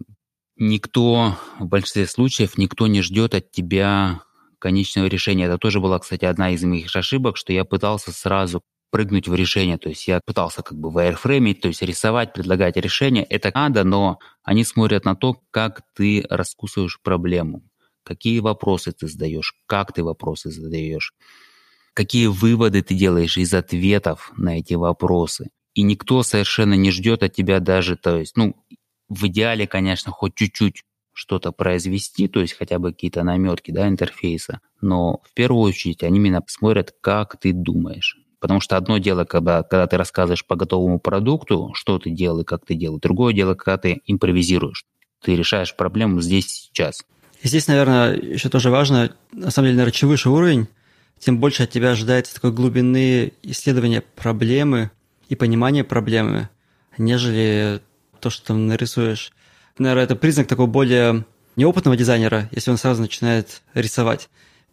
никто, 0.57 1.37
в 1.59 1.65
большинстве 1.65 2.07
случаев, 2.07 2.57
никто 2.57 2.87
не 2.87 3.01
ждет 3.01 3.33
от 3.35 3.51
тебя 3.51 4.21
конечного 4.59 5.07
решения. 5.07 5.45
Это 5.45 5.57
тоже 5.57 5.79
была, 5.79 5.99
кстати, 5.99 6.25
одна 6.25 6.51
из 6.51 6.63
моих 6.63 6.95
ошибок, 6.95 7.37
что 7.37 7.53
я 7.53 7.65
пытался 7.65 8.11
сразу 8.11 8.61
прыгнуть 8.91 9.27
в 9.27 9.35
решение. 9.35 9.77
То 9.77 9.89
есть 9.89 10.07
я 10.07 10.21
пытался 10.25 10.63
как 10.63 10.77
бы 10.79 10.91
вайрфреймить, 10.91 11.61
то 11.61 11.69
есть 11.69 11.81
рисовать, 11.81 12.33
предлагать 12.33 12.77
решение. 12.77 13.23
Это 13.23 13.51
надо, 13.55 13.83
но 13.83 14.19
они 14.43 14.63
смотрят 14.63 15.05
на 15.05 15.15
то, 15.15 15.37
как 15.51 15.81
ты 15.95 16.25
раскусываешь 16.29 16.99
проблему, 17.01 17.63
какие 18.03 18.39
вопросы 18.39 18.91
ты 18.91 19.07
задаешь, 19.07 19.53
как 19.67 19.93
ты 19.93 20.03
вопросы 20.03 20.51
задаешь, 20.51 21.13
какие 21.93 22.27
выводы 22.27 22.81
ты 22.81 22.95
делаешь 22.95 23.37
из 23.37 23.53
ответов 23.53 24.31
на 24.37 24.59
эти 24.59 24.73
вопросы. 24.73 25.49
И 25.73 25.83
никто 25.83 26.23
совершенно 26.23 26.73
не 26.73 26.91
ждет 26.91 27.23
от 27.23 27.33
тебя 27.33 27.59
даже, 27.59 27.95
то 27.95 28.17
есть, 28.17 28.35
ну, 28.35 28.55
в 29.09 29.27
идеале, 29.27 29.67
конечно, 29.67 30.11
хоть 30.11 30.35
чуть-чуть 30.35 30.83
что-то 31.13 31.51
произвести, 31.51 32.27
то 32.27 32.41
есть 32.41 32.53
хотя 32.53 32.79
бы 32.79 32.91
какие-то 32.91 33.23
наметки 33.23 33.71
да, 33.71 33.87
интерфейса, 33.87 34.61
но 34.81 35.21
в 35.23 35.33
первую 35.33 35.63
очередь 35.63 36.03
они 36.03 36.17
именно 36.17 36.41
смотрят, 36.47 36.93
как 37.01 37.39
ты 37.39 37.53
думаешь. 37.53 38.17
Потому 38.39 38.59
что 38.59 38.75
одно 38.75 38.97
дело, 38.97 39.23
когда, 39.23 39.61
когда 39.61 39.85
ты 39.85 39.97
рассказываешь 39.97 40.45
по 40.45 40.55
готовому 40.55 40.99
продукту, 40.99 41.71
что 41.75 41.99
ты 41.99 42.09
делал 42.09 42.39
и 42.39 42.43
как 42.43 42.65
ты 42.65 42.73
делал. 42.73 42.99
Другое 42.99 43.33
дело, 43.33 43.53
когда 43.53 43.77
ты 43.77 44.01
импровизируешь. 44.07 44.85
Ты 45.23 45.35
решаешь 45.35 45.75
проблему 45.75 46.21
здесь 46.21 46.47
сейчас. 46.47 47.03
И 47.43 47.47
здесь, 47.47 47.67
наверное, 47.67 48.15
еще 48.15 48.49
тоже 48.49 48.71
важно, 48.71 49.15
на 49.31 49.51
самом 49.51 49.67
деле, 49.67 49.77
наверное, 49.77 49.93
чем 49.93 50.09
выше 50.09 50.29
уровень, 50.29 50.67
тем 51.21 51.39
больше 51.39 51.63
от 51.63 51.69
тебя 51.69 51.91
ожидается 51.91 52.33
такой 52.33 52.51
глубины 52.51 53.31
исследования 53.43 54.01
проблемы 54.01 54.91
и 55.29 55.35
понимания 55.35 55.83
проблемы, 55.83 56.49
нежели 56.97 57.79
то, 58.19 58.29
что 58.29 58.47
там 58.47 58.67
нарисуешь. 58.67 59.31
Наверное, 59.77 60.03
это 60.03 60.15
признак 60.15 60.47
такого 60.47 60.67
более 60.67 61.25
неопытного 61.55 61.95
дизайнера, 61.95 62.49
если 62.51 62.71
он 62.71 62.77
сразу 62.77 63.01
начинает 63.01 63.61
рисовать 63.73 64.29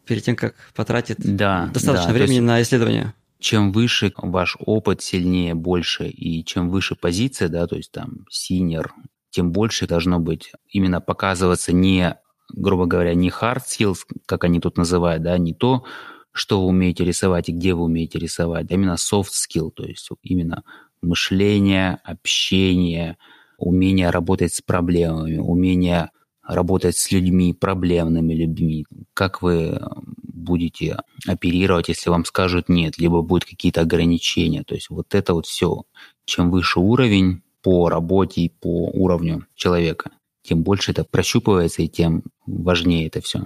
перед 0.06 0.24
тем, 0.24 0.36
как 0.36 0.54
потратит 0.74 1.18
да, 1.20 1.70
достаточно 1.72 2.08
да, 2.08 2.14
времени 2.14 2.40
на 2.40 2.62
исследование 2.62 3.14
чем 3.40 3.70
выше 3.70 4.12
ваш 4.16 4.56
опыт, 4.58 5.00
сильнее, 5.00 5.54
больше, 5.54 6.08
и 6.08 6.44
чем 6.44 6.70
выше 6.70 6.96
позиция, 6.96 7.48
да, 7.48 7.66
то 7.66 7.76
есть 7.76 7.92
там 7.92 8.26
синер, 8.28 8.92
тем 9.30 9.52
больше 9.52 9.86
должно 9.86 10.18
быть 10.18 10.52
именно 10.68 11.00
показываться 11.00 11.72
не, 11.72 12.16
грубо 12.52 12.86
говоря, 12.86 13.14
не 13.14 13.28
hard 13.28 13.60
skills, 13.64 13.98
как 14.26 14.42
они 14.44 14.60
тут 14.60 14.76
называют, 14.76 15.22
да, 15.22 15.38
не 15.38 15.54
то, 15.54 15.84
что 16.32 16.60
вы 16.60 16.68
умеете 16.68 17.04
рисовать 17.04 17.48
и 17.48 17.52
где 17.52 17.74
вы 17.74 17.84
умеете 17.84 18.18
рисовать, 18.18 18.70
а 18.70 18.74
именно 18.74 18.94
soft 18.94 19.30
skill, 19.32 19.70
то 19.70 19.84
есть 19.84 20.08
именно 20.22 20.62
мышление, 21.02 21.98
общение, 22.04 23.16
умение 23.56 24.10
работать 24.10 24.54
с 24.54 24.60
проблемами, 24.60 25.38
умение 25.38 26.10
работать 26.42 26.96
с 26.96 27.10
людьми, 27.12 27.52
проблемными 27.52 28.32
людьми, 28.32 28.86
как 29.14 29.42
вы 29.42 29.78
будете 30.22 30.96
оперировать, 31.26 31.88
если 31.88 32.08
вам 32.08 32.24
скажут 32.24 32.68
нет, 32.68 32.98
либо 32.98 33.20
будут 33.20 33.44
какие-то 33.44 33.82
ограничения. 33.82 34.64
То 34.64 34.74
есть 34.74 34.88
вот 34.88 35.14
это 35.14 35.34
вот 35.34 35.46
все. 35.46 35.84
Чем 36.24 36.50
выше 36.50 36.80
уровень 36.80 37.42
по 37.62 37.90
работе 37.90 38.42
и 38.42 38.48
по 38.48 38.88
уровню 38.88 39.46
человека, 39.54 40.10
тем 40.42 40.62
больше 40.62 40.92
это 40.92 41.04
прощупывается 41.04 41.82
и 41.82 41.88
тем 41.88 42.22
важнее 42.46 43.08
это 43.08 43.20
все. 43.20 43.44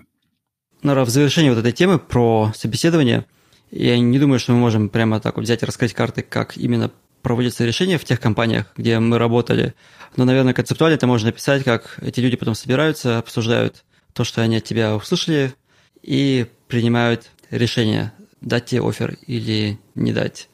Нора, 0.82 1.04
в 1.04 1.10
завершении 1.10 1.48
вот 1.48 1.58
этой 1.58 1.70
темы 1.70 2.00
про 2.00 2.52
собеседование, 2.56 3.26
я 3.70 3.98
не 3.98 4.18
думаю, 4.18 4.40
что 4.40 4.52
мы 4.52 4.58
можем 4.58 4.88
прямо 4.88 5.20
так 5.20 5.36
вот 5.36 5.44
взять 5.44 5.62
и 5.62 5.66
раскрыть 5.66 5.94
карты, 5.94 6.22
как 6.22 6.56
именно 6.56 6.90
проводится 7.22 7.64
решение 7.64 7.98
в 7.98 8.04
тех 8.04 8.20
компаниях, 8.20 8.66
где 8.76 8.98
мы 8.98 9.16
работали. 9.18 9.74
Но, 10.16 10.24
наверное, 10.24 10.54
концептуально 10.54 10.96
это 10.96 11.06
можно 11.06 11.26
написать, 11.26 11.62
как 11.62 11.98
эти 12.02 12.18
люди 12.18 12.36
потом 12.36 12.56
собираются, 12.56 13.18
обсуждают 13.18 13.84
то, 14.12 14.24
что 14.24 14.42
они 14.42 14.56
от 14.56 14.64
тебя 14.64 14.96
услышали, 14.96 15.54
и 16.02 16.46
принимают 16.66 17.30
решение, 17.50 18.12
дать 18.40 18.66
тебе 18.66 18.82
офер 18.82 19.16
или 19.26 19.78
не 19.94 20.12
дать. 20.12 20.48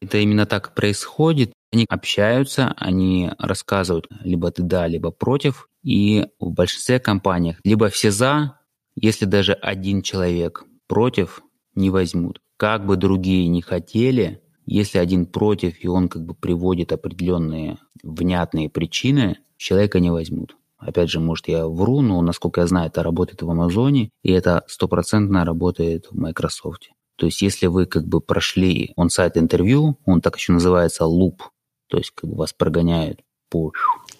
Это 0.00 0.16
именно 0.18 0.46
так 0.46 0.74
происходит. 0.74 1.52
Они 1.70 1.84
общаются, 1.88 2.74
они 2.78 3.30
рассказывают, 3.38 4.08
либо 4.24 4.50
ты 4.50 4.62
да, 4.62 4.86
либо 4.86 5.10
против. 5.10 5.68
И 5.84 6.26
в 6.38 6.50
большинстве 6.50 6.98
компаниях 6.98 7.58
либо 7.62 7.90
все 7.90 8.10
за, 8.10 8.59
если 9.00 9.24
даже 9.24 9.52
один 9.52 10.02
человек 10.02 10.64
против, 10.86 11.42
не 11.74 11.90
возьмут. 11.90 12.40
Как 12.56 12.84
бы 12.86 12.96
другие 12.96 13.48
не 13.48 13.62
хотели, 13.62 14.42
если 14.66 14.98
один 14.98 15.26
против, 15.26 15.82
и 15.82 15.88
он 15.88 16.08
как 16.08 16.24
бы 16.24 16.34
приводит 16.34 16.92
определенные 16.92 17.78
внятные 18.02 18.68
причины, 18.68 19.38
человека 19.56 20.00
не 20.00 20.10
возьмут. 20.10 20.56
Опять 20.78 21.10
же, 21.10 21.20
может, 21.20 21.48
я 21.48 21.66
вру, 21.66 22.00
но, 22.00 22.20
насколько 22.22 22.62
я 22.62 22.66
знаю, 22.66 22.88
это 22.88 23.02
работает 23.02 23.42
в 23.42 23.50
Амазоне, 23.50 24.10
и 24.22 24.32
это 24.32 24.64
стопроцентно 24.66 25.44
работает 25.44 26.06
в 26.10 26.16
Microsoft. 26.16 26.90
То 27.16 27.26
есть, 27.26 27.42
если 27.42 27.66
вы 27.66 27.84
как 27.86 28.06
бы 28.06 28.20
прошли 28.20 28.92
он-сайт 28.96 29.36
интервью, 29.36 29.98
он 30.06 30.22
так 30.22 30.36
еще 30.36 30.52
называется 30.52 31.04
луп, 31.04 31.42
то 31.88 31.98
есть 31.98 32.12
как 32.14 32.30
бы 32.30 32.36
вас 32.36 32.52
прогоняют 32.52 33.20
по... 33.50 33.72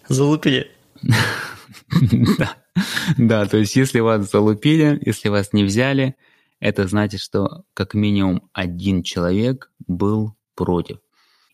Залупили. 0.09 0.70
Да. 2.39 2.57
Да, 3.19 3.47
то 3.47 3.57
есть 3.57 3.77
если 3.77 4.01
вас 4.01 4.31
залупили, 4.31 5.01
если 5.05 5.28
вас 5.28 5.52
не 5.52 5.65
взяли, 5.65 6.16
это 6.61 6.86
значит, 6.86 7.20
что 7.20 7.65
как 7.74 7.94
минимум 7.94 8.48
один 8.52 9.02
человек 9.02 9.70
был 9.86 10.35
против. 10.55 10.98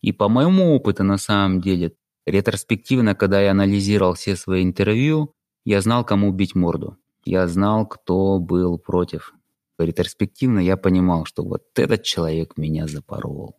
И 0.02 0.12
по 0.12 0.28
моему 0.28 0.74
опыту, 0.74 1.04
на 1.04 1.18
самом 1.18 1.60
деле, 1.60 1.92
ретроспективно, 2.26 3.14
когда 3.14 3.40
я 3.40 3.52
анализировал 3.52 4.14
все 4.14 4.36
свои 4.36 4.62
интервью, 4.62 5.34
я 5.64 5.80
знал, 5.80 6.04
кому 6.04 6.32
бить 6.32 6.54
морду. 6.54 6.96
Я 7.24 7.48
знал, 7.48 7.86
кто 7.86 8.38
был 8.38 8.78
против. 8.78 9.34
Ретроспективно 9.78 10.60
я 10.60 10.76
понимал, 10.76 11.24
что 11.24 11.42
вот 11.42 11.64
этот 11.76 12.02
человек 12.02 12.56
меня 12.56 12.86
запорол. 12.86 13.56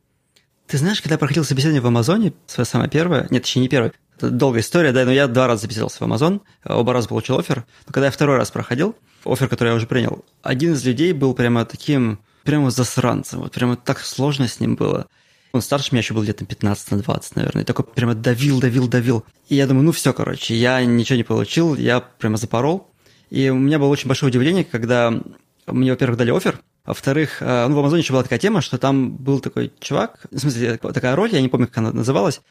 Ты 0.68 0.78
знаешь, 0.78 1.02
когда 1.02 1.18
проходил 1.18 1.46
собеседование 1.46 1.82
в 1.82 1.88
Амазоне, 1.88 2.34
свое 2.46 2.66
самое 2.66 2.90
первое, 2.90 3.28
нет, 3.30 3.46
еще 3.46 3.62
не 3.62 3.70
первое, 3.70 3.94
это 4.18 4.30
долгая 4.30 4.62
история, 4.62 4.92
да, 4.92 5.06
но 5.06 5.12
я 5.12 5.28
два 5.28 5.48
раза 5.48 5.62
записывался 5.62 6.00
в 6.00 6.02
Амазон, 6.02 6.42
оба 6.66 6.92
раза 6.92 7.08
получил 7.08 7.40
офер, 7.40 7.66
но 7.86 7.94
когда 7.94 8.08
я 8.08 8.12
второй 8.12 8.36
раз 8.36 8.52
проходил, 8.52 8.96
офер, 9.24 9.48
который 9.48 9.70
я 9.70 9.76
уже 9.76 9.88
принял, 9.88 10.26
один 10.44 10.74
из 10.74 10.84
людей 10.86 11.14
был 11.14 11.34
прямо 11.34 11.64
таким, 11.64 12.20
прямо 12.44 12.70
засранцем, 12.70 13.42
вот 13.42 13.54
прямо 13.54 13.78
так 13.78 14.00
сложно 14.00 14.48
с 14.48 14.60
ним 14.60 14.76
было. 14.76 15.08
Он 15.54 15.62
старше 15.62 15.90
меня 15.92 16.02
еще 16.02 16.14
был 16.14 16.24
где-то 16.24 16.46
15 16.46 16.92
на 16.92 16.98
20, 17.00 17.36
наверное. 17.38 17.64
И 17.64 17.66
такой 17.66 17.86
прямо 17.86 18.14
давил, 18.14 18.60
давил, 18.60 18.88
давил. 18.88 19.26
И 19.48 19.56
я 19.56 19.66
думаю, 19.66 19.86
ну 19.86 19.92
все, 19.94 20.14
короче, 20.14 20.54
я 20.54 20.84
ничего 20.84 21.16
не 21.16 21.24
получил, 21.24 21.76
я 21.76 22.02
прямо 22.02 22.38
запорол. 22.38 22.92
И 23.30 23.50
у 23.50 23.56
меня 23.56 23.80
было 23.80 23.88
очень 23.88 24.08
большое 24.08 24.30
удивление, 24.30 24.66
когда 24.66 25.14
мне, 25.66 25.92
во-первых, 25.92 26.18
дали 26.18 26.32
офер, 26.32 26.62
во-вторых, 26.88 27.42
э, 27.42 27.68
ну, 27.68 27.76
в 27.76 27.80
Амазоне 27.80 28.02
еще 28.02 28.14
была 28.14 28.24
такая 28.24 28.40
тема, 28.40 28.62
что 28.62 28.78
там 28.78 29.12
был 29.12 29.40
такой 29.40 29.72
чувак, 29.80 30.26
в 30.32 30.40
смысле, 30.40 30.78
такая 30.78 31.16
роль, 31.16 31.30
я 31.34 31.42
не 31.42 31.50
помню, 31.50 31.68
как 31.68 31.78
она 31.80 31.92
называлась, 31.92 32.42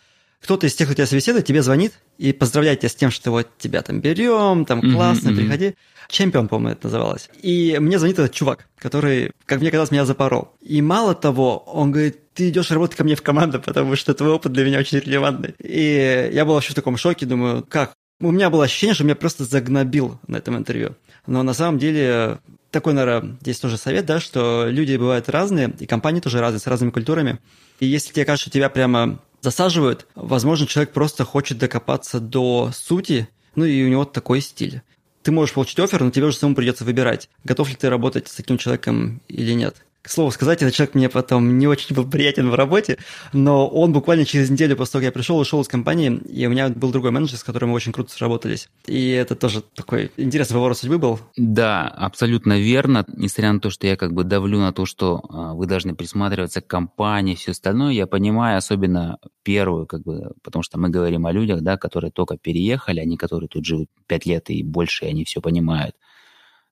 кто-то 0.42 0.66
из 0.66 0.74
тех, 0.74 0.86
кто 0.86 0.94
тебя 0.94 1.06
собеседует, 1.06 1.46
тебе 1.46 1.62
звонит 1.62 1.94
и 2.18 2.32
поздравляет 2.32 2.80
тебя 2.80 2.90
с 2.90 2.94
тем, 2.94 3.10
что 3.10 3.30
вот 3.30 3.48
тебя 3.58 3.82
там 3.82 4.00
берем, 4.00 4.64
там 4.64 4.80
классно, 4.80 5.30
mm-hmm, 5.30 5.36
приходи. 5.36 5.74
Чемпион, 6.08 6.46
по-моему, 6.48 6.72
это 6.72 6.86
называлось. 6.86 7.30
И 7.42 7.76
мне 7.80 7.98
звонит 7.98 8.18
этот 8.18 8.32
чувак, 8.32 8.68
который, 8.78 9.32
как 9.44 9.60
мне 9.60 9.70
казалось, 9.70 9.90
меня 9.90 10.04
запорол. 10.04 10.52
И 10.60 10.80
мало 10.82 11.14
того, 11.14 11.58
он 11.58 11.90
говорит, 11.90 12.32
ты 12.34 12.50
идешь 12.50 12.70
работать 12.70 12.96
ко 12.96 13.02
мне 13.02 13.16
в 13.16 13.22
команду, 13.22 13.60
потому 13.60 13.96
что 13.96 14.14
твой 14.14 14.30
опыт 14.30 14.52
для 14.52 14.64
меня 14.64 14.78
очень 14.78 14.98
релевантный. 14.98 15.54
И 15.58 16.30
я 16.32 16.44
был 16.44 16.54
вообще 16.54 16.72
в 16.72 16.76
таком 16.76 16.96
шоке, 16.96 17.26
думаю, 17.26 17.64
как? 17.68 17.94
У 18.20 18.30
меня 18.30 18.50
было 18.50 18.64
ощущение, 18.64 18.94
что 18.94 19.04
меня 19.04 19.16
просто 19.16 19.44
загнобил 19.44 20.20
на 20.26 20.36
этом 20.36 20.56
интервью. 20.56 20.96
Но 21.26 21.42
на 21.42 21.54
самом 21.54 21.78
деле 21.78 22.38
такой, 22.76 22.92
наверное, 22.92 23.38
здесь 23.40 23.58
тоже 23.58 23.78
совет, 23.78 24.04
да, 24.04 24.20
что 24.20 24.66
люди 24.68 24.96
бывают 24.96 25.30
разные, 25.30 25.74
и 25.78 25.86
компании 25.86 26.20
тоже 26.20 26.40
разные, 26.40 26.60
с 26.60 26.66
разными 26.66 26.90
культурами. 26.90 27.38
И 27.80 27.86
если 27.86 28.12
тебе 28.12 28.26
кажется, 28.26 28.50
что 28.50 28.50
тебя 28.50 28.68
прямо 28.68 29.18
засаживают, 29.40 30.06
возможно, 30.14 30.66
человек 30.66 30.92
просто 30.92 31.24
хочет 31.24 31.56
докопаться 31.56 32.20
до 32.20 32.70
сути, 32.74 33.28
ну 33.54 33.64
и 33.64 33.82
у 33.82 33.88
него 33.88 34.04
такой 34.04 34.42
стиль. 34.42 34.82
Ты 35.22 35.32
можешь 35.32 35.54
получить 35.54 35.80
офер, 35.80 36.04
но 36.04 36.10
тебе 36.10 36.26
уже 36.26 36.36
самому 36.36 36.54
придется 36.54 36.84
выбирать, 36.84 37.30
готов 37.44 37.70
ли 37.70 37.76
ты 37.76 37.88
работать 37.88 38.28
с 38.28 38.34
таким 38.34 38.58
человеком 38.58 39.22
или 39.28 39.52
нет. 39.52 39.85
К 40.06 40.08
слову 40.08 40.30
сказать, 40.30 40.62
этот 40.62 40.72
человек 40.72 40.94
мне 40.94 41.08
потом 41.08 41.58
не 41.58 41.66
очень 41.66 41.92
был 41.92 42.08
приятен 42.08 42.48
в 42.48 42.54
работе, 42.54 42.96
но 43.32 43.66
он 43.66 43.92
буквально 43.92 44.24
через 44.24 44.48
неделю 44.48 44.76
после 44.76 44.92
того, 44.92 45.00
как 45.00 45.06
я 45.06 45.10
пришел, 45.12 45.36
ушел 45.36 45.60
из 45.60 45.66
компании, 45.66 46.20
и 46.32 46.46
у 46.46 46.50
меня 46.50 46.68
был 46.68 46.92
другой 46.92 47.10
менеджер, 47.10 47.36
с 47.36 47.42
которым 47.42 47.70
мы 47.70 47.74
очень 47.74 47.90
круто 47.90 48.12
сработались. 48.12 48.68
И 48.86 49.10
это 49.10 49.34
тоже 49.34 49.64
такой 49.74 50.12
интересный 50.16 50.54
поворот 50.54 50.78
судьбы 50.78 50.98
был. 50.98 51.18
Да, 51.36 51.88
абсолютно 51.88 52.60
верно. 52.60 53.04
Несмотря 53.08 53.52
на 53.52 53.58
то, 53.58 53.70
что 53.70 53.88
я 53.88 53.96
как 53.96 54.12
бы 54.12 54.22
давлю 54.22 54.60
на 54.60 54.72
то, 54.72 54.86
что 54.86 55.24
а, 55.28 55.54
вы 55.54 55.66
должны 55.66 55.96
присматриваться 55.96 56.60
к 56.60 56.68
компании, 56.68 57.34
все 57.34 57.50
остальное, 57.50 57.92
я 57.92 58.06
понимаю, 58.06 58.58
особенно 58.58 59.18
первую, 59.42 59.86
как 59.86 60.04
бы, 60.04 60.34
потому 60.44 60.62
что 60.62 60.78
мы 60.78 60.88
говорим 60.88 61.26
о 61.26 61.32
людях, 61.32 61.62
да, 61.62 61.76
которые 61.76 62.12
только 62.12 62.36
переехали, 62.36 63.00
они 63.00 63.16
которые 63.16 63.48
тут 63.48 63.64
живут 63.64 63.88
пять 64.06 64.24
лет 64.24 64.50
и 64.50 64.62
больше, 64.62 65.06
и 65.06 65.08
они 65.08 65.24
все 65.24 65.40
понимают. 65.40 65.96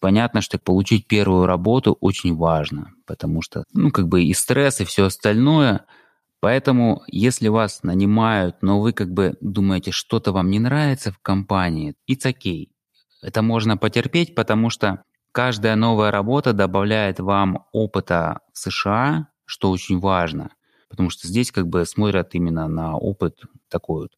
Понятно, 0.05 0.43
что 0.43 0.59
получить 0.59 1.07
первую 1.07 1.47
работу 1.47 1.97
очень 1.99 2.37
важно, 2.37 2.93
потому 3.07 3.41
что, 3.41 3.65
ну, 3.73 3.91
как 3.91 4.07
бы 4.07 4.23
и 4.23 4.35
стресс, 4.35 4.83
и 4.83 4.85
все 4.85 5.07
остальное. 5.07 5.87
Поэтому, 6.41 7.03
если 7.07 7.49
вас 7.49 7.83
нанимают, 7.83 8.57
но 8.61 8.83
вы 8.83 8.93
как 8.93 9.11
бы 9.11 9.39
думаете, 9.41 9.93
что-то 9.93 10.33
вам 10.33 10.51
не 10.51 10.59
нравится 10.59 11.11
в 11.11 11.19
компании, 11.21 11.95
it's 12.07 12.31
okay. 12.31 12.67
Это 13.23 13.41
можно 13.41 13.79
потерпеть, 13.79 14.35
потому 14.35 14.69
что 14.69 15.05
каждая 15.33 15.75
новая 15.75 16.11
работа 16.11 16.53
добавляет 16.53 17.19
вам 17.19 17.65
опыта 17.73 18.41
в 18.53 18.59
США, 18.59 19.29
что 19.47 19.71
очень 19.71 20.01
важно, 20.01 20.51
потому 20.91 21.09
что 21.09 21.27
здесь 21.29 21.51
как 21.51 21.67
бы 21.67 21.87
смотрят 21.87 22.35
именно 22.35 22.69
на 22.69 22.95
опыт 22.99 23.41
такой 23.71 24.03
вот 24.03 24.11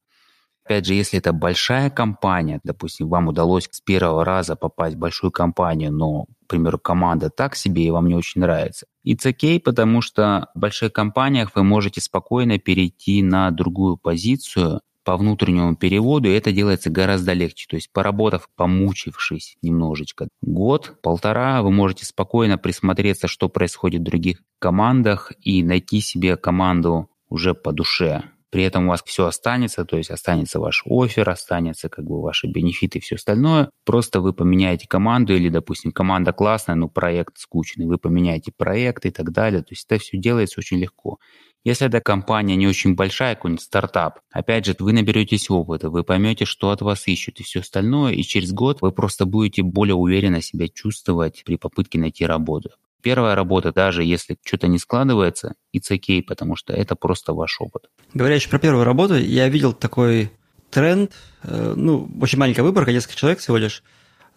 Опять 0.66 0.86
же, 0.86 0.94
если 0.94 1.20
это 1.20 1.32
большая 1.32 1.90
компания, 1.90 2.58
допустим, 2.64 3.08
вам 3.08 3.28
удалось 3.28 3.68
с 3.70 3.80
первого 3.80 4.24
раза 4.24 4.56
попасть 4.56 4.96
в 4.96 4.98
большую 4.98 5.30
компанию, 5.30 5.92
но, 5.92 6.24
к 6.24 6.48
примеру, 6.48 6.80
команда 6.80 7.30
так 7.30 7.54
себе 7.54 7.84
и 7.84 7.90
вам 7.92 8.08
не 8.08 8.16
очень 8.16 8.40
нравится. 8.40 8.86
It's 9.06 9.24
okay, 9.24 9.60
потому 9.60 10.00
что 10.00 10.48
в 10.56 10.58
больших 10.58 10.92
компаниях 10.92 11.52
вы 11.54 11.62
можете 11.62 12.00
спокойно 12.00 12.58
перейти 12.58 13.22
на 13.22 13.52
другую 13.52 13.96
позицию 13.96 14.80
по 15.04 15.16
внутреннему 15.16 15.76
переводу, 15.76 16.28
и 16.28 16.34
это 16.34 16.50
делается 16.50 16.90
гораздо 16.90 17.32
легче. 17.32 17.68
То 17.70 17.76
есть, 17.76 17.92
поработав, 17.92 18.48
помучившись 18.56 19.58
немножечко 19.62 20.26
год, 20.42 20.96
полтора, 21.00 21.62
вы 21.62 21.70
можете 21.70 22.04
спокойно 22.04 22.58
присмотреться, 22.58 23.28
что 23.28 23.48
происходит 23.48 24.00
в 24.00 24.04
других 24.04 24.42
командах, 24.58 25.30
и 25.40 25.62
найти 25.62 26.00
себе 26.00 26.36
команду 26.36 27.08
уже 27.28 27.54
по 27.54 27.70
душе 27.70 28.24
при 28.56 28.64
этом 28.64 28.86
у 28.86 28.88
вас 28.88 29.02
все 29.04 29.26
останется, 29.26 29.84
то 29.84 29.98
есть 29.98 30.10
останется 30.10 30.58
ваш 30.58 30.82
офер, 30.86 31.28
останется 31.28 31.90
как 31.90 32.06
бы 32.06 32.22
ваши 32.22 32.46
бенефиты 32.46 32.96
и 32.96 33.02
все 33.02 33.16
остальное. 33.16 33.68
Просто 33.84 34.22
вы 34.22 34.32
поменяете 34.32 34.88
команду 34.88 35.36
или, 35.36 35.50
допустим, 35.50 35.92
команда 35.92 36.32
классная, 36.32 36.74
но 36.74 36.88
проект 36.88 37.36
скучный, 37.36 37.84
вы 37.84 37.98
поменяете 37.98 38.52
проект 38.56 39.04
и 39.04 39.10
так 39.10 39.30
далее. 39.30 39.60
То 39.60 39.72
есть 39.72 39.84
это 39.86 40.00
все 40.00 40.16
делается 40.16 40.58
очень 40.58 40.78
легко. 40.78 41.18
Если 41.64 41.86
эта 41.86 42.00
компания 42.00 42.56
не 42.56 42.66
очень 42.66 42.94
большая, 42.94 43.34
какой-нибудь 43.34 43.62
стартап, 43.62 44.20
опять 44.32 44.64
же, 44.64 44.74
вы 44.78 44.94
наберетесь 44.94 45.50
опыта, 45.50 45.90
вы 45.90 46.02
поймете, 46.02 46.46
что 46.46 46.70
от 46.70 46.80
вас 46.80 47.06
ищут 47.08 47.40
и 47.40 47.42
все 47.42 47.60
остальное, 47.60 48.14
и 48.14 48.22
через 48.22 48.52
год 48.54 48.80
вы 48.80 48.90
просто 48.90 49.26
будете 49.26 49.64
более 49.64 49.96
уверенно 49.96 50.40
себя 50.40 50.66
чувствовать 50.68 51.42
при 51.44 51.56
попытке 51.56 51.98
найти 51.98 52.24
работу 52.24 52.70
первая 53.02 53.34
работа, 53.34 53.72
даже 53.72 54.04
если 54.04 54.36
что-то 54.44 54.68
не 54.68 54.78
складывается, 54.78 55.54
it's 55.74 55.90
okay, 55.90 56.22
потому 56.22 56.56
что 56.56 56.72
это 56.72 56.96
просто 56.96 57.32
ваш 57.32 57.60
опыт. 57.60 57.90
Говоря 58.14 58.34
еще 58.34 58.48
про 58.48 58.58
первую 58.58 58.84
работу, 58.84 59.16
я 59.16 59.48
видел 59.48 59.72
такой 59.72 60.30
тренд, 60.70 61.12
э, 61.42 61.74
ну, 61.76 62.08
очень 62.20 62.38
маленькая 62.38 62.62
выборка, 62.62 62.92
несколько 62.92 63.16
человек 63.16 63.38
всего 63.38 63.56
лишь, 63.56 63.82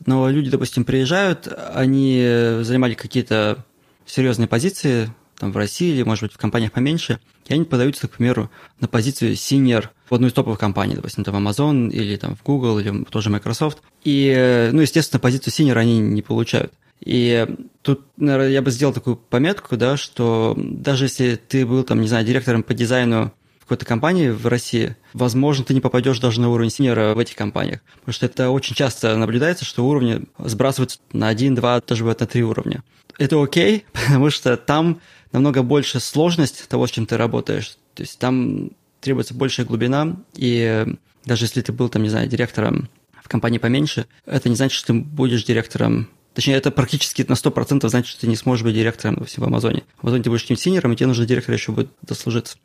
но 0.05 0.29
люди, 0.29 0.49
допустим, 0.49 0.85
приезжают, 0.85 1.47
они 1.73 2.21
занимали 2.61 2.93
какие-то 2.93 3.65
серьезные 4.05 4.47
позиции 4.47 5.13
там 5.39 5.51
в 5.51 5.57
России 5.57 5.93
или, 5.93 6.03
может 6.03 6.23
быть, 6.23 6.33
в 6.33 6.37
компаниях 6.37 6.73
поменьше, 6.73 7.19
и 7.47 7.53
они 7.53 7.63
подаются, 7.63 8.07
к 8.07 8.11
примеру, 8.11 8.51
на 8.79 8.87
позицию 8.87 9.33
senior 9.33 9.87
в 10.09 10.13
одну 10.13 10.27
из 10.27 10.33
топовых 10.33 10.59
компаний, 10.59 10.95
допустим, 10.95 11.23
там 11.23 11.35
Amazon 11.35 11.89
или 11.89 12.15
там 12.17 12.35
в 12.35 12.43
Google 12.43 12.79
или 12.79 13.05
тоже 13.05 13.29
Microsoft. 13.29 13.79
И, 14.03 14.33
э, 14.35 14.71
ну, 14.71 14.81
естественно, 14.81 15.19
позицию 15.19 15.53
senior 15.53 15.77
они 15.77 15.99
не 15.99 16.21
получают. 16.21 16.73
И 17.01 17.47
тут, 17.81 18.05
наверное, 18.17 18.49
я 18.49 18.61
бы 18.61 18.71
сделал 18.71 18.93
такую 18.93 19.15
пометку, 19.15 19.77
да, 19.77 19.97
что 19.97 20.55
даже 20.57 21.05
если 21.05 21.35
ты 21.35 21.65
был, 21.65 21.83
там, 21.83 22.01
не 22.01 22.07
знаю, 22.07 22.25
директором 22.25 22.63
по 22.63 22.73
дизайну 22.73 23.33
какой-то 23.69 23.85
компании 23.85 24.29
в 24.29 24.47
России, 24.47 24.95
возможно, 25.13 25.63
ты 25.63 25.75
не 25.75 25.79
попадешь 25.79 26.19
даже 26.19 26.41
на 26.41 26.49
уровень 26.49 26.71
синьора 26.71 27.13
в 27.13 27.19
этих 27.19 27.35
компаниях. 27.35 27.81
Потому 27.99 28.13
что 28.13 28.25
это 28.25 28.49
очень 28.49 28.75
часто 28.75 29.15
наблюдается, 29.15 29.63
что 29.63 29.85
уровни 29.85 30.23
сбрасываются 30.39 30.99
на 31.13 31.27
один, 31.27 31.53
два, 31.53 31.79
даже 31.79 32.01
бывает 32.01 32.19
на 32.19 32.25
три 32.25 32.43
уровня. 32.43 32.83
Это 33.19 33.41
окей, 33.41 33.85
потому 33.93 34.31
что 34.31 34.57
там 34.57 34.99
намного 35.31 35.61
больше 35.61 35.99
сложность 35.99 36.67
того, 36.67 36.87
с 36.87 36.91
чем 36.91 37.05
ты 37.05 37.15
работаешь. 37.15 37.77
То 37.93 38.01
есть 38.01 38.17
там 38.17 38.71
требуется 39.01 39.35
большая 39.35 39.67
глубина, 39.67 40.17
и 40.33 40.87
даже 41.25 41.45
если 41.45 41.61
ты 41.61 41.71
был, 41.71 41.89
там, 41.89 42.01
не 42.01 42.09
знаю, 42.09 42.27
директором 42.27 42.89
в 43.21 43.29
компании 43.29 43.59
поменьше, 43.59 44.07
это 44.25 44.49
не 44.49 44.55
значит, 44.55 44.77
что 44.77 44.87
ты 44.87 44.93
будешь 44.93 45.43
директором 45.43 46.09
Точнее, 46.39 46.55
это 46.55 46.71
практически 46.71 47.25
на 47.27 47.33
100% 47.33 47.89
значит, 47.89 48.07
что 48.07 48.21
ты 48.21 48.27
не 48.27 48.37
сможешь 48.37 48.63
быть 48.63 48.73
директором 48.73 49.21
в 49.21 49.43
Амазоне. 49.43 49.83
В 49.97 50.05
Амазоне 50.05 50.23
ты 50.23 50.29
будешь 50.29 50.43
каким 50.43 50.55
синером, 50.55 50.93
и 50.93 50.95
тебе 50.95 51.07
нужно 51.07 51.25
директор 51.25 51.53
еще 51.53 51.73
будет 51.73 51.89
дослужиться. 52.01 52.55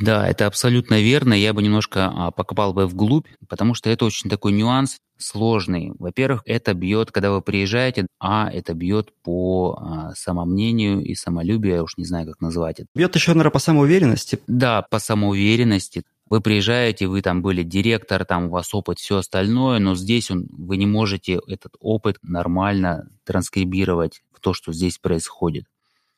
Да, 0.00 0.26
это 0.26 0.46
абсолютно 0.46 1.02
верно. 1.02 1.34
Я 1.34 1.52
бы 1.52 1.62
немножко 1.62 2.06
а, 2.06 2.30
покопал 2.30 2.72
бы 2.72 2.86
вглубь, 2.86 3.26
потому 3.46 3.74
что 3.74 3.90
это 3.90 4.06
очень 4.06 4.30
такой 4.30 4.52
нюанс 4.52 4.96
сложный. 5.18 5.92
Во-первых, 5.98 6.40
это 6.46 6.72
бьет, 6.72 7.12
когда 7.12 7.30
вы 7.30 7.42
приезжаете, 7.42 8.06
а 8.18 8.50
это 8.50 8.72
бьет 8.72 9.10
по 9.22 9.78
а, 9.78 10.14
самомнению 10.14 11.04
и 11.04 11.14
самолюбию, 11.14 11.74
я 11.74 11.82
уж 11.82 11.98
не 11.98 12.06
знаю, 12.06 12.26
как 12.26 12.40
назвать 12.40 12.80
это. 12.80 12.88
Бьет 12.94 13.14
еще, 13.16 13.32
наверное, 13.32 13.50
по 13.50 13.58
самоуверенности. 13.58 14.40
Да, 14.46 14.80
по 14.80 14.98
самоуверенности. 14.98 16.04
Вы 16.30 16.40
приезжаете, 16.40 17.08
вы 17.08 17.22
там 17.22 17.42
были 17.42 17.64
директор, 17.64 18.24
там 18.24 18.44
у 18.46 18.50
вас 18.50 18.72
опыт, 18.72 19.00
все 19.00 19.18
остальное, 19.18 19.80
но 19.80 19.96
здесь 19.96 20.30
он, 20.30 20.46
вы 20.50 20.76
не 20.76 20.86
можете 20.86 21.40
этот 21.48 21.74
опыт 21.80 22.18
нормально 22.22 23.10
транскрибировать 23.24 24.22
в 24.32 24.38
то, 24.38 24.54
что 24.54 24.72
здесь 24.72 24.98
происходит. 24.98 25.64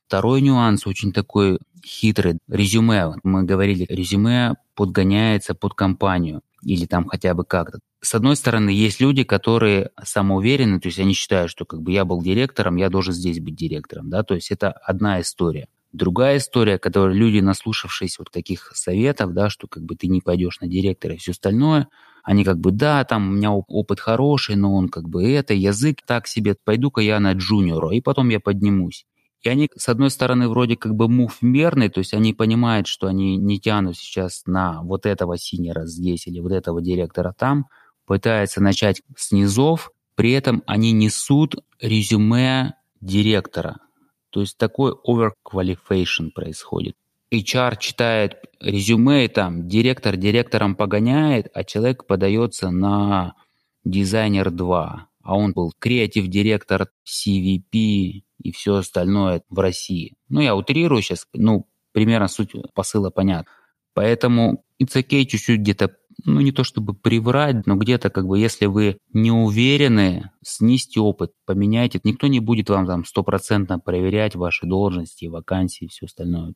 Второй 0.07 0.43
нюанс 0.43 0.87
очень 0.87 1.15
такой 1.15 1.59
хитрый. 1.83 2.39
Резюме. 2.47 3.15
Мы 3.23 3.45
говорили, 3.45 3.87
резюме 3.89 4.57
подгоняется 4.75 5.55
под 5.55 5.73
компанию 5.73 6.43
или 6.63 6.85
там 6.85 7.09
хотя 7.09 7.33
бы 7.33 7.45
как-то. 7.45 7.79
С 8.03 8.15
одной 8.15 8.37
стороны, 8.37 8.69
есть 8.69 9.01
люди, 9.01 9.25
которые 9.25 9.91
самоуверены, 10.03 10.79
то 10.81 10.89
есть 10.89 10.99
они 10.99 11.15
считают, 11.15 11.51
что 11.51 11.65
как 11.65 11.81
бы 11.81 11.93
я 11.93 12.05
был 12.05 12.21
директором, 12.21 12.77
я 12.77 12.91
должен 12.91 13.15
здесь 13.15 13.41
быть 13.41 13.55
директором, 13.55 14.11
да, 14.11 14.23
то 14.23 14.35
есть 14.35 14.51
это 14.51 14.73
одна 14.73 15.23
история. 15.23 15.69
Другая 15.93 16.39
история, 16.39 16.79
которую 16.79 17.15
люди, 17.15 17.41
наслушавшись 17.41 18.19
вот 18.19 18.31
таких 18.31 18.73
советов, 18.75 19.35
да, 19.35 19.51
что 19.51 19.69
как 19.69 19.83
бы 19.83 19.95
ты 19.95 20.07
не 20.07 20.23
пойдешь 20.23 20.61
на 20.61 20.67
директора 20.67 21.15
и 21.15 21.19
все 21.19 21.33
остальное, 21.33 21.89
они 22.25 22.45
как 22.45 22.59
бы, 22.59 22.71
да, 22.71 23.05
там 23.05 23.29
у 23.29 23.33
меня 23.33 23.53
опыт 23.53 24.01
хороший, 24.01 24.57
но 24.57 24.75
он 24.75 24.89
как 24.89 25.09
бы 25.09 25.31
это, 25.31 25.53
язык 25.53 25.99
так 26.07 26.27
себе, 26.27 26.57
пойду-ка 26.65 27.01
я 27.03 27.21
на 27.21 27.33
джуниора, 27.33 27.91
и 27.91 28.01
потом 28.01 28.31
я 28.31 28.41
поднимусь. 28.41 29.05
И 29.43 29.49
они, 29.49 29.69
с 29.77 29.89
одной 29.89 30.11
стороны, 30.11 30.49
вроде 30.49 30.77
как 30.77 30.95
бы 30.95 31.09
мув 31.09 31.41
то 31.41 31.99
есть 31.99 32.15
они 32.15 32.33
понимают, 32.33 32.87
что 32.87 33.09
они 33.09 33.37
не 33.37 33.59
тянут 33.59 33.97
сейчас 33.97 34.43
на 34.47 34.83
вот 34.83 35.05
этого 35.05 35.37
синера 35.37 35.85
здесь 35.85 36.27
или 36.29 36.39
вот 36.41 36.53
этого 36.53 36.81
директора 36.81 37.35
там, 37.37 37.67
пытаются 38.07 38.63
начать 38.63 39.03
с 39.17 39.33
низов, 39.33 39.91
при 40.15 40.33
этом 40.33 40.63
они 40.67 40.93
несут 40.93 41.57
резюме 41.81 42.75
директора, 43.01 43.79
то 44.33 44.41
есть 44.41 44.57
такой 44.57 44.95
overqualification 45.07 46.31
происходит. 46.35 46.97
HR 47.33 47.77
читает 47.79 48.37
резюме, 48.61 49.29
там 49.29 49.69
директор 49.69 50.17
директором 50.17 50.75
погоняет, 50.75 51.49
а 51.55 51.65
человек 51.65 52.07
подается 52.07 52.71
на 52.71 53.35
дизайнер 53.85 54.51
2, 54.51 55.09
а 55.23 55.37
он 55.37 55.53
был 55.53 55.73
креатив-директор 55.79 56.89
CVP 57.07 58.23
и 58.43 58.53
все 58.53 58.77
остальное 58.77 59.43
в 59.51 59.59
России. 59.59 60.15
Ну, 60.29 60.41
я 60.41 60.57
утрирую 60.57 61.03
сейчас, 61.03 61.27
ну, 61.35 61.69
примерно 61.93 62.29
суть 62.29 62.53
посыла 62.75 63.11
понятна. 63.11 63.53
Поэтому 63.95 64.65
okay 64.83 65.25
чуть-чуть 65.25 65.61
где-то 65.61 65.95
ну, 66.25 66.41
не 66.41 66.53
то 66.53 66.65
чтобы 66.65 66.95
приврать, 66.95 67.67
но 67.67 67.77
где-то 67.77 68.11
как 68.11 68.27
бы, 68.27 68.39
если 68.39 68.67
вы 68.67 68.99
не 69.13 69.31
уверены, 69.31 70.31
снизьте 70.45 71.01
опыт, 71.01 71.33
поменяйте. 71.47 72.01
Никто 72.05 72.27
не 72.27 72.41
будет 72.41 72.71
вам 72.71 72.87
там 72.87 73.05
стопроцентно 73.05 73.79
проверять 73.79 74.35
ваши 74.35 74.67
должности, 74.67 75.27
вакансии 75.27 75.87
и 75.87 75.89
все 75.89 76.07
остальное. 76.07 76.55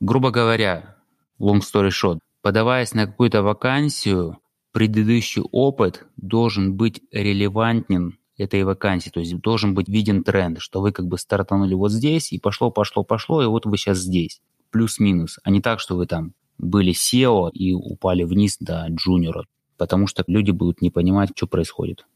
Грубо 0.00 0.30
говоря, 0.30 0.96
long 1.40 1.60
story 1.60 1.90
short, 1.90 2.18
подаваясь 2.42 2.94
на 2.94 3.06
какую-то 3.06 3.42
вакансию, 3.42 4.38
предыдущий 4.72 5.42
опыт 5.52 6.06
должен 6.16 6.76
быть 6.76 7.02
релевантен 7.12 8.18
этой 8.36 8.64
вакансии, 8.64 9.10
то 9.10 9.20
есть 9.20 9.38
должен 9.40 9.74
быть 9.74 9.88
виден 9.88 10.24
тренд, 10.24 10.58
что 10.60 10.80
вы 10.80 10.92
как 10.92 11.06
бы 11.06 11.18
стартанули 11.18 11.74
вот 11.74 11.92
здесь, 11.92 12.32
и 12.32 12.38
пошло, 12.38 12.70
пошло, 12.70 13.04
пошло, 13.04 13.42
и 13.42 13.46
вот 13.46 13.66
вы 13.66 13.76
сейчас 13.76 13.98
здесь. 13.98 14.40
Плюс-минус, 14.70 15.38
а 15.44 15.50
не 15.50 15.60
так, 15.60 15.80
что 15.80 15.96
вы 15.96 16.06
там 16.06 16.32
были 16.62 16.92
SEO 16.92 17.50
и 17.50 17.74
упали 17.74 18.22
вниз 18.22 18.56
до 18.58 18.86
джуниора, 18.88 19.44
потому 19.76 20.06
что 20.06 20.24
люди 20.26 20.52
будут 20.52 20.80
не 20.80 20.90
понимать, 20.90 21.30
что 21.36 21.46
происходит. 21.46 22.06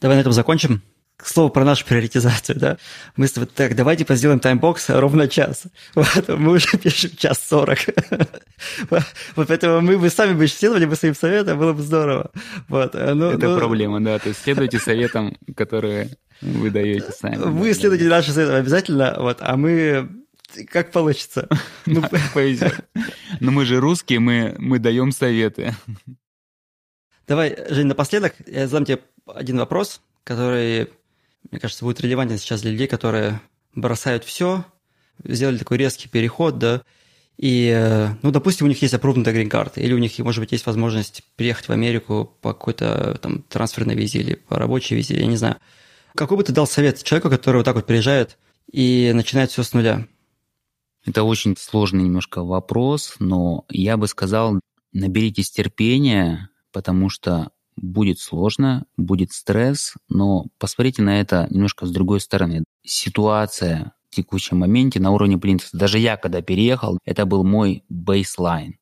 Давай 0.00 0.16
на 0.16 0.20
этом 0.20 0.32
закончим. 0.32 0.82
к 1.16 1.26
слову 1.26 1.50
про 1.50 1.64
нашу 1.64 1.84
приоритизацию, 1.84 2.58
да, 2.58 2.78
мы 3.16 3.26
с 3.26 3.32
тобой, 3.32 3.46
так, 3.54 3.76
давайте 3.76 4.04
типа, 4.04 4.14
сделаем 4.14 4.40
таймбокс 4.40 4.88
ровно 4.88 5.28
час. 5.28 5.64
Вот, 5.94 6.28
мы 6.28 6.52
уже 6.52 6.78
пишем 6.78 7.10
час 7.16 7.46
сорок. 7.46 7.78
Вот 9.36 9.48
поэтому 9.48 9.82
мы 9.82 9.98
бы 9.98 10.08
сами 10.08 10.32
бы 10.32 10.46
следовали 10.46 10.86
бы 10.86 10.96
своим 10.96 11.14
советам, 11.14 11.58
было 11.58 11.74
бы 11.74 11.82
здорово. 11.82 12.30
Вот, 12.68 12.94
ну, 12.94 13.32
Это 13.32 13.48
ну, 13.48 13.58
проблема, 13.58 14.00
да, 14.00 14.18
то 14.18 14.30
есть 14.30 14.42
следуйте 14.42 14.78
советам, 14.78 15.36
которые 15.54 16.08
вы 16.40 16.70
даете 16.70 17.12
сами. 17.12 17.36
Вы 17.36 17.74
следуйте 17.74 18.04
нашим 18.04 18.32
советам 18.32 18.56
обязательно, 18.56 19.16
вот, 19.18 19.38
а 19.40 19.56
мы 19.58 20.08
как 20.68 20.92
получится. 20.92 21.48
Ну, 21.86 22.02
повезет. 22.34 22.88
Но 23.40 23.50
мы 23.50 23.64
же 23.64 23.80
русские, 23.80 24.20
мы, 24.20 24.54
мы 24.58 24.78
даем 24.78 25.12
советы. 25.12 25.74
Давай, 27.26 27.56
Жень, 27.68 27.86
напоследок 27.86 28.34
я 28.46 28.66
задам 28.66 28.84
тебе 28.84 29.00
один 29.26 29.58
вопрос, 29.58 30.00
который 30.24 30.88
мне 31.50 31.60
кажется, 31.60 31.84
будет 31.84 32.00
релевантен 32.00 32.38
сейчас 32.38 32.62
для 32.62 32.72
людей, 32.72 32.86
которые 32.86 33.40
бросают 33.74 34.24
все, 34.24 34.64
сделали 35.24 35.58
такой 35.58 35.78
резкий 35.78 36.08
переход, 36.08 36.58
да, 36.58 36.82
и, 37.36 37.72
э, 37.74 38.08
ну, 38.22 38.30
допустим, 38.30 38.66
у 38.66 38.68
них 38.68 38.82
есть 38.82 38.92
опрувнутая 38.92 39.32
грин-карта, 39.32 39.80
или 39.80 39.94
у 39.94 39.98
них, 39.98 40.18
может 40.18 40.40
быть, 40.40 40.52
есть 40.52 40.66
возможность 40.66 41.22
приехать 41.36 41.68
в 41.68 41.72
Америку 41.72 42.36
по 42.42 42.52
какой-то 42.52 43.18
там 43.22 43.42
трансферной 43.42 43.94
визе 43.94 44.18
или 44.18 44.34
по 44.34 44.58
рабочей 44.58 44.94
визе, 44.94 45.18
я 45.18 45.26
не 45.26 45.36
знаю. 45.36 45.56
Какой 46.14 46.36
бы 46.36 46.44
ты 46.44 46.52
дал 46.52 46.66
совет 46.66 47.02
человеку, 47.02 47.30
который 47.30 47.58
вот 47.58 47.64
так 47.64 47.76
вот 47.76 47.86
приезжает 47.86 48.36
и 48.70 49.12
начинает 49.14 49.50
все 49.50 49.62
с 49.62 49.72
нуля? 49.72 50.06
Это 51.04 51.24
очень 51.24 51.56
сложный 51.56 52.04
немножко 52.04 52.42
вопрос, 52.42 53.14
но 53.18 53.64
я 53.68 53.96
бы 53.96 54.06
сказал, 54.06 54.60
наберитесь 54.92 55.50
терпения, 55.50 56.50
потому 56.72 57.08
что 57.08 57.50
будет 57.76 58.18
сложно, 58.18 58.84
будет 58.96 59.32
стресс, 59.32 59.94
но 60.08 60.46
посмотрите 60.58 61.02
на 61.02 61.20
это 61.20 61.46
немножко 61.50 61.86
с 61.86 61.90
другой 61.90 62.20
стороны. 62.20 62.64
Ситуация 62.84 63.94
в 64.10 64.16
текущем 64.16 64.58
моменте 64.58 65.00
на 65.00 65.12
уровне 65.12 65.38
принципа. 65.38 65.78
Даже 65.78 65.98
я, 65.98 66.16
когда 66.16 66.42
переехал, 66.42 66.98
это 67.04 67.24
был 67.24 67.44
мой 67.44 67.84
бейслайн. 67.88 68.76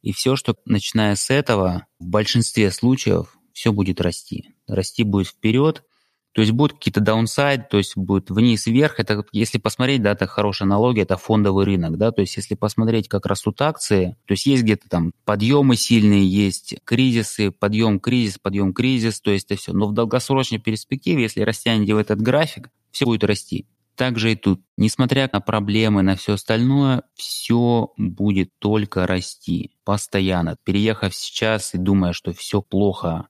И 0.00 0.12
все, 0.12 0.36
что 0.36 0.56
начиная 0.64 1.14
с 1.14 1.30
этого, 1.30 1.86
в 1.98 2.06
большинстве 2.06 2.70
случаев 2.70 3.36
все 3.52 3.72
будет 3.72 4.00
расти. 4.00 4.54
Расти 4.66 5.04
будет 5.04 5.28
вперед, 5.28 5.84
то 6.32 6.40
есть 6.40 6.52
будут 6.52 6.78
какие-то 6.78 7.00
даунсайд, 7.00 7.68
то 7.68 7.78
есть 7.78 7.96
будет 7.96 8.30
вниз-вверх. 8.30 8.98
Это, 8.98 9.24
если 9.32 9.58
посмотреть, 9.58 10.02
да, 10.02 10.12
это 10.12 10.26
хорошая 10.26 10.66
аналогия, 10.66 11.02
это 11.02 11.16
фондовый 11.16 11.66
рынок, 11.66 11.98
да, 11.98 12.10
то 12.10 12.22
есть 12.22 12.36
если 12.36 12.54
посмотреть, 12.54 13.08
как 13.08 13.26
растут 13.26 13.60
акции, 13.60 14.16
то 14.26 14.32
есть 14.32 14.46
есть 14.46 14.62
где-то 14.62 14.88
там 14.88 15.12
подъемы 15.24 15.76
сильные, 15.76 16.26
есть 16.26 16.76
кризисы, 16.84 17.50
подъем, 17.50 18.00
кризис, 18.00 18.38
подъем, 18.38 18.72
кризис, 18.72 19.20
то 19.20 19.30
есть 19.30 19.50
это 19.50 19.60
все. 19.60 19.72
Но 19.72 19.86
в 19.86 19.92
долгосрочной 19.92 20.58
перспективе, 20.58 21.22
если 21.22 21.42
растянете 21.42 21.94
в 21.94 21.98
этот 21.98 22.20
график, 22.20 22.70
все 22.90 23.04
будет 23.04 23.24
расти. 23.24 23.66
Также 23.94 24.32
и 24.32 24.36
тут, 24.36 24.62
несмотря 24.78 25.28
на 25.32 25.40
проблемы, 25.40 26.02
на 26.02 26.16
все 26.16 26.34
остальное, 26.34 27.02
все 27.14 27.92
будет 27.98 28.50
только 28.58 29.06
расти 29.06 29.72
постоянно. 29.84 30.56
Переехав 30.64 31.14
сейчас 31.14 31.74
и 31.74 31.78
думая, 31.78 32.14
что 32.14 32.32
все 32.32 32.62
плохо, 32.62 33.28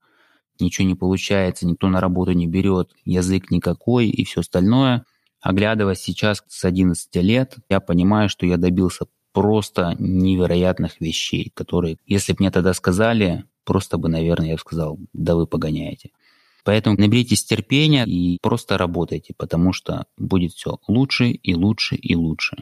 ничего 0.61 0.87
не 0.87 0.95
получается, 0.95 1.67
никто 1.67 1.89
на 1.89 2.01
работу 2.01 2.33
не 2.33 2.47
берет, 2.47 2.91
язык 3.05 3.51
никакой 3.51 4.09
и 4.09 4.25
все 4.25 4.41
остальное. 4.41 5.05
Оглядываясь 5.41 5.99
сейчас 5.99 6.43
с 6.49 6.65
11 6.65 7.15
лет, 7.17 7.57
я 7.69 7.81
понимаю, 7.81 8.29
что 8.29 8.47
я 8.47 8.57
добился 8.57 9.07
просто 9.33 9.97
невероятных 9.99 11.01
вещей, 11.01 11.51
которые, 11.55 11.97
если 12.07 12.33
бы 12.33 12.39
мне 12.41 12.51
тогда 12.51 12.75
сказали, 12.75 13.45
просто 13.65 13.99
бы, 13.99 14.09
наверное, 14.09 14.49
я 14.49 14.55
бы 14.55 14.61
сказал, 14.61 14.99
да 15.13 15.35
вы 15.35 15.47
погоняете. 15.47 16.11
Поэтому 16.65 16.97
наберитесь 16.97 17.45
терпения 17.45 18.05
и 18.05 18.39
просто 18.41 18.79
работайте, 18.79 19.35
потому 19.37 19.73
что 19.73 20.07
будет 20.17 20.53
все 20.53 20.79
лучше 20.87 21.31
и 21.31 21.55
лучше 21.55 21.97
и 21.97 22.15
лучше. 22.15 22.57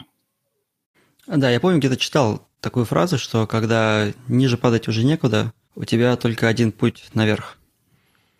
Да, 1.26 1.50
я 1.50 1.60
помню, 1.60 1.78
где-то 1.78 1.96
читал 1.96 2.48
такую 2.60 2.86
фразу, 2.86 3.18
что 3.18 3.46
когда 3.46 4.08
ниже 4.26 4.56
падать 4.56 4.88
уже 4.88 5.04
некуда, 5.04 5.52
у 5.74 5.84
тебя 5.84 6.16
только 6.16 6.48
один 6.48 6.72
путь 6.72 7.04
наверх. 7.14 7.58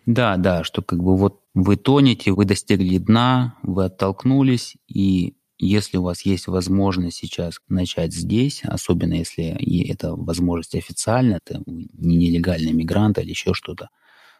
Да, 0.05 0.37
да, 0.37 0.63
что 0.63 0.81
как 0.81 1.03
бы 1.03 1.15
вот 1.15 1.41
вы 1.53 1.77
тонете, 1.77 2.31
вы 2.31 2.45
достигли 2.45 2.97
дна, 2.97 3.57
вы 3.61 3.85
оттолкнулись, 3.85 4.77
и 4.87 5.35
если 5.59 5.97
у 5.97 6.03
вас 6.03 6.23
есть 6.23 6.47
возможность 6.47 7.17
сейчас 7.17 7.59
начать 7.67 8.13
здесь, 8.13 8.63
особенно 8.63 9.13
если 9.13 9.85
это 9.87 10.15
возможность 10.15 10.73
официальная, 10.75 11.39
это 11.43 11.61
не 11.67 12.15
нелегальный 12.15 12.71
мигрант 12.73 13.19
или 13.19 13.29
еще 13.29 13.53
что-то, 13.53 13.89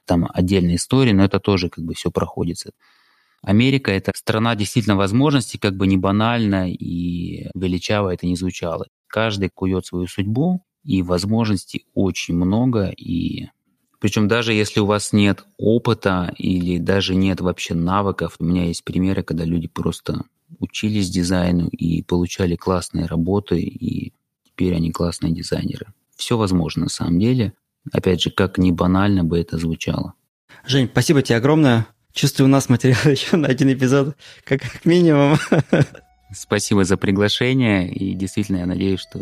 там 0.06 0.28
отдельная 0.34 0.76
история, 0.76 1.14
но 1.14 1.24
это 1.24 1.40
тоже 1.40 1.70
как 1.70 1.86
бы 1.86 1.94
все 1.94 2.10
проходится. 2.10 2.72
Америка– 3.44 3.92
это 3.94 4.12
страна 4.16 4.56
действительно 4.56 4.96
возможностей, 4.96 5.60
как 5.60 5.76
бы 5.78 5.88
не 5.88 5.98
банально 5.98 6.72
и 6.72 7.50
величаво 7.56 8.14
это 8.14 8.26
не 8.26 8.36
звучало. 8.36 8.88
Каждый 9.08 9.50
кует 9.50 9.86
свою 9.86 10.08
судьбу, 10.08 10.64
и 10.84 11.04
возможностей 11.04 11.86
очень 11.94 12.36
много, 12.36 12.90
и 12.90 13.50
причем 14.02 14.28
даже 14.28 14.52
если 14.52 14.80
у 14.80 14.88
вас 14.88 15.14
нет 15.14 15.46
опыта 15.58 16.34
или 16.38 16.80
даже 16.80 17.14
нет 17.14 17.40
вообще 17.40 17.76
навыков, 17.76 18.36
у 18.40 18.44
меня 18.44 18.66
есть 18.66 18.84
примеры, 18.84 19.22
когда 19.22 19.46
люди 19.46 19.68
просто 19.68 20.24
учились 20.60 21.12
дизайну 21.12 21.68
и 21.68 22.02
получали 22.02 22.56
классные 22.56 23.06
работы, 23.06 23.62
и 23.62 24.12
теперь 24.44 24.76
они 24.76 24.92
классные 24.92 25.34
дизайнеры. 25.34 25.94
Все 26.18 26.36
возможно 26.36 26.86
на 26.86 26.90
самом 26.90 27.20
деле. 27.20 27.54
Опять 27.92 28.24
же, 28.24 28.32
как 28.32 28.58
не 28.58 28.72
банально 28.72 29.24
бы 29.24 29.40
это 29.40 29.60
звучало. 29.60 30.14
Жень, 30.66 30.90
спасибо 30.92 31.22
тебе 31.22 31.38
огромное. 31.38 31.86
Чувствую, 32.12 32.48
у 32.48 32.52
нас 32.52 32.70
материал 32.70 33.00
еще 33.06 33.38
на 33.38 33.50
один 33.50 33.72
эпизод, 33.72 34.16
как, 34.44 34.62
как 34.62 34.84
минимум. 34.84 35.38
Спасибо 36.34 36.86
за 36.86 36.96
приглашение, 36.96 37.92
и 37.92 38.14
действительно 38.14 38.58
я 38.58 38.66
надеюсь, 38.66 39.02
что 39.02 39.20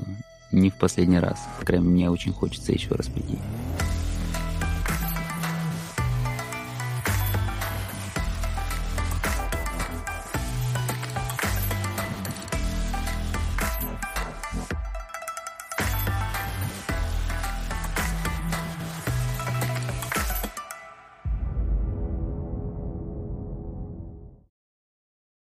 не 0.52 0.70
в 0.70 0.78
последний 0.78 1.20
раз. 1.20 1.40
По 1.60 1.66
крайней 1.66 1.88
мере, 1.88 1.96
мне 1.96 2.10
очень 2.12 2.32
хочется 2.32 2.72
еще 2.72 2.92
раз 2.92 3.08
прийти. 3.08 3.40